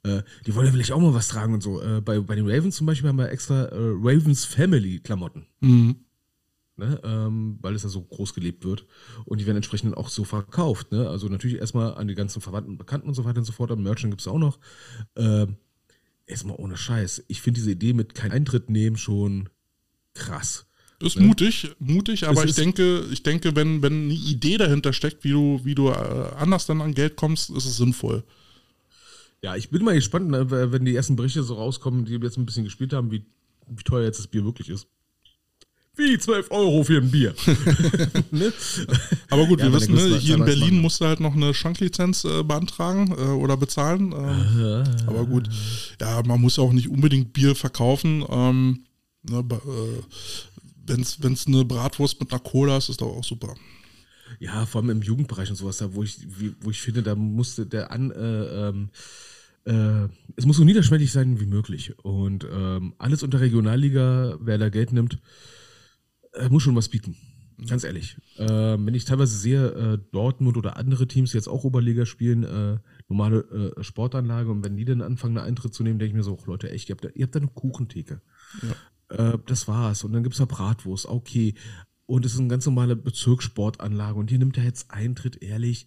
äh, 0.02 0.22
die 0.46 0.54
wollen 0.54 0.66
ja 0.66 0.72
vielleicht 0.72 0.92
auch 0.92 1.00
mal 1.00 1.14
was 1.14 1.28
tragen 1.28 1.54
und 1.54 1.62
so. 1.62 1.82
Äh, 1.82 2.00
bei, 2.00 2.20
bei 2.20 2.34
den 2.34 2.48
Ravens 2.48 2.76
zum 2.76 2.86
Beispiel 2.86 3.08
haben 3.08 3.18
wir 3.18 3.30
extra 3.30 3.64
äh, 3.66 3.76
Ravens 3.76 4.44
Family-Klamotten. 4.44 5.46
Mhm. 5.60 5.96
Ne, 6.76 7.00
ähm, 7.02 7.58
weil 7.60 7.74
es 7.74 7.82
ja 7.82 7.88
so 7.88 8.02
groß 8.02 8.34
gelebt 8.34 8.64
wird. 8.64 8.86
Und 9.24 9.40
die 9.40 9.46
werden 9.46 9.56
entsprechend 9.56 9.96
auch 9.96 10.08
so 10.08 10.22
verkauft. 10.22 10.92
Ne? 10.92 11.08
Also 11.08 11.28
natürlich 11.28 11.58
erstmal 11.58 11.94
an 11.94 12.06
die 12.06 12.14
ganzen 12.14 12.40
Verwandten 12.40 12.70
und 12.70 12.78
Bekannten 12.78 13.08
und 13.08 13.14
so 13.14 13.24
weiter 13.24 13.38
und 13.38 13.44
so 13.44 13.52
fort. 13.52 13.72
Am 13.72 13.82
Merchant 13.82 14.12
gibt 14.12 14.20
es 14.20 14.28
auch 14.28 14.38
noch. 14.38 14.60
Ähm, 15.16 15.56
erstmal 16.24 16.54
ohne 16.56 16.76
Scheiß. 16.76 17.24
Ich 17.26 17.42
finde 17.42 17.58
diese 17.58 17.72
Idee 17.72 17.94
mit 17.94 18.14
kein 18.14 18.30
Eintritt 18.30 18.70
nehmen 18.70 18.96
schon 18.96 19.48
krass. 20.14 20.67
Ist 21.00 21.16
ja. 21.16 21.22
mutig, 21.22 21.70
mutig, 21.78 22.26
aber 22.26 22.44
ich 22.44 22.54
denke, 22.56 23.04
ich 23.12 23.22
denke, 23.22 23.54
wenn, 23.54 23.82
wenn 23.82 24.04
eine 24.04 24.14
Idee 24.14 24.56
dahinter 24.56 24.92
steckt, 24.92 25.22
wie 25.22 25.30
du, 25.30 25.60
wie 25.62 25.74
du 25.74 25.90
äh, 25.90 25.92
anders 26.36 26.66
dann 26.66 26.80
an 26.80 26.92
Geld 26.92 27.14
kommst, 27.14 27.50
ist 27.50 27.66
es 27.66 27.76
sinnvoll. 27.76 28.24
Ja, 29.40 29.54
ich 29.54 29.70
bin 29.70 29.84
mal 29.84 29.94
gespannt, 29.94 30.28
ne, 30.28 30.50
wenn 30.50 30.84
die 30.84 30.96
ersten 30.96 31.14
Berichte 31.14 31.44
so 31.44 31.54
rauskommen, 31.54 32.04
die 32.04 32.14
jetzt 32.14 32.36
ein 32.36 32.46
bisschen 32.46 32.64
gespielt 32.64 32.92
haben, 32.92 33.12
wie, 33.12 33.24
wie 33.68 33.84
teuer 33.84 34.04
jetzt 34.04 34.18
das 34.18 34.26
Bier 34.26 34.44
wirklich 34.44 34.68
ist. 34.68 34.88
Wie 35.94 36.16
12 36.16 36.50
Euro 36.50 36.84
für 36.84 36.98
ein 36.98 37.10
Bier. 37.10 37.34
ne? 38.30 38.52
Aber 39.30 39.46
gut, 39.46 39.58
ja, 39.58 39.66
wir 39.66 39.72
wissen, 39.72 39.94
ne, 39.94 40.16
hier 40.18 40.36
in 40.36 40.44
Berlin 40.44 40.80
musst 40.80 41.00
du 41.00 41.06
halt 41.06 41.18
noch 41.18 41.34
eine 41.34 41.52
Schanklizenz 41.54 42.24
äh, 42.24 42.44
beantragen 42.44 43.12
äh, 43.18 43.32
oder 43.32 43.56
bezahlen. 43.56 44.12
Ähm, 44.12 44.84
aber 45.08 45.26
gut, 45.26 45.48
ja, 46.00 46.22
man 46.24 46.40
muss 46.40 46.58
auch 46.60 46.72
nicht 46.72 46.88
unbedingt 46.88 47.32
Bier 47.32 47.56
verkaufen. 47.56 48.24
Ähm, 48.28 48.84
ne, 49.24 49.44
äh, 49.50 50.02
wenn 50.88 51.32
es 51.32 51.46
eine 51.46 51.64
Bratwurst 51.64 52.20
mit 52.20 52.32
einer 52.32 52.40
Cola 52.40 52.76
ist, 52.76 52.88
ist 52.88 53.00
doch 53.00 53.16
auch 53.16 53.24
super. 53.24 53.54
Ja, 54.40 54.66
vor 54.66 54.80
allem 54.80 54.90
im 54.90 55.02
Jugendbereich 55.02 55.50
und 55.50 55.56
sowas, 55.56 55.78
da 55.78 55.94
wo 55.94 56.02
ich, 56.02 56.18
wo 56.60 56.70
ich 56.70 56.80
finde, 56.80 57.02
da 57.02 57.14
musste 57.14 57.66
der 57.66 57.90
an, 57.90 58.10
äh, 58.10 58.68
ähm, 58.68 58.90
äh, 59.64 60.08
es 60.36 60.46
muss 60.46 60.56
so 60.56 60.64
niederschwellig 60.64 61.10
sein 61.10 61.40
wie 61.40 61.46
möglich. 61.46 61.98
Und 62.04 62.46
ähm, 62.50 62.94
alles 62.98 63.22
unter 63.22 63.40
Regionalliga, 63.40 64.38
wer 64.40 64.58
da 64.58 64.68
Geld 64.68 64.92
nimmt, 64.92 65.18
äh, 66.32 66.48
muss 66.48 66.62
schon 66.62 66.76
was 66.76 66.88
bieten. 66.88 67.16
Ganz 67.66 67.82
ehrlich. 67.82 68.16
Ähm, 68.36 68.86
wenn 68.86 68.94
ich 68.94 69.04
teilweise 69.04 69.36
sehe, 69.36 69.66
äh, 69.70 69.98
Dortmund 70.12 70.56
oder 70.56 70.76
andere 70.76 71.08
Teams 71.08 71.32
jetzt 71.32 71.48
auch 71.48 71.64
Oberliga 71.64 72.06
spielen, 72.06 72.44
äh, 72.44 72.78
normale 73.08 73.74
äh, 73.76 73.82
Sportanlage, 73.82 74.50
und 74.50 74.64
wenn 74.64 74.76
die 74.76 74.84
dann 74.84 75.02
anfangen, 75.02 75.36
einen 75.38 75.48
Eintritt 75.48 75.74
zu 75.74 75.82
nehmen, 75.82 75.98
denke 75.98 76.10
ich 76.10 76.16
mir 76.16 76.22
so, 76.22 76.38
Leute, 76.46 76.70
echt, 76.70 76.88
ihr 76.88 76.94
habt 76.94 77.04
da, 77.04 77.08
ihr 77.14 77.24
habt 77.24 77.34
da 77.34 77.40
eine 77.40 77.48
Kuchentheke. 77.48 78.20
Ja. 78.62 78.76
Äh, 79.08 79.38
das 79.46 79.68
war's. 79.68 80.04
Und 80.04 80.12
dann 80.12 80.22
gibt 80.22 80.34
es 80.34 80.38
da 80.38 80.44
Bratwurst, 80.44 81.06
okay. 81.06 81.54
Und 82.06 82.24
es 82.24 82.32
ist 82.32 82.38
eine 82.38 82.48
ganz 82.48 82.64
normale 82.66 82.96
Bezirkssportanlage. 82.96 84.18
Und 84.18 84.30
hier 84.30 84.38
nimmt 84.38 84.56
er 84.56 84.64
jetzt 84.64 84.90
Eintritt, 84.90 85.42
ehrlich. 85.42 85.86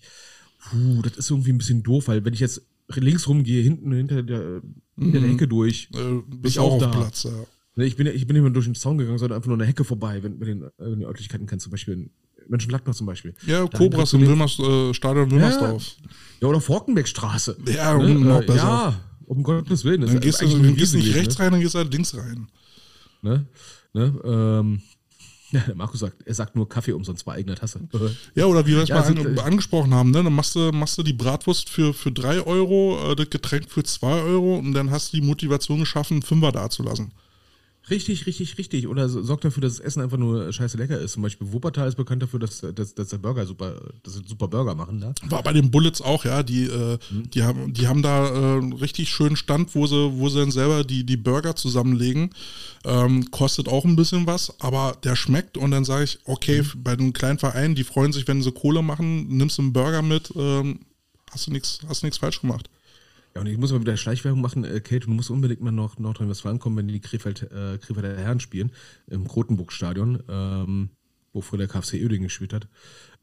Puh, 0.69 1.01
das 1.01 1.17
ist 1.17 1.31
irgendwie 1.31 1.51
ein 1.51 1.57
bisschen 1.57 1.83
doof, 1.83 2.07
weil 2.07 2.23
wenn 2.23 2.33
ich 2.33 2.39
jetzt 2.39 2.61
links 2.93 3.27
rumgehe, 3.27 3.63
hinten 3.63 3.91
hinter 3.91 4.21
der, 4.21 4.61
hinter 4.97 5.19
der 5.19 5.27
mhm. 5.27 5.31
Hecke 5.31 5.47
durch, 5.47 5.89
äh, 5.93 5.97
bin 5.97 6.41
ich 6.43 6.59
auch, 6.59 6.73
auch 6.73 6.79
da. 6.79 6.89
Platz, 6.89 7.23
ja. 7.23 7.31
Ne, 7.75 7.85
ich 7.85 7.95
bin, 7.95 8.05
ich 8.05 8.27
bin 8.27 8.35
nicht 8.35 8.43
mehr 8.43 8.51
durch 8.51 8.65
den 8.65 8.75
Zaun 8.75 8.97
gegangen, 8.97 9.17
sondern 9.17 9.37
einfach 9.37 9.47
nur 9.47 9.57
eine 9.57 9.65
Hecke 9.65 9.83
vorbei, 9.83 10.21
wenn, 10.21 10.39
wenn, 10.39 10.47
den, 10.47 10.69
wenn 10.77 10.91
du 10.91 10.95
die 10.97 11.05
Örtlichkeiten 11.05 11.47
kennst, 11.47 11.63
zum 11.63 11.71
Beispiel 11.71 11.93
in 11.93 12.09
Mönchengladbach 12.49 12.93
zum 12.93 13.07
Beispiel. 13.07 13.33
Ja, 13.47 13.65
Da 13.65 13.77
du 13.77 13.85
im 13.85 14.27
Wilmers, 14.27 14.59
äh, 14.59 14.93
Stadion 14.93 15.31
Wilmersdorf. 15.31 15.95
Ja, 16.41 16.47
oder 16.47 16.59
Forkenbeckstraße. 16.59 17.57
Ja, 17.73 17.97
Ne? 17.97 18.13
noch 18.15 18.41
Äh, 18.41 18.45
besser. 18.45 18.57
Ja, 18.57 18.99
um 19.25 19.41
Gottes 19.41 19.85
Willen. 19.85 20.01
Dann 20.01 20.19
gehst 20.19 20.41
du, 20.41 20.47
dann 20.47 20.75
gehst 20.75 20.93
nicht 20.93 21.15
rechts 21.15 21.39
rein, 21.39 21.51
dann 21.51 21.61
gehst 21.61 21.75
du 21.75 21.79
halt 21.79 21.93
links 21.93 22.15
rein. 22.15 22.47
Ne? 23.21 23.45
Ne? 23.93 24.13
Ähm, 24.23 24.81
ja, 25.51 25.59
der 25.61 25.75
Markus 25.75 25.99
sagt, 25.99 26.25
er 26.25 26.33
sagt 26.33 26.55
nur 26.55 26.67
Kaffee 26.67 26.93
umsonst 26.93 27.25
bei 27.25 27.33
eigener 27.33 27.55
Tasse. 27.55 27.81
Ja, 28.35 28.45
oder 28.45 28.65
wie 28.65 28.71
wir 28.71 28.83
es 28.83 28.89
Ja, 28.89 28.99
mal 28.99 29.05
an, 29.05 29.37
äh, 29.37 29.41
angesprochen 29.41 29.93
haben, 29.93 30.11
ne? 30.11 30.23
Dann 30.23 30.33
machst 30.33 30.55
du, 30.55 30.71
machst 30.71 30.97
du 30.97 31.03
die 31.03 31.13
Bratwurst 31.13 31.69
für, 31.69 31.93
für 31.93 32.11
3 32.11 32.45
Euro, 32.45 33.11
äh, 33.11 33.15
das 33.15 33.29
Getränk 33.29 33.69
für 33.69 33.83
2 33.83 34.21
Euro 34.21 34.57
und 34.57 34.73
dann 34.73 34.91
hast 34.91 35.13
du 35.13 35.17
die 35.17 35.25
Motivation 35.25 35.79
geschaffen, 35.79 36.21
Fünfer 36.21 36.51
dazulassen. 36.51 37.11
Richtig, 37.89 38.27
richtig, 38.27 38.57
richtig. 38.59 38.87
Oder 38.87 39.09
so- 39.09 39.23
sorgt 39.23 39.43
dafür, 39.43 39.61
dass 39.61 39.77
das 39.77 39.85
Essen 39.85 40.01
einfach 40.03 40.17
nur 40.17 40.53
scheiße 40.53 40.77
lecker 40.77 40.99
ist. 40.99 41.13
Zum 41.13 41.23
Beispiel 41.23 41.51
Wuppertal 41.51 41.87
ist 41.87 41.95
bekannt 41.95 42.21
dafür, 42.21 42.39
dass, 42.39 42.61
dass, 42.61 42.93
dass 42.93 43.07
der 43.09 43.17
Burger 43.17 43.45
super, 43.47 43.81
dass 44.03 44.13
sie 44.13 44.21
super 44.25 44.47
Burger 44.47 44.75
machen 44.75 44.99
da. 45.01 45.13
War 45.29 45.41
bei 45.41 45.51
den 45.51 45.71
Bullets 45.71 45.99
auch, 46.01 46.23
ja. 46.23 46.43
Die, 46.43 46.65
äh, 46.65 46.99
Mhm. 47.09 47.29
die, 47.31 47.43
haben, 47.43 47.73
die 47.73 47.87
haben 47.87 48.01
da 48.03 48.27
äh, 48.27 48.57
einen 48.59 48.73
richtig 48.73 49.09
schönen 49.09 49.35
Stand, 49.35 49.73
wo 49.73 49.87
sie, 49.87 50.11
wo 50.13 50.29
sie 50.29 50.39
dann 50.39 50.51
selber 50.51 50.83
die, 50.83 51.03
die 51.05 51.17
Burger 51.17 51.55
zusammenlegen. 51.55 52.29
Ähm, 52.85 53.29
kostet 53.31 53.67
auch 53.67 53.83
ein 53.83 53.95
bisschen 53.95 54.27
was, 54.27 54.53
aber 54.59 54.95
der 55.03 55.15
schmeckt 55.15 55.57
und 55.57 55.71
dann 55.71 55.83
sage 55.83 56.03
ich, 56.03 56.19
okay, 56.25 56.61
Mhm. 56.61 56.83
bei 56.83 56.91
einem 56.93 57.13
kleinen 57.13 57.39
Verein, 57.39 57.73
die 57.75 57.83
freuen 57.83 58.13
sich, 58.13 58.27
wenn 58.27 58.41
sie 58.43 58.51
Kohle 58.51 58.83
machen, 58.83 59.27
nimmst 59.27 59.57
du 59.57 59.63
einen 59.63 59.73
Burger 59.73 60.01
mit, 60.03 60.31
ähm, 60.35 60.79
hast 61.31 61.47
du 61.47 61.51
nichts 61.51 61.79
hast 61.87 62.03
du 62.03 62.05
nichts 62.07 62.19
falsch 62.19 62.41
gemacht. 62.41 62.69
Ja, 63.33 63.41
und 63.41 63.47
ich 63.47 63.57
muss 63.57 63.71
mal 63.71 63.79
wieder 63.79 63.95
Schleichwerbung 63.95 64.41
machen, 64.41 64.63
äh, 64.65 64.81
Kate, 64.81 65.05
du 65.05 65.11
musst 65.11 65.29
unbedingt 65.29 65.61
mal 65.61 65.71
nach 65.71 65.97
Nordrhein-Westfalen 65.97 66.59
kommen, 66.59 66.77
wenn 66.77 66.87
die 66.87 66.99
Krefeld, 66.99 67.43
äh, 67.43 67.77
Krefelder 67.77 68.17
Herren 68.17 68.39
spielen, 68.39 68.71
im 69.07 69.27
Grotenburg-Stadion, 69.27 70.23
ähm, 70.27 70.89
wo 71.31 71.41
früher 71.41 71.59
der 71.59 71.67
KfC 71.67 72.01
Uerdingen 72.01 72.23
gespielt 72.23 72.53
hat. 72.53 72.67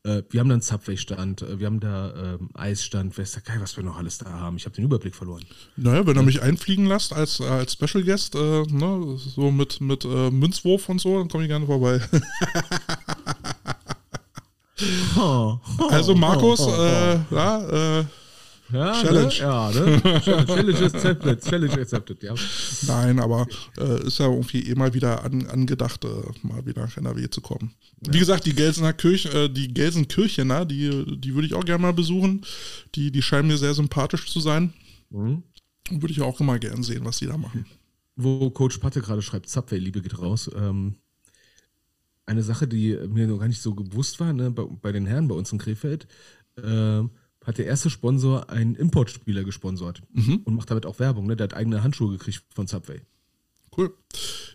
Äh, 0.04 0.22
wir 0.30 0.40
haben 0.40 0.48
da 0.48 0.54
einen 0.54 0.62
Subway-Stand, 0.62 1.42
äh, 1.42 1.58
wir 1.58 1.66
haben 1.66 1.80
da 1.80 2.36
ähm, 2.36 2.50
Eisstand, 2.54 3.16
Geil, 3.16 3.60
was 3.60 3.76
wir 3.76 3.84
noch 3.84 3.98
alles 3.98 4.16
da 4.18 4.30
haben. 4.30 4.56
Ich 4.56 4.64
habe 4.64 4.74
den 4.74 4.84
Überblick 4.84 5.14
verloren. 5.14 5.44
Naja, 5.76 6.06
wenn 6.06 6.16
ihr 6.16 6.22
mich 6.22 6.40
einfliegen 6.40 6.86
lasst 6.86 7.12
als, 7.12 7.40
als 7.40 7.74
Special 7.74 8.02
Guest, 8.02 8.34
äh, 8.34 8.62
ne, 8.62 9.16
so 9.18 9.50
mit, 9.50 9.80
mit 9.80 10.04
äh, 10.04 10.30
Münzwurf 10.30 10.88
und 10.88 11.00
so, 11.00 11.18
dann 11.18 11.28
komme 11.28 11.44
ich 11.44 11.48
gerne 11.48 11.66
vorbei. 11.66 12.00
Also 15.90 16.14
Markus, 16.14 16.60
äh, 16.60 17.18
ja, 17.30 17.98
äh, 17.98 18.04
Ja, 18.70 18.92
Challenge. 18.92 19.28
Ne? 19.28 19.34
Ja, 19.38 19.70
ne? 19.70 20.00
Challenge 20.46 20.84
accepted, 20.84 21.42
Challenge 21.42 21.80
accepted, 21.80 22.22
ja. 22.22 22.34
nein, 22.86 23.18
aber 23.18 23.46
äh, 23.78 24.06
ist 24.06 24.18
ja 24.18 24.26
irgendwie 24.26 24.68
eh 24.68 24.74
mal 24.74 24.92
wieder 24.92 25.24
an, 25.24 25.46
angedacht, 25.46 26.04
äh, 26.04 26.08
mal 26.42 26.64
wieder 26.66 26.82
nach 26.82 26.96
NRW 26.96 27.30
zu 27.30 27.40
kommen. 27.40 27.74
Wie 28.00 28.18
gesagt, 28.18 28.46
die 28.46 28.54
Gelsener 28.54 28.92
Kirche, 28.92 29.30
äh, 29.30 29.48
die 29.48 29.72
Gelsenkirchener, 29.72 30.64
die, 30.66 31.18
die 31.18 31.34
würde 31.34 31.46
ich 31.46 31.54
auch 31.54 31.64
gerne 31.64 31.82
mal 31.82 31.92
besuchen. 31.92 32.44
Die, 32.94 33.10
die 33.10 33.22
scheinen 33.22 33.48
mir 33.48 33.56
sehr 33.56 33.74
sympathisch 33.74 34.30
zu 34.30 34.40
sein. 34.40 34.72
Mhm. 35.10 35.42
Würde 35.90 36.12
ich 36.12 36.20
auch 36.20 36.38
immer 36.40 36.58
gern 36.58 36.82
sehen, 36.82 37.04
was 37.04 37.18
die 37.18 37.26
da 37.26 37.36
machen. 37.36 37.64
Wo 38.16 38.50
Coach 38.50 38.78
Patte 38.78 39.00
gerade 39.00 39.22
schreibt, 39.22 39.48
Subway, 39.48 39.78
Liebe 39.78 40.02
geht 40.02 40.18
raus. 40.18 40.50
Ähm, 40.54 40.96
eine 42.26 42.42
Sache, 42.42 42.68
die 42.68 42.98
mir 43.08 43.26
noch 43.26 43.38
gar 43.38 43.48
nicht 43.48 43.62
so 43.62 43.74
bewusst 43.74 44.20
war, 44.20 44.32
ne, 44.34 44.50
bei, 44.50 44.64
bei 44.64 44.92
den 44.92 45.06
Herren 45.06 45.28
bei 45.28 45.34
uns 45.34 45.50
in 45.50 45.58
Krefeld, 45.58 46.06
ähm, 46.62 47.10
hat 47.44 47.58
der 47.58 47.66
erste 47.66 47.88
Sponsor 47.90 48.50
einen 48.50 48.74
Importspieler 48.74 49.44
gesponsert 49.44 50.02
und 50.44 50.54
macht 50.54 50.70
damit 50.70 50.84
auch 50.86 50.98
Werbung. 50.98 51.26
Ne? 51.26 51.36
Der 51.36 51.44
hat 51.44 51.54
eigene 51.54 51.82
Handschuhe 51.82 52.12
gekriegt 52.12 52.42
von 52.54 52.66
Subway. 52.66 53.00
Cool. 53.76 53.92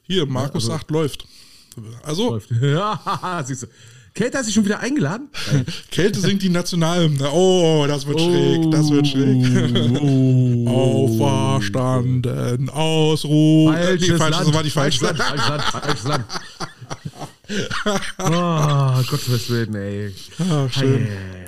Hier, 0.03 0.25
Markus 0.25 0.63
also- 0.65 0.67
sagt, 0.77 0.91
läuft. 0.91 1.25
Also, 2.03 2.31
Läuft. 2.31 2.51
ja, 2.61 3.43
siehst 3.43 3.63
du. 3.63 3.67
Kate 4.13 4.37
hat 4.37 4.45
sich 4.45 4.53
schon 4.53 4.65
wieder 4.65 4.79
eingeladen. 4.79 5.29
Kälte 5.91 6.19
singt 6.19 6.43
die 6.43 6.49
Nationalhymne. 6.49 7.31
Oh, 7.31 7.85
das 7.87 8.05
wird 8.05 8.19
schräg, 8.21 8.69
das 8.69 8.91
wird 8.91 9.07
schräg. 9.07 9.43
Oh. 9.99 10.67
Auferstanden, 11.23 12.69
Ausruh. 12.69 13.71
Falsches 13.71 14.07
nee, 14.09 14.17
falsch, 14.17 14.37
das 14.37 14.53
war 14.53 14.63
die 14.63 14.69
falsche. 14.69 14.99
falsches 14.99 15.19
Land, 15.19 15.39
falsches 15.39 15.47
Land, 15.49 15.63
falsches 15.63 16.03
Land. 16.03 16.25
Oh, 18.19 19.01
Gottes 19.09 19.49
Willen, 19.49 19.75
ey. 19.75 20.13
Ah, 20.39 20.69
schön. 20.69 21.05
Hey. 21.05 21.45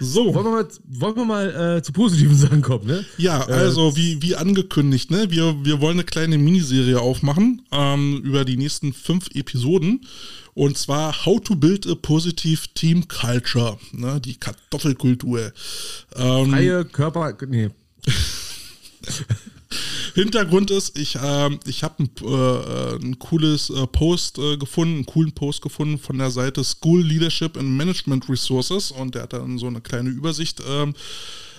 So, 0.00 0.34
Wollen 0.34 0.46
wir 0.46 0.50
mal, 0.52 0.68
wollen 0.84 1.16
wir 1.16 1.24
mal 1.24 1.76
äh, 1.76 1.82
zu 1.82 1.92
positiven 1.92 2.36
Sachen 2.38 2.62
kommen, 2.62 2.86
ne? 2.86 3.04
ja, 3.18 3.40
also 3.46 3.96
wie, 3.96 4.20
wie 4.22 4.36
angekündigt, 4.36 5.10
ne? 5.10 5.30
Wir, 5.30 5.64
wir 5.64 5.80
wollen 5.80 5.96
eine 5.96 6.04
kleine 6.04 6.38
Miniserie 6.38 7.00
aufmachen 7.00 7.62
ähm, 7.72 8.20
über 8.24 8.44
die 8.44 8.56
nächsten 8.56 8.92
fünf 8.92 9.28
Episoden. 9.34 10.06
Und 10.54 10.78
zwar 10.78 11.26
How 11.26 11.38
to 11.40 11.54
Build 11.54 11.86
a 11.86 11.94
Positive 11.94 12.62
Team 12.74 13.06
Culture, 13.08 13.78
ne? 13.92 14.20
Die 14.20 14.36
Kartoffelkultur. 14.36 15.52
Ähm, 16.14 16.50
Freie 16.50 16.84
Körper. 16.84 17.36
Nee. 17.46 17.70
Hintergrund 20.16 20.70
ist, 20.70 20.98
ich, 20.98 21.18
ähm, 21.22 21.60
ich 21.66 21.82
habe 21.82 22.02
ein, 22.02 22.10
äh, 22.22 23.04
ein 23.04 23.18
cooles 23.18 23.68
äh, 23.68 23.86
Post 23.86 24.38
äh, 24.38 24.56
gefunden, 24.56 24.94
einen 24.94 25.06
coolen 25.06 25.32
Post 25.32 25.60
gefunden 25.60 25.98
von 25.98 26.16
der 26.16 26.30
Seite 26.30 26.64
School 26.64 27.02
Leadership 27.02 27.58
and 27.58 27.68
Management 27.68 28.26
Resources 28.30 28.90
und 28.90 29.14
der 29.14 29.24
hat 29.24 29.34
dann 29.34 29.58
so 29.58 29.66
eine 29.66 29.82
kleine 29.82 30.08
Übersicht 30.08 30.62
ähm, 30.66 30.94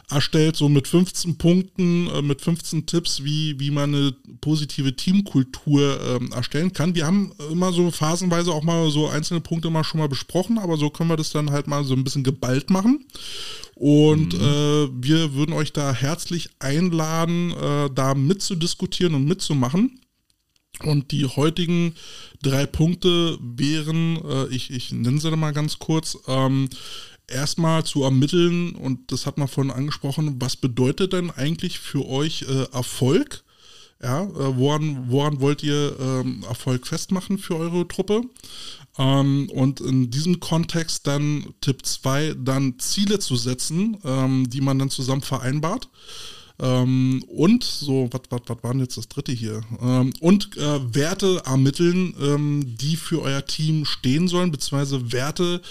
erstellt, 0.10 0.56
so 0.56 0.70
mit 0.70 0.88
15 0.88 1.38
Punkten, 1.38 2.08
äh, 2.08 2.24
mit 2.24 2.42
15 2.42 2.88
Tipps, 2.88 3.24
wie, 3.24 3.60
wie 3.60 3.70
man 3.70 3.94
eine 3.94 4.12
positive 4.42 4.96
Teamkultur 4.96 6.00
ähm, 6.02 6.32
erstellen 6.32 6.74
kann. 6.74 6.96
Wir 6.96 7.06
haben 7.06 7.34
immer 7.52 7.72
so 7.72 7.92
phasenweise 7.92 8.52
auch 8.52 8.64
mal 8.64 8.90
so 8.90 9.08
einzelne 9.08 9.42
Punkte 9.42 9.70
mal 9.70 9.84
schon 9.84 10.00
mal 10.00 10.10
besprochen, 10.10 10.58
aber 10.58 10.78
so 10.78 10.90
können 10.90 11.10
wir 11.12 11.18
das 11.18 11.30
dann 11.30 11.52
halt 11.52 11.68
mal 11.68 11.84
so 11.84 11.94
ein 11.94 12.04
bisschen 12.04 12.24
geballt 12.24 12.72
machen. 12.72 13.06
Und 13.80 14.34
äh, 14.34 14.38
wir 14.40 15.36
würden 15.36 15.54
euch 15.54 15.72
da 15.72 15.94
herzlich 15.94 16.50
einladen, 16.58 17.52
äh, 17.52 17.90
da 17.94 18.16
mitzudiskutieren 18.16 19.14
und 19.14 19.26
mitzumachen. 19.26 20.00
Und 20.84 21.12
die 21.12 21.26
heutigen 21.26 21.94
drei 22.42 22.66
Punkte 22.66 23.38
wären, 23.40 24.18
äh, 24.26 24.48
ich, 24.48 24.72
ich 24.72 24.92
nenne 24.92 25.20
sie 25.20 25.36
mal 25.36 25.54
ganz 25.54 25.78
kurz, 25.78 26.18
ähm, 26.28 26.70
erstmal 27.28 27.84
zu 27.84 28.04
ermitteln, 28.04 28.74
und 28.74 29.12
das 29.12 29.28
hat 29.28 29.38
man 29.38 29.48
vorhin 29.48 29.72
angesprochen, 29.72 30.38
was 30.40 30.56
bedeutet 30.56 31.14
denn 31.14 31.30
eigentlich 31.30 31.78
für 31.78 32.08
euch 32.08 32.44
äh, 32.44 32.64
Erfolg? 32.74 33.44
Ja, 34.02 34.24
äh, 34.24 34.58
woran, 34.58 35.06
woran 35.10 35.40
wollt 35.40 35.62
ihr 35.62 35.96
ähm, 36.00 36.44
Erfolg 36.48 36.88
festmachen 36.88 37.38
für 37.38 37.56
eure 37.58 37.88
Truppe? 37.88 38.22
Ähm, 38.98 39.50
und 39.54 39.80
in 39.80 40.10
diesem 40.10 40.40
Kontext 40.40 41.08
dann 41.08 41.54
Tipp 41.62 41.86
2, 41.86 42.36
dann 42.38 42.80
Ziele 42.80 43.20
zu 43.20 43.36
setzen, 43.36 43.98
ähm, 44.04 44.50
die 44.50 44.62
man 44.62 44.80
dann 44.80 44.90
zusammen 44.90 45.22
vereinbart. 45.22 45.90
Ähm, 46.60 47.24
und 47.28 47.64
so, 47.64 48.10
was 48.12 48.22
was 48.30 48.42
was 48.48 48.64
war 48.64 48.72
denn 48.72 48.82
jetzt 48.82 48.98
das 48.98 49.08
dritte 49.08 49.32
hier? 49.32 49.62
Ähm, 49.80 50.12
und 50.20 50.58
äh, 50.58 50.96
Werte 50.96 51.42
ermitteln, 51.46 52.16
ähm, 52.20 52.64
die 52.66 52.96
für 52.96 53.22
euer 53.22 53.46
Team 53.46 53.86
stehen 53.86 54.28
sollen, 54.28 54.52
beziehungsweise 54.52 55.12
Werte, 55.12 55.62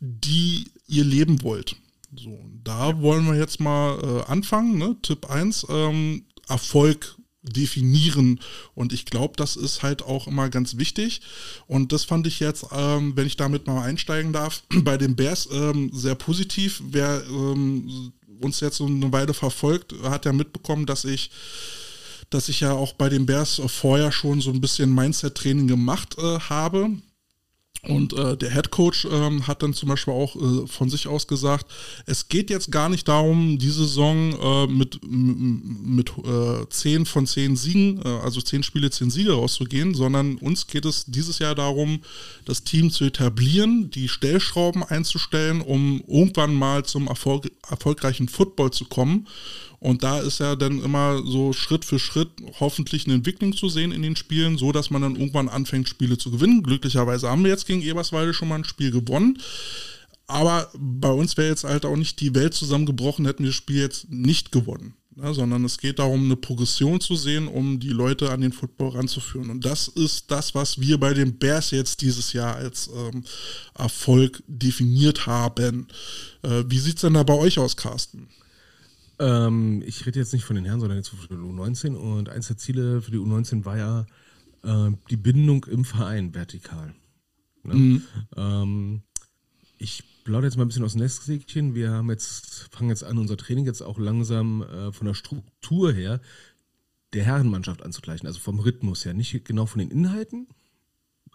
die 0.00 0.66
ihr 0.86 1.04
leben 1.04 1.42
wollt. 1.42 1.76
So, 2.14 2.38
da 2.62 3.00
wollen 3.00 3.26
wir 3.26 3.36
jetzt 3.36 3.58
mal 3.58 3.98
äh, 4.02 4.30
anfangen. 4.30 4.78
Ne? 4.78 4.96
Tipp 5.02 5.30
1, 5.30 5.66
ähm, 5.70 6.24
Erfolg 6.48 7.16
definieren. 7.44 8.40
Und 8.74 8.92
ich 8.92 9.04
glaube, 9.04 9.34
das 9.36 9.56
ist 9.56 9.82
halt 9.82 10.02
auch 10.02 10.26
immer 10.26 10.48
ganz 10.48 10.76
wichtig. 10.78 11.20
Und 11.66 11.92
das 11.92 12.04
fand 12.04 12.26
ich 12.26 12.40
jetzt, 12.40 12.66
ähm, 12.72 13.12
wenn 13.16 13.26
ich 13.26 13.36
damit 13.36 13.66
mal 13.66 13.82
einsteigen 13.82 14.32
darf, 14.32 14.62
bei 14.82 14.96
den 14.96 15.14
Bears 15.14 15.48
ähm, 15.52 15.90
sehr 15.92 16.14
positiv. 16.14 16.82
Wer 16.90 17.22
ähm, 17.28 18.12
uns 18.40 18.60
jetzt 18.60 18.78
so 18.78 18.86
eine 18.86 19.12
Weile 19.12 19.34
verfolgt, 19.34 19.94
hat 20.02 20.24
ja 20.24 20.32
mitbekommen, 20.32 20.86
dass 20.86 21.04
ich 21.04 21.30
dass 22.30 22.48
ich 22.48 22.60
ja 22.60 22.72
auch 22.72 22.94
bei 22.94 23.08
den 23.08 23.26
Bears 23.26 23.60
vorher 23.66 24.10
schon 24.10 24.40
so 24.40 24.50
ein 24.50 24.60
bisschen 24.60 24.92
Mindset-Training 24.92 25.68
gemacht 25.68 26.16
äh, 26.18 26.40
habe. 26.40 26.90
Und 27.88 28.12
äh, 28.14 28.36
der 28.36 28.50
Head 28.50 28.70
Coach 28.70 29.06
ähm, 29.10 29.46
hat 29.46 29.62
dann 29.62 29.74
zum 29.74 29.88
Beispiel 29.88 30.14
auch 30.14 30.36
äh, 30.36 30.66
von 30.66 30.88
sich 30.88 31.06
aus 31.06 31.26
gesagt, 31.26 31.66
es 32.06 32.28
geht 32.28 32.50
jetzt 32.50 32.72
gar 32.72 32.88
nicht 32.88 33.06
darum, 33.08 33.58
die 33.58 33.70
Saison 33.70 34.32
äh, 34.40 34.66
mit, 34.66 35.00
mit 35.02 36.12
äh, 36.24 36.68
10 36.68 37.06
von 37.06 37.26
10 37.26 37.56
Siegen, 37.56 38.00
äh, 38.02 38.08
also 38.08 38.40
10 38.40 38.62
Spiele, 38.62 38.90
10 38.90 39.10
Siege 39.10 39.32
rauszugehen, 39.32 39.94
sondern 39.94 40.36
uns 40.36 40.66
geht 40.66 40.84
es 40.86 41.04
dieses 41.06 41.38
Jahr 41.38 41.54
darum, 41.54 42.00
das 42.44 42.64
Team 42.64 42.90
zu 42.90 43.04
etablieren, 43.04 43.90
die 43.90 44.08
Stellschrauben 44.08 44.82
einzustellen, 44.82 45.60
um 45.60 46.02
irgendwann 46.06 46.54
mal 46.54 46.84
zum 46.84 47.06
Erfolg, 47.08 47.50
erfolgreichen 47.68 48.28
Football 48.28 48.70
zu 48.70 48.86
kommen. 48.86 49.26
Und 49.84 50.02
da 50.02 50.18
ist 50.18 50.40
ja 50.40 50.56
dann 50.56 50.82
immer 50.82 51.22
so 51.26 51.52
Schritt 51.52 51.84
für 51.84 51.98
Schritt 51.98 52.30
hoffentlich 52.58 53.04
eine 53.04 53.16
Entwicklung 53.16 53.54
zu 53.54 53.68
sehen 53.68 53.92
in 53.92 54.00
den 54.00 54.16
Spielen, 54.16 54.56
so 54.56 54.72
dass 54.72 54.88
man 54.88 55.02
dann 55.02 55.14
irgendwann 55.14 55.50
anfängt, 55.50 55.90
Spiele 55.90 56.16
zu 56.16 56.30
gewinnen. 56.30 56.62
Glücklicherweise 56.62 57.28
haben 57.28 57.44
wir 57.44 57.50
jetzt 57.50 57.66
gegen 57.66 57.82
Eberswalde 57.82 58.32
schon 58.32 58.48
mal 58.48 58.54
ein 58.54 58.64
Spiel 58.64 58.90
gewonnen. 58.90 59.38
Aber 60.26 60.70
bei 60.74 61.10
uns 61.10 61.36
wäre 61.36 61.50
jetzt 61.50 61.64
halt 61.64 61.84
auch 61.84 61.96
nicht 61.96 62.18
die 62.20 62.34
Welt 62.34 62.54
zusammengebrochen, 62.54 63.26
hätten 63.26 63.42
wir 63.42 63.50
das 63.50 63.56
Spiel 63.56 63.82
jetzt 63.82 64.10
nicht 64.10 64.52
gewonnen. 64.52 64.94
Ne, 65.16 65.34
sondern 65.34 65.66
es 65.66 65.76
geht 65.76 65.98
darum, 65.98 66.24
eine 66.24 66.36
Progression 66.36 66.98
zu 66.98 67.14
sehen, 67.14 67.46
um 67.46 67.78
die 67.78 67.90
Leute 67.90 68.30
an 68.30 68.40
den 68.40 68.52
Football 68.52 68.96
ranzuführen. 68.96 69.50
Und 69.50 69.66
das 69.66 69.88
ist 69.88 70.30
das, 70.30 70.54
was 70.54 70.80
wir 70.80 70.98
bei 70.98 71.12
den 71.12 71.38
Bears 71.38 71.72
jetzt 71.72 72.00
dieses 72.00 72.32
Jahr 72.32 72.56
als 72.56 72.88
ähm, 72.88 73.22
Erfolg 73.74 74.42
definiert 74.46 75.26
haben. 75.26 75.88
Äh, 76.40 76.64
wie 76.68 76.78
sieht 76.78 76.96
es 76.96 77.02
denn 77.02 77.14
da 77.14 77.22
bei 77.22 77.34
euch 77.34 77.58
aus, 77.58 77.76
Carsten? 77.76 78.28
Ähm, 79.18 79.82
ich 79.86 80.06
rede 80.06 80.18
jetzt 80.18 80.32
nicht 80.32 80.44
von 80.44 80.56
den 80.56 80.64
Herren, 80.64 80.80
sondern 80.80 80.98
jetzt 80.98 81.08
von 81.08 81.18
der 81.28 81.38
U19. 81.38 81.94
Und 81.94 82.28
eins 82.28 82.48
der 82.48 82.56
Ziele 82.56 83.02
für 83.02 83.10
die 83.10 83.18
U19 83.18 83.64
war 83.64 83.76
ja 83.76 84.06
äh, 84.62 84.92
die 85.10 85.16
Bindung 85.16 85.64
im 85.64 85.84
Verein 85.84 86.34
vertikal. 86.34 86.94
Ne? 87.62 87.74
Mhm. 87.74 88.02
Ähm, 88.36 89.02
ich 89.78 90.04
plaudere 90.24 90.46
jetzt 90.46 90.56
mal 90.56 90.64
ein 90.64 90.68
bisschen 90.68 90.84
aus 90.84 90.92
dem 90.92 91.02
Nestsäckchen. 91.02 91.74
Wir 91.74 91.90
haben 91.90 92.10
jetzt, 92.10 92.68
fangen 92.72 92.90
jetzt 92.90 93.04
an, 93.04 93.18
unser 93.18 93.36
Training 93.36 93.66
jetzt 93.66 93.82
auch 93.82 93.98
langsam 93.98 94.62
äh, 94.62 94.92
von 94.92 95.06
der 95.06 95.14
Struktur 95.14 95.92
her 95.92 96.20
der 97.12 97.24
Herrenmannschaft 97.24 97.82
anzugleichen. 97.82 98.26
Also 98.26 98.40
vom 98.40 98.58
Rhythmus 98.58 99.04
her. 99.04 99.14
Nicht 99.14 99.44
genau 99.44 99.66
von 99.66 99.78
den 99.78 99.90
Inhalten, 99.90 100.48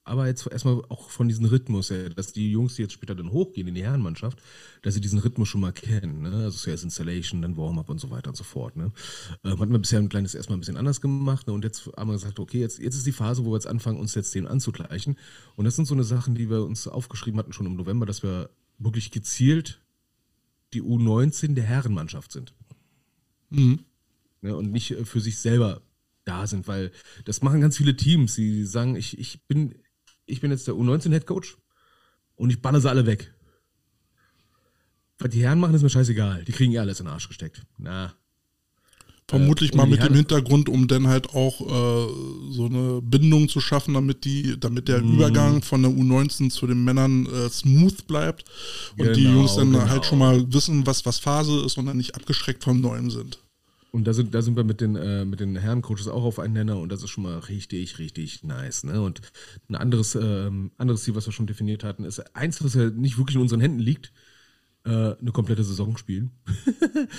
aber 0.10 0.28
jetzt 0.28 0.48
erstmal 0.52 0.82
auch 0.90 1.10
von 1.10 1.28
diesem 1.28 1.46
Rhythmus 1.46 1.92
her, 1.92 2.10
dass 2.10 2.34
die 2.34 2.52
Jungs, 2.52 2.76
die 2.76 2.82
jetzt 2.82 2.94
später 2.94 3.14
dann 3.14 3.32
hochgehen 3.32 3.68
in 3.68 3.76
die 3.76 3.84
Herrenmannschaft, 3.84 4.42
dass 4.82 4.96
sie 4.96 5.02
diesen 5.02 5.20
Rhythmus 5.20 5.48
schon 5.48 5.62
mal 5.62 5.72
kennen. 5.72 6.24
Ne? 6.24 6.32
Also 6.32 6.58
zuerst 6.58 6.84
Installation, 6.84 7.42
dann 7.42 7.56
Warm-up 7.56 7.90
und 7.90 8.00
so 8.00 8.10
weiter 8.10 8.30
und 8.30 8.36
so 8.36 8.44
fort. 8.44 8.76
Ne? 8.76 8.92
Äh, 9.44 9.52
hatten 9.52 9.72
wir 9.72 9.80
bisher 9.80 10.00
ein 10.00 10.10
kleines 10.10 10.34
erstmal 10.34 10.58
ein 10.58 10.62
bisschen 10.62 10.78
anders 10.78 11.00
gemacht 11.00 11.48
ne? 11.48 11.54
und 11.54 11.64
jetzt 11.64 11.90
haben 11.96 12.10
wir 12.10 12.14
gesagt, 12.14 12.40
okay, 12.40 12.60
jetzt, 12.60 12.80
jetzt 12.80 12.96
ist 12.96 13.06
die 13.06 13.12
Phase, 13.12 13.46
wo 13.46 13.52
wir 13.52 13.56
jetzt 13.56 13.68
anfangen, 13.68 14.00
uns 14.00 14.16
jetzt 14.16 14.34
den 14.34 14.48
anzugleichen. 14.48 15.16
Und 15.56 15.66
das 15.66 15.76
sind 15.76 15.86
so 15.86 15.94
eine 15.94 16.04
Sachen, 16.04 16.34
die 16.34 16.50
wir 16.50 16.64
uns 16.64 16.88
aufgeschrieben 16.88 17.40
hatten 17.40 17.54
schon 17.54 17.68
im 17.68 17.76
November, 17.76 18.06
dass 18.08 18.24
wir 18.24 18.50
wirklich 18.80 19.12
gezielt 19.12 19.80
die 20.74 20.82
U19 20.82 21.54
der 21.54 21.66
Herrenmannschaft 21.66 22.32
sind. 22.32 22.54
Mhm. 23.50 23.80
Ja, 24.42 24.54
und 24.54 24.72
nicht 24.72 24.92
äh, 24.92 25.06
für 25.06 25.20
sich 25.20 25.38
selber 25.38 25.82
da 26.26 26.48
sind, 26.48 26.68
weil 26.68 26.92
das 27.26 27.42
machen 27.42 27.62
ganz 27.62 27.78
viele 27.78 27.96
Teams. 27.96 28.36
Die 28.36 28.66
sagen, 28.66 28.96
ich, 28.96 29.18
ich, 29.18 29.42
bin, 29.48 29.76
ich 30.30 30.42
bin 30.42 30.52
jetzt 30.52 30.68
der 30.68 30.76
U19-Headcoach 30.76 31.58
und 32.36 32.50
ich 32.50 32.62
balle 32.62 32.80
sie 32.80 32.90
alle 32.90 33.06
weg. 33.06 33.34
Was 35.18 35.30
die 35.32 35.44
Herren 35.44 35.60
machen, 35.60 35.76
ist 35.76 35.82
mir 35.82 35.90
scheißegal. 35.90 36.46
Die 36.46 36.52
kriegen 36.52 36.72
eh 36.74 36.80
alles 36.80 37.00
in 37.00 37.06
den 37.06 37.14
Arsch 37.14 37.28
gesteckt. 37.28 37.64
Na, 37.78 38.14
Vermutlich 39.30 39.74
äh, 39.74 39.78
mal 39.78 39.86
mit 39.86 40.02
dem 40.02 40.16
Hintergrund, 40.16 40.70
um 40.70 40.88
dann 40.88 41.08
halt 41.08 41.36
auch 41.36 41.62
äh, 41.62 42.14
so 42.50 42.66
eine 42.66 43.00
Bindung 43.04 43.48
zu 43.48 43.60
schaffen, 43.60 43.94
damit 43.94 44.26
die, 44.26 44.60
damit 44.60 44.88
der 44.88 45.04
mm. 45.04 45.14
Übergang 45.14 45.62
von 45.62 45.84
der 45.84 45.92
U19 45.92 46.50
zu 46.50 46.66
den 46.66 46.84
Männern 46.84 47.28
äh, 47.28 47.48
smooth 47.48 48.08
bleibt 48.08 48.46
und 48.98 49.04
genau, 49.04 49.14
die 49.14 49.24
Jungs 49.26 49.56
dann 49.56 49.72
genau. 49.72 49.88
halt 49.88 50.06
schon 50.06 50.18
mal 50.18 50.52
wissen, 50.52 50.88
was, 50.88 51.06
was 51.06 51.20
Phase 51.20 51.64
ist 51.64 51.78
und 51.78 51.86
dann 51.86 51.98
nicht 51.98 52.16
abgeschreckt 52.16 52.64
vom 52.64 52.82
Neuen 52.82 53.12
sind. 53.12 53.38
Und 53.92 54.06
da 54.06 54.14
sind, 54.14 54.34
da 54.34 54.42
sind 54.42 54.56
wir 54.56 54.64
mit 54.64 54.82
den, 54.82 54.96
äh, 54.96 55.26
mit 55.26 55.40
den 55.40 55.56
Herrencoaches 55.56 56.08
auch 56.08 56.24
auf 56.24 56.40
einen 56.40 56.54
Nenner 56.54 56.78
und 56.78 56.92
das 56.92 57.02
ist 57.02 57.10
schon 57.10 57.24
mal 57.24 57.40
richtig, 57.40 57.98
richtig 57.98 58.44
nice. 58.44 58.84
Ne? 58.84 59.02
Und 59.02 59.22
ein 59.68 59.76
anderes, 59.76 60.16
ähm, 60.16 60.72
anderes 60.78 61.04
Ziel, 61.04 61.16
was 61.16 61.28
wir 61.28 61.34
schon 61.34 61.48
definiert 61.48 61.84
hatten, 61.84 62.04
ist 62.04 62.36
eins, 62.36 62.64
was 62.64 62.76
ja 62.76 62.90
nicht 62.90 63.18
wirklich 63.18 63.36
in 63.36 63.42
unseren 63.42 63.62
Händen 63.62 63.80
liegt, 63.80 64.14
äh, 64.86 65.16
eine 65.20 65.32
komplette 65.34 65.64
Saison 65.64 65.98
spielen. 65.98 66.32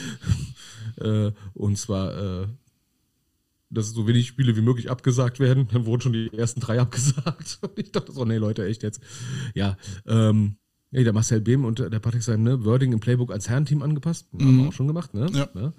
äh, 0.97 1.33
und 1.55 1.77
zwar, 1.77 2.43
äh, 2.43 2.47
dass 3.71 3.91
so 3.91 4.07
wenig 4.07 4.29
Spiele 4.29 4.57
wie 4.57 4.63
möglich 4.63 4.91
abgesagt 4.91 5.41
werden. 5.41 5.69
Dann 5.73 5.87
wurden 5.87 6.03
schon 6.03 6.13
die 6.13 6.33
ersten 6.33 6.61
drei 6.61 6.81
abgesagt. 6.81 7.59
Und 7.63 7.79
ich 7.79 7.91
dachte 7.93 8.13
so, 8.13 8.25
nee, 8.25 8.39
Leute, 8.39 8.65
echt 8.65 8.83
jetzt. 8.83 9.01
Ja, 9.55 9.77
ähm, 10.07 10.57
ja, 10.93 11.05
der 11.05 11.13
Marcel 11.13 11.41
Behm 11.41 11.65
und 11.65 11.79
der 11.79 12.01
Patrick 12.01 12.23
Seim, 12.23 12.43
ne, 12.43 12.65
Wording 12.65 12.93
im 12.93 13.01
Playbook 13.01 13.31
als 13.31 13.49
Herrenteam 13.49 13.83
angepasst. 13.83 14.33
Mhm. 14.35 14.41
Haben 14.41 14.59
wir 14.59 14.69
auch 14.69 14.73
schon 14.73 14.89
gemacht, 14.89 15.15
ne? 15.15 15.29
Ja. 15.33 15.49
Ne? 15.55 15.73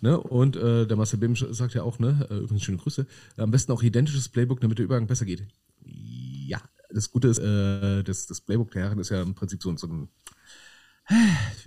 Ne? 0.00 0.18
Und 0.18 0.56
äh, 0.56 0.86
der 0.86 0.96
Marcel 0.96 1.18
Behm 1.18 1.34
sagt 1.36 1.74
ja 1.74 1.82
auch, 1.82 1.98
ne, 1.98 2.26
äh, 2.30 2.38
übrigens 2.38 2.62
schöne 2.62 2.78
Grüße, 2.78 3.06
am 3.36 3.50
besten 3.50 3.72
auch 3.72 3.82
identisches 3.82 4.28
Playbook, 4.28 4.60
damit 4.60 4.78
der 4.78 4.84
Übergang 4.84 5.06
besser 5.06 5.26
geht. 5.26 5.46
Ja, 5.84 6.60
das 6.90 7.10
Gute 7.10 7.28
ist, 7.28 7.38
äh, 7.38 8.02
das, 8.02 8.26
das 8.26 8.40
Playbook 8.40 8.70
der 8.70 8.82
Herren 8.82 8.98
ist 8.98 9.10
ja 9.10 9.22
im 9.22 9.34
Prinzip 9.34 9.62
so, 9.62 9.76
so 9.76 9.86
ein 9.86 10.08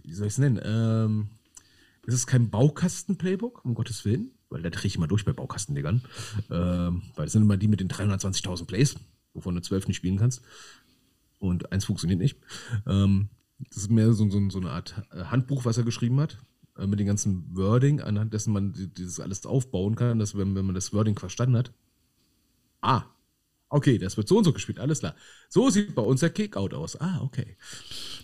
wie 0.04 0.14
soll 0.14 0.28
ich 0.28 0.34
es 0.34 0.38
nennen? 0.38 0.60
Ähm, 0.64 1.30
es 2.06 2.14
ist 2.14 2.28
kein 2.28 2.50
Baukasten-Playbook, 2.50 3.64
um 3.64 3.76
Gottes 3.76 4.06
Willen, 4.06 4.32
weil 4.50 4.62
da 4.62 4.70
drehe 4.70 4.88
ich 4.88 4.96
immer 4.96 5.08
durch 5.08 5.26
bei 5.26 5.34
Baukastendiggern. 5.34 6.02
Ähm, 6.50 7.04
weil 7.16 7.28
es 7.28 7.34
sind 7.34 7.44
immer 7.44 7.58
die 7.58 7.68
mit 7.68 7.80
den 7.80 7.90
320.000 7.90 8.66
Plays, 8.66 8.96
wovon 9.34 9.56
du 9.56 9.62
12 9.62 9.88
nicht 9.88 9.98
spielen 9.98 10.18
kannst. 10.18 10.42
Und 11.40 11.72
eins 11.72 11.86
funktioniert 11.86 12.20
nicht. 12.20 12.38
Ähm, 12.88 13.30
das 13.70 13.78
ist 13.78 13.92
mehr 13.92 14.12
so, 14.14 14.30
so, 14.30 14.50
so, 14.50 14.60
eine 14.60 14.72
Art 14.72 15.02
äh, 15.12 15.26
Handbuch, 15.26 15.66
was 15.66 15.78
er 15.78 15.84
geschrieben 15.84 16.20
hat, 16.20 16.34
äh, 16.34 16.53
mit 16.88 17.00
dem 17.00 17.08
ganzen 17.08 17.46
Wording, 17.56 18.02
anhand 18.02 18.34
dessen 18.34 18.54
man 18.54 18.74
dieses 18.98 19.20
alles 19.20 19.46
aufbauen 19.46 19.96
kann, 19.96 20.20
dass 20.20 20.36
wenn, 20.36 20.56
wenn 20.56 20.66
man 20.66 20.76
das 20.76 20.94
Wording 20.94 21.18
verstanden 21.18 21.58
hat, 21.58 21.72
ah, 22.82 23.04
okay, 23.70 23.98
das 23.98 24.18
wird 24.18 24.28
so 24.28 24.38
und 24.38 24.44
so 24.44 24.54
gespielt, 24.54 24.80
alles 24.80 25.00
klar. 25.00 25.16
So 25.50 25.70
sieht 25.70 25.96
bei 25.96 26.02
uns 26.02 26.20
der 26.20 26.30
Kickout 26.30 26.74
aus. 26.74 27.00
Ah, 27.00 27.22
okay. 27.24 27.58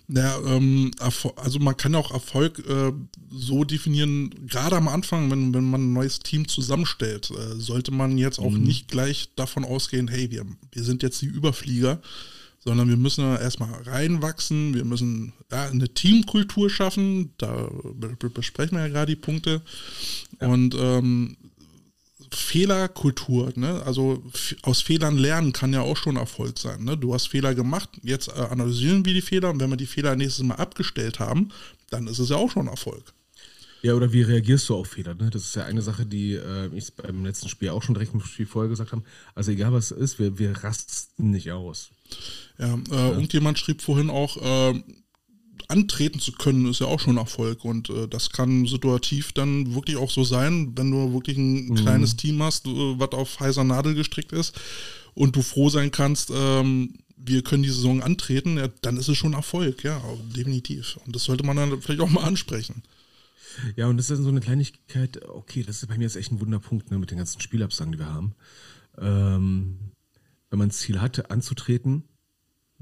Ja, 0.07 0.39
ähm, 0.45 0.91
also 1.35 1.59
man 1.59 1.77
kann 1.77 1.95
auch 1.95 2.11
Erfolg 2.11 2.59
äh, 2.67 2.91
so 3.30 3.63
definieren, 3.63 4.47
gerade 4.47 4.76
am 4.76 4.88
Anfang, 4.88 5.30
wenn, 5.30 5.53
wenn 5.53 5.69
man 5.69 5.89
ein 5.89 5.93
neues 5.93 6.19
Team 6.19 6.47
zusammenstellt, 6.47 7.31
äh, 7.31 7.55
sollte 7.59 7.91
man 7.91 8.17
jetzt 8.17 8.39
auch 8.39 8.51
mhm. 8.51 8.63
nicht 8.63 8.88
gleich 8.88 9.34
davon 9.35 9.65
ausgehen, 9.65 10.07
hey, 10.07 10.31
wir, 10.31 10.45
wir 10.71 10.84
sind 10.84 11.03
jetzt 11.03 11.21
die 11.21 11.27
Überflieger, 11.27 12.01
sondern 12.60 12.90
wir 12.90 12.98
müssen 12.98 13.23
erstmal 13.23 13.72
reinwachsen, 13.84 14.73
wir 14.73 14.86
müssen 14.86 15.34
ja, 15.52 15.69
eine 15.69 15.90
Teamkultur 15.90 16.69
schaffen, 16.69 17.34
da 17.38 17.69
besprechen 18.34 18.77
wir 18.77 18.88
ja 18.88 18.91
gerade 18.91 19.15
die 19.15 19.22
Punkte. 19.22 19.61
Ja. 20.41 20.48
Und 20.48 20.76
ähm, 20.76 21.38
Fehlerkultur, 22.31 23.53
ne? 23.56 23.81
also 23.86 24.23
aus 24.61 24.81
Fehlern 24.81 25.18
lernen 25.18 25.53
kann 25.53 25.73
ja 25.73 25.81
auch 25.81 25.98
schon 25.98 26.15
Erfolg 26.15 26.60
sein. 26.60 26.84
Ne? 26.84 26.98
Du 26.98 27.14
hast 27.14 27.27
Fehler 27.27 27.56
gemacht, 27.56 27.90
jetzt 28.03 28.27
äh, 28.27 28.41
analysieren 28.41 29.06
wir 29.06 29.14
die 29.14 29.22
Fehler 29.22 29.49
und 29.49 29.60
wenn 29.60 29.69
wir 29.69 29.77
die 29.77 29.88
Fehler 29.88 30.15
nächstes 30.15 30.44
Mal 30.44 30.56
abgestellt 30.56 31.19
haben, 31.19 31.49
dann 31.90 32.07
ist 32.07 32.19
es 32.19 32.30
ja 32.30 32.36
auch 32.36 32.52
schon 32.52 32.68
Erfolg. 32.68 33.14
Ja, 33.81 33.94
oder 33.94 34.11
wie 34.11 34.22
reagierst 34.22 34.68
du 34.68 34.76
auf 34.76 34.90
Fehler? 34.90 35.15
Ne? 35.15 35.30
Das 35.30 35.44
ist 35.44 35.56
ja 35.56 35.64
eine 35.64 35.81
Sache, 35.81 36.06
die 36.06 36.34
äh, 36.34 36.69
ich 36.76 36.94
beim 36.94 37.23
letzten 37.23 37.48
Spiel 37.48 37.69
auch 37.69 37.81
schon 37.81 37.95
direkt 37.95 38.14
im 38.14 38.22
Spiel 38.22 38.45
vorher 38.45 38.69
gesagt 38.69 38.91
habe. 38.91 39.03
Also 39.36 39.52
egal 39.52 39.72
was 39.72 39.91
es 39.91 39.98
ist, 39.98 40.19
wir, 40.19 40.38
wir 40.38 40.52
rasten 40.64 41.31
nicht 41.31 41.52
aus. 41.52 41.90
Ja, 42.57 42.73
äh, 42.76 42.80
ja. 42.91 43.10
irgendjemand 43.11 43.60
schrieb 43.60 43.81
vorhin 43.81 44.10
auch, 44.10 44.38
äh, 44.38 44.81
antreten 45.68 46.19
zu 46.19 46.31
können, 46.31 46.68
ist 46.68 46.81
ja 46.81 46.88
auch 46.88 46.99
schon 46.99 47.18
Erfolg. 47.18 47.64
Und 47.64 47.90
äh, 47.90 48.07
das 48.07 48.31
kann 48.31 48.65
situativ 48.65 49.31
dann 49.34 49.76
wirklich 49.76 49.98
auch 49.98 50.10
so 50.10 50.23
sein, 50.23 50.73
wenn 50.76 50.91
du 50.91 51.14
wirklich 51.14 51.38
ein 51.38 51.68
mhm. 51.68 51.76
kleines 51.76 52.15
Team 52.18 52.41
hast, 52.41 52.65
äh, 52.65 52.99
was 52.99 53.11
auf 53.11 53.40
heißer 53.40 53.64
Nadel 53.64 53.94
gestrickt 53.94 54.34
ist 54.34 54.60
und 55.14 55.36
du 55.36 55.41
froh 55.41 55.69
sein 55.69 55.91
kannst, 55.91 56.31
ähm, 56.34 56.95
wir 57.18 57.44
können 57.44 57.64
die 57.64 57.69
Saison 57.69 58.02
antreten, 58.02 58.57
ja, 58.57 58.69
dann 58.81 58.98
ist 58.98 59.10
es 59.10 59.18
schon 59.18 59.34
Erfolg, 59.34 59.84
ja, 59.84 60.02
definitiv. 60.36 60.98
Und 61.06 61.15
das 61.15 61.26
sollte 61.26 61.45
man 61.45 61.57
dann 61.57 61.81
vielleicht 61.81 62.02
auch 62.02 62.10
mal 62.10 62.23
ansprechen. 62.23 62.81
Ja, 63.76 63.88
und 63.88 63.98
das 63.98 64.10
ist 64.10 64.19
so 64.19 64.30
eine 64.30 64.40
Kleinigkeit, 64.40 65.27
okay, 65.27 65.64
das 65.64 65.84
ist 65.84 65.90
bei 65.90 65.98
mir 65.98 66.06
jetzt 66.06 66.15
echt 66.15 66.31
ein 66.31 66.40
Wunderpunkt 66.40 66.91
ne, 66.91 66.98
mit 66.98 67.11
den 67.11 67.18
ganzen 67.18 67.41
Spielabsagen, 67.41 67.91
die 67.91 67.99
wir 67.99 68.14
haben. 68.14 68.36
Ähm, 68.98 69.91
wenn 70.49 70.59
man 70.59 70.69
ein 70.69 70.71
Ziel 70.71 71.01
hatte, 71.01 71.30
anzutreten, 71.31 72.03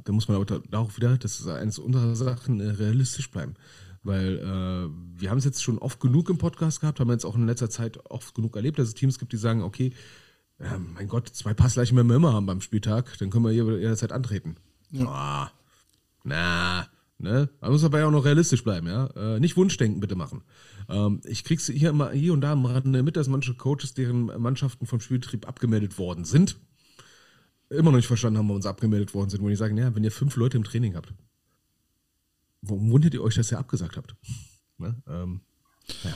da 0.03 0.11
muss 0.11 0.27
man 0.27 0.35
aber 0.37 0.45
da 0.45 0.77
auch 0.77 0.95
wieder, 0.97 1.17
das 1.17 1.39
ist 1.39 1.47
eines 1.47 1.79
unserer 1.79 2.15
Sachen, 2.15 2.59
äh, 2.59 2.69
realistisch 2.69 3.31
bleiben. 3.31 3.55
Weil 4.03 4.37
äh, 4.37 5.19
wir 5.19 5.29
haben 5.29 5.39
es 5.39 5.45
jetzt 5.45 5.63
schon 5.63 5.79
oft 5.79 5.99
genug 5.99 6.29
im 6.29 6.37
Podcast 6.37 6.79
gehabt, 6.79 6.99
haben 6.99 7.09
jetzt 7.09 7.25
auch 7.25 7.35
in 7.35 7.45
letzter 7.45 7.69
Zeit 7.69 7.97
oft 8.09 8.35
genug 8.35 8.55
erlebt, 8.55 8.79
dass 8.79 8.87
es 8.87 8.93
Teams 8.93 9.19
gibt, 9.19 9.33
die 9.33 9.37
sagen, 9.37 9.63
okay, 9.63 9.91
äh, 10.59 10.77
mein 10.77 11.07
Gott, 11.07 11.29
zwei 11.29 11.53
Passleichen 11.53 11.97
werden 11.97 12.07
wir 12.07 12.15
immer 12.15 12.33
haben 12.33 12.45
beim 12.45 12.61
Spieltag, 12.61 13.17
dann 13.17 13.29
können 13.29 13.45
wir 13.45 13.51
jederzeit 13.51 14.11
antreten. 14.11 14.55
Ja. 14.91 15.47
Oh, 15.47 15.57
na, 16.23 16.87
ne? 17.17 17.49
Man 17.59 17.71
muss 17.71 17.83
aber 17.83 17.99
ja 17.99 18.07
auch 18.07 18.11
noch 18.11 18.25
realistisch 18.25 18.63
bleiben, 18.63 18.87
ja. 18.87 19.07
Äh, 19.07 19.39
nicht 19.39 19.57
Wunschdenken 19.57 19.99
bitte 19.99 20.15
machen. 20.15 20.43
Ähm, 20.89 21.21
ich 21.25 21.43
krieg's 21.43 21.67
hier 21.67 21.89
immer 21.89 22.11
hier 22.11 22.33
und 22.33 22.41
da 22.41 22.53
am 22.53 22.65
Rande 22.65 23.03
mit, 23.03 23.17
dass 23.17 23.27
manche 23.27 23.55
Coaches, 23.55 23.93
deren 23.93 24.25
Mannschaften 24.41 24.85
vom 24.85 24.99
Spielbetrieb 24.99 25.47
abgemeldet 25.47 25.97
worden 25.97 26.23
sind, 26.23 26.57
immer 27.69 27.91
noch 27.91 27.97
nicht 27.97 28.07
verstanden 28.07 28.39
haben, 28.39 28.49
wo 28.49 28.55
uns 28.55 28.65
abgemeldet 28.65 29.13
worden 29.13 29.29
sind, 29.29 29.41
wo 29.41 29.49
die 29.49 29.55
sagen, 29.55 29.77
ja, 29.77 29.93
wenn 29.95 30.03
ihr 30.03 30.11
fünf 30.11 30.35
Leute 30.35 30.57
im 30.57 30.63
Training 30.63 30.95
habt, 30.95 31.13
warum 32.61 32.91
wundert 32.91 33.13
ihr 33.13 33.23
euch, 33.23 33.35
dass 33.35 33.51
ihr 33.51 33.59
abgesagt 33.59 33.97
habt? 33.97 34.15
Ne? 34.79 34.95
Ähm, 35.07 35.41
ja. 36.03 36.15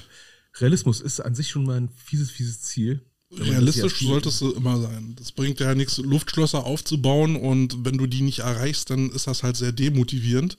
Realismus 0.59 1.01
ist 1.01 1.19
an 1.19 1.33
sich 1.33 1.49
schon 1.49 1.63
mal 1.63 1.77
ein 1.77 1.89
fieses, 1.89 2.29
fieses 2.29 2.61
Ziel. 2.61 3.01
Realistisch 3.31 4.01
solltest 4.01 4.39
du 4.41 4.51
immer 4.51 4.79
sein. 4.79 5.15
Das 5.17 5.31
bringt 5.31 5.59
ja 5.59 5.73
nichts, 5.73 5.97
Luftschlösser 5.97 6.63
aufzubauen 6.63 7.37
und 7.37 7.85
wenn 7.85 7.97
du 7.97 8.05
die 8.05 8.21
nicht 8.21 8.39
erreichst, 8.39 8.91
dann 8.91 9.09
ist 9.09 9.25
das 9.25 9.41
halt 9.41 9.57
sehr 9.57 9.71
demotivierend. 9.71 10.57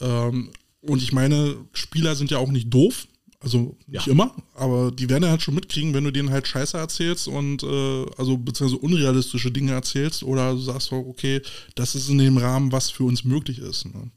Ähm, 0.00 0.50
und 0.80 1.00
ich 1.00 1.12
meine, 1.12 1.56
Spieler 1.72 2.16
sind 2.16 2.32
ja 2.32 2.38
auch 2.38 2.50
nicht 2.50 2.74
doof. 2.74 3.06
Also 3.40 3.76
nicht 3.86 4.06
ja. 4.06 4.12
immer, 4.12 4.34
aber 4.54 4.90
die 4.90 5.08
werden 5.08 5.28
halt 5.28 5.42
schon 5.42 5.54
mitkriegen, 5.54 5.94
wenn 5.94 6.02
du 6.02 6.10
denen 6.10 6.30
halt 6.30 6.48
Scheiße 6.48 6.76
erzählst 6.76 7.28
und 7.28 7.62
äh, 7.62 8.06
also 8.16 8.36
beziehungsweise 8.36 8.82
unrealistische 8.82 9.52
Dinge 9.52 9.72
erzählst 9.72 10.24
oder 10.24 10.52
du 10.52 10.58
sagst, 10.58 10.90
okay, 10.90 11.40
das 11.76 11.94
ist 11.94 12.08
in 12.08 12.18
dem 12.18 12.36
Rahmen, 12.36 12.72
was 12.72 12.90
für 12.90 13.04
uns 13.04 13.22
möglich 13.22 13.60
ist. 13.60 13.84
Ne? 13.84 14.10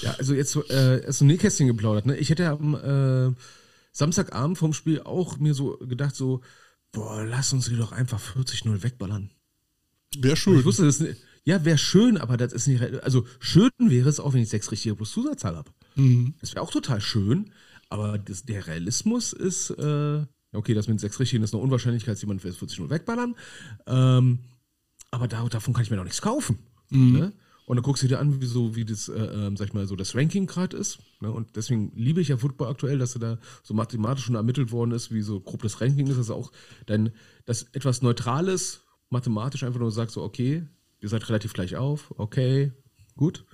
Ja, 0.00 0.12
also 0.12 0.32
jetzt 0.32 0.56
äh, 0.70 1.06
ist 1.06 1.20
ein 1.20 1.26
Nähkästchen 1.26 1.66
geplaudert. 1.66 2.06
Ne? 2.06 2.16
Ich 2.16 2.30
hätte 2.30 2.48
am, 2.48 2.74
äh, 2.74 3.34
Samstagabend 3.92 4.56
vom 4.58 4.72
Spiel 4.72 5.00
auch 5.02 5.38
mir 5.38 5.54
so 5.54 5.76
gedacht, 5.78 6.16
so, 6.16 6.40
boah, 6.90 7.22
lass 7.24 7.52
uns 7.52 7.68
die 7.68 7.76
doch 7.76 7.92
einfach 7.92 8.20
40-0 8.20 8.82
wegballern. 8.82 9.30
Wäre 10.18 10.36
schön. 10.36 10.58
Ich 10.58 10.64
wusste 10.64 10.84
das 10.84 11.00
nicht. 11.00 11.20
Ja, 11.44 11.64
wäre 11.64 11.78
schön, 11.78 12.16
aber 12.16 12.36
das 12.36 12.52
ist 12.52 12.66
nicht. 12.66 12.82
Also 13.02 13.26
schön 13.38 13.70
wäre 13.78 14.08
es 14.08 14.18
auch, 14.18 14.32
wenn 14.32 14.42
ich 14.42 14.48
sechs 14.48 14.70
richtige 14.72 14.96
plus 14.96 15.12
Zusatzzahl 15.12 15.56
habe. 15.56 15.70
Mhm. 15.94 16.34
Das 16.40 16.54
wäre 16.54 16.62
auch 16.62 16.70
total 16.70 17.00
schön, 17.00 17.52
aber 17.88 18.18
das, 18.18 18.44
der 18.44 18.66
Realismus 18.66 19.32
ist, 19.32 19.70
äh, 19.70 20.24
okay, 20.52 20.74
das 20.74 20.88
mit 20.88 21.00
sechs 21.00 21.18
richtigen 21.20 21.42
ist 21.42 21.54
eine 21.54 21.62
Unwahrscheinlichkeit, 21.62 22.14
dass 22.14 22.22
jemand 22.22 22.42
für 22.42 22.52
40 22.52 22.78
0 22.78 22.90
wegballern. 22.90 23.34
Ähm, 23.86 24.38
aber 25.10 25.28
da, 25.28 25.46
davon 25.48 25.74
kann 25.74 25.82
ich 25.82 25.90
mir 25.90 25.96
noch 25.96 26.04
nichts 26.04 26.22
kaufen. 26.22 26.58
Ne? 26.90 27.32
Und 27.66 27.76
dann 27.76 27.82
guckst 27.82 28.02
du 28.02 28.08
dir 28.08 28.18
an, 28.18 28.40
wie, 28.40 28.46
so, 28.46 28.76
wie 28.76 28.84
das, 28.84 29.08
äh, 29.08 29.12
ähm, 29.14 29.56
sag 29.56 29.68
ich 29.68 29.74
mal, 29.74 29.86
so 29.86 29.96
das 29.96 30.14
Ranking 30.14 30.46
gerade 30.46 30.76
ist. 30.76 30.98
Ne? 31.20 31.30
Und 31.30 31.56
deswegen 31.56 31.92
liebe 31.94 32.20
ich 32.20 32.28
ja 32.28 32.36
Football 32.36 32.68
aktuell, 32.68 32.98
dass 32.98 33.14
da 33.14 33.38
so 33.62 33.72
mathematisch 33.72 34.24
schon 34.24 34.34
ermittelt 34.34 34.70
worden 34.70 34.90
ist, 34.90 35.12
wie 35.12 35.22
so 35.22 35.40
grob 35.40 35.62
das 35.62 35.80
Ranking 35.80 36.06
ist. 36.08 36.18
Also 36.18 36.34
auch 36.34 36.52
dein, 36.86 37.12
das 37.46 37.62
etwas 37.72 38.02
Neutrales, 38.02 38.82
mathematisch 39.08 39.62
einfach 39.62 39.80
nur 39.80 39.90
sagst, 39.90 40.14
so, 40.14 40.22
okay, 40.22 40.66
ihr 41.00 41.08
seid 41.08 41.26
relativ 41.28 41.52
gleich 41.52 41.76
auf, 41.76 42.12
okay, 42.18 42.72
gut. 43.16 43.44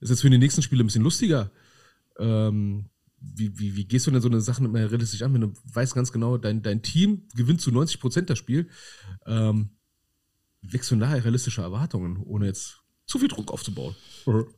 Ist 0.00 0.10
jetzt 0.10 0.22
für 0.22 0.30
die 0.30 0.38
nächsten 0.38 0.62
Spiele 0.62 0.82
ein 0.82 0.86
bisschen 0.86 1.02
lustiger. 1.02 1.50
Ähm, 2.18 2.86
wie, 3.20 3.58
wie, 3.58 3.76
wie 3.76 3.84
gehst 3.84 4.06
du 4.06 4.10
denn 4.10 4.20
so 4.20 4.28
eine 4.28 4.40
Sache 4.40 4.64
immer 4.64 4.78
realistisch 4.78 5.22
an, 5.22 5.34
wenn 5.34 5.40
du 5.40 5.52
weißt 5.72 5.94
ganz 5.94 6.12
genau, 6.12 6.38
dein, 6.38 6.62
dein 6.62 6.82
Team 6.82 7.28
gewinnt 7.34 7.60
zu 7.60 7.70
90 7.70 8.00
Prozent 8.00 8.30
das 8.30 8.38
Spiel? 8.38 8.68
Ähm, 9.26 9.70
wächst 10.62 10.90
du 10.90 10.96
nachher 10.96 11.24
realistische 11.24 11.62
Erwartungen, 11.62 12.18
ohne 12.24 12.46
jetzt 12.46 12.82
zu 13.08 13.18
viel 13.18 13.28
Druck 13.28 13.50
aufzubauen? 13.50 13.94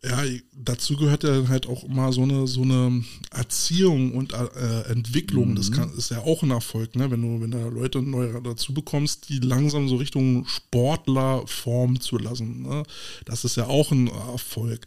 Ja, 0.02 0.24
dazu 0.52 0.96
gehört 0.96 1.22
ja 1.22 1.46
halt 1.46 1.68
auch 1.68 1.84
immer 1.84 2.12
so 2.12 2.22
eine, 2.22 2.48
so 2.48 2.62
eine 2.62 3.04
Erziehung 3.30 4.14
und 4.14 4.32
äh, 4.32 4.90
Entwicklung. 4.90 5.54
Das 5.54 5.70
kann, 5.70 5.92
ist 5.96 6.10
ja 6.10 6.18
auch 6.18 6.42
ein 6.42 6.50
Erfolg, 6.50 6.96
ne? 6.96 7.12
wenn 7.12 7.22
du, 7.22 7.40
wenn 7.40 7.52
da 7.52 7.68
Leute 7.68 8.02
neu 8.02 8.40
dazu 8.40 8.74
bekommst, 8.74 9.28
die 9.28 9.38
langsam 9.38 9.88
so 9.88 9.96
Richtung 9.96 10.46
Sportler 10.46 11.46
formen 11.46 12.00
zu 12.00 12.18
lassen. 12.18 12.62
Ne? 12.62 12.82
Das 13.24 13.44
ist 13.44 13.56
ja 13.56 13.66
auch 13.66 13.92
ein 13.92 14.08
Erfolg. 14.08 14.84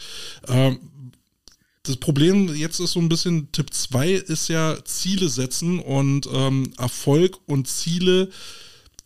Ähm, 0.49 0.79
das 1.83 1.97
Problem 1.97 2.53
jetzt 2.55 2.79
ist 2.79 2.93
so 2.93 2.99
ein 2.99 3.09
bisschen, 3.09 3.51
Tipp 3.51 3.73
2 3.73 4.11
ist 4.11 4.47
ja 4.47 4.77
Ziele 4.85 5.27
setzen 5.27 5.79
und 5.79 6.27
ähm, 6.31 6.71
Erfolg 6.77 7.37
und 7.45 7.67
Ziele, 7.67 8.29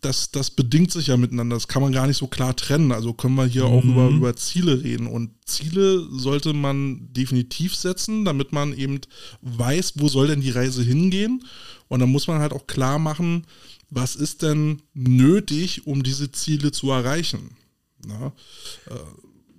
das, 0.00 0.30
das 0.30 0.52
bedingt 0.52 0.92
sich 0.92 1.08
ja 1.08 1.16
miteinander. 1.16 1.56
Das 1.56 1.66
kann 1.66 1.82
man 1.82 1.92
gar 1.92 2.06
nicht 2.06 2.18
so 2.18 2.28
klar 2.28 2.54
trennen. 2.54 2.92
Also 2.92 3.14
können 3.14 3.34
wir 3.34 3.46
hier 3.46 3.64
auch 3.64 3.82
über, 3.82 4.08
über 4.08 4.36
Ziele 4.36 4.84
reden. 4.84 5.08
Und 5.08 5.32
Ziele 5.44 6.06
sollte 6.12 6.52
man 6.52 7.12
definitiv 7.12 7.74
setzen, 7.74 8.24
damit 8.24 8.52
man 8.52 8.72
eben 8.72 9.00
weiß, 9.42 9.94
wo 9.96 10.06
soll 10.06 10.28
denn 10.28 10.40
die 10.40 10.50
Reise 10.50 10.84
hingehen. 10.84 11.44
Und 11.88 11.98
dann 11.98 12.10
muss 12.10 12.28
man 12.28 12.38
halt 12.38 12.52
auch 12.52 12.68
klar 12.68 13.00
machen, 13.00 13.44
was 13.90 14.14
ist 14.14 14.42
denn 14.42 14.82
nötig, 14.94 15.84
um 15.86 16.04
diese 16.04 16.30
Ziele 16.30 16.70
zu 16.70 16.92
erreichen. 16.92 17.56
Na? 18.06 18.32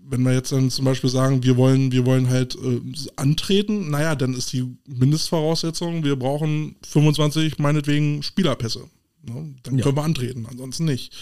Wenn 0.09 0.23
wir 0.23 0.33
jetzt 0.33 0.51
dann 0.51 0.69
zum 0.71 0.85
Beispiel 0.85 1.09
sagen, 1.09 1.43
wir 1.43 1.55
wollen, 1.57 1.91
wir 1.91 2.05
wollen 2.05 2.29
halt 2.29 2.55
äh, 2.55 2.81
antreten, 3.15 3.89
naja, 3.91 4.15
dann 4.15 4.33
ist 4.33 4.51
die 4.53 4.65
Mindestvoraussetzung, 4.87 6.03
wir 6.03 6.15
brauchen 6.15 6.75
25, 6.87 7.59
meinetwegen, 7.59 8.23
Spielerpässe. 8.23 8.89
Ne? 9.23 9.53
Dann 9.63 9.77
Ja. 9.77 9.83
können 9.83 9.97
wir 9.97 10.03
antreten, 10.03 10.45
ansonsten 10.49 10.85
nicht. 10.85 11.13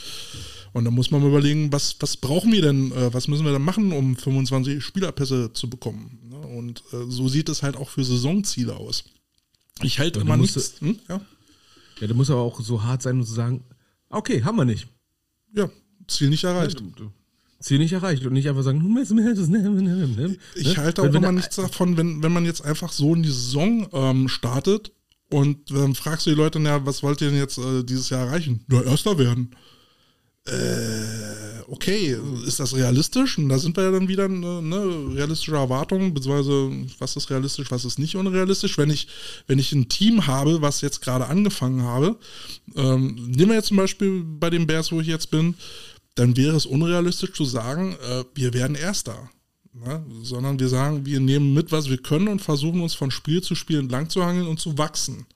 Und 0.74 0.86
dann 0.86 0.94
muss 0.94 1.10
man 1.12 1.22
mal 1.22 1.30
überlegen, 1.30 1.72
was, 1.72 1.96
was 2.00 2.18
brauchen 2.18 2.52
wir 2.52 2.62
denn, 2.62 2.92
äh, 2.92 3.14
was 3.14 3.28
müssen 3.28 3.46
wir 3.46 3.52
denn 3.54 3.62
machen, 3.64 3.92
um 3.92 4.16
25 4.16 4.84
Spielerpässe 4.84 5.52
zu 5.54 5.70
bekommen. 5.70 6.20
Ne? 6.30 6.38
Und 6.38 6.84
äh, 6.94 7.06
so 7.10 7.28
sieht 7.28 7.50
es 7.50 7.64
halt 7.64 7.76
auch 7.76 7.90
für 7.90 8.04
Saisonziele 8.04 8.76
aus. 8.76 9.04
Ich 9.82 10.00
halte 10.00 10.20
Ja, 10.20 10.24
immer 10.26 10.34
dann 10.34 10.42
musst 10.42 10.56
nichts. 10.56 10.82
Hm? 10.82 11.00
Ja? 11.10 11.22
Ja, 12.00 12.08
da 12.08 12.14
muss 12.14 12.30
aber 12.30 12.42
auch 12.42 12.62
so 12.62 12.84
hart 12.84 13.02
sein 13.02 13.18
und 13.20 13.26
zu 13.26 13.34
sagen, 13.34 13.64
okay, 14.10 14.44
haben 14.44 14.58
wir 14.58 14.66
nicht. 14.66 14.88
ja, 15.56 15.70
Ziel 16.08 16.30
nicht 16.30 16.44
erreicht. 16.44 16.82
Ziel 17.60 17.80
nicht 17.80 17.94
erreicht 17.94 18.26
und 18.26 18.34
nicht 18.34 18.48
einfach 18.48 18.64
sagen, 18.64 18.82
hm, 18.82 18.98
Ich 19.02 19.10
ne? 19.10 20.78
halte 20.78 21.02
Wenn- 21.04 21.10
auch 21.12 21.16
immer 21.16 21.32
nichts 21.32 21.56
davon, 21.56 21.98
wenn, 21.98 22.22
wenn 22.24 22.32
man 22.34 22.46
jetzt 22.46 22.64
einfach 22.64 22.92
so 22.92 23.16
in 23.16 23.24
die 23.24 23.30
Saison 23.30 23.88
ähm, 23.94 24.28
startet 24.28 24.92
und 25.30 25.72
dann 25.72 25.96
fragst 25.96 26.26
du 26.26 26.30
die 26.32 26.36
Leute, 26.36 26.60
ja, 26.60 26.86
was 26.86 27.04
wollt 27.04 27.22
ihr 27.22 27.30
denn 27.30 27.40
jetzt 27.40 27.58
äh, 27.58 27.84
dieses 27.84 28.10
Jahr 28.10 28.28
erreichen? 28.28 28.64
Ja, 28.72 28.82
Erster 28.84 29.18
werden. 29.18 29.56
Äh, 30.46 31.62
okay, 31.68 32.16
ist 32.46 32.62
das 32.62 32.74
realistisch? 32.74 33.38
Und 33.38 33.50
da 33.50 33.58
sind 33.60 33.76
wir 33.76 33.84
ja 33.84 33.92
dann 33.92 34.08
wieder 34.08 34.26
äh, 34.26 34.30
ne, 34.30 35.14
realistische 35.14 35.56
Erwartungen, 35.56 36.14
beziehungsweise 36.14 36.72
was 37.00 37.18
ist 37.18 37.30
realistisch, 37.30 37.70
was 37.70 37.84
ist 37.84 38.00
nicht 38.00 38.16
unrealistisch. 38.16 38.78
Wenn 38.78 38.90
ich, 38.90 39.10
wenn 39.48 39.60
ich 39.60 39.74
ein 39.74 39.90
Team 39.90 40.26
habe, 40.26 40.62
was 40.62 40.80
jetzt 40.80 41.02
gerade 41.02 41.28
angefangen 41.28 41.82
habe, 41.82 42.16
ähm, 42.76 43.16
nehmen 43.16 43.50
wir 43.50 43.56
jetzt 43.56 43.68
zum 43.68 43.78
Beispiel 43.78 44.24
bei 44.24 44.50
den 44.50 44.68
Bears, 44.68 44.94
wo 44.94 45.02
ich 45.02 45.08
jetzt 45.08 45.32
bin, 45.32 45.56
dann 46.18 46.36
wäre 46.36 46.56
es 46.56 46.66
unrealistisch 46.66 47.34
zu 47.34 47.46
sagen, 47.46 47.94
äh, 47.94 48.24
wir 48.34 48.54
werden 48.54 48.76
Erster. 48.76 49.30
Ne? 49.74 50.04
Sondern 50.24 50.60
wir 50.60 50.68
sagen, 50.68 51.06
wir 51.06 51.20
nehmen 51.20 51.54
mit, 51.54 51.72
was 51.72 51.90
wir 51.90 51.98
können 51.98 52.28
und 52.28 52.42
versuchen 52.42 52.82
uns 52.82 52.96
von 52.96 53.12
Spiel 53.12 53.44
zu 53.44 53.54
Spiel 53.54 53.80
entlang 53.80 54.10
zu 54.10 54.26
hangeln 54.26 54.48
und 54.48 54.60
zu 54.60 54.78
wachsen. 54.78 55.28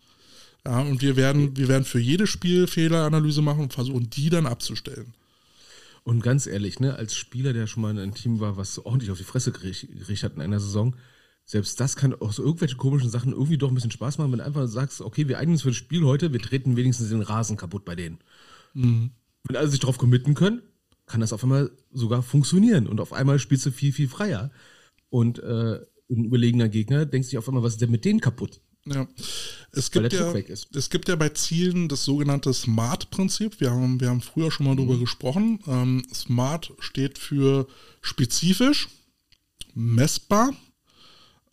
Ja, 0.65 0.79
und 0.79 1.01
wir 1.01 1.15
werden, 1.15 1.57
wir 1.57 1.67
werden 1.67 1.85
für 1.85 1.99
jedes 1.99 2.29
Spiel 2.29 2.67
Fehleranalyse 2.67 3.41
machen 3.41 3.61
und 3.61 3.73
versuchen, 3.73 4.09
die 4.09 4.29
dann 4.29 4.45
abzustellen. 4.45 5.13
Und 6.03 6.23
ganz 6.23 6.47
ehrlich, 6.47 6.79
ne, 6.79 6.95
als 6.95 7.15
Spieler, 7.15 7.53
der 7.53 7.67
schon 7.67 7.81
mal 7.81 7.91
in 7.91 7.99
einem 7.99 8.15
Team 8.15 8.39
war, 8.39 8.57
was 8.57 8.79
ordentlich 8.79 9.11
auf 9.11 9.17
die 9.17 9.23
Fresse 9.23 9.51
gericht- 9.51 9.87
gerichtet 9.87 10.31
hat 10.31 10.35
in 10.35 10.41
einer 10.41 10.59
Saison, 10.59 10.95
selbst 11.45 11.79
das 11.79 11.95
kann 11.95 12.13
aus 12.15 12.39
irgendwelchen 12.39 12.77
komischen 12.77 13.09
Sachen 13.09 13.33
irgendwie 13.33 13.57
doch 13.57 13.69
ein 13.69 13.75
bisschen 13.75 13.91
Spaß 13.91 14.17
machen, 14.17 14.31
wenn 14.31 14.39
du 14.39 14.45
einfach 14.45 14.67
sagst, 14.67 15.01
okay, 15.01 15.27
wir 15.27 15.37
eignen 15.37 15.53
uns 15.53 15.63
für 15.63 15.69
das 15.69 15.77
Spiel 15.77 16.03
heute, 16.03 16.33
wir 16.33 16.39
treten 16.39 16.77
wenigstens 16.77 17.09
den 17.09 17.21
Rasen 17.21 17.57
kaputt 17.57 17.85
bei 17.85 17.95
denen. 17.95 18.19
Wenn 18.73 19.55
alle 19.55 19.67
sich 19.67 19.79
darauf 19.79 19.97
committen 19.97 20.33
können, 20.33 20.61
kann 21.11 21.21
das 21.21 21.33
auf 21.33 21.43
einmal 21.43 21.71
sogar 21.91 22.23
funktionieren 22.23 22.87
und 22.87 22.99
auf 23.01 23.13
einmal 23.13 23.37
spielst 23.37 23.65
du 23.65 23.71
viel, 23.71 23.91
viel 23.91 24.07
freier. 24.07 24.49
Und 25.09 25.39
äh, 25.39 25.79
ein 26.09 26.25
überlegener 26.25 26.69
Gegner 26.69 27.05
denkt 27.05 27.27
sich 27.27 27.37
auf 27.37 27.47
einmal, 27.47 27.63
was 27.63 27.73
ist 27.73 27.81
denn 27.81 27.91
mit 27.91 28.05
denen 28.05 28.21
kaputt? 28.21 28.61
Ja. 28.85 29.07
Es 29.73 29.91
gibt 29.91 30.11
ja, 30.11 30.33
es 30.73 30.89
gibt 30.89 31.07
ja 31.07 31.15
bei 31.15 31.29
Zielen 31.29 31.87
das 31.87 32.03
sogenannte 32.03 32.53
SMART-Prinzip. 32.53 33.59
Wir 33.59 33.71
haben, 33.71 33.99
wir 33.99 34.09
haben 34.09 34.21
früher 34.21 34.51
schon 34.51 34.65
mal 34.65 34.75
drüber 34.75 34.97
gesprochen. 34.97 35.59
Ähm, 35.67 36.03
SMART 36.11 36.73
steht 36.79 37.19
für 37.19 37.67
spezifisch, 38.01 38.89
messbar, 39.75 40.51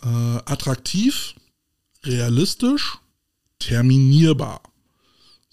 äh, 0.03 0.07
attraktiv, 0.07 1.35
realistisch, 2.05 2.99
terminierbar. 3.59 4.63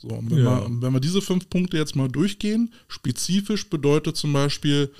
So, 0.07 0.15
und 0.15 0.29
wenn, 0.29 0.37
Ja. 0.43 0.61
wir, 0.69 0.81
wenn 0.81 0.93
wir 0.93 0.99
diese 0.99 1.21
fünf 1.21 1.49
Punkte 1.49 1.77
jetzt 1.77 1.95
mal 1.95 2.07
durchgehen, 2.07 2.71
spezifisch 2.87 3.69
bedeutet 3.69 4.15
zum 4.17 4.33
Beispiel, 4.33 4.91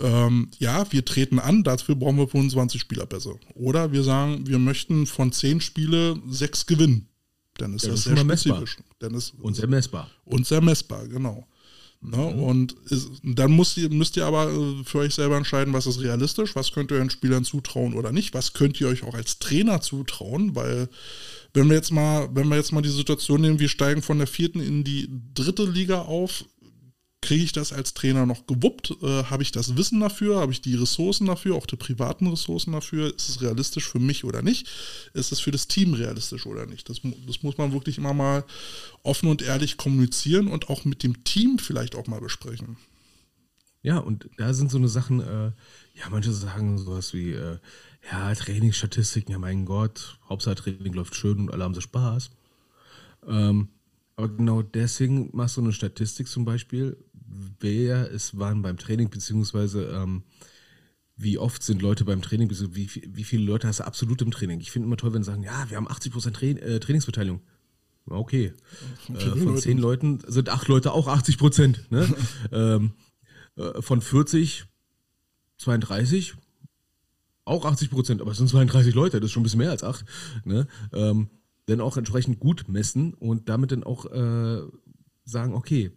ähm, 0.00 0.50
ja, 0.58 0.90
wir 0.92 1.04
treten 1.04 1.38
an, 1.38 1.62
dafür 1.64 1.94
brauchen 1.96 2.18
wir 2.18 2.28
25 2.28 2.80
Spielerpässe. 2.80 3.34
Oder 3.54 3.92
wir 3.92 4.02
sagen, 4.04 4.46
wir 4.46 4.58
möchten 4.58 5.06
von 5.06 5.32
10 5.32 5.60
Spiele 5.60 6.20
6 6.28 6.66
gewinnen. 6.66 7.08
Dann 7.56 7.74
ist 7.74 7.82
das 7.84 7.90
das 7.90 7.98
ist 8.00 8.04
sehr 8.04 8.14
mal 8.14 8.24
messbar. 8.24 8.56
spezifisch. 8.58 8.84
Dann 9.00 9.14
ist, 9.14 9.34
Und 9.40 9.56
sehr 9.56 9.66
messbar. 9.66 10.08
und 10.24 10.46
sehr 10.46 10.60
messbar, 10.60 11.06
genau. 11.08 11.46
Ne? 12.00 12.16
Mhm. 12.16 12.42
Und 12.42 12.76
ist, 12.90 13.10
dann 13.22 13.56
müsst 13.56 13.76
ihr, 13.76 13.90
müsst 13.90 14.16
ihr 14.16 14.24
aber 14.24 14.50
äh, 14.50 14.84
für 14.84 14.98
euch 14.98 15.14
selber 15.14 15.36
entscheiden, 15.36 15.74
was 15.74 15.86
ist 15.86 16.00
realistisch, 16.00 16.54
was 16.54 16.72
könnt 16.72 16.90
ihr 16.92 16.98
den 16.98 17.10
Spielern 17.10 17.44
zutrauen 17.44 17.94
oder 17.94 18.12
nicht, 18.12 18.34
was 18.34 18.52
könnt 18.52 18.80
ihr 18.80 18.88
euch 18.88 19.02
auch 19.02 19.14
als 19.14 19.38
Trainer 19.38 19.80
zutrauen, 19.80 20.54
weil 20.54 20.88
wenn 21.54 21.68
wir 21.68 21.76
jetzt 21.76 21.90
mal, 21.90 22.28
wenn 22.34 22.48
wir 22.48 22.56
jetzt 22.56 22.72
mal 22.72 22.82
die 22.82 22.88
Situation 22.88 23.40
nehmen, 23.40 23.58
wir 23.58 23.68
steigen 23.68 24.02
von 24.02 24.18
der 24.18 24.26
vierten 24.26 24.60
in 24.60 24.84
die 24.84 25.08
dritte 25.34 25.64
Liga 25.64 26.02
auf, 26.02 26.44
kriege 27.20 27.44
ich 27.44 27.52
das 27.52 27.72
als 27.72 27.94
Trainer 27.94 28.26
noch 28.26 28.46
gewuppt? 28.46 28.96
Äh, 29.02 29.24
Habe 29.24 29.42
ich 29.42 29.52
das 29.52 29.76
Wissen 29.76 30.00
dafür? 30.00 30.40
Habe 30.40 30.52
ich 30.52 30.60
die 30.60 30.76
Ressourcen 30.76 31.26
dafür, 31.26 31.56
auch 31.56 31.66
die 31.66 31.76
privaten 31.76 32.26
Ressourcen 32.28 32.72
dafür? 32.72 33.14
Ist 33.14 33.28
es 33.28 33.42
realistisch 33.42 33.88
für 33.88 33.98
mich 33.98 34.24
oder 34.24 34.42
nicht? 34.42 34.68
Ist 35.14 35.32
es 35.32 35.40
für 35.40 35.50
das 35.50 35.68
Team 35.68 35.94
realistisch 35.94 36.46
oder 36.46 36.66
nicht? 36.66 36.88
Das, 36.88 37.00
das 37.26 37.42
muss 37.42 37.58
man 37.58 37.72
wirklich 37.72 37.98
immer 37.98 38.14
mal 38.14 38.44
offen 39.02 39.28
und 39.28 39.42
ehrlich 39.42 39.76
kommunizieren 39.76 40.48
und 40.48 40.70
auch 40.70 40.84
mit 40.84 41.02
dem 41.02 41.24
Team 41.24 41.58
vielleicht 41.58 41.96
auch 41.96 42.06
mal 42.06 42.20
besprechen. 42.20 42.76
Ja, 43.82 43.98
und 43.98 44.28
da 44.36 44.52
sind 44.54 44.70
so 44.70 44.78
eine 44.78 44.88
Sachen, 44.88 45.20
äh, 45.20 45.52
ja, 45.94 46.08
manche 46.10 46.32
sagen 46.32 46.78
sowas 46.78 47.14
wie, 47.14 47.32
äh, 47.32 47.58
ja, 48.10 48.34
Trainingsstatistiken, 48.34 49.32
ja, 49.32 49.38
mein 49.38 49.64
Gott, 49.64 50.18
Hauptsache 50.28 50.56
Training 50.56 50.92
läuft 50.92 51.14
schön 51.14 51.38
und 51.38 51.52
alle 51.52 51.64
haben 51.64 51.74
so 51.74 51.80
Spaß. 51.80 52.30
Ähm, 53.26 53.68
aber 54.16 54.28
genau 54.30 54.62
deswegen 54.62 55.30
machst 55.32 55.56
du 55.56 55.60
eine 55.60 55.72
Statistik 55.72 56.26
zum 56.26 56.44
Beispiel, 56.44 56.96
wer 57.60 58.10
es 58.12 58.38
waren 58.38 58.62
beim 58.62 58.78
Training, 58.78 59.10
beziehungsweise 59.10 59.84
ähm, 59.84 60.22
wie 61.16 61.38
oft 61.38 61.62
sind 61.62 61.82
Leute 61.82 62.04
beim 62.04 62.22
Training, 62.22 62.50
wie, 62.50 62.88
wie 63.06 63.24
viele 63.24 63.44
Leute 63.44 63.66
hast 63.66 63.80
du 63.80 63.86
absolut 63.86 64.22
im 64.22 64.30
Training. 64.30 64.60
Ich 64.60 64.70
finde 64.70 64.86
immer 64.86 64.96
toll, 64.96 65.12
wenn 65.12 65.22
sie 65.22 65.30
sagen, 65.30 65.42
ja, 65.42 65.68
wir 65.68 65.76
haben 65.76 65.88
80% 65.88 66.30
Tra 66.32 66.46
äh, 66.46 66.78
Trainingsbeteiligung. 66.78 67.40
Okay. 68.06 68.52
Äh, 69.08 69.36
von 69.36 69.56
zehn 69.58 69.78
Leuten 69.78 70.20
sind 70.26 70.48
acht 70.48 70.68
Leute 70.68 70.92
auch 70.92 71.08
80 71.08 71.36
Prozent. 71.38 71.90
Ne? 71.90 72.08
ähm, 72.52 72.92
äh, 73.56 73.82
von 73.82 74.00
40, 74.00 74.64
32, 75.58 76.34
auch 77.44 77.64
80 77.64 77.90
Prozent, 77.90 78.20
aber 78.20 78.30
es 78.30 78.38
sind 78.38 78.48
32 78.48 78.94
Leute, 78.94 79.20
das 79.20 79.28
ist 79.28 79.32
schon 79.32 79.40
ein 79.40 79.44
bisschen 79.44 79.58
mehr 79.58 79.70
als 79.70 79.82
acht. 79.82 80.04
Ne? 80.44 80.68
Ähm, 80.92 81.30
dann 81.66 81.80
auch 81.80 81.96
entsprechend 81.96 82.38
gut 82.38 82.68
messen 82.68 83.12
und 83.14 83.48
damit 83.48 83.72
dann 83.72 83.84
auch 83.84 84.06
äh, 84.06 84.62
sagen, 85.24 85.54
okay, 85.54 85.90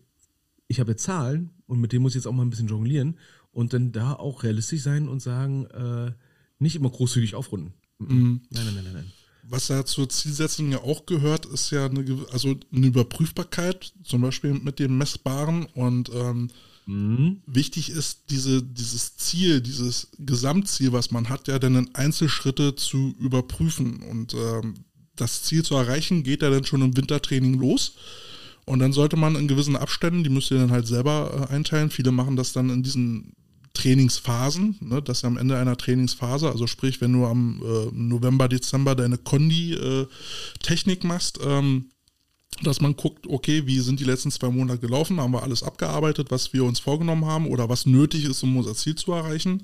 ich 0.71 0.79
habe 0.79 0.91
jetzt 0.91 1.03
Zahlen 1.03 1.51
und 1.67 1.79
mit 1.79 1.91
denen 1.91 2.01
muss 2.01 2.13
ich 2.13 2.15
jetzt 2.15 2.27
auch 2.27 2.33
mal 2.33 2.43
ein 2.43 2.49
bisschen 2.49 2.67
jonglieren 2.67 3.17
und 3.51 3.73
dann 3.73 3.91
da 3.91 4.13
auch 4.13 4.43
realistisch 4.43 4.81
sein 4.81 5.07
und 5.07 5.21
sagen, 5.21 5.65
äh, 5.65 6.13
nicht 6.59 6.75
immer 6.75 6.89
großzügig 6.89 7.35
aufrunden. 7.35 7.73
Mhm. 7.99 8.41
Nein, 8.49 8.65
nein, 8.65 8.75
nein, 8.75 8.83
nein, 8.85 8.93
nein. 8.93 9.11
Was 9.43 9.67
da 9.67 9.85
zur 9.85 10.07
Zielsetzung 10.07 10.71
ja 10.71 10.81
auch 10.81 11.05
gehört, 11.05 11.45
ist 11.45 11.71
ja 11.71 11.87
eine, 11.87 12.05
also 12.31 12.55
eine 12.71 12.87
Überprüfbarkeit, 12.87 13.93
zum 14.03 14.21
Beispiel 14.21 14.53
mit 14.53 14.79
dem 14.79 14.97
Messbaren 14.97 15.65
und 15.65 16.09
ähm, 16.13 16.49
mhm. 16.85 17.41
wichtig 17.47 17.89
ist 17.89 18.29
diese, 18.29 18.63
dieses 18.63 19.17
Ziel, 19.17 19.59
dieses 19.59 20.11
Gesamtziel, 20.19 20.93
was 20.93 21.11
man 21.11 21.27
hat, 21.27 21.49
ja 21.49 21.59
dann 21.59 21.75
in 21.75 21.95
Einzelschritte 21.95 22.75
zu 22.75 23.13
überprüfen 23.19 24.03
und 24.03 24.33
ähm, 24.35 24.75
das 25.17 25.43
Ziel 25.43 25.63
zu 25.63 25.75
erreichen, 25.75 26.23
geht 26.23 26.43
ja 26.43 26.49
dann 26.49 26.63
schon 26.63 26.81
im 26.81 26.95
Wintertraining 26.95 27.59
los. 27.59 27.95
Und 28.71 28.79
dann 28.79 28.93
sollte 28.93 29.17
man 29.17 29.35
in 29.35 29.49
gewissen 29.49 29.75
Abständen, 29.75 30.23
die 30.23 30.29
müsst 30.29 30.49
ihr 30.49 30.57
dann 30.57 30.71
halt 30.71 30.87
selber 30.87 31.49
äh, 31.49 31.53
einteilen. 31.53 31.89
Viele 31.89 32.13
machen 32.13 32.37
das 32.37 32.53
dann 32.53 32.69
in 32.69 32.83
diesen 32.83 33.33
Trainingsphasen, 33.73 34.77
ne, 34.79 35.01
das 35.01 35.17
ist 35.17 35.25
am 35.25 35.35
Ende 35.37 35.57
einer 35.57 35.75
Trainingsphase, 35.75 36.49
also 36.49 36.67
sprich, 36.67 37.01
wenn 37.01 37.11
du 37.11 37.25
am 37.25 37.61
äh, 37.61 37.89
November, 37.93 38.47
Dezember 38.47 38.95
deine 38.95 39.17
Kondi-Technik 39.17 41.03
äh, 41.03 41.07
machst, 41.07 41.39
ähm, 41.43 41.89
dass 42.63 42.79
man 42.79 42.95
guckt, 42.95 43.27
okay, 43.27 43.63
wie 43.65 43.79
sind 43.79 43.99
die 43.99 44.05
letzten 44.05 44.31
zwei 44.31 44.49
Monate 44.49 44.79
gelaufen, 44.79 45.19
haben 45.19 45.33
wir 45.33 45.43
alles 45.43 45.63
abgearbeitet, 45.63 46.31
was 46.31 46.53
wir 46.53 46.63
uns 46.63 46.79
vorgenommen 46.79 47.25
haben 47.25 47.47
oder 47.47 47.67
was 47.67 47.85
nötig 47.85 48.23
ist, 48.23 48.41
um 48.41 48.55
unser 48.55 48.75
Ziel 48.75 48.95
zu 48.95 49.11
erreichen. 49.11 49.63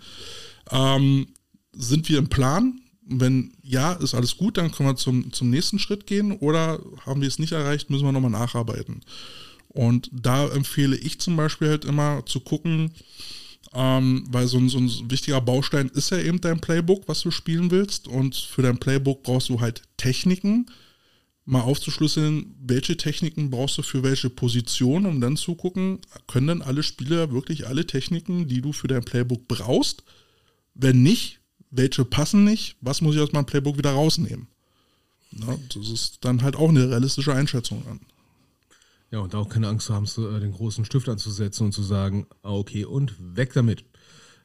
Ähm, 0.69 1.27
sind 1.71 2.09
wir 2.09 2.17
im 2.17 2.27
Plan? 2.27 2.81
Wenn 3.09 3.53
ja, 3.63 3.93
ist 3.93 4.13
alles 4.13 4.37
gut, 4.37 4.57
dann 4.57 4.71
können 4.71 4.89
wir 4.89 4.95
zum, 4.95 5.31
zum 5.31 5.49
nächsten 5.49 5.79
Schritt 5.79 6.07
gehen 6.07 6.33
oder 6.33 6.79
haben 7.05 7.21
wir 7.21 7.27
es 7.27 7.39
nicht 7.39 7.53
erreicht, 7.53 7.89
müssen 7.89 8.05
wir 8.05 8.11
nochmal 8.11 8.31
nacharbeiten. 8.31 9.01
Und 9.69 10.09
da 10.11 10.47
empfehle 10.47 10.97
ich 10.97 11.19
zum 11.19 11.35
Beispiel 11.37 11.69
halt 11.69 11.85
immer 11.85 12.25
zu 12.25 12.39
gucken, 12.39 12.91
ähm, 13.73 14.25
weil 14.29 14.47
so 14.47 14.57
ein, 14.57 14.69
so 14.69 14.79
ein 14.79 14.89
wichtiger 15.11 15.41
Baustein 15.41 15.89
ist 15.89 16.09
ja 16.09 16.19
eben 16.19 16.41
dein 16.41 16.59
Playbook, 16.59 17.07
was 17.07 17.21
du 17.21 17.31
spielen 17.31 17.71
willst. 17.71 18.07
Und 18.07 18.35
für 18.35 18.61
dein 18.61 18.79
Playbook 18.79 19.23
brauchst 19.23 19.49
du 19.49 19.61
halt 19.61 19.83
Techniken, 19.97 20.67
mal 21.45 21.61
aufzuschlüsseln, 21.61 22.55
welche 22.59 22.97
Techniken 22.97 23.49
brauchst 23.49 23.77
du 23.77 23.81
für 23.81 24.03
welche 24.03 24.29
Position, 24.29 25.05
um 25.05 25.21
dann 25.21 25.37
zu 25.37 25.55
gucken, 25.55 25.99
können 26.27 26.47
denn 26.47 26.61
alle 26.61 26.83
Spieler 26.83 27.31
wirklich 27.31 27.67
alle 27.67 27.87
Techniken, 27.87 28.47
die 28.47 28.61
du 28.61 28.73
für 28.73 28.87
dein 28.87 29.05
Playbook 29.05 29.47
brauchst? 29.47 30.03
Wenn 30.73 31.03
nicht, 31.03 31.39
welche 31.69 32.05
passen 32.05 32.43
nicht, 32.43 32.77
was 32.81 33.01
muss 33.01 33.15
ich 33.15 33.21
aus 33.21 33.33
meinem 33.33 33.45
Playbook 33.45 33.77
wieder 33.77 33.91
rausnehmen? 33.91 34.47
Ja, 35.31 35.57
das 35.73 35.89
ist 35.89 36.25
dann 36.25 36.41
halt 36.41 36.55
auch 36.55 36.69
eine 36.69 36.89
realistische 36.89 37.33
Einschätzung 37.33 37.85
an. 37.87 37.99
Ja, 39.11 39.19
und 39.19 39.35
auch 39.35 39.49
keine 39.49 39.67
Angst 39.67 39.87
zu 39.87 39.93
haben, 39.93 40.05
äh, 40.05 40.39
den 40.39 40.51
großen 40.51 40.85
Stift 40.85 41.07
anzusetzen 41.07 41.65
und 41.65 41.71
zu 41.71 41.83
sagen, 41.83 42.27
ah, 42.43 42.51
okay, 42.51 42.85
und 42.85 43.15
weg 43.35 43.53
damit. 43.53 43.85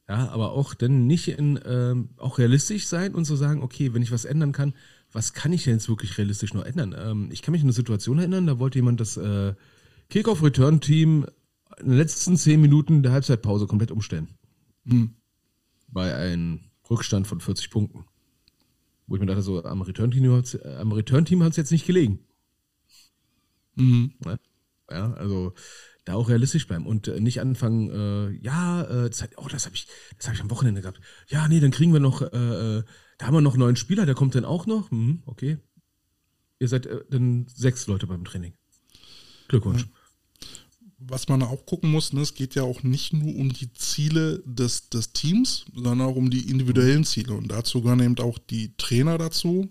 Ja, 0.08 0.28
aber 0.28 0.52
auch 0.52 0.74
dann 0.74 1.06
nicht 1.06 1.28
in, 1.28 1.58
ähm, 1.64 2.10
auch 2.16 2.38
realistisch 2.38 2.86
sein 2.86 3.14
und 3.14 3.24
zu 3.24 3.36
sagen, 3.36 3.62
okay, 3.62 3.94
wenn 3.94 4.02
ich 4.02 4.12
was 4.12 4.24
ändern 4.24 4.52
kann, 4.52 4.74
was 5.12 5.32
kann 5.32 5.52
ich 5.52 5.64
denn 5.64 5.74
jetzt 5.74 5.88
wirklich 5.88 6.18
realistisch 6.18 6.54
noch 6.54 6.64
ändern? 6.64 6.94
Ähm, 6.96 7.28
ich 7.32 7.42
kann 7.42 7.52
mich 7.52 7.62
an 7.62 7.66
eine 7.66 7.72
Situation 7.72 8.18
erinnern, 8.18 8.46
da 8.46 8.58
wollte 8.58 8.78
jemand 8.78 9.00
das 9.00 9.16
äh, 9.16 9.54
Kickoff-Return-Team 10.10 11.26
in 11.78 11.86
den 11.86 11.96
letzten 11.96 12.36
zehn 12.36 12.60
Minuten 12.60 13.02
der 13.02 13.12
Halbzeitpause 13.12 13.66
komplett 13.66 13.90
umstellen. 13.90 14.28
Hm. 14.86 15.14
Bei 15.88 16.14
einem 16.14 16.60
Rückstand 16.92 17.26
von 17.26 17.40
40 17.40 17.70
Punkten. 17.70 18.04
Wo 19.06 19.16
ich 19.16 19.20
mir 19.20 19.26
dachte, 19.26 19.42
so 19.42 19.64
am 19.64 19.82
Return-Team 19.82 20.92
Return 20.92 21.42
hat 21.42 21.50
es 21.50 21.56
jetzt 21.56 21.72
nicht 21.72 21.86
gelegen. 21.86 22.20
Mhm. 23.74 24.12
Ja? 24.24 24.38
Ja, 24.90 25.12
also 25.14 25.54
da 26.04 26.14
auch 26.14 26.28
realistisch 26.28 26.66
bleiben 26.66 26.86
und 26.86 27.08
äh, 27.08 27.20
nicht 27.20 27.40
anfangen, 27.40 27.90
äh, 27.90 28.30
ja, 28.44 28.82
äh, 28.82 29.08
das, 29.08 29.28
oh, 29.36 29.48
das 29.48 29.66
habe 29.66 29.76
ich, 29.76 29.86
das 30.16 30.26
habe 30.26 30.34
ich 30.34 30.42
am 30.42 30.50
Wochenende 30.50 30.80
gehabt. 30.80 31.00
Ja, 31.28 31.48
nee, 31.48 31.60
dann 31.60 31.70
kriegen 31.70 31.92
wir 31.92 32.00
noch, 32.00 32.22
äh, 32.22 32.26
äh, 32.26 32.82
da 33.18 33.26
haben 33.26 33.34
wir 33.34 33.40
noch 33.40 33.54
einen 33.54 33.60
neuen 33.60 33.76
Spieler, 33.76 34.04
der 34.04 34.14
kommt 34.14 34.34
dann 34.34 34.44
auch 34.44 34.66
noch. 34.66 34.90
Hm, 34.90 35.22
okay. 35.26 35.58
Ihr 36.58 36.68
seid 36.68 36.86
äh, 36.86 37.04
dann 37.08 37.46
sechs 37.48 37.86
Leute 37.86 38.06
beim 38.06 38.24
Training. 38.24 38.54
Glückwunsch. 39.48 39.82
Ja. 39.82 39.88
Was 41.08 41.28
man 41.28 41.42
auch 41.42 41.66
gucken 41.66 41.90
muss, 41.90 42.12
ne, 42.12 42.20
es 42.20 42.34
geht 42.34 42.54
ja 42.54 42.62
auch 42.62 42.82
nicht 42.82 43.12
nur 43.12 43.34
um 43.34 43.52
die 43.52 43.72
Ziele 43.72 44.42
des, 44.44 44.88
des 44.88 45.12
Teams, 45.12 45.64
sondern 45.74 46.00
auch 46.02 46.16
um 46.16 46.30
die 46.30 46.50
individuellen 46.50 47.04
Ziele. 47.04 47.34
Und 47.34 47.48
dazu 47.48 47.82
gehören 47.82 48.00
eben 48.00 48.18
auch 48.18 48.38
die 48.38 48.76
Trainer 48.76 49.18
dazu, 49.18 49.68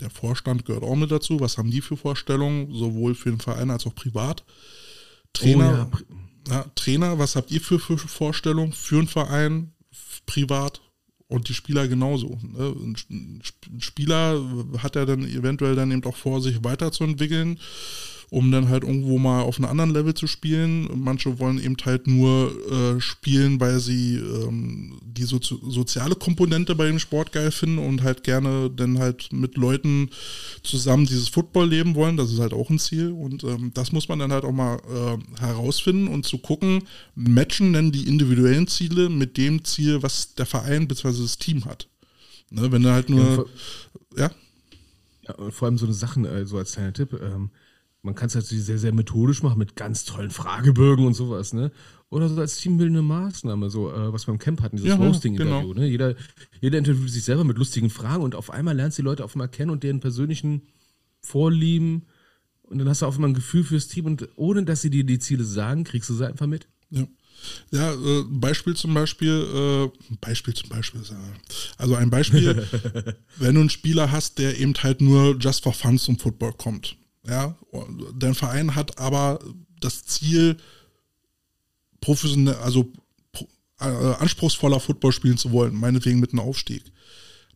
der 0.00 0.10
Vorstand 0.10 0.64
gehört 0.66 0.84
auch 0.84 0.96
mit 0.96 1.10
dazu. 1.10 1.40
Was 1.40 1.56
haben 1.56 1.70
die 1.70 1.80
für 1.80 1.96
Vorstellungen, 1.96 2.74
sowohl 2.74 3.14
für 3.14 3.30
den 3.30 3.40
Verein 3.40 3.70
als 3.70 3.86
auch 3.86 3.94
privat? 3.94 4.44
Trainer, 5.32 5.88
oh, 5.92 5.96
ja. 5.96 6.16
Ja, 6.48 6.64
Trainer, 6.74 7.18
was 7.18 7.34
habt 7.34 7.50
ihr 7.50 7.60
für, 7.60 7.78
für 7.78 7.98
Vorstellungen 7.98 8.72
für 8.72 8.98
einen 8.98 9.08
Verein, 9.08 9.72
privat 10.26 10.80
und 11.28 11.48
die 11.48 11.54
Spieler 11.54 11.88
genauso? 11.88 12.38
Ne? 12.42 12.94
Ein 13.10 13.42
Spieler 13.80 14.44
hat 14.78 14.94
ja 14.94 15.04
dann 15.04 15.24
eventuell 15.24 15.74
dann 15.74 15.90
eben 15.90 16.04
auch 16.04 16.16
vor, 16.16 16.40
sich 16.40 16.62
weiterzuentwickeln 16.62 17.58
um 18.30 18.50
dann 18.50 18.68
halt 18.68 18.82
irgendwo 18.82 19.18
mal 19.18 19.42
auf 19.42 19.58
einem 19.58 19.70
anderen 19.70 19.90
Level 19.90 20.14
zu 20.14 20.26
spielen. 20.26 20.88
Manche 20.94 21.38
wollen 21.38 21.62
eben 21.62 21.76
halt 21.84 22.06
nur 22.06 22.50
äh, 22.70 23.00
spielen, 23.00 23.60
weil 23.60 23.78
sie 23.78 24.16
ähm, 24.16 24.98
die 25.02 25.22
so 25.22 25.38
soziale 25.40 26.16
Komponente 26.16 26.74
bei 26.74 26.86
dem 26.86 26.98
Sport 26.98 27.32
geil 27.32 27.50
finden 27.50 27.78
und 27.78 28.02
halt 28.02 28.24
gerne 28.24 28.70
dann 28.70 28.98
halt 28.98 29.32
mit 29.32 29.56
Leuten 29.56 30.10
zusammen 30.62 31.06
dieses 31.06 31.28
Football 31.28 31.68
leben 31.68 31.94
wollen. 31.94 32.16
Das 32.16 32.32
ist 32.32 32.40
halt 32.40 32.52
auch 32.52 32.68
ein 32.68 32.78
Ziel 32.78 33.12
und 33.12 33.44
ähm, 33.44 33.70
das 33.74 33.92
muss 33.92 34.08
man 34.08 34.18
dann 34.18 34.32
halt 34.32 34.44
auch 34.44 34.52
mal 34.52 34.76
äh, 34.76 35.40
herausfinden 35.40 36.08
und 36.08 36.26
zu 36.26 36.38
gucken, 36.38 36.82
matchen 37.14 37.72
denn 37.72 37.92
die 37.92 38.08
individuellen 38.08 38.66
Ziele 38.66 39.08
mit 39.08 39.36
dem 39.36 39.64
Ziel, 39.64 40.02
was 40.02 40.34
der 40.34 40.46
Verein 40.46 40.88
bzw. 40.88 41.22
das 41.22 41.38
Team 41.38 41.64
hat. 41.64 41.88
Ne, 42.50 42.70
wenn 42.70 42.84
er 42.84 42.92
halt 42.92 43.08
nur, 43.08 43.48
ja. 44.16 44.30
ja. 45.26 45.50
vor 45.50 45.66
allem 45.66 45.78
so 45.78 45.86
eine 45.86 45.94
Sachen, 45.94 46.24
äh, 46.24 46.46
so 46.46 46.58
als 46.58 46.72
kleiner 46.72 46.92
Tipp, 46.92 47.12
ähm, 47.20 47.50
man 48.06 48.14
kann 48.14 48.28
es 48.28 48.34
natürlich 48.34 48.64
sehr, 48.64 48.78
sehr 48.78 48.94
methodisch 48.94 49.42
machen 49.42 49.58
mit 49.58 49.76
ganz 49.76 50.04
tollen 50.04 50.30
Fragebögen 50.30 51.04
und 51.04 51.14
sowas, 51.14 51.52
ne? 51.52 51.72
Oder 52.08 52.28
so 52.28 52.40
als 52.40 52.58
teambildende 52.58 53.02
Maßnahme, 53.02 53.68
so 53.68 53.90
äh, 53.90 54.12
was 54.12 54.28
wir 54.28 54.32
im 54.32 54.38
Camp 54.38 54.62
hatten, 54.62 54.76
dieses 54.76 54.90
ja, 54.90 54.94
Roasting-Interview. 54.94 55.72
Genau. 55.72 55.80
Ne? 55.80 55.88
Jeder, 55.88 56.14
jeder 56.60 56.78
interviewt 56.78 57.10
sich 57.10 57.24
selber 57.24 57.42
mit 57.42 57.58
lustigen 57.58 57.90
Fragen 57.90 58.22
und 58.22 58.36
auf 58.36 58.50
einmal 58.50 58.76
lernst 58.76 58.96
du 58.96 59.02
die 59.02 59.06
Leute 59.06 59.24
auf 59.24 59.34
einmal 59.34 59.48
kennen 59.48 59.70
und 59.70 59.82
deren 59.82 59.98
persönlichen 59.98 60.62
Vorlieben. 61.20 62.06
Und 62.62 62.78
dann 62.78 62.88
hast 62.88 63.02
du 63.02 63.06
auf 63.06 63.16
einmal 63.16 63.30
ein 63.30 63.34
Gefühl 63.34 63.64
fürs 63.64 63.88
Team 63.88 64.06
und 64.06 64.28
ohne 64.36 64.64
dass 64.64 64.82
sie 64.82 64.90
dir 64.90 65.04
die 65.04 65.18
Ziele 65.18 65.42
sagen, 65.42 65.82
kriegst 65.82 66.08
du 66.08 66.14
sie 66.14 66.26
einfach 66.26 66.46
mit. 66.46 66.68
Ja. 66.90 67.06
Ja, 67.70 67.92
äh, 67.92 68.24
Beispiel 68.28 68.74
zum 68.74 68.94
Beispiel, 68.94 69.90
äh, 69.92 70.16
Beispiel 70.20 70.54
zum 70.54 70.70
Beispiel, 70.70 71.02
also 71.76 71.94
ein 71.94 72.08
Beispiel, 72.08 72.66
wenn 73.36 73.54
du 73.54 73.60
einen 73.60 73.70
Spieler 73.70 74.10
hast, 74.10 74.38
der 74.38 74.58
eben 74.58 74.74
halt 74.74 75.00
nur 75.00 75.36
just 75.38 75.64
for 75.64 75.74
fun 75.74 75.98
zum 75.98 76.18
Football 76.18 76.54
kommt, 76.54 76.96
ja, 77.28 77.56
dein 78.14 78.34
Verein 78.34 78.74
hat 78.74 78.98
aber 78.98 79.38
das 79.80 80.04
Ziel, 80.04 80.56
professionell, 82.00 82.54
also 82.56 82.92
äh, 83.80 83.84
anspruchsvoller 83.84 84.80
Football 84.80 85.12
spielen 85.12 85.38
zu 85.38 85.52
wollen, 85.52 85.74
meinetwegen 85.74 86.20
mit 86.20 86.32
einem 86.32 86.40
Aufstieg. 86.40 86.84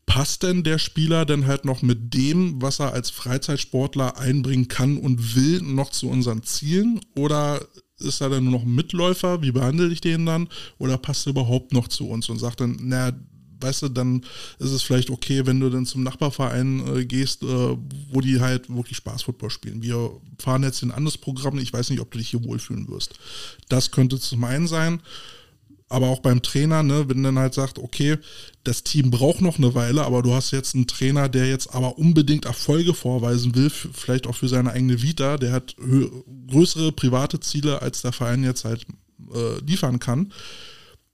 Passt 0.06 0.42
denn 0.42 0.64
der 0.64 0.78
Spieler 0.78 1.24
denn 1.24 1.46
halt 1.46 1.64
noch 1.64 1.82
mit 1.82 2.14
dem, 2.14 2.60
was 2.60 2.80
er 2.80 2.92
als 2.92 3.10
Freizeitsportler 3.10 4.18
einbringen 4.18 4.66
kann 4.66 4.98
und 4.98 5.36
will, 5.36 5.62
noch 5.62 5.90
zu 5.90 6.08
unseren 6.08 6.42
Zielen? 6.42 7.00
Oder 7.16 7.64
ist 7.98 8.20
er 8.20 8.28
dann 8.28 8.44
nur 8.44 8.54
noch 8.54 8.62
ein 8.62 8.74
Mitläufer? 8.74 9.42
Wie 9.42 9.52
behandle 9.52 9.88
ich 9.92 10.00
den 10.00 10.26
dann? 10.26 10.48
Oder 10.78 10.98
passt 10.98 11.26
er 11.26 11.30
überhaupt 11.30 11.72
noch 11.72 11.86
zu 11.86 12.08
uns 12.08 12.28
und 12.28 12.38
sagt 12.38 12.60
dann, 12.60 12.76
naja, 12.80 13.16
weißt 13.60 13.82
du, 13.82 13.88
dann 13.88 14.22
ist 14.58 14.70
es 14.70 14.82
vielleicht 14.82 15.10
okay, 15.10 15.46
wenn 15.46 15.60
du 15.60 15.70
dann 15.70 15.86
zum 15.86 16.02
Nachbarverein 16.02 16.96
äh, 16.96 17.04
gehst, 17.04 17.42
äh, 17.42 17.46
wo 17.46 18.20
die 18.20 18.40
halt 18.40 18.74
wirklich 18.74 18.96
Spaß-Football 18.96 19.50
spielen. 19.50 19.82
Wir 19.82 20.10
fahren 20.38 20.62
jetzt 20.62 20.82
in 20.82 20.90
ein 20.90 20.96
anderes 20.96 21.18
Programm, 21.18 21.58
ich 21.58 21.72
weiß 21.72 21.90
nicht, 21.90 22.00
ob 22.00 22.10
du 22.10 22.18
dich 22.18 22.30
hier 22.30 22.44
wohlfühlen 22.44 22.88
wirst. 22.88 23.14
Das 23.68 23.90
könnte 23.90 24.18
zum 24.18 24.44
einen 24.44 24.66
sein, 24.66 25.00
aber 25.88 26.08
auch 26.08 26.20
beim 26.20 26.40
Trainer, 26.40 26.82
ne, 26.82 27.08
wenn 27.08 27.22
dann 27.22 27.38
halt 27.38 27.54
sagt, 27.54 27.78
okay, 27.78 28.16
das 28.62 28.84
Team 28.84 29.10
braucht 29.10 29.40
noch 29.40 29.58
eine 29.58 29.74
Weile, 29.74 30.04
aber 30.04 30.22
du 30.22 30.32
hast 30.32 30.52
jetzt 30.52 30.74
einen 30.74 30.86
Trainer, 30.86 31.28
der 31.28 31.48
jetzt 31.48 31.74
aber 31.74 31.98
unbedingt 31.98 32.44
Erfolge 32.44 32.94
vorweisen 32.94 33.54
will, 33.54 33.70
vielleicht 33.70 34.26
auch 34.26 34.36
für 34.36 34.48
seine 34.48 34.70
eigene 34.70 35.02
Vita, 35.02 35.36
der 35.36 35.52
hat 35.52 35.76
größere 36.48 36.92
private 36.92 37.40
Ziele, 37.40 37.82
als 37.82 38.02
der 38.02 38.12
Verein 38.12 38.44
jetzt 38.44 38.64
halt 38.64 38.86
äh, 39.34 39.58
liefern 39.64 39.98
kann 39.98 40.32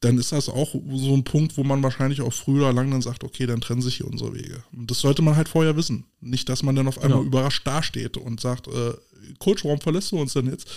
dann 0.00 0.18
ist 0.18 0.32
das 0.32 0.48
auch 0.48 0.72
so 0.72 1.14
ein 1.14 1.24
Punkt, 1.24 1.56
wo 1.56 1.64
man 1.64 1.82
wahrscheinlich 1.82 2.20
auch 2.20 2.32
früher 2.32 2.64
oder 2.64 2.72
lang 2.74 2.90
dann 2.90 3.02
sagt, 3.02 3.24
okay, 3.24 3.46
dann 3.46 3.60
trennen 3.60 3.80
sich 3.80 3.96
hier 3.96 4.06
unsere 4.06 4.34
Wege. 4.34 4.62
Und 4.72 4.90
das 4.90 5.00
sollte 5.00 5.22
man 5.22 5.36
halt 5.36 5.48
vorher 5.48 5.76
wissen. 5.76 6.04
Nicht, 6.20 6.48
dass 6.48 6.62
man 6.62 6.76
dann 6.76 6.88
auf 6.88 6.98
einmal 6.98 7.18
genau. 7.18 7.28
überrascht 7.28 7.66
dasteht 7.66 8.16
und 8.18 8.40
sagt, 8.40 8.68
äh, 8.68 8.92
Coach, 9.38 9.64
warum 9.64 9.80
verlässt 9.80 10.12
du 10.12 10.20
uns 10.20 10.34
denn 10.34 10.46
jetzt? 10.46 10.68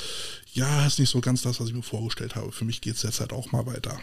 Ja, 0.53 0.85
ist 0.85 0.99
nicht 0.99 1.09
so 1.09 1.19
ganz 1.19 1.41
das, 1.41 1.59
was 1.59 1.67
ich 1.67 1.75
mir 1.75 1.83
vorgestellt 1.83 2.35
habe. 2.35 2.51
Für 2.51 2.65
mich 2.65 2.81
geht 2.81 2.95
es 2.95 3.03
jetzt 3.03 3.19
halt 3.19 3.33
auch 3.33 3.51
mal 3.51 3.65
weiter. 3.65 3.99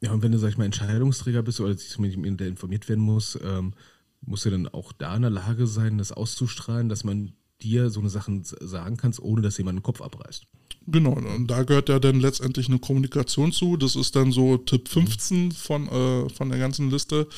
Ja, 0.00 0.12
und 0.12 0.22
wenn 0.22 0.32
du, 0.32 0.38
sag 0.38 0.48
ich 0.48 0.58
mal, 0.58 0.64
Entscheidungsträger 0.64 1.42
bist 1.42 1.60
oder 1.60 1.76
sich 1.76 1.90
zumindest 1.90 2.40
informiert 2.40 2.88
werden 2.88 3.04
muss, 3.04 3.38
ähm, 3.44 3.74
musst 4.22 4.46
du 4.46 4.50
dann 4.50 4.68
auch 4.68 4.92
da 4.92 5.16
in 5.16 5.22
der 5.22 5.30
Lage 5.30 5.66
sein, 5.66 5.98
das 5.98 6.12
auszustrahlen, 6.12 6.88
dass 6.88 7.04
man 7.04 7.34
dir 7.62 7.90
so 7.90 8.00
eine 8.00 8.08
Sachen 8.08 8.42
sagen 8.44 8.96
kannst, 8.96 9.20
ohne 9.20 9.42
dass 9.42 9.58
jemand 9.58 9.78
den 9.78 9.82
Kopf 9.82 10.00
abreißt. 10.00 10.46
Genau, 10.86 11.12
und 11.12 11.46
da 11.46 11.62
gehört 11.62 11.88
ja 11.88 11.98
dann 11.98 12.20
letztendlich 12.20 12.68
eine 12.68 12.78
Kommunikation 12.78 13.52
zu. 13.52 13.76
Das 13.76 13.94
ist 13.96 14.16
dann 14.16 14.32
so 14.32 14.56
Tipp 14.56 14.88
15 14.88 15.52
von, 15.52 15.86
äh, 15.88 16.28
von 16.30 16.48
der 16.48 16.58
ganzen 16.58 16.90
Liste. 16.90 17.28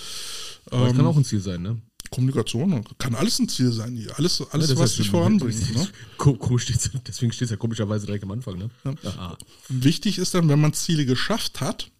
Aber 0.70 0.86
das 0.86 0.96
kann 0.96 1.06
auch 1.06 1.16
ein 1.16 1.24
Ziel 1.24 1.40
sein, 1.40 1.60
ne? 1.62 1.76
Kommunikation 2.10 2.84
kann 2.98 3.14
alles 3.14 3.38
ein 3.38 3.48
Ziel 3.48 3.72
sein. 3.72 3.96
hier. 3.96 4.16
Alles, 4.18 4.42
alles 4.50 4.70
Ja, 4.70 4.78
was 4.78 4.96
dich 4.96 5.08
voranbringt. 5.10 5.74
Ne? 5.74 5.88
Ko- 6.18 6.34
Komisch 6.34 6.64
steht's, 6.64 6.90
deswegen 7.06 7.32
steht 7.32 7.46
es 7.46 7.50
ja 7.50 7.56
komischerweise 7.56 8.06
direkt 8.06 8.24
am 8.24 8.30
Anfang, 8.32 8.58
ne? 8.58 8.70
Ja. 9.02 9.36
Wichtig 9.68 10.18
ist 10.18 10.34
dann, 10.34 10.48
wenn 10.48 10.60
man 10.60 10.72
Ziele 10.74 11.04
geschafft 11.06 11.60
hat, 11.60 11.90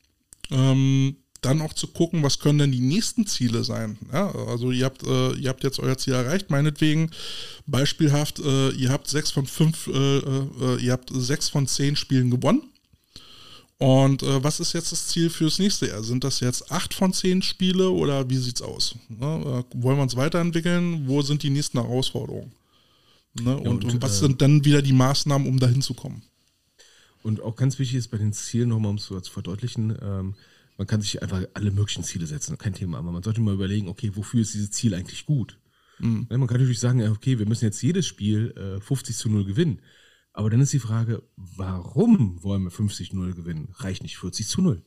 ähm, 0.50 1.16
dann 1.42 1.60
auch 1.60 1.74
zu 1.74 1.88
gucken, 1.88 2.22
was 2.22 2.38
können 2.38 2.60
denn 2.60 2.72
die 2.72 2.80
nächsten 2.80 3.26
Ziele 3.26 3.64
sein. 3.64 3.98
Ja, 4.12 4.32
also 4.46 4.70
ihr 4.70 4.86
habt, 4.86 5.02
äh, 5.02 5.32
ihr 5.32 5.48
habt 5.48 5.64
jetzt 5.64 5.80
euer 5.80 5.98
Ziel 5.98 6.14
erreicht, 6.14 6.50
meinetwegen 6.50 7.10
beispielhaft, 7.66 8.38
äh, 8.38 8.70
ihr 8.70 8.90
habt 8.90 9.08
sechs 9.08 9.30
von 9.30 9.46
fünf, 9.46 9.88
äh, 9.88 10.18
äh, 10.18 10.80
ihr 10.80 10.92
habt 10.92 11.10
sechs 11.12 11.48
von 11.48 11.66
zehn 11.66 11.96
Spielen 11.96 12.30
gewonnen. 12.30 12.62
Und 13.78 14.22
äh, 14.22 14.44
was 14.44 14.60
ist 14.60 14.72
jetzt 14.74 14.92
das 14.92 15.08
Ziel 15.08 15.28
fürs 15.28 15.58
nächste 15.58 15.88
Jahr? 15.88 16.04
Sind 16.04 16.22
das 16.22 16.38
jetzt 16.38 16.70
acht 16.70 16.94
von 16.94 17.12
zehn 17.12 17.42
Spiele 17.42 17.90
oder 17.90 18.30
wie 18.30 18.36
sieht's 18.36 18.62
aus? 18.62 18.94
Ne? 19.08 19.26
Äh, 19.26 19.82
wollen 19.82 19.98
wir 19.98 20.04
uns 20.04 20.14
weiterentwickeln? 20.14 21.08
Wo 21.08 21.22
sind 21.22 21.42
die 21.42 21.50
nächsten 21.50 21.80
Herausforderungen? 21.80 22.52
Ne? 23.34 23.56
und, 23.56 23.66
und, 23.66 23.84
und 23.84 24.02
was 24.02 24.20
sind 24.20 24.40
dann 24.40 24.64
wieder 24.64 24.82
die 24.82 24.92
Maßnahmen, 24.92 25.48
um 25.48 25.58
dahin 25.58 25.82
zu 25.82 25.94
kommen? 25.94 26.22
Und 27.24 27.40
auch 27.40 27.56
ganz 27.56 27.78
wichtig 27.80 27.98
ist 27.98 28.08
bei 28.12 28.18
den 28.18 28.32
Zielen, 28.32 28.68
nochmal 28.68 28.90
um 28.90 28.96
es 28.96 29.06
so 29.06 29.18
zu 29.20 29.32
verdeutlichen, 29.32 29.96
ähm, 30.00 30.34
man 30.82 30.88
kann 30.88 31.00
sich 31.00 31.22
einfach 31.22 31.44
alle 31.54 31.70
möglichen 31.70 32.02
Ziele 32.02 32.26
setzen, 32.26 32.58
kein 32.58 32.74
Thema. 32.74 32.98
Aber 32.98 33.12
man 33.12 33.22
sollte 33.22 33.40
mal 33.40 33.54
überlegen, 33.54 33.86
okay, 33.86 34.10
wofür 34.16 34.40
ist 34.40 34.52
dieses 34.52 34.72
Ziel 34.72 34.94
eigentlich 34.94 35.26
gut? 35.26 35.60
Mhm. 36.00 36.26
Ja, 36.28 36.36
man 36.36 36.48
kann 36.48 36.56
natürlich 36.56 36.80
sagen, 36.80 37.00
okay, 37.08 37.38
wir 37.38 37.46
müssen 37.46 37.66
jetzt 37.66 37.80
jedes 37.82 38.04
Spiel 38.04 38.50
äh, 38.56 38.80
50 38.80 39.16
zu 39.16 39.30
0 39.30 39.44
gewinnen. 39.44 39.80
Aber 40.32 40.50
dann 40.50 40.60
ist 40.60 40.72
die 40.72 40.80
Frage, 40.80 41.22
warum 41.36 42.42
wollen 42.42 42.64
wir 42.64 42.72
50 42.72 43.10
zu 43.10 43.16
0 43.16 43.32
gewinnen? 43.34 43.68
Reicht 43.74 44.02
nicht 44.02 44.18
40 44.18 44.48
zu 44.48 44.60
0. 44.60 44.82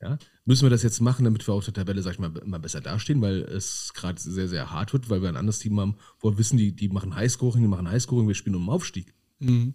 Ja? 0.00 0.16
Müssen 0.44 0.62
wir 0.62 0.70
das 0.70 0.84
jetzt 0.84 1.00
machen, 1.00 1.24
damit 1.24 1.44
wir 1.48 1.54
auf 1.54 1.64
der 1.64 1.74
Tabelle, 1.74 2.02
sag 2.02 2.12
ich 2.12 2.18
mal, 2.20 2.30
immer 2.36 2.60
besser 2.60 2.80
dastehen, 2.80 3.20
weil 3.20 3.38
es 3.38 3.94
gerade 3.94 4.20
sehr, 4.20 4.46
sehr 4.46 4.70
hart 4.70 4.92
wird, 4.92 5.10
weil 5.10 5.22
wir 5.22 5.28
ein 5.28 5.36
anderes 5.36 5.58
Team 5.58 5.80
haben, 5.80 5.96
wo 6.20 6.30
wir 6.30 6.38
wissen, 6.38 6.56
die, 6.56 6.70
die 6.70 6.88
machen 6.88 7.16
Highscoring, 7.16 7.62
die 7.62 7.68
machen 7.68 7.90
Highscoring, 7.90 8.28
wir 8.28 8.36
spielen 8.36 8.54
um 8.54 8.66
den 8.66 8.70
Aufstieg. 8.70 9.12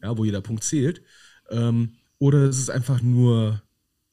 Ja, 0.02 0.18
wo 0.18 0.24
jeder 0.24 0.40
Punkt 0.40 0.64
zählt. 0.64 1.02
Ähm, 1.50 1.98
oder 2.20 2.44
es 2.44 2.58
ist 2.58 2.70
einfach 2.70 3.02
nur, 3.02 3.62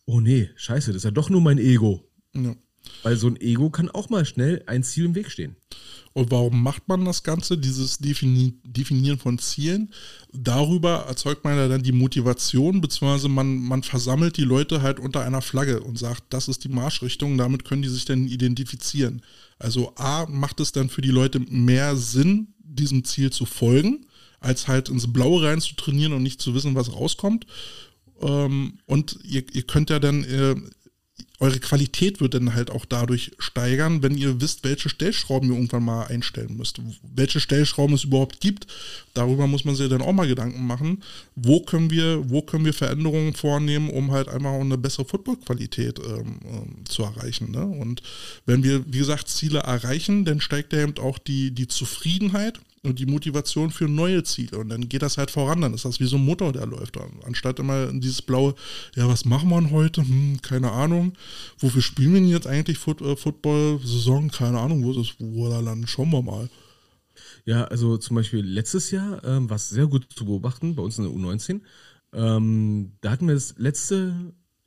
oh 0.08 0.20
nee, 0.20 0.50
scheiße, 0.56 0.92
das 0.92 1.00
ist 1.00 1.04
ja 1.04 1.10
doch 1.10 1.28
nur 1.28 1.42
mein 1.42 1.58
Ego. 1.58 2.02
Ja. 2.34 2.56
Weil 3.02 3.16
so 3.16 3.28
ein 3.28 3.40
Ego 3.40 3.68
kann 3.68 3.90
auch 3.90 4.08
mal 4.08 4.24
schnell 4.24 4.62
ein 4.66 4.82
Ziel 4.82 5.04
im 5.04 5.14
Weg 5.14 5.30
stehen. 5.30 5.56
Und 6.14 6.30
warum 6.30 6.62
macht 6.62 6.88
man 6.88 7.04
das 7.04 7.22
Ganze, 7.22 7.58
dieses 7.58 7.98
Defini 7.98 8.54
Definieren 8.64 9.18
von 9.18 9.38
Zielen? 9.38 9.92
Darüber 10.32 11.04
erzeugt 11.06 11.44
man 11.44 11.56
ja 11.56 11.68
dann 11.68 11.82
die 11.82 11.92
Motivation, 11.92 12.80
beziehungsweise 12.80 13.28
man, 13.28 13.58
man 13.58 13.82
versammelt 13.82 14.38
die 14.38 14.44
Leute 14.44 14.80
halt 14.80 14.98
unter 14.98 15.20
einer 15.20 15.42
Flagge 15.42 15.80
und 15.80 15.98
sagt, 15.98 16.24
das 16.30 16.48
ist 16.48 16.64
die 16.64 16.70
Marschrichtung, 16.70 17.36
damit 17.36 17.66
können 17.66 17.82
die 17.82 17.88
sich 17.88 18.06
dann 18.06 18.26
identifizieren. 18.26 19.22
Also 19.58 19.92
A, 19.96 20.26
macht 20.26 20.60
es 20.60 20.72
dann 20.72 20.88
für 20.88 21.02
die 21.02 21.10
Leute 21.10 21.40
mehr 21.40 21.96
Sinn, 21.96 22.54
diesem 22.58 23.04
Ziel 23.04 23.30
zu 23.30 23.44
folgen, 23.44 24.06
als 24.40 24.68
halt 24.68 24.88
ins 24.88 25.12
Blaue 25.12 25.42
rein 25.42 25.60
zu 25.60 25.74
trainieren 25.76 26.14
und 26.14 26.22
nicht 26.22 26.40
zu 26.40 26.54
wissen, 26.54 26.74
was 26.74 26.92
rauskommt. 26.92 27.46
Ähm, 28.20 28.78
und 28.86 29.18
ihr, 29.24 29.44
ihr 29.52 29.62
könnt 29.62 29.90
ja 29.90 29.98
dann 29.98 30.24
äh, 30.24 30.54
eure 31.40 31.60
Qualität 31.60 32.20
wird 32.20 32.34
dann 32.34 32.54
halt 32.54 32.70
auch 32.70 32.84
dadurch 32.84 33.30
steigern, 33.38 34.02
wenn 34.02 34.16
ihr 34.16 34.40
wisst, 34.40 34.64
welche 34.64 34.88
Stellschrauben 34.88 35.48
ihr 35.48 35.54
irgendwann 35.54 35.84
mal 35.84 36.06
einstellen 36.06 36.56
müsst. 36.56 36.80
Welche 37.14 37.38
Stellschrauben 37.38 37.94
es 37.94 38.04
überhaupt 38.04 38.40
gibt, 38.40 38.66
darüber 39.14 39.46
muss 39.46 39.64
man 39.64 39.76
sich 39.76 39.88
dann 39.88 40.02
auch 40.02 40.12
mal 40.12 40.26
Gedanken 40.26 40.66
machen. 40.66 41.04
Wo 41.36 41.60
können 41.60 41.90
wir, 41.90 42.28
wo 42.28 42.42
können 42.42 42.64
wir 42.64 42.74
Veränderungen 42.74 43.34
vornehmen, 43.34 43.88
um 43.90 44.10
halt 44.10 44.28
auch 44.28 44.60
eine 44.60 44.78
bessere 44.78 45.04
Footballqualität 45.04 46.00
ähm, 46.00 46.40
ähm, 46.44 46.84
zu 46.84 47.04
erreichen. 47.04 47.52
Ne? 47.52 47.64
Und 47.64 48.02
wenn 48.44 48.64
wir, 48.64 48.84
wie 48.92 48.98
gesagt, 48.98 49.28
Ziele 49.28 49.60
erreichen, 49.60 50.24
dann 50.24 50.40
steigt 50.40 50.72
eben 50.74 50.98
auch 50.98 51.18
die, 51.18 51.52
die 51.52 51.68
Zufriedenheit 51.68 52.58
die 52.92 53.06
Motivation 53.06 53.70
für 53.70 53.88
neue 53.88 54.22
Ziele. 54.22 54.58
Und 54.58 54.68
dann 54.68 54.88
geht 54.88 55.02
das 55.02 55.18
halt 55.18 55.30
voran. 55.30 55.60
Dann 55.60 55.74
ist 55.74 55.84
das 55.84 56.00
wie 56.00 56.06
so 56.06 56.16
ein 56.16 56.24
Motor, 56.24 56.52
der 56.52 56.66
läuft. 56.66 56.96
Anstatt 57.24 57.58
immer 57.58 57.92
dieses 57.92 58.22
blaue, 58.22 58.54
ja, 58.94 59.08
was 59.08 59.24
machen 59.24 59.48
wir 59.48 59.60
denn 59.60 59.70
heute? 59.70 60.02
Hm, 60.02 60.40
keine 60.42 60.72
Ahnung. 60.72 61.14
Wofür 61.58 61.82
spielen 61.82 62.14
wir 62.14 62.20
denn 62.20 62.30
jetzt 62.30 62.46
eigentlich 62.46 62.78
Foot, 62.78 63.00
äh, 63.00 63.16
Football-Saison? 63.16 64.30
Keine 64.30 64.60
Ahnung, 64.60 64.84
wo 64.84 64.92
ist 64.92 64.98
es? 64.98 65.14
Wo 65.18 65.48
da 65.48 65.62
dann? 65.62 65.86
Schauen 65.86 66.10
wir 66.10 66.22
mal. 66.22 66.48
Ja, 67.44 67.64
also 67.64 67.96
zum 67.96 68.16
Beispiel 68.16 68.44
letztes 68.44 68.90
Jahr 68.90 69.24
ähm, 69.24 69.48
war 69.48 69.56
es 69.56 69.70
sehr 69.70 69.86
gut 69.86 70.06
zu 70.14 70.26
beobachten, 70.26 70.74
bei 70.74 70.82
uns 70.82 70.98
in 70.98 71.04
der 71.04 71.12
U19. 71.12 71.60
Ähm, 72.12 72.92
da 73.00 73.10
hatten 73.10 73.26
wir 73.26 73.34
das 73.34 73.54
letzte, 73.58 74.14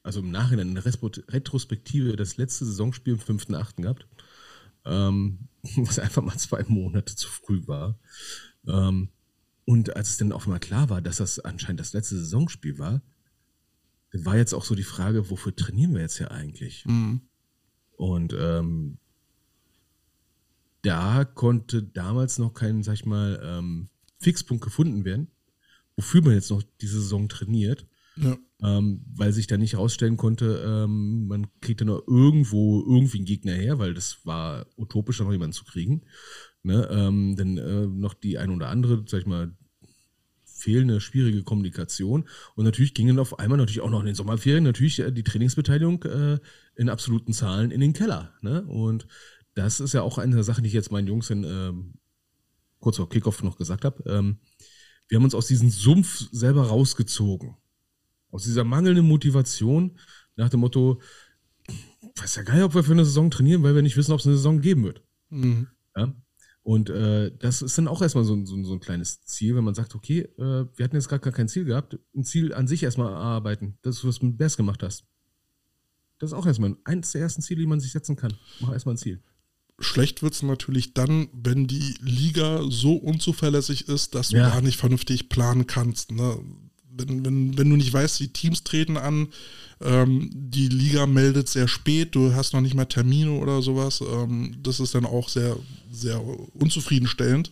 also 0.03 0.19
im 0.19 0.31
Nachhinein, 0.31 0.69
in 0.69 0.75
der 0.75 0.85
Retrospektive, 0.85 2.15
das 2.15 2.37
letzte 2.37 2.65
Saisonspiel 2.65 3.13
am 3.13 3.37
5.8. 3.37 3.81
gehabt. 3.81 4.07
Ähm, 4.85 5.47
was 5.77 5.99
einfach 5.99 6.23
mal 6.23 6.37
zwei 6.37 6.63
Monate 6.67 7.15
zu 7.15 7.27
früh 7.29 7.67
war. 7.67 7.97
Ähm, 8.67 9.09
und 9.65 9.95
als 9.95 10.09
es 10.09 10.17
dann 10.17 10.31
auch 10.31 10.47
mal 10.47 10.59
klar 10.59 10.89
war, 10.89 11.01
dass 11.01 11.17
das 11.17 11.39
anscheinend 11.39 11.79
das 11.79 11.93
letzte 11.93 12.17
Saisonspiel 12.17 12.79
war, 12.79 13.01
dann 14.11 14.25
war 14.25 14.35
jetzt 14.35 14.53
auch 14.53 14.65
so 14.65 14.75
die 14.75 14.83
Frage, 14.83 15.29
wofür 15.29 15.55
trainieren 15.55 15.93
wir 15.93 16.01
jetzt 16.01 16.17
hier 16.17 16.31
eigentlich? 16.31 16.83
Und 17.95 18.33
ähm, 18.37 18.97
da 20.81 21.23
konnte 21.25 21.83
damals 21.83 22.39
noch 22.39 22.53
kein, 22.53 22.83
sag 22.83 22.95
ich 22.95 23.05
mal, 23.05 23.39
ähm, 23.43 23.89
Fixpunkt 24.19 24.63
gefunden 24.63 25.05
werden, 25.05 25.27
wofür 25.95 26.21
man 26.21 26.33
jetzt 26.33 26.49
noch 26.49 26.63
diese 26.81 26.99
Saison 26.99 27.29
trainiert, 27.29 27.85
Ja. 28.15 28.37
Ähm, 28.63 29.03
weil 29.15 29.33
sich 29.33 29.47
da 29.47 29.57
nicht 29.57 29.73
herausstellen 29.73 30.17
konnte, 30.17 30.63
ähm, 30.65 31.27
man 31.27 31.47
kriegt 31.61 31.81
da 31.81 31.85
noch 31.85 32.07
irgendwo 32.07 32.81
irgendwie 32.81 33.17
einen 33.17 33.25
Gegner 33.25 33.53
her, 33.53 33.79
weil 33.79 33.93
das 33.93 34.25
war 34.25 34.67
utopisch, 34.77 35.17
da 35.17 35.23
noch 35.23 35.31
jemanden 35.31 35.53
zu 35.53 35.65
kriegen. 35.65 36.03
Ne? 36.63 36.87
Ähm, 36.91 37.35
dann 37.35 37.57
äh, 37.57 37.87
noch 37.87 38.13
die 38.13 38.37
ein 38.37 38.51
oder 38.51 38.69
andere, 38.69 39.03
sag 39.07 39.21
ich 39.21 39.25
mal, 39.25 39.55
fehlende, 40.45 41.01
schwierige 41.01 41.43
Kommunikation. 41.43 42.27
Und 42.55 42.65
natürlich 42.65 42.93
ging 42.93 43.07
dann 43.07 43.19
auf 43.19 43.39
einmal 43.39 43.57
natürlich 43.57 43.81
auch 43.81 43.89
noch 43.89 44.01
in 44.01 44.05
den 44.05 44.15
Sommerferien 44.15 44.63
natürlich 44.63 44.99
äh, 44.99 45.11
die 45.11 45.23
Trainingsbeteiligung 45.23 46.03
äh, 46.03 46.39
in 46.75 46.89
absoluten 46.89 47.33
Zahlen 47.33 47.71
in 47.71 47.81
den 47.81 47.93
Keller. 47.93 48.33
Ne? 48.41 48.63
Und 48.63 49.07
das 49.55 49.79
ist 49.79 49.93
ja 49.93 50.03
auch 50.03 50.17
eine 50.17 50.35
der 50.35 50.43
Sachen, 50.43 50.63
die 50.63 50.67
ich 50.67 50.73
jetzt 50.73 50.91
meinen 50.91 51.07
Jungs 51.07 51.29
in, 51.29 51.43
ähm, 51.43 51.93
kurz 52.79 52.97
vor 52.97 53.09
Kickoff 53.09 53.41
noch 53.43 53.57
gesagt 53.57 53.85
habe. 53.85 54.03
Ähm, 54.05 54.37
wir 55.07 55.17
haben 55.17 55.25
uns 55.25 55.35
aus 55.35 55.47
diesem 55.47 55.69
Sumpf 55.69 56.29
selber 56.31 56.67
rausgezogen. 56.67 57.55
Aus 58.31 58.43
dieser 58.43 58.63
mangelnden 58.63 59.05
Motivation 59.07 59.97
nach 60.35 60.49
dem 60.49 60.61
Motto, 60.61 61.01
weiß 62.15 62.35
ja 62.35 62.43
geil, 62.43 62.63
ob 62.63 62.73
wir 62.73 62.83
für 62.83 62.93
eine 62.93 63.05
Saison 63.05 63.29
trainieren, 63.29 63.63
weil 63.63 63.75
wir 63.75 63.81
nicht 63.81 63.97
wissen, 63.97 64.11
ob 64.13 64.19
es 64.19 64.25
eine 64.25 64.35
Saison 64.35 64.61
geben 64.61 64.83
wird. 64.83 65.01
Mhm. 65.29 65.67
Ja? 65.95 66.13
Und 66.63 66.89
äh, 66.89 67.31
das 67.39 67.61
ist 67.61 67.77
dann 67.77 67.87
auch 67.87 68.01
erstmal 68.01 68.23
so, 68.23 68.33
ein- 68.35 68.45
so, 68.45 68.61
so 68.63 68.73
ein 68.73 68.79
kleines 68.79 69.23
Ziel, 69.23 69.55
wenn 69.55 69.63
man 69.63 69.73
sagt, 69.73 69.95
okay, 69.95 70.19
äh, 70.37 70.65
wir 70.75 70.83
hatten 70.83 70.95
jetzt 70.95 71.09
gerade 71.09 71.21
gar 71.23 71.33
kein 71.33 71.47
Ziel 71.47 71.65
gehabt, 71.65 71.97
ein 72.15 72.23
Ziel 72.23 72.53
an 72.53 72.67
sich 72.67 72.83
erstmal 72.83 73.11
erarbeiten, 73.11 73.77
das, 73.81 74.05
was 74.05 74.19
du 74.19 74.27
mit 74.27 74.37
Bears 74.37 74.57
gemacht 74.57 74.83
hast. 74.83 75.05
Das 76.19 76.29
ist 76.31 76.33
auch 76.37 76.45
erstmal 76.45 76.75
eins 76.83 77.11
der 77.13 77.21
ersten 77.21 77.41
Ziele, 77.41 77.61
die 77.61 77.67
man 77.67 77.79
sich 77.79 77.91
setzen 77.91 78.15
kann. 78.15 78.33
Mach 78.59 78.71
erstmal 78.71 78.93
ein 78.93 78.99
Ziel. 78.99 79.21
Schlecht 79.79 80.21
wird 80.21 80.33
es 80.35 80.43
natürlich 80.43 80.93
dann, 80.93 81.29
wenn 81.33 81.65
die 81.65 81.95
Liga 81.99 82.61
so 82.69 82.93
unzuverlässig 82.93 83.87
ist, 83.87 84.13
dass 84.13 84.29
du 84.29 84.37
Ja. 84.37 84.49
gar 84.51 84.61
nicht 84.61 84.77
vernünftig 84.77 85.29
planen 85.29 85.65
kannst. 85.65 86.11
Ne? 86.11 86.37
Wenn, 87.07 87.25
wenn, 87.25 87.57
wenn 87.57 87.69
du 87.69 87.75
nicht 87.75 87.93
weißt, 87.93 88.19
die 88.19 88.29
Teams 88.29 88.63
treten 88.63 88.97
an, 88.97 89.27
ähm, 89.81 90.29
die 90.33 90.67
Liga 90.67 91.05
meldet 91.07 91.49
sehr 91.49 91.67
spät, 91.67 92.15
du 92.15 92.33
hast 92.33 92.53
noch 92.53 92.61
nicht 92.61 92.75
mal 92.75 92.85
Termine 92.85 93.31
oder 93.31 93.61
sowas, 93.61 94.01
ähm, 94.01 94.55
das 94.61 94.79
ist 94.79 94.93
dann 94.95 95.05
auch 95.05 95.29
sehr, 95.29 95.57
sehr 95.91 96.21
unzufriedenstellend. 96.53 97.51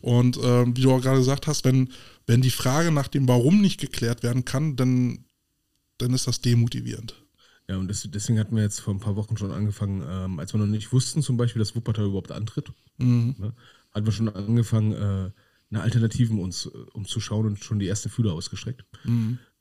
Und 0.00 0.38
ähm, 0.42 0.76
wie 0.76 0.82
du 0.82 0.92
auch 0.92 1.00
gerade 1.00 1.18
gesagt 1.18 1.46
hast, 1.46 1.64
wenn, 1.64 1.90
wenn 2.26 2.42
die 2.42 2.50
Frage 2.50 2.90
nach 2.90 3.08
dem 3.08 3.28
Warum 3.28 3.60
nicht 3.60 3.80
geklärt 3.80 4.22
werden 4.22 4.44
kann, 4.44 4.76
dann, 4.76 5.24
dann 5.98 6.14
ist 6.14 6.26
das 6.26 6.40
demotivierend. 6.40 7.14
Ja, 7.68 7.78
und 7.78 7.88
deswegen 7.88 8.38
hatten 8.38 8.54
wir 8.54 8.62
jetzt 8.62 8.80
vor 8.80 8.94
ein 8.94 9.00
paar 9.00 9.16
Wochen 9.16 9.36
schon 9.36 9.50
angefangen, 9.50 10.02
ähm, 10.08 10.38
als 10.38 10.54
wir 10.54 10.58
noch 10.58 10.66
nicht 10.66 10.92
wussten, 10.92 11.20
zum 11.20 11.36
Beispiel, 11.36 11.58
dass 11.58 11.74
Wuppertal 11.74 12.06
überhaupt 12.06 12.30
antritt, 12.30 12.70
ne, 12.98 13.54
hatten 13.92 14.06
wir 14.06 14.12
schon 14.12 14.28
angefangen, 14.28 14.92
äh, 14.92 15.30
eine 15.70 15.82
Alternativen 15.82 16.38
uns 16.40 16.66
umzuschauen 16.66 17.46
und 17.46 17.62
schon 17.64 17.78
die 17.78 17.88
ersten 17.88 18.08
Fühler 18.08 18.32
ausgestreckt. 18.32 18.84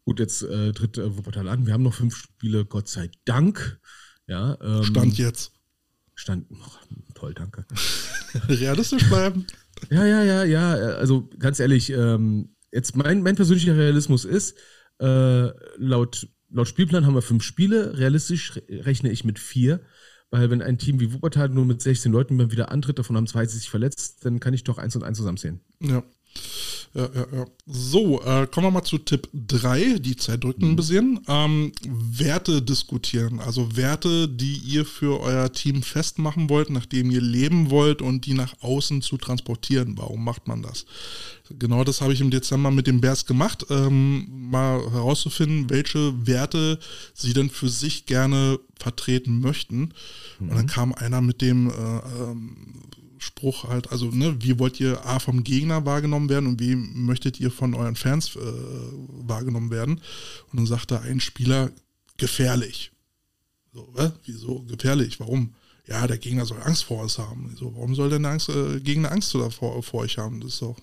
Gut, 0.03 0.19
jetzt 0.19 0.44
äh, 0.44 0.72
tritt 0.72 0.98
äh, 0.98 1.18
Wuppertal 1.18 1.48
an. 1.49 1.65
Wir 1.65 1.73
haben 1.73 1.84
noch 1.84 1.95
fünf 1.95 2.15
Spiele, 2.15 2.65
Gott 2.65 2.88
sei 2.88 3.10
Dank. 3.26 3.80
Ja, 4.27 4.57
ähm, 4.61 4.84
Stand 4.84 5.18
jetzt. 5.18 5.53
Stand. 6.14 6.45
Oh, 6.52 6.56
toll, 7.15 7.34
danke. 7.34 7.65
Realistisch 8.48 9.07
bleiben. 9.07 9.45
Ja, 9.90 10.06
ja, 10.06 10.23
ja, 10.23 10.44
ja. 10.44 10.72
Also 10.73 11.30
ganz 11.40 11.60
ehrlich, 11.60 11.90
ähm, 11.91 12.56
jetzt 12.72 12.95
mein, 12.95 13.22
mein 13.23 13.36
persönlicher 13.36 13.76
Realismus 13.76 14.26
ist, 14.26 14.57
äh, 14.99 15.49
laut, 15.77 16.27
laut 16.49 16.68
Spielplan 16.68 17.06
haben 17.06 17.15
wir 17.15 17.22
fünf 17.22 17.44
Spiele. 17.44 17.98
Realistisch 17.98 18.56
re- 18.56 18.64
rechne 18.86 19.11
ich 19.11 19.23
mit 19.26 19.40
vier, 19.40 19.82
Weil 20.37 20.49
wenn 20.49 20.61
ein 20.61 20.77
Team 20.77 20.99
wie 20.99 21.13
Wuppertal 21.13 21.47
nur 21.47 21.63
mit 21.63 21.81
16 21.81 22.11
Leuten 22.11 22.37
dann 22.37 22.51
wieder 22.51 22.69
antritt, 22.69 22.99
davon 22.99 23.15
haben 23.15 23.25
zwei 23.25 23.45
sich 23.45 23.69
verletzt, 23.69 24.25
dann 24.25 24.41
kann 24.41 24.53
ich 24.53 24.65
doch 24.65 24.77
eins 24.77 24.93
und 24.97 25.03
eins 25.03 25.17
zusammenzählen. 25.17 25.61
Ja. 25.81 26.03
Ja, 26.95 27.09
ja, 27.13 27.25
ja. 27.33 27.45
So, 27.65 28.21
äh, 28.21 28.47
kommen 28.47 28.67
wir 28.67 28.71
mal 28.71 28.83
zu 28.83 28.97
Tipp 28.97 29.27
3, 29.33 29.99
die 29.99 30.15
Zeit 30.15 30.45
drückt 30.45 30.61
ein 30.61 30.77
bisschen. 30.77 31.19
Ähm, 31.27 31.73
Werte 31.83 32.61
diskutieren, 32.61 33.41
also 33.41 33.75
Werte, 33.75 34.29
die 34.29 34.55
ihr 34.59 34.85
für 34.85 35.19
euer 35.19 35.51
Team 35.51 35.83
festmachen 35.83 36.49
wollt, 36.49 36.69
nachdem 36.69 37.11
ihr 37.11 37.19
leben 37.19 37.69
wollt 37.69 38.01
und 38.01 38.25
die 38.25 38.33
nach 38.33 38.53
außen 38.61 39.01
zu 39.01 39.17
transportieren. 39.17 39.97
Warum 39.97 40.23
macht 40.23 40.47
man 40.47 40.61
das? 40.61 40.85
Genau 41.59 41.83
das 41.83 41.99
habe 41.99 42.13
ich 42.13 42.21
im 42.21 42.31
Dezember 42.31 42.71
mit 42.71 42.87
dem 42.87 43.01
Bears 43.01 43.25
gemacht, 43.25 43.65
ähm, 43.69 44.49
mal 44.49 44.79
herauszufinden, 44.91 45.69
welche 45.69 46.25
Werte 46.25 46.79
sie 47.13 47.33
denn 47.33 47.49
für 47.49 47.67
sich 47.69 48.05
gerne 48.05 48.57
vertreten 48.79 49.41
möchten. 49.41 49.93
Und 50.39 50.55
dann 50.55 50.67
kam 50.67 50.93
einer 50.93 51.21
mit 51.21 51.41
dem 51.41 51.69
äh, 51.69 51.73
ähm, 51.73 52.83
Spruch 53.26 53.65
halt, 53.65 53.91
also 53.91 54.06
ne, 54.07 54.38
wie 54.39 54.60
wollt 54.60 54.80
ihr 54.80 55.06
A 55.06 55.19
vom 55.19 55.43
Gegner 55.43 55.85
wahrgenommen 55.85 56.30
werden 56.30 56.47
und 56.47 56.60
wie 56.60 56.76
möchtet 56.76 57.39
ihr 57.39 57.52
von 57.52 57.73
euren 57.73 57.95
Fans 57.95 58.35
äh, 58.35 58.39
wahrgenommen 58.39 59.72
werden? 59.72 59.95
Und 60.52 60.60
dann 60.60 60.68
sagte 60.68 61.02
ein 61.02 61.19
Spieler, 61.19 61.72
gefährlich. 62.18 62.91
So, 63.73 63.93
äh, 63.97 64.11
wieso 64.26 64.61
gefährlich? 64.61 65.19
Warum? 65.19 65.56
Ja, 65.88 66.07
der 66.07 66.18
Gegner 66.18 66.45
soll 66.45 66.61
Angst 66.61 66.84
vor 66.85 67.03
uns 67.03 67.18
haben. 67.18 67.56
So, 67.60 67.76
warum 67.76 67.93
soll 67.93 68.10
denn 68.10 68.23
der 68.23 68.31
Angst, 68.31 68.49
äh, 68.49 68.80
Gegner 68.80 69.11
Angst 69.11 69.31
vor, 69.31 69.84
vor 69.84 70.02
euch 70.02 70.18
haben? 70.18 70.39
Das 70.39 70.53
ist 70.53 70.61
doch, 70.61 70.77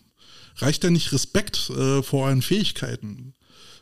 reicht 0.56 0.82
denn 0.82 0.93
nicht 0.93 1.12
Respekt 1.12 1.70
äh, 1.70 2.02
vor 2.02 2.27
euren 2.27 2.43
Fähigkeiten? 2.43 3.35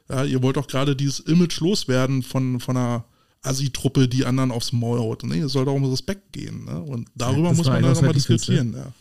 Ja, 0.09 0.24
ihr 0.24 0.43
wollt 0.43 0.57
doch 0.57 0.66
gerade 0.66 0.97
dieses 0.97 1.20
Image 1.20 1.61
loswerden 1.61 2.23
von, 2.23 2.61
von 2.61 2.77
einer 2.77 3.05
Assi-Truppe 3.43 4.09
die 4.09 4.25
anderen 4.25 4.51
aufs 4.51 4.73
Maul 4.73 4.99
haut. 4.99 5.23
Nee, 5.25 5.41
es 5.41 5.53
soll 5.53 5.65
doch 5.65 5.75
um 5.75 5.85
Respekt 5.85 6.33
gehen. 6.33 6.65
Ne? 6.65 6.81
Und 6.81 7.09
darüber 7.15 7.49
Das 7.49 7.57
muss 7.59 7.67
man 7.67 7.83
dann 7.83 7.93
nochmal 7.93 8.12
diskutieren. 8.12 8.75
Ja. 8.75 8.93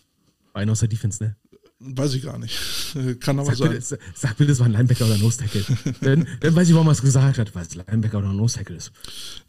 Einer 0.54 0.72
aus 0.72 0.80
der 0.80 0.88
Defense, 0.88 1.24
ne? 1.24 1.36
Weiß 1.82 2.14
ich 2.14 2.24
gar 2.24 2.38
nicht. 2.38 2.58
Kann 3.22 3.40
aber 3.40 3.48
Sag 3.48 3.58
sein. 3.58 3.70
bitte, 3.72 4.00
sag 4.14 4.36
bitte, 4.38 4.50
das 4.50 4.60
war 4.60 4.66
ein 4.66 4.74
Linebacker 4.74 5.06
oder 5.06 5.14
ein 5.14 5.22
Nose-Tackle. 5.22 5.64
dann, 6.02 6.28
dann 6.42 6.56
weiß 6.56 6.68
ich, 6.68 6.74
warum 6.74 6.88
er 6.88 6.92
es 6.92 7.02
gesagt 7.02 7.38
hat, 7.38 7.56
weil 7.56 7.64
es 7.64 7.74
Linebacker 7.74 8.18
oder 8.18 8.30
ein 8.30 8.36
Nose-Tackle 8.36 8.76
ist. 8.76 8.92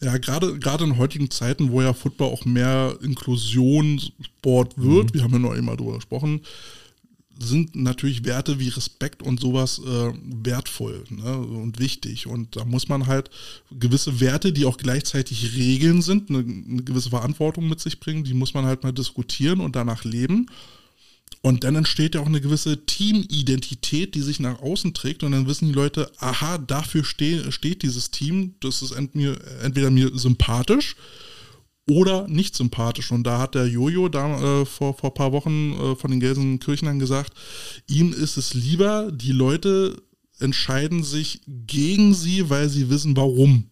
Ja, 0.01 0.17
gerade 0.17 0.57
gerade 0.61 0.85
in 0.85 0.97
heutigen 0.97 1.29
Zeiten, 1.31 1.73
wo 1.73 1.83
ja 1.83 1.93
Football 1.93 2.29
auch 2.33 2.45
mehr 2.45 2.97
Inklusionssport 3.03 4.75
wird, 4.77 5.13
wir 5.13 5.25
haben 5.25 5.33
ja 5.33 5.39
noch 5.41 5.55
immer 5.55 5.77
drüber 5.77 5.97
gesprochen, 5.97 6.43
sind 7.43 7.75
natürlich 7.75 8.25
Werte 8.25 8.61
wie 8.61 8.69
Respekt 8.69 9.23
und 9.23 9.41
sowas 9.41 9.79
äh, 9.79 10.13
wertvoll 10.45 11.05
ne, 11.09 11.39
und 11.39 11.79
wichtig. 11.79 12.27
Und 12.27 12.57
da 12.57 12.65
muss 12.65 12.89
man 12.89 13.07
halt 13.07 13.31
gewisse 13.71 14.21
Werte, 14.21 14.53
die 14.53 14.67
auch 14.67 14.77
gleichzeitig 14.77 15.57
Regeln 15.57 16.03
sind, 16.03 16.29
eine, 16.29 16.41
eine 16.41 16.83
gewisse 16.83 17.11
Verantwortung 17.11 17.69
mit 17.69 17.81
sich 17.81 17.99
bringen, 17.99 18.25
die 18.25 18.35
muss 18.35 18.53
man 18.53 18.67
halt 18.67 18.83
mal 18.83 18.93
diskutieren 18.93 19.61
und 19.61 19.75
danach 19.75 20.05
leben. 20.05 20.47
Und 21.43 21.65
dann 21.65 21.77
entsteht 21.77 22.15
ja 22.15 22.21
auch 22.21 22.27
eine 22.27 22.43
gewisse 22.43 22.85
Teamidentität, 22.85 24.15
die 24.15 24.21
sich 24.21 24.41
nach 24.41 24.61
außen 24.61 24.93
trägt. 24.93 25.23
Und 25.23 25.33
dann 25.33 25.47
wissen 25.47 25.69
die 25.69 25.75
Leute, 25.75 26.13
aha, 26.19 26.59
dafür 26.59 27.03
ste 27.05 27.51
steht 27.51 27.83
dieses 27.83 28.11
Team. 28.11 28.55
Das 28.61 28.83
ist 28.83 28.91
entweder 28.93 29.91
mir 29.91 30.11
sympathisch 30.19 30.97
oder 31.91 32.29
nicht 32.29 32.55
sympathisch. 32.55 33.11
Und 33.11 33.25
da 33.25 33.41
hat 33.41 33.57
der 33.57 33.67
Jojo 33.67 34.09
da 34.09 34.61
äh, 34.61 34.65
vor, 34.65 34.95
vor 34.95 35.11
ein 35.11 35.15
paar 35.15 35.33
Wochen 35.33 35.73
äh, 35.73 35.97
von 35.97 36.11
den 36.13 36.21
Gelsenkirchenern 36.21 37.01
gesagt, 37.01 37.33
ihm 37.89 38.13
ist 38.13 38.37
es 38.37 38.55
lieber, 38.55 39.11
die 39.11 39.33
Leute 39.33 40.01
entscheiden 40.39 41.03
sich 41.03 41.41
gegen 41.47 42.15
sie, 42.15 42.49
weil 42.49 42.69
sie 42.69 42.91
wissen, 42.91 43.17
warum. 43.17 43.65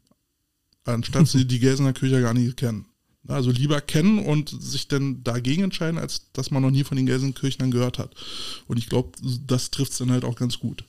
Anstatt 0.84 1.28
sie 1.28 1.46
die 1.46 1.60
Gelsener 1.60 1.92
Kirche 1.92 2.20
gar 2.20 2.34
nicht 2.34 2.56
kennen. 2.56 2.86
Also 3.28 3.50
lieber 3.50 3.80
kennen 3.80 4.18
und 4.18 4.48
sich 4.48 4.88
dann 4.88 5.22
dagegen 5.22 5.62
entscheiden, 5.62 5.98
als 5.98 6.32
dass 6.32 6.50
man 6.50 6.62
noch 6.62 6.70
nie 6.70 6.82
von 6.82 6.96
den 6.96 7.06
Gelsenkirchnern 7.06 7.70
gehört 7.70 7.98
hat. 7.98 8.14
Und 8.66 8.78
ich 8.78 8.88
glaube, 8.88 9.12
das 9.46 9.70
trifft 9.70 9.92
es 9.92 9.98
dann 9.98 10.10
halt 10.10 10.24
auch 10.24 10.34
ganz 10.34 10.58
gut. 10.58 10.82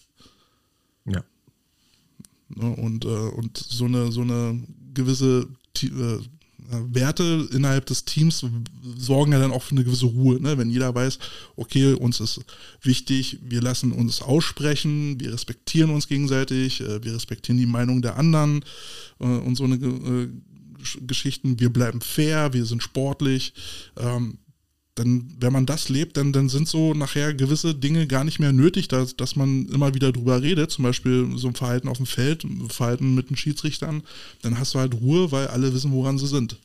Ja. 1.06 1.24
Ne? 2.48 2.76
Und, 2.76 3.06
äh, 3.06 3.08
und 3.08 3.58
so 3.58 3.86
eine, 3.86 4.12
so 4.12 4.22
eine 4.22 4.64
gewisse 4.94 5.48
äh, 5.84 6.20
Werte 6.72 7.48
innerhalb 7.52 7.86
des 7.88 8.06
Teams 8.06 8.46
sorgen 8.98 9.32
ja 9.32 9.40
dann 9.40 9.52
auch 9.52 9.64
für 9.64 9.72
eine 9.72 9.84
gewisse 9.84 10.06
Ruhe, 10.06 10.40
ne? 10.41 10.58
wenn 10.58 10.70
jeder 10.70 10.94
weiß, 10.94 11.20
okay, 11.56 11.94
uns 11.94 12.20
ist 12.20 12.41
wichtig, 12.82 13.40
wir 13.44 13.62
lassen 13.62 13.91
uns 13.91 14.22
aussprechen, 14.22 15.20
wir 15.20 15.34
respektieren 15.34 15.90
uns 15.90 16.08
gegenseitig, 16.08 16.82
äh, 16.82 17.04
wir 17.04 17.16
respektieren 17.16 17.58
die 17.58 17.66
Meinung 17.66 18.02
der 18.02 18.18
anderen 18.18 18.64
äh, 19.20 19.26
und 19.26 19.56
so 19.56 19.64
eine 19.64 19.76
äh, 19.76 20.30
Gesch- 20.80 21.06
Geschichten, 21.06 21.60
wir 21.60 21.72
bleiben 21.72 22.02
fair, 22.02 22.54
wir 22.54 22.66
sind 22.66 22.84
sportlich. 22.84 23.54
Dann, 25.00 25.34
wenn 25.40 25.54
man 25.54 25.66
das 25.66 25.88
lebt, 25.88 26.18
dann, 26.18 26.34
dann 26.34 26.50
sind 26.50 26.68
so 26.68 26.94
nachher 26.94 27.34
gewisse 27.34 27.74
Dinge 27.74 28.06
gar 28.06 28.26
nicht 28.26 28.38
mehr 28.38 28.52
nötig, 28.52 28.90
dass, 28.90 29.16
dass 29.16 29.38
man 29.38 29.70
immer 29.70 29.94
wieder 29.94 30.12
drüber 30.12 30.42
redet. 30.42 30.72
Zum 30.72 30.84
Beispiel 30.84 31.38
so 31.38 31.48
ein 31.48 31.56
Verhalten 31.56 31.88
auf 31.88 31.96
dem 31.96 32.06
Feld, 32.06 32.44
ein 32.44 32.70
Verhalten 32.70 33.16
mit 33.16 33.30
den 33.30 33.38
Schiedsrichtern. 33.38 34.04
Dann 34.42 34.60
hast 34.60 34.74
du 34.74 34.80
halt 34.80 34.96
Ruhe, 34.96 35.32
weil 35.32 35.48
alle 35.48 35.74
wissen, 35.74 35.94
woran 35.94 36.18
sie 36.18 36.28
sind. 36.28 36.60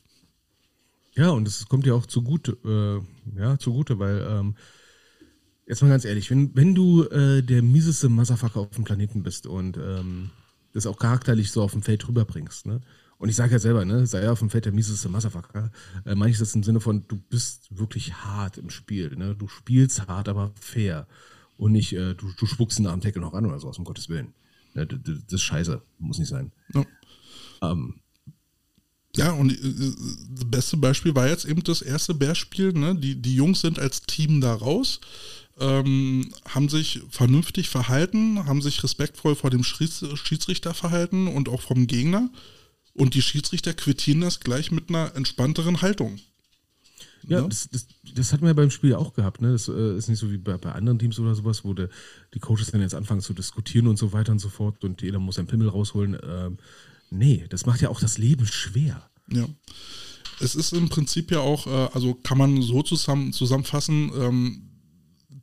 Ja, 1.15 1.29
und 1.29 1.47
es 1.47 1.65
kommt 1.69 1.85
dir 1.85 1.95
auch 1.95 2.07
zugute, 2.07 2.57
äh, 2.65 3.39
ja, 3.39 3.57
zugute, 3.57 3.99
weil, 3.99 4.27
ähm, 4.29 4.55
jetzt 5.65 5.81
mal 5.81 5.87
ganz 5.87 6.03
ehrlich, 6.03 6.29
wenn, 6.29 6.53
wenn 6.57 6.75
du 6.75 7.05
äh, 7.05 7.41
der 7.41 7.61
mieseste 7.61 8.09
Motherfucker 8.09 8.59
auf 8.59 8.75
dem 8.75 8.83
Planeten 8.83 9.23
bist 9.23 9.47
und 9.47 9.77
ähm, 9.77 10.31
das 10.73 10.87
auch 10.87 10.99
charakterlich 10.99 11.51
so 11.51 11.61
auf 11.61 11.71
dem 11.71 11.83
Feld 11.83 12.05
rüberbringst, 12.05 12.65
ne? 12.65 12.81
Und 13.17 13.29
ich 13.29 13.35
sage 13.35 13.53
ja 13.53 13.59
selber, 13.59 13.85
ne, 13.85 14.05
sei 14.05 14.29
auf 14.29 14.39
dem 14.39 14.49
Feld 14.49 14.65
der 14.65 14.73
mieseste 14.73 15.09
Motherfucker, 15.09 15.71
äh, 16.05 16.15
meine 16.15 16.31
ich 16.31 16.37
das 16.37 16.53
im 16.55 16.63
Sinne 16.63 16.81
von, 16.81 17.07
du 17.07 17.17
bist 17.17 17.67
wirklich 17.77 18.13
hart 18.13 18.57
im 18.57 18.69
Spiel, 18.69 19.15
ne? 19.15 19.35
Du 19.35 19.47
spielst 19.47 20.07
hart, 20.07 20.27
aber 20.27 20.51
fair. 20.59 21.07
Und 21.57 21.71
nicht, 21.71 21.93
äh, 21.93 22.13
du, 22.15 22.31
du 22.37 22.45
spuckst 22.45 22.79
ihn 22.79 22.83
dem 22.83 23.01
Tackle 23.01 23.21
noch 23.21 23.33
an 23.33 23.45
oder 23.45 23.59
so, 23.59 23.69
aus 23.69 23.77
um 23.77 23.85
Gottes 23.85 24.09
Willen. 24.09 24.33
Ne, 24.73 24.85
das, 24.85 24.99
das 25.03 25.33
ist 25.33 25.43
scheiße, 25.43 25.81
muss 25.99 26.19
nicht 26.19 26.27
sein. 26.29 26.51
Ja. 26.73 26.85
Ähm, 27.61 27.95
Ja, 29.15 29.31
und 29.31 29.51
äh, 29.53 29.93
das 30.31 30.45
beste 30.45 30.77
Beispiel 30.77 31.15
war 31.15 31.29
jetzt 31.29 31.45
eben 31.45 31.63
das 31.63 31.81
erste 31.81 32.13
Bears-Spiel. 32.13 32.73
Ne? 32.73 32.95
Die, 32.95 33.15
die 33.21 33.35
Jungs 33.35 33.61
sind 33.61 33.79
als 33.79 34.01
Team 34.01 34.41
da 34.41 34.53
raus, 34.53 34.99
ähm, 35.57 36.33
haben 36.49 36.67
sich 36.67 37.01
vernünftig 37.09 37.69
verhalten, 37.69 38.45
haben 38.45 38.61
sich 38.61 38.83
respektvoll 38.83 39.35
vor 39.35 39.49
dem 39.49 39.63
Schieds 39.63 40.05
Schiedsrichter 40.15 40.73
verhalten 40.73 41.29
und 41.29 41.47
auch 41.47 41.61
vom 41.61 41.87
Gegner. 41.87 42.29
Und 42.95 43.13
die 43.13 43.21
Schiedsrichter 43.21 43.73
quittieren 43.73 44.21
das 44.21 44.39
gleich 44.39 44.71
mit 44.71 44.89
einer 44.89 45.13
entspannteren 45.15 45.81
Haltung. 45.81 46.17
Ja, 47.27 47.41
Ja. 47.41 47.47
Das, 47.47 47.69
das, 47.69 47.87
das 48.13 48.31
hatten 48.31 48.43
wir 48.43 48.49
ja 48.49 48.53
beim 48.53 48.71
Spiel 48.71 48.95
auch 48.95 49.13
gehabt. 49.13 49.41
Ne? 49.41 49.51
Das 49.51 49.67
äh, 49.67 49.97
ist 49.97 50.07
nicht 50.07 50.19
so 50.19 50.31
wie 50.31 50.37
bei, 50.37 50.57
bei 50.57 50.71
anderen 50.71 50.99
Teams 50.99 51.19
oder 51.19 51.35
sowas, 51.35 51.65
wo 51.65 51.73
de, 51.73 51.89
die 52.33 52.39
Coaches 52.39 52.71
dann 52.71 52.81
jetzt 52.81 52.95
anfangen 52.95 53.21
zu 53.21 53.33
diskutieren 53.33 53.87
und 53.87 53.97
so 53.97 54.13
weiter 54.13 54.31
und 54.31 54.39
so 54.39 54.49
fort 54.49 54.83
und 54.83 55.01
jeder 55.01 55.19
muss 55.19 55.35
seinen 55.35 55.47
Pimmel 55.47 55.69
rausholen. 55.69 56.17
Ähm, 56.23 56.57
nee, 57.09 57.45
das 57.49 57.65
macht 57.65 57.81
ja 57.81 57.89
auch 57.89 57.99
das 57.99 58.17
Leben 58.17 58.45
schwer. 58.45 59.09
Ja. 59.29 59.45
Es 60.39 60.55
ist 60.55 60.73
im 60.73 60.89
Prinzip 60.89 61.31
ja 61.31 61.39
auch, 61.39 61.67
äh, 61.67 61.93
also 61.93 62.13
kann 62.13 62.37
man 62.37 62.61
so 62.61 62.81
zusammen, 62.81 63.33
zusammenfassen, 63.33 64.11
ähm, 64.17 64.74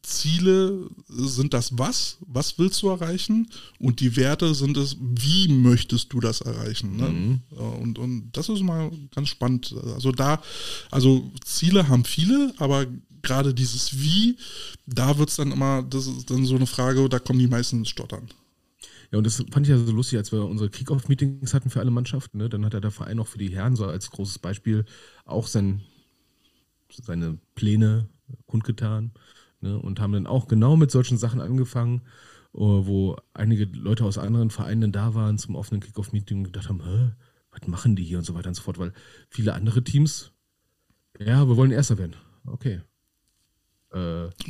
Ziele 0.03 0.91
sind 1.09 1.55
das 1.55 1.79
Was, 1.79 2.19
was 2.27 2.59
willst 2.59 2.83
du 2.83 2.89
erreichen 2.89 3.49
und 3.79 4.01
die 4.01 4.17
Werte 4.17 4.55
sind 4.55 4.77
es, 4.77 4.97
wie 5.01 5.49
möchtest 5.49 6.13
du 6.13 6.19
das 6.19 6.41
erreichen. 6.41 6.97
Ne? 6.97 7.41
Ja, 7.51 7.59
Und, 7.59 7.99
und 7.99 8.31
das 8.33 8.49
ist 8.49 8.63
mal 8.63 8.91
ganz 9.15 9.29
spannend. 9.29 9.75
Also 9.95 10.11
da, 10.11 10.43
also 10.91 11.31
Ziele 11.45 11.89
haben 11.89 12.05
viele, 12.05 12.53
aber 12.59 12.87
gerade 13.23 13.55
dieses 13.55 14.01
Wie, 14.01 14.37
da 14.87 15.19
wird 15.19 15.29
es 15.29 15.37
dann 15.37 15.53
immer, 15.53 15.85
das 15.85 16.09
ist 16.09 16.31
dann 16.31 16.45
so 16.45 16.57
eine 16.57 16.67
Frage, 16.67 17.09
da 17.09 17.21
kommen 17.21 17.39
die 17.39 17.47
meisten 17.47 17.79
ins 17.79 17.91
Stottern. 17.91 18.29
Ja, 19.13 19.19
und 19.19 19.25
das 19.25 19.45
fand 19.53 19.67
ich 19.67 19.71
ja 19.71 19.79
so 19.79 19.93
lustig, 19.93 20.19
als 20.19 20.33
wir 20.33 20.45
unsere 20.45 20.71
Kickoff-Meetings 20.71 21.55
hatten 21.55 21.71
für 21.71 21.79
alle 21.79 21.91
Mannschaften. 21.93 22.39
Ne? 22.39 22.49
Dann 22.49 22.65
hat 22.65 22.75
ja 22.75 22.81
der 22.81 22.91
Verein 22.91 23.21
auch 23.21 23.29
für 23.29 23.39
die 23.39 23.55
Herren 23.55 23.77
so 23.77 23.87
als 23.87 24.11
großes 24.11 24.41
Beispiel 24.41 24.85
auch 25.27 25.47
sein, 25.47 25.83
seine 26.91 27.39
Pläne 27.55 28.09
kundgetan 28.47 29.13
ne? 29.63 29.79
und 29.79 30.01
haben 30.01 30.13
dann 30.13 30.27
auch 30.27 30.49
genau 30.49 30.77
mit 30.77 30.91
solchen 30.91 31.19
Sachen 31.19 31.41
angefangen, 31.41 32.03
äh, 32.55 32.59
wo 32.59 33.17
einige 33.35 33.65
Leute 33.65 34.05
aus 34.05 34.19
anderen 34.19 34.51
Vereinen 34.51 34.93
da 34.93 35.15
waren 35.15 35.39
zum 35.39 35.57
offenen 35.57 35.81
Kickoff-Meeting 35.81 36.39
und 36.39 36.45
gedacht 36.45 36.69
haben, 36.69 36.83
Hä, 36.85 37.13
was 37.51 37.69
machen 37.69 37.97
die 37.97 38.05
hier 38.05 38.19
und 38.19 38.25
so 38.25 38.35
weiter 38.35 38.49
und 38.49 38.55
so 38.55 38.63
fort, 38.63 38.79
weil 38.79 38.93
viele 39.29 39.55
andere 39.55 39.83
Teams, 39.85 40.33
ja, 41.19 41.47
wir 41.47 41.57
wollen 41.57 41.71
Erster 41.71 41.99
werden. 41.99 42.17
Okay. 42.45 42.81
Äh, 43.93 43.97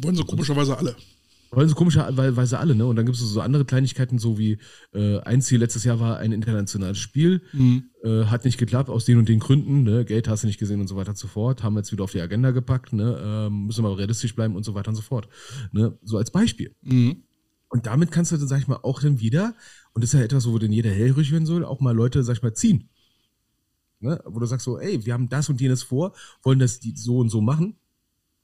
Wollen 0.02 0.16
sie 0.16 0.24
komischerweise 0.24 0.76
alle. 0.78 0.97
Wollen 1.52 1.68
sie 1.68 1.74
komischerweise 1.74 2.58
alle, 2.58 2.74
ne? 2.74 2.86
Und 2.86 2.96
dann 2.96 3.04
gibt 3.04 3.16
es 3.16 3.22
so 3.22 3.40
andere 3.40 3.64
Kleinigkeiten, 3.64 4.18
so 4.18 4.38
wie 4.38 4.58
äh, 4.94 5.18
ein 5.20 5.42
Ziel 5.42 5.60
letztes 5.60 5.84
Jahr 5.84 6.00
war 6.00 6.16
ein 6.16 6.32
internationales 6.32 6.98
Spiel, 6.98 7.42
äh, 8.02 8.24
hat 8.24 8.44
nicht 8.44 8.58
geklappt 8.58 8.88
aus 8.88 9.04
den 9.04 9.18
und 9.18 9.28
den 9.28 9.38
Gründen, 9.38 9.82
ne? 9.82 10.04
Geld 10.04 10.28
hast 10.28 10.42
du 10.42 10.46
nicht 10.46 10.58
gesehen 10.58 10.80
und 10.80 10.88
so 10.88 10.96
weiter 10.96 11.10
und 11.10 11.18
so 11.18 11.28
fort, 11.28 11.62
haben 11.62 11.74
wir 11.74 11.80
jetzt 11.80 11.92
wieder 11.92 12.04
auf 12.04 12.12
die 12.12 12.20
Agenda 12.20 12.50
gepackt, 12.50 12.92
ne? 12.94 13.20
Ähm, 13.22 13.66
müssen 13.66 13.84
wir 13.84 13.88
aber 13.88 13.98
realistisch 13.98 14.34
bleiben 14.34 14.56
und 14.56 14.64
so 14.64 14.74
weiter 14.74 14.88
und 14.88 14.96
so 14.96 15.02
fort. 15.02 15.28
Ne? 15.72 15.96
So 16.02 16.16
als 16.16 16.30
Beispiel. 16.30 16.74
Mhm. 16.82 17.22
Und 17.68 17.86
damit 17.86 18.10
kannst 18.10 18.32
du 18.32 18.36
dann, 18.36 18.48
sag 18.48 18.58
ich 18.58 18.68
mal, 18.68 18.80
auch 18.82 19.00
dann 19.00 19.20
wieder, 19.20 19.54
und 19.92 20.02
das 20.02 20.12
ist 20.12 20.18
ja 20.18 20.24
etwas, 20.24 20.46
wo 20.46 20.58
dann 20.58 20.72
jeder 20.72 20.90
hellhörig 20.90 21.32
werden 21.32 21.46
soll, 21.46 21.64
auch 21.64 21.80
mal 21.80 21.94
Leute, 21.94 22.22
sag 22.22 22.36
ich 22.36 22.42
mal, 22.42 22.54
ziehen. 22.54 22.88
ne? 24.00 24.20
wo 24.24 24.38
du 24.40 24.46
sagst 24.46 24.64
so, 24.64 24.78
ey, 24.78 25.04
wir 25.04 25.12
haben 25.14 25.28
das 25.28 25.48
und 25.48 25.60
jenes 25.60 25.82
vor, 25.82 26.14
wollen 26.42 26.58
das 26.58 26.80
die 26.80 26.94
so 26.96 27.18
und 27.18 27.28
so 27.30 27.40
machen. 27.40 27.76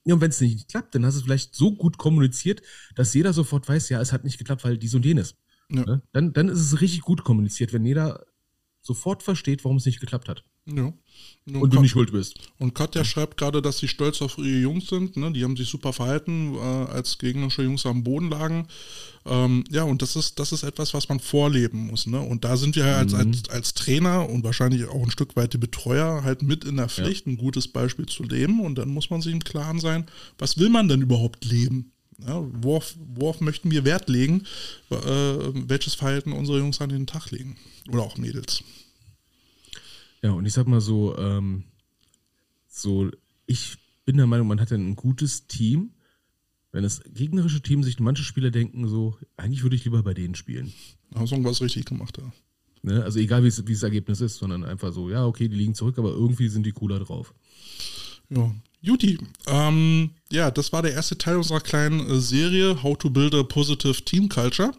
Ja, 0.08 0.14
und 0.14 0.22
wenn 0.22 0.30
es 0.30 0.40
nicht 0.40 0.68
klappt, 0.68 0.94
dann 0.94 1.04
hast 1.04 1.16
du 1.16 1.18
es 1.18 1.24
vielleicht 1.24 1.54
so 1.54 1.70
gut 1.74 1.98
kommuniziert, 1.98 2.62
dass 2.94 3.12
jeder 3.12 3.34
sofort 3.34 3.68
weiß, 3.68 3.90
ja, 3.90 4.00
es 4.00 4.10
hat 4.10 4.24
nicht 4.24 4.38
geklappt, 4.38 4.64
weil 4.64 4.78
dies 4.78 4.94
und 4.94 5.04
jenes. 5.04 5.36
Ja. 5.70 5.84
Ne? 5.84 6.02
Dann, 6.12 6.32
dann 6.32 6.48
ist 6.48 6.60
es 6.60 6.80
richtig 6.80 7.02
gut 7.02 7.24
kommuniziert, 7.24 7.74
wenn 7.74 7.84
jeder 7.84 8.24
sofort 8.80 9.22
versteht, 9.22 9.64
warum 9.64 9.76
es 9.76 9.84
nicht 9.84 10.00
geklappt 10.00 10.30
hat. 10.30 10.44
Ja. 10.74 10.92
Und 11.52 11.72
du 11.72 11.80
nicht 11.80 11.92
schuld 11.92 12.12
bist. 12.12 12.34
Und 12.58 12.74
Katja 12.74 13.04
schreibt 13.04 13.38
gerade, 13.38 13.62
dass 13.62 13.78
sie 13.78 13.88
stolz 13.88 14.20
auf 14.20 14.36
ihre 14.38 14.60
Jungs 14.60 14.88
sind. 14.88 15.16
Ne? 15.16 15.32
Die 15.32 15.44
haben 15.44 15.56
sich 15.56 15.68
super 15.68 15.92
verhalten, 15.92 16.54
äh, 16.54 16.58
als 16.58 17.16
gegnerische 17.18 17.62
Jungs 17.62 17.86
am 17.86 18.04
Boden 18.04 18.28
lagen. 18.28 18.68
Ähm, 19.24 19.64
ja, 19.70 19.82
und 19.84 20.02
das 20.02 20.16
ist, 20.16 20.38
das 20.38 20.52
ist 20.52 20.62
etwas, 20.62 20.92
was 20.94 21.08
man 21.08 21.20
vorleben 21.20 21.86
muss. 21.86 22.06
Ne? 22.06 22.20
Und 22.20 22.44
da 22.44 22.56
sind 22.56 22.76
wir 22.76 22.84
als, 22.84 23.14
als, 23.14 23.48
als 23.48 23.74
Trainer 23.74 24.28
und 24.28 24.44
wahrscheinlich 24.44 24.86
auch 24.88 25.02
ein 25.02 25.10
Stück 25.10 25.36
weit 25.36 25.54
die 25.54 25.58
Betreuer 25.58 26.22
halt 26.22 26.42
mit 26.42 26.64
in 26.64 26.76
der 26.76 26.88
Pflicht, 26.88 27.26
ein 27.26 27.38
gutes 27.38 27.68
Beispiel 27.68 28.06
zu 28.06 28.24
leben. 28.24 28.60
Und 28.60 28.76
dann 28.76 28.90
muss 28.90 29.10
man 29.10 29.22
sich 29.22 29.32
im 29.32 29.42
Klaren 29.42 29.80
sein, 29.80 30.06
was 30.38 30.58
will 30.58 30.68
man 30.68 30.88
denn 30.88 31.00
überhaupt 31.00 31.44
leben? 31.46 31.92
Ja, 32.26 32.44
worauf, 32.62 32.94
worauf 33.14 33.40
möchten 33.40 33.70
wir 33.70 33.84
Wert 33.84 34.08
legen? 34.08 34.44
Äh, 34.90 34.96
welches 34.96 35.94
Verhalten 35.94 36.32
unsere 36.32 36.58
Jungs 36.58 36.80
an 36.80 36.88
den 36.88 37.06
Tag 37.06 37.30
legen? 37.30 37.56
Oder 37.88 38.02
auch 38.02 38.16
Mädels. 38.18 38.64
Ja, 40.22 40.32
und 40.32 40.46
ich 40.46 40.52
sag 40.52 40.66
mal 40.66 40.80
so, 40.80 41.16
ähm, 41.16 41.64
so, 42.68 43.10
ich 43.46 43.76
bin 44.04 44.16
der 44.16 44.26
Meinung, 44.26 44.46
man 44.48 44.60
hat 44.60 44.70
ja 44.70 44.76
ein 44.76 44.96
gutes 44.96 45.46
Team. 45.46 45.90
Wenn 46.70 46.82
das 46.82 47.00
gegnerische 47.14 47.62
Team 47.62 47.82
sich 47.82 47.98
manche 47.98 48.22
Spieler 48.24 48.50
denken, 48.50 48.88
so, 48.88 49.16
eigentlich 49.36 49.62
würde 49.62 49.76
ich 49.76 49.84
lieber 49.84 50.02
bei 50.02 50.12
denen 50.14 50.34
spielen. 50.34 50.72
Hast 51.14 51.30
du 51.30 51.36
irgendwas 51.36 51.62
richtig 51.62 51.86
gemacht, 51.86 52.18
ja. 52.18 52.30
Ne? 52.82 53.02
Also 53.02 53.18
egal, 53.18 53.42
wie 53.42 53.48
es- 53.48 53.66
wie 53.66 53.72
das 53.72 53.82
Ergebnis 53.82 54.20
ist, 54.20 54.36
sondern 54.36 54.64
einfach 54.64 54.92
so, 54.92 55.08
ja, 55.10 55.24
okay, 55.24 55.48
die 55.48 55.56
liegen 55.56 55.74
zurück, 55.74 55.98
aber 55.98 56.10
irgendwie 56.10 56.48
sind 56.48 56.64
die 56.66 56.72
cooler 56.72 56.98
drauf. 57.00 57.32
Ja, 58.28 58.54
Juti. 58.82 59.18
Ähm, 59.46 60.10
ja, 60.30 60.50
das 60.50 60.72
war 60.72 60.82
der 60.82 60.92
erste 60.92 61.16
Teil 61.16 61.36
unserer 61.36 61.60
kleinen 61.60 62.00
äh, 62.08 62.20
Serie 62.20 62.82
How 62.82 62.96
to 62.98 63.08
Build 63.10 63.34
a 63.34 63.42
Positive 63.42 64.02
Team 64.04 64.28
Culture. 64.28 64.72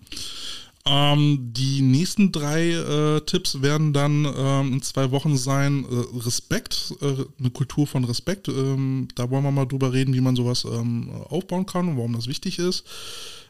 Ähm, 0.92 1.54
die 1.54 1.82
nächsten 1.82 2.32
drei 2.32 2.72
äh, 2.72 3.22
Tipps 3.22 3.62
werden 3.62 3.94
dann 3.94 4.26
ähm, 4.26 4.74
in 4.74 4.82
zwei 4.82 5.12
Wochen 5.12 5.38
sein 5.38 5.86
äh, 5.86 6.18
Respekt, 6.18 6.96
äh, 7.02 7.26
eine 7.38 7.52
Kultur 7.52 7.86
von 7.86 8.06
Respekt. 8.06 8.48
Ähm, 8.48 9.08
da 9.14 9.30
wollen 9.30 9.44
wir 9.44 9.52
mal 9.52 9.68
drüber 9.68 9.94
reden, 9.94 10.16
wie 10.16 10.22
man 10.22 10.36
sowas 10.36 10.66
ähm, 10.66 11.12
aufbauen 11.30 11.68
kann 11.68 11.90
und 11.90 11.98
warum 11.98 12.14
das 12.14 12.26
wichtig 12.26 12.58
ist. 12.58 12.86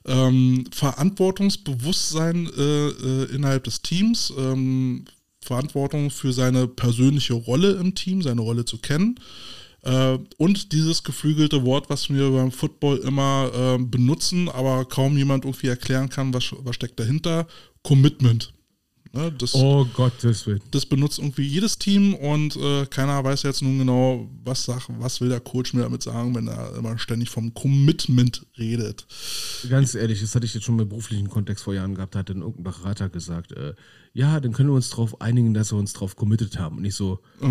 Ähm, 0.06 0.66
Verantwortungsbewusstsein 0.72 2.50
äh, 2.58 2.88
äh, 2.88 3.36
innerhalb 3.36 3.64
des 3.64 3.82
Teams, 3.84 4.34
ähm, 4.38 5.06
Verantwortung 5.42 6.12
für 6.12 6.34
seine 6.34 6.68
persönliche 6.68 7.34
Rolle 7.34 7.72
im 7.74 7.96
Team, 7.96 8.22
seine 8.22 8.42
Rolle 8.42 8.66
zu 8.66 8.80
kennen. 8.80 9.18
Äh, 9.84 10.18
und 10.38 10.72
dieses 10.72 11.04
geflügelte 11.04 11.64
Wort, 11.64 11.90
was 11.90 12.10
wir 12.10 12.30
beim 12.32 12.52
Football 12.52 12.98
immer 12.98 13.52
äh, 13.54 13.84
benutzen, 13.84 14.50
aber 14.50 14.86
kaum 14.86 15.18
jemand 15.18 15.46
irgendwie 15.46 15.68
erklären 15.68 16.10
kann, 16.10 16.34
was, 16.34 16.54
was 16.60 16.76
steckt 16.76 17.00
dahinter, 17.00 17.48
Commitment. 17.84 18.54
Ne, 19.12 19.32
das, 19.32 19.56
Oh 19.56 19.86
Gottes 19.96 20.46
Willen. 20.46 20.62
das 20.70 20.86
benutzt 20.86 21.18
irgendwie 21.18 21.42
jedes 21.42 21.80
Team 21.80 22.14
und 22.14 22.56
äh, 22.58 22.86
keiner 22.86 23.24
weiß 23.24 23.42
jetzt 23.42 23.64
nun 23.64 23.80
genau, 23.80 24.30
was, 24.44 24.66
sag, 24.66 24.88
was 25.00 25.20
will 25.20 25.30
der 25.30 25.40
Coach 25.40 25.74
mir 25.74 25.82
damit 25.82 26.04
sagen, 26.04 26.36
wenn 26.36 26.48
er 26.48 26.76
immer 26.76 26.96
ständig 27.00 27.32
vom 27.32 27.52
Commitment 27.56 28.46
redet. 28.60 29.08
Ganz 29.68 29.96
ehrlich, 29.96 30.22
das 30.22 30.36
hatte 30.36 30.46
ich 30.46 30.54
jetzt 30.54 30.64
schon 30.64 30.78
im 30.78 30.88
beruflichen 30.88 31.28
Kontext 31.28 31.64
vor 31.64 31.74
Jahren 31.74 31.96
gehabt, 31.96 32.14
da 32.14 32.20
hat 32.20 32.30
dann 32.30 32.42
irgendein 32.42 32.66
Berater 32.66 33.10
gesagt, 33.10 33.52
äh, 33.54 33.74
ja, 34.14 34.40
dann 34.40 34.54
können 34.54 34.70
wir 34.70 34.76
uns 34.76 34.92
darauf 34.92 35.20
einigen, 35.22 35.56
dass 35.56 35.72
wir 35.72 35.80
uns 35.80 35.94
drauf 35.94 36.16
committed 36.16 36.60
haben. 36.60 36.78
Und 36.78 36.86
ich 36.86 36.94
so, 36.94 37.20
äh, 37.42 37.48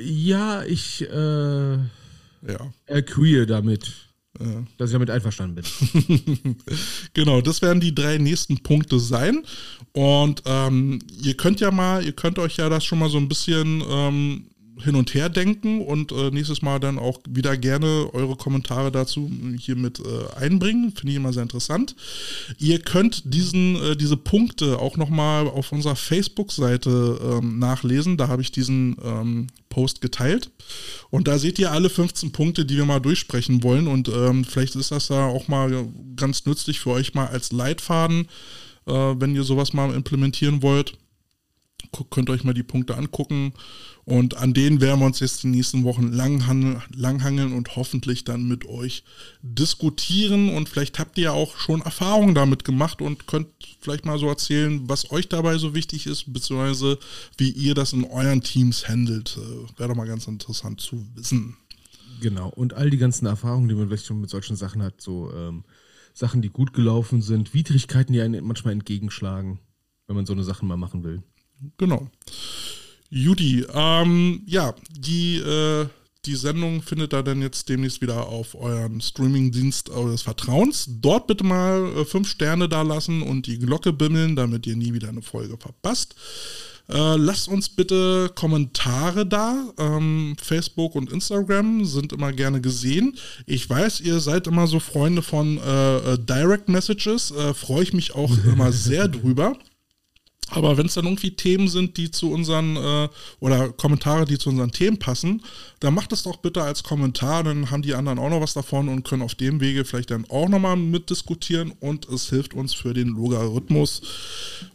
ja, 0.00 0.62
ich 0.64 1.02
äh, 1.02 1.72
Ja. 1.76 2.72
agree 2.88 3.46
damit, 3.46 3.92
Ja. 4.40 4.64
dass 4.78 4.90
ich 4.90 4.92
damit 4.94 5.10
einverstanden 5.10 5.56
bin. 5.56 6.56
Genau, 7.14 7.40
das 7.40 7.62
werden 7.62 7.80
die 7.80 7.94
drei 7.94 8.18
nächsten 8.18 8.58
Punkte 8.62 8.98
sein. 9.00 9.42
Und 9.92 10.42
ähm, 10.46 11.00
ihr 11.22 11.36
könnt 11.36 11.60
ja 11.60 11.70
mal, 11.70 12.04
ihr 12.04 12.12
könnt 12.12 12.38
euch 12.38 12.56
ja 12.58 12.68
das 12.68 12.84
schon 12.84 12.98
mal 13.00 13.10
so 13.10 13.18
ein 13.18 13.28
bisschen 13.28 13.82
ähm, 13.88 14.46
hin 14.82 14.94
und 14.94 15.14
her 15.14 15.28
denken 15.28 15.80
und 15.80 16.12
äh, 16.12 16.30
nächstes 16.30 16.62
Mal 16.62 16.78
dann 16.78 16.98
auch 16.98 17.18
wieder 17.28 17.56
gerne 17.56 18.08
eure 18.12 18.36
Kommentare 18.36 18.92
dazu 18.92 19.30
hier 19.58 19.76
mit 19.76 20.00
äh, 20.00 20.36
einbringen. 20.36 20.92
Finde 20.92 21.12
ich 21.12 21.16
immer 21.16 21.32
sehr 21.32 21.42
interessant. 21.42 21.94
Ihr 22.58 22.80
könnt 22.80 23.22
diesen, 23.32 23.76
äh, 23.76 23.96
diese 23.96 24.16
Punkte 24.16 24.78
auch 24.78 24.96
nochmal 24.96 25.46
auf 25.48 25.72
unserer 25.72 25.96
Facebook-Seite 25.96 27.40
ähm, 27.42 27.58
nachlesen. 27.58 28.16
Da 28.16 28.28
habe 28.28 28.42
ich 28.42 28.52
diesen 28.52 28.96
ähm, 29.02 29.46
Post 29.68 30.00
geteilt. 30.00 30.50
Und 31.10 31.28
da 31.28 31.38
seht 31.38 31.58
ihr 31.58 31.72
alle 31.72 31.90
15 31.90 32.32
Punkte, 32.32 32.64
die 32.64 32.76
wir 32.76 32.84
mal 32.84 33.00
durchsprechen 33.00 33.62
wollen. 33.62 33.86
Und 33.86 34.08
ähm, 34.08 34.44
vielleicht 34.44 34.76
ist 34.76 34.90
das 34.90 35.08
da 35.08 35.26
auch 35.26 35.48
mal 35.48 35.88
ganz 36.16 36.46
nützlich 36.46 36.80
für 36.80 36.90
euch 36.90 37.14
mal 37.14 37.26
als 37.26 37.52
Leitfaden, 37.52 38.28
äh, 38.86 38.92
wenn 38.92 39.34
ihr 39.34 39.44
sowas 39.44 39.72
mal 39.72 39.94
implementieren 39.94 40.62
wollt. 40.62 40.98
Könnt 42.10 42.28
euch 42.28 42.44
mal 42.44 42.54
die 42.54 42.62
Punkte 42.62 42.96
angucken. 42.96 43.52
Und 44.04 44.36
an 44.36 44.54
denen 44.54 44.80
werden 44.80 45.00
wir 45.00 45.06
uns 45.06 45.20
jetzt 45.20 45.42
die 45.42 45.48
nächsten 45.48 45.84
Wochen 45.84 46.12
langhangeln, 46.12 47.52
und 47.52 47.76
hoffentlich 47.76 48.24
dann 48.24 48.48
mit 48.48 48.64
euch 48.66 49.04
diskutieren. 49.42 50.48
Und 50.54 50.68
vielleicht 50.68 50.98
habt 50.98 51.18
ihr 51.18 51.24
ja 51.24 51.32
auch 51.32 51.56
schon 51.58 51.82
Erfahrungen 51.82 52.34
damit 52.34 52.64
gemacht 52.64 53.02
und 53.02 53.26
könnt 53.26 53.48
vielleicht 53.80 54.06
mal 54.06 54.18
so 54.18 54.26
erzählen, 54.26 54.88
was 54.88 55.10
euch 55.10 55.28
dabei 55.28 55.58
so 55.58 55.74
wichtig 55.74 56.06
ist, 56.06 56.32
beziehungsweise 56.32 56.98
wie 57.36 57.50
ihr 57.50 57.74
das 57.74 57.92
in 57.92 58.04
euren 58.04 58.42
Teams 58.42 58.88
handelt. 58.88 59.36
Äh, 59.36 59.78
Wäre 59.78 59.90
doch 59.90 59.96
mal 59.96 60.06
ganz 60.06 60.26
interessant 60.26 60.80
zu 60.80 61.06
wissen. 61.14 61.56
Genau. 62.20 62.48
Und 62.48 62.74
all 62.74 62.90
die 62.90 62.98
ganzen 62.98 63.26
Erfahrungen, 63.26 63.68
die 63.68 63.74
man 63.74 63.88
vielleicht 63.88 64.06
schon 64.06 64.20
mit 64.20 64.30
solchen 64.30 64.56
Sachen 64.56 64.82
hat, 64.82 65.00
so 65.00 65.30
ähm, 65.34 65.64
Sachen, 66.14 66.42
die 66.42 66.50
gut 66.50 66.72
gelaufen 66.72 67.22
sind, 67.22 67.54
Widrigkeiten, 67.54 68.12
die 68.12 68.20
einem 68.20 68.44
manchmal 68.44 68.72
entgegenschlagen, 68.72 69.60
wenn 70.06 70.16
man 70.16 70.26
so 70.26 70.32
eine 70.32 70.44
Sache 70.44 70.64
mal 70.64 70.76
machen 70.76 71.04
will. 71.04 71.22
Genau. 71.76 72.08
Judy, 73.10 73.64
ähm, 73.72 74.42
ja, 74.46 74.74
die, 74.90 75.36
äh, 75.38 75.86
die 76.24 76.36
Sendung 76.36 76.82
findet 76.82 77.14
ihr 77.14 77.22
dann 77.22 77.40
jetzt 77.40 77.68
demnächst 77.68 78.02
wieder 78.02 78.26
auf 78.26 78.54
euren 78.54 79.00
Streamingdienst 79.00 79.90
eures 79.90 80.22
Vertrauens. 80.22 80.86
Dort 81.00 81.26
bitte 81.26 81.44
mal 81.44 81.92
äh, 81.96 82.04
fünf 82.04 82.28
Sterne 82.28 82.68
da 82.68 82.82
lassen 82.82 83.22
und 83.22 83.46
die 83.46 83.58
Glocke 83.58 83.92
bimmeln, 83.92 84.36
damit 84.36 84.66
ihr 84.66 84.76
nie 84.76 84.92
wieder 84.92 85.08
eine 85.08 85.22
Folge 85.22 85.56
verpasst. 85.56 86.14
Äh, 86.90 87.16
lasst 87.16 87.48
uns 87.48 87.68
bitte 87.68 88.30
Kommentare 88.34 89.26
da. 89.26 89.72
Ähm, 89.78 90.36
Facebook 90.42 90.94
und 90.94 91.12
Instagram 91.12 91.84
sind 91.84 92.12
immer 92.12 92.32
gerne 92.32 92.60
gesehen. 92.60 93.16
Ich 93.46 93.68
weiß, 93.68 94.00
ihr 94.00 94.20
seid 94.20 94.46
immer 94.46 94.66
so 94.66 94.80
Freunde 94.80 95.20
von 95.20 95.58
äh, 95.58 95.96
äh, 96.14 96.18
Direct 96.18 96.68
Messages. 96.68 97.30
Äh, 97.30 97.52
Freue 97.52 97.82
ich 97.82 97.92
mich 97.92 98.14
auch 98.14 98.32
immer 98.44 98.72
sehr 98.72 99.08
drüber. 99.08 99.56
Aber 100.50 100.76
wenn 100.76 100.86
es 100.86 100.94
dann 100.94 101.04
irgendwie 101.04 101.32
Themen 101.32 101.68
sind, 101.68 101.96
die 101.96 102.10
zu 102.10 102.30
unseren, 102.30 102.76
äh, 102.76 103.08
oder 103.40 103.70
Kommentare, 103.70 104.24
die 104.24 104.38
zu 104.38 104.48
unseren 104.48 104.72
Themen 104.72 104.98
passen, 104.98 105.42
dann 105.80 105.94
macht 105.94 106.12
es 106.12 106.24
doch 106.24 106.36
bitte 106.36 106.62
als 106.62 106.82
Kommentar, 106.82 107.44
dann 107.44 107.70
haben 107.70 107.82
die 107.82 107.94
anderen 107.94 108.18
auch 108.18 108.30
noch 108.30 108.40
was 108.40 108.54
davon 108.54 108.88
und 108.88 109.04
können 109.04 109.22
auf 109.22 109.34
dem 109.36 109.60
Wege 109.60 109.84
vielleicht 109.84 110.10
dann 110.10 110.24
auch 110.28 110.48
nochmal 110.48 110.76
mitdiskutieren 110.76 111.72
und 111.80 112.08
es 112.08 112.28
hilft 112.30 112.54
uns 112.54 112.74
für 112.74 112.94
den 112.94 113.08
Logarithmus, 113.08 114.02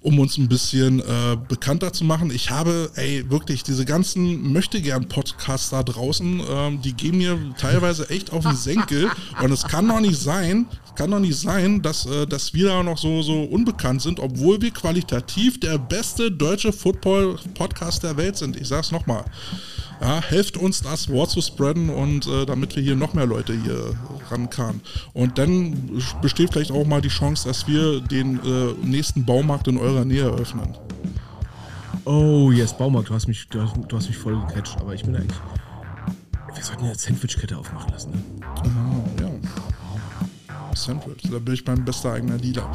um 0.02 0.20
uns 0.20 0.38
ein 0.38 0.48
bisschen 0.48 1.00
äh, 1.00 1.38
bekannter 1.48 1.92
zu 1.92 2.06
machen. 2.06 2.32
Ich 2.32 2.52
habe, 2.52 2.92
ey, 2.96 3.30
wirklich 3.30 3.64
diese 3.64 3.84
ganzen 3.84 4.54
Möchtegern-Podcasts 4.54 5.72
da 5.72 5.84
draußen, 5.84 6.42
ähm, 6.50 6.82
die 6.82 6.94
gehen 6.94 7.18
mir 7.18 7.38
teilweise 7.58 8.10
echt 8.10 8.32
auf 8.32 8.44
den 8.44 8.56
Senkel 8.56 9.12
und 9.42 9.52
es 9.52 9.64
kann 9.64 9.88
doch 9.88 10.00
nicht 10.00 10.20
sein, 10.20 10.68
kann 10.96 11.12
doch 11.12 11.20
nicht 11.20 11.38
sein, 11.38 11.82
dass, 11.82 12.06
äh, 12.06 12.26
dass 12.26 12.54
wir 12.54 12.68
da 12.68 12.84
noch 12.84 12.98
so, 12.98 13.22
so 13.22 13.44
unbekannt 13.44 14.02
sind, 14.02 14.20
obwohl 14.20 14.62
wir 14.62 14.72
qualitativ 14.72 15.60
der 15.60 15.78
beste 15.78 16.32
deutsche 16.32 16.72
Football-Podcast 16.72 18.04
der 18.04 18.16
Welt 18.16 18.38
sind. 18.38 18.56
Ich 18.56 18.68
sag's 18.70 18.92
nochmal. 18.92 19.26
Ja, 20.04 20.22
helft 20.22 20.58
uns, 20.58 20.82
das 20.82 21.08
Wort 21.08 21.30
zu 21.30 21.40
spreaden 21.40 21.90
und 21.90 22.28
äh, 22.28 22.46
damit 22.46 22.76
wir 22.76 22.84
hier 22.84 22.98
noch 22.98 23.14
mehr 23.14 23.26
Leute 23.26 23.54
hier 23.54 23.96
rankamen. 24.30 24.82
Und 25.14 25.38
dann 25.38 26.02
besteht 26.22 26.52
vielleicht 26.52 26.74
auch 26.74 26.86
mal 26.86 27.00
die 27.00 27.08
Chance, 27.08 27.48
dass 27.48 27.70
wir 27.70 28.02
den 28.02 28.38
äh, 28.40 28.74
nächsten 28.86 29.24
Baumarkt 29.24 29.70
in 29.70 29.78
eurer 29.78 30.04
Nähe 30.04 30.24
eröffnen. 30.24 30.76
Oh, 32.04 32.52
yes, 32.52 32.78
Baumarkt, 32.78 33.08
du 33.08 33.14
hast 33.14 33.30
mich, 33.30 33.48
du 33.48 33.62
hast, 33.62 33.76
du 33.88 33.96
hast 33.96 34.10
mich 34.10 34.18
voll 34.18 34.38
gecatcht, 34.46 34.76
aber 34.82 34.94
ich 34.94 35.04
bin 35.04 35.16
eigentlich. 35.16 35.40
Wir 36.54 36.64
sollten 36.64 36.84
ja 36.84 36.90
eine 36.90 37.00
Sandwich-Kette 37.00 37.58
aufmachen 37.58 37.94
lassen, 37.94 38.12
ne? 38.12 38.22
Ah, 38.42 39.22
ja. 39.22 39.30
Sandwich, 40.76 41.24
da 41.32 41.40
bin 41.40 41.54
ich 41.54 41.66
mein 41.66 41.84
bester 41.86 42.14
eigener 42.14 42.38
Dealer. 42.38 42.70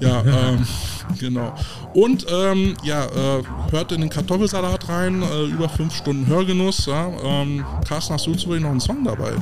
Ja, 0.00 0.22
ähm, 0.22 0.66
genau. 1.18 1.54
Und 1.94 2.26
ähm, 2.30 2.74
ja, 2.82 3.04
äh, 3.06 3.42
hört 3.70 3.92
in 3.92 4.00
den 4.00 4.10
Kartoffelsalat 4.10 4.88
rein, 4.88 5.22
äh, 5.22 5.44
über 5.44 5.68
fünf 5.68 5.94
Stunden 5.94 6.26
Hörgenuss. 6.26 6.86
Ja, 6.86 7.08
ähm, 7.22 7.64
Carsten, 7.86 8.14
hast 8.14 8.26
du 8.26 8.34
zufällig 8.34 8.62
noch 8.62 8.70
einen 8.70 8.80
Song 8.80 9.04
dabei? 9.04 9.32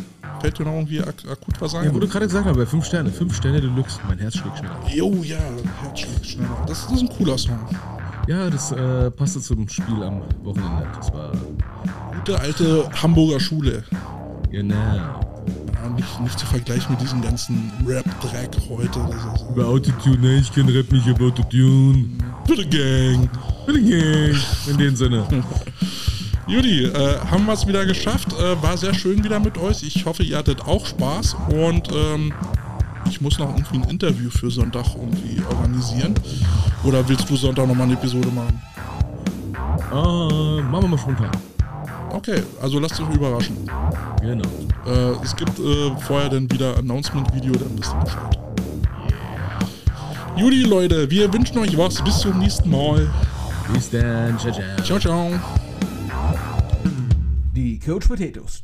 Fällt 0.41 0.59
dir 0.59 0.65
noch 0.65 0.73
irgendwie 0.73 1.01
ak 1.01 1.15
akut 1.31 1.61
was 1.61 1.75
ein? 1.75 1.85
Ja, 1.87 1.95
wo 1.95 1.99
du 1.99 2.09
gerade 2.09 2.27
gesagt 2.27 2.47
hast, 2.47 2.57
bei 2.57 2.67
5 2.67 2.85
Sterne, 2.85 3.11
5 3.11 3.35
Sterne 3.35 3.61
Deluxe, 3.61 3.99
mein 4.07 4.19
Herz 4.19 4.37
schlägt 4.37 4.59
schneller. 4.59 4.79
Jo, 4.93 5.23
ja, 5.23 5.39
Herz 5.83 6.01
schlägt 6.01 6.27
schneller. 6.27 6.65
Das, 6.67 6.87
das 6.87 6.93
ist 6.93 7.03
ein 7.03 7.09
cooler 7.17 7.39
Song. 7.39 7.59
Ja, 8.29 8.51
das 8.51 8.73
äh, 8.73 9.11
passte 9.13 9.41
zum 9.41 9.69
Spiel 9.69 10.03
am 10.03 10.21
Wochenende. 10.43 10.87
Das 10.97 11.13
war 11.13 11.33
Gute 12.19 12.41
alte 12.41 12.89
Hamburger 13.03 13.41
Schule. 13.41 13.85
genau. 14.51 15.36
Nicht, 15.97 16.21
nicht 16.21 16.39
zu 16.39 16.47
vergleichen 16.47 16.91
mit 16.91 17.01
diesem 17.01 17.23
ganzen 17.23 17.71
Rap-Dreck 17.87 18.51
heute. 18.69 18.99
Das 19.11 19.41
ist, 19.41 19.51
Über 19.51 19.67
Autotune, 19.67 20.19
ne? 20.19 20.37
Ich 20.39 20.53
kenn 20.53 20.69
Rap 20.69 20.91
nicht 20.91 21.07
über 21.07 21.27
Autotune. 21.27 22.09
Bitte 22.47 22.67
Gang. 22.67 23.31
In 23.69 24.77
dem 24.79 24.97
Sinne. 24.97 25.27
Judy, 26.49 26.85
äh, 26.85 27.19
haben 27.31 27.47
wir 27.47 27.55
es 27.55 27.67
wieder 27.67 27.85
geschafft. 27.87 28.29
Äh, 28.33 28.63
war 28.63 28.77
sehr 28.77 28.95
schön 28.95 29.25
wieder 29.25 29.41
mit 29.41 29.59
euch. 29.59 29.83
Ich 29.83 30.05
hoffe, 30.05 30.23
ihr 30.23 30.39
hattet 30.39 30.61
auch 30.63 30.87
Spaß. 30.87 31.37
Und 31.49 31.89
ähm, 31.93 32.33
ich 33.09 33.21
muss 33.21 33.39
noch 33.39 33.49
irgendwie 33.49 33.79
ein 33.79 33.91
Interview 33.91 34.31
für 34.31 34.51
Sonntag 34.51 34.87
irgendwie 34.95 35.43
organisieren. 35.49 36.15
Oder 36.85 37.09
willst 37.09 37.29
du 37.29 37.37
Sonntag 37.37 37.67
nochmal 37.67 37.87
eine 37.87 37.95
Episode 37.95 38.29
machen? 38.29 38.61
Ah, 39.91 40.63
machen 40.71 40.85
wir 40.85 40.89
mal 40.89 40.99
spontan. 40.99 41.31
Okay, 42.11 42.43
also 42.63 42.79
lasst 42.79 43.01
euch 43.01 43.15
überraschen. 43.15 43.57
Genau. 44.21 44.49
Äh, 44.87 45.23
es 45.23 45.35
gibt 45.37 45.59
äh, 45.59 45.91
vorher 46.01 46.29
dann 46.29 46.51
wieder 46.51 46.77
Announcement-Video, 46.79 47.53
dann 47.53 47.79
wisst 47.79 47.93
ihr 47.93 48.05
Bescheid. 48.05 48.39
Judy, 50.37 50.65
Leute, 50.65 51.11
wir 51.11 51.33
wünschen 51.33 51.59
euch 51.59 51.77
was. 51.79 52.03
Bis 52.05 52.19
zum 52.19 52.39
nächsten 52.39 52.71
Mal. 52.71 53.11
Bis 53.73 53.91
dann. 53.91 54.39
Ciao, 54.39 54.53
ciao. 54.53 54.85
Ciao, 54.85 54.99
ciao. 54.99 55.31
Die 57.55 57.79
Coach 57.79 58.07
Potatoes 58.07 58.63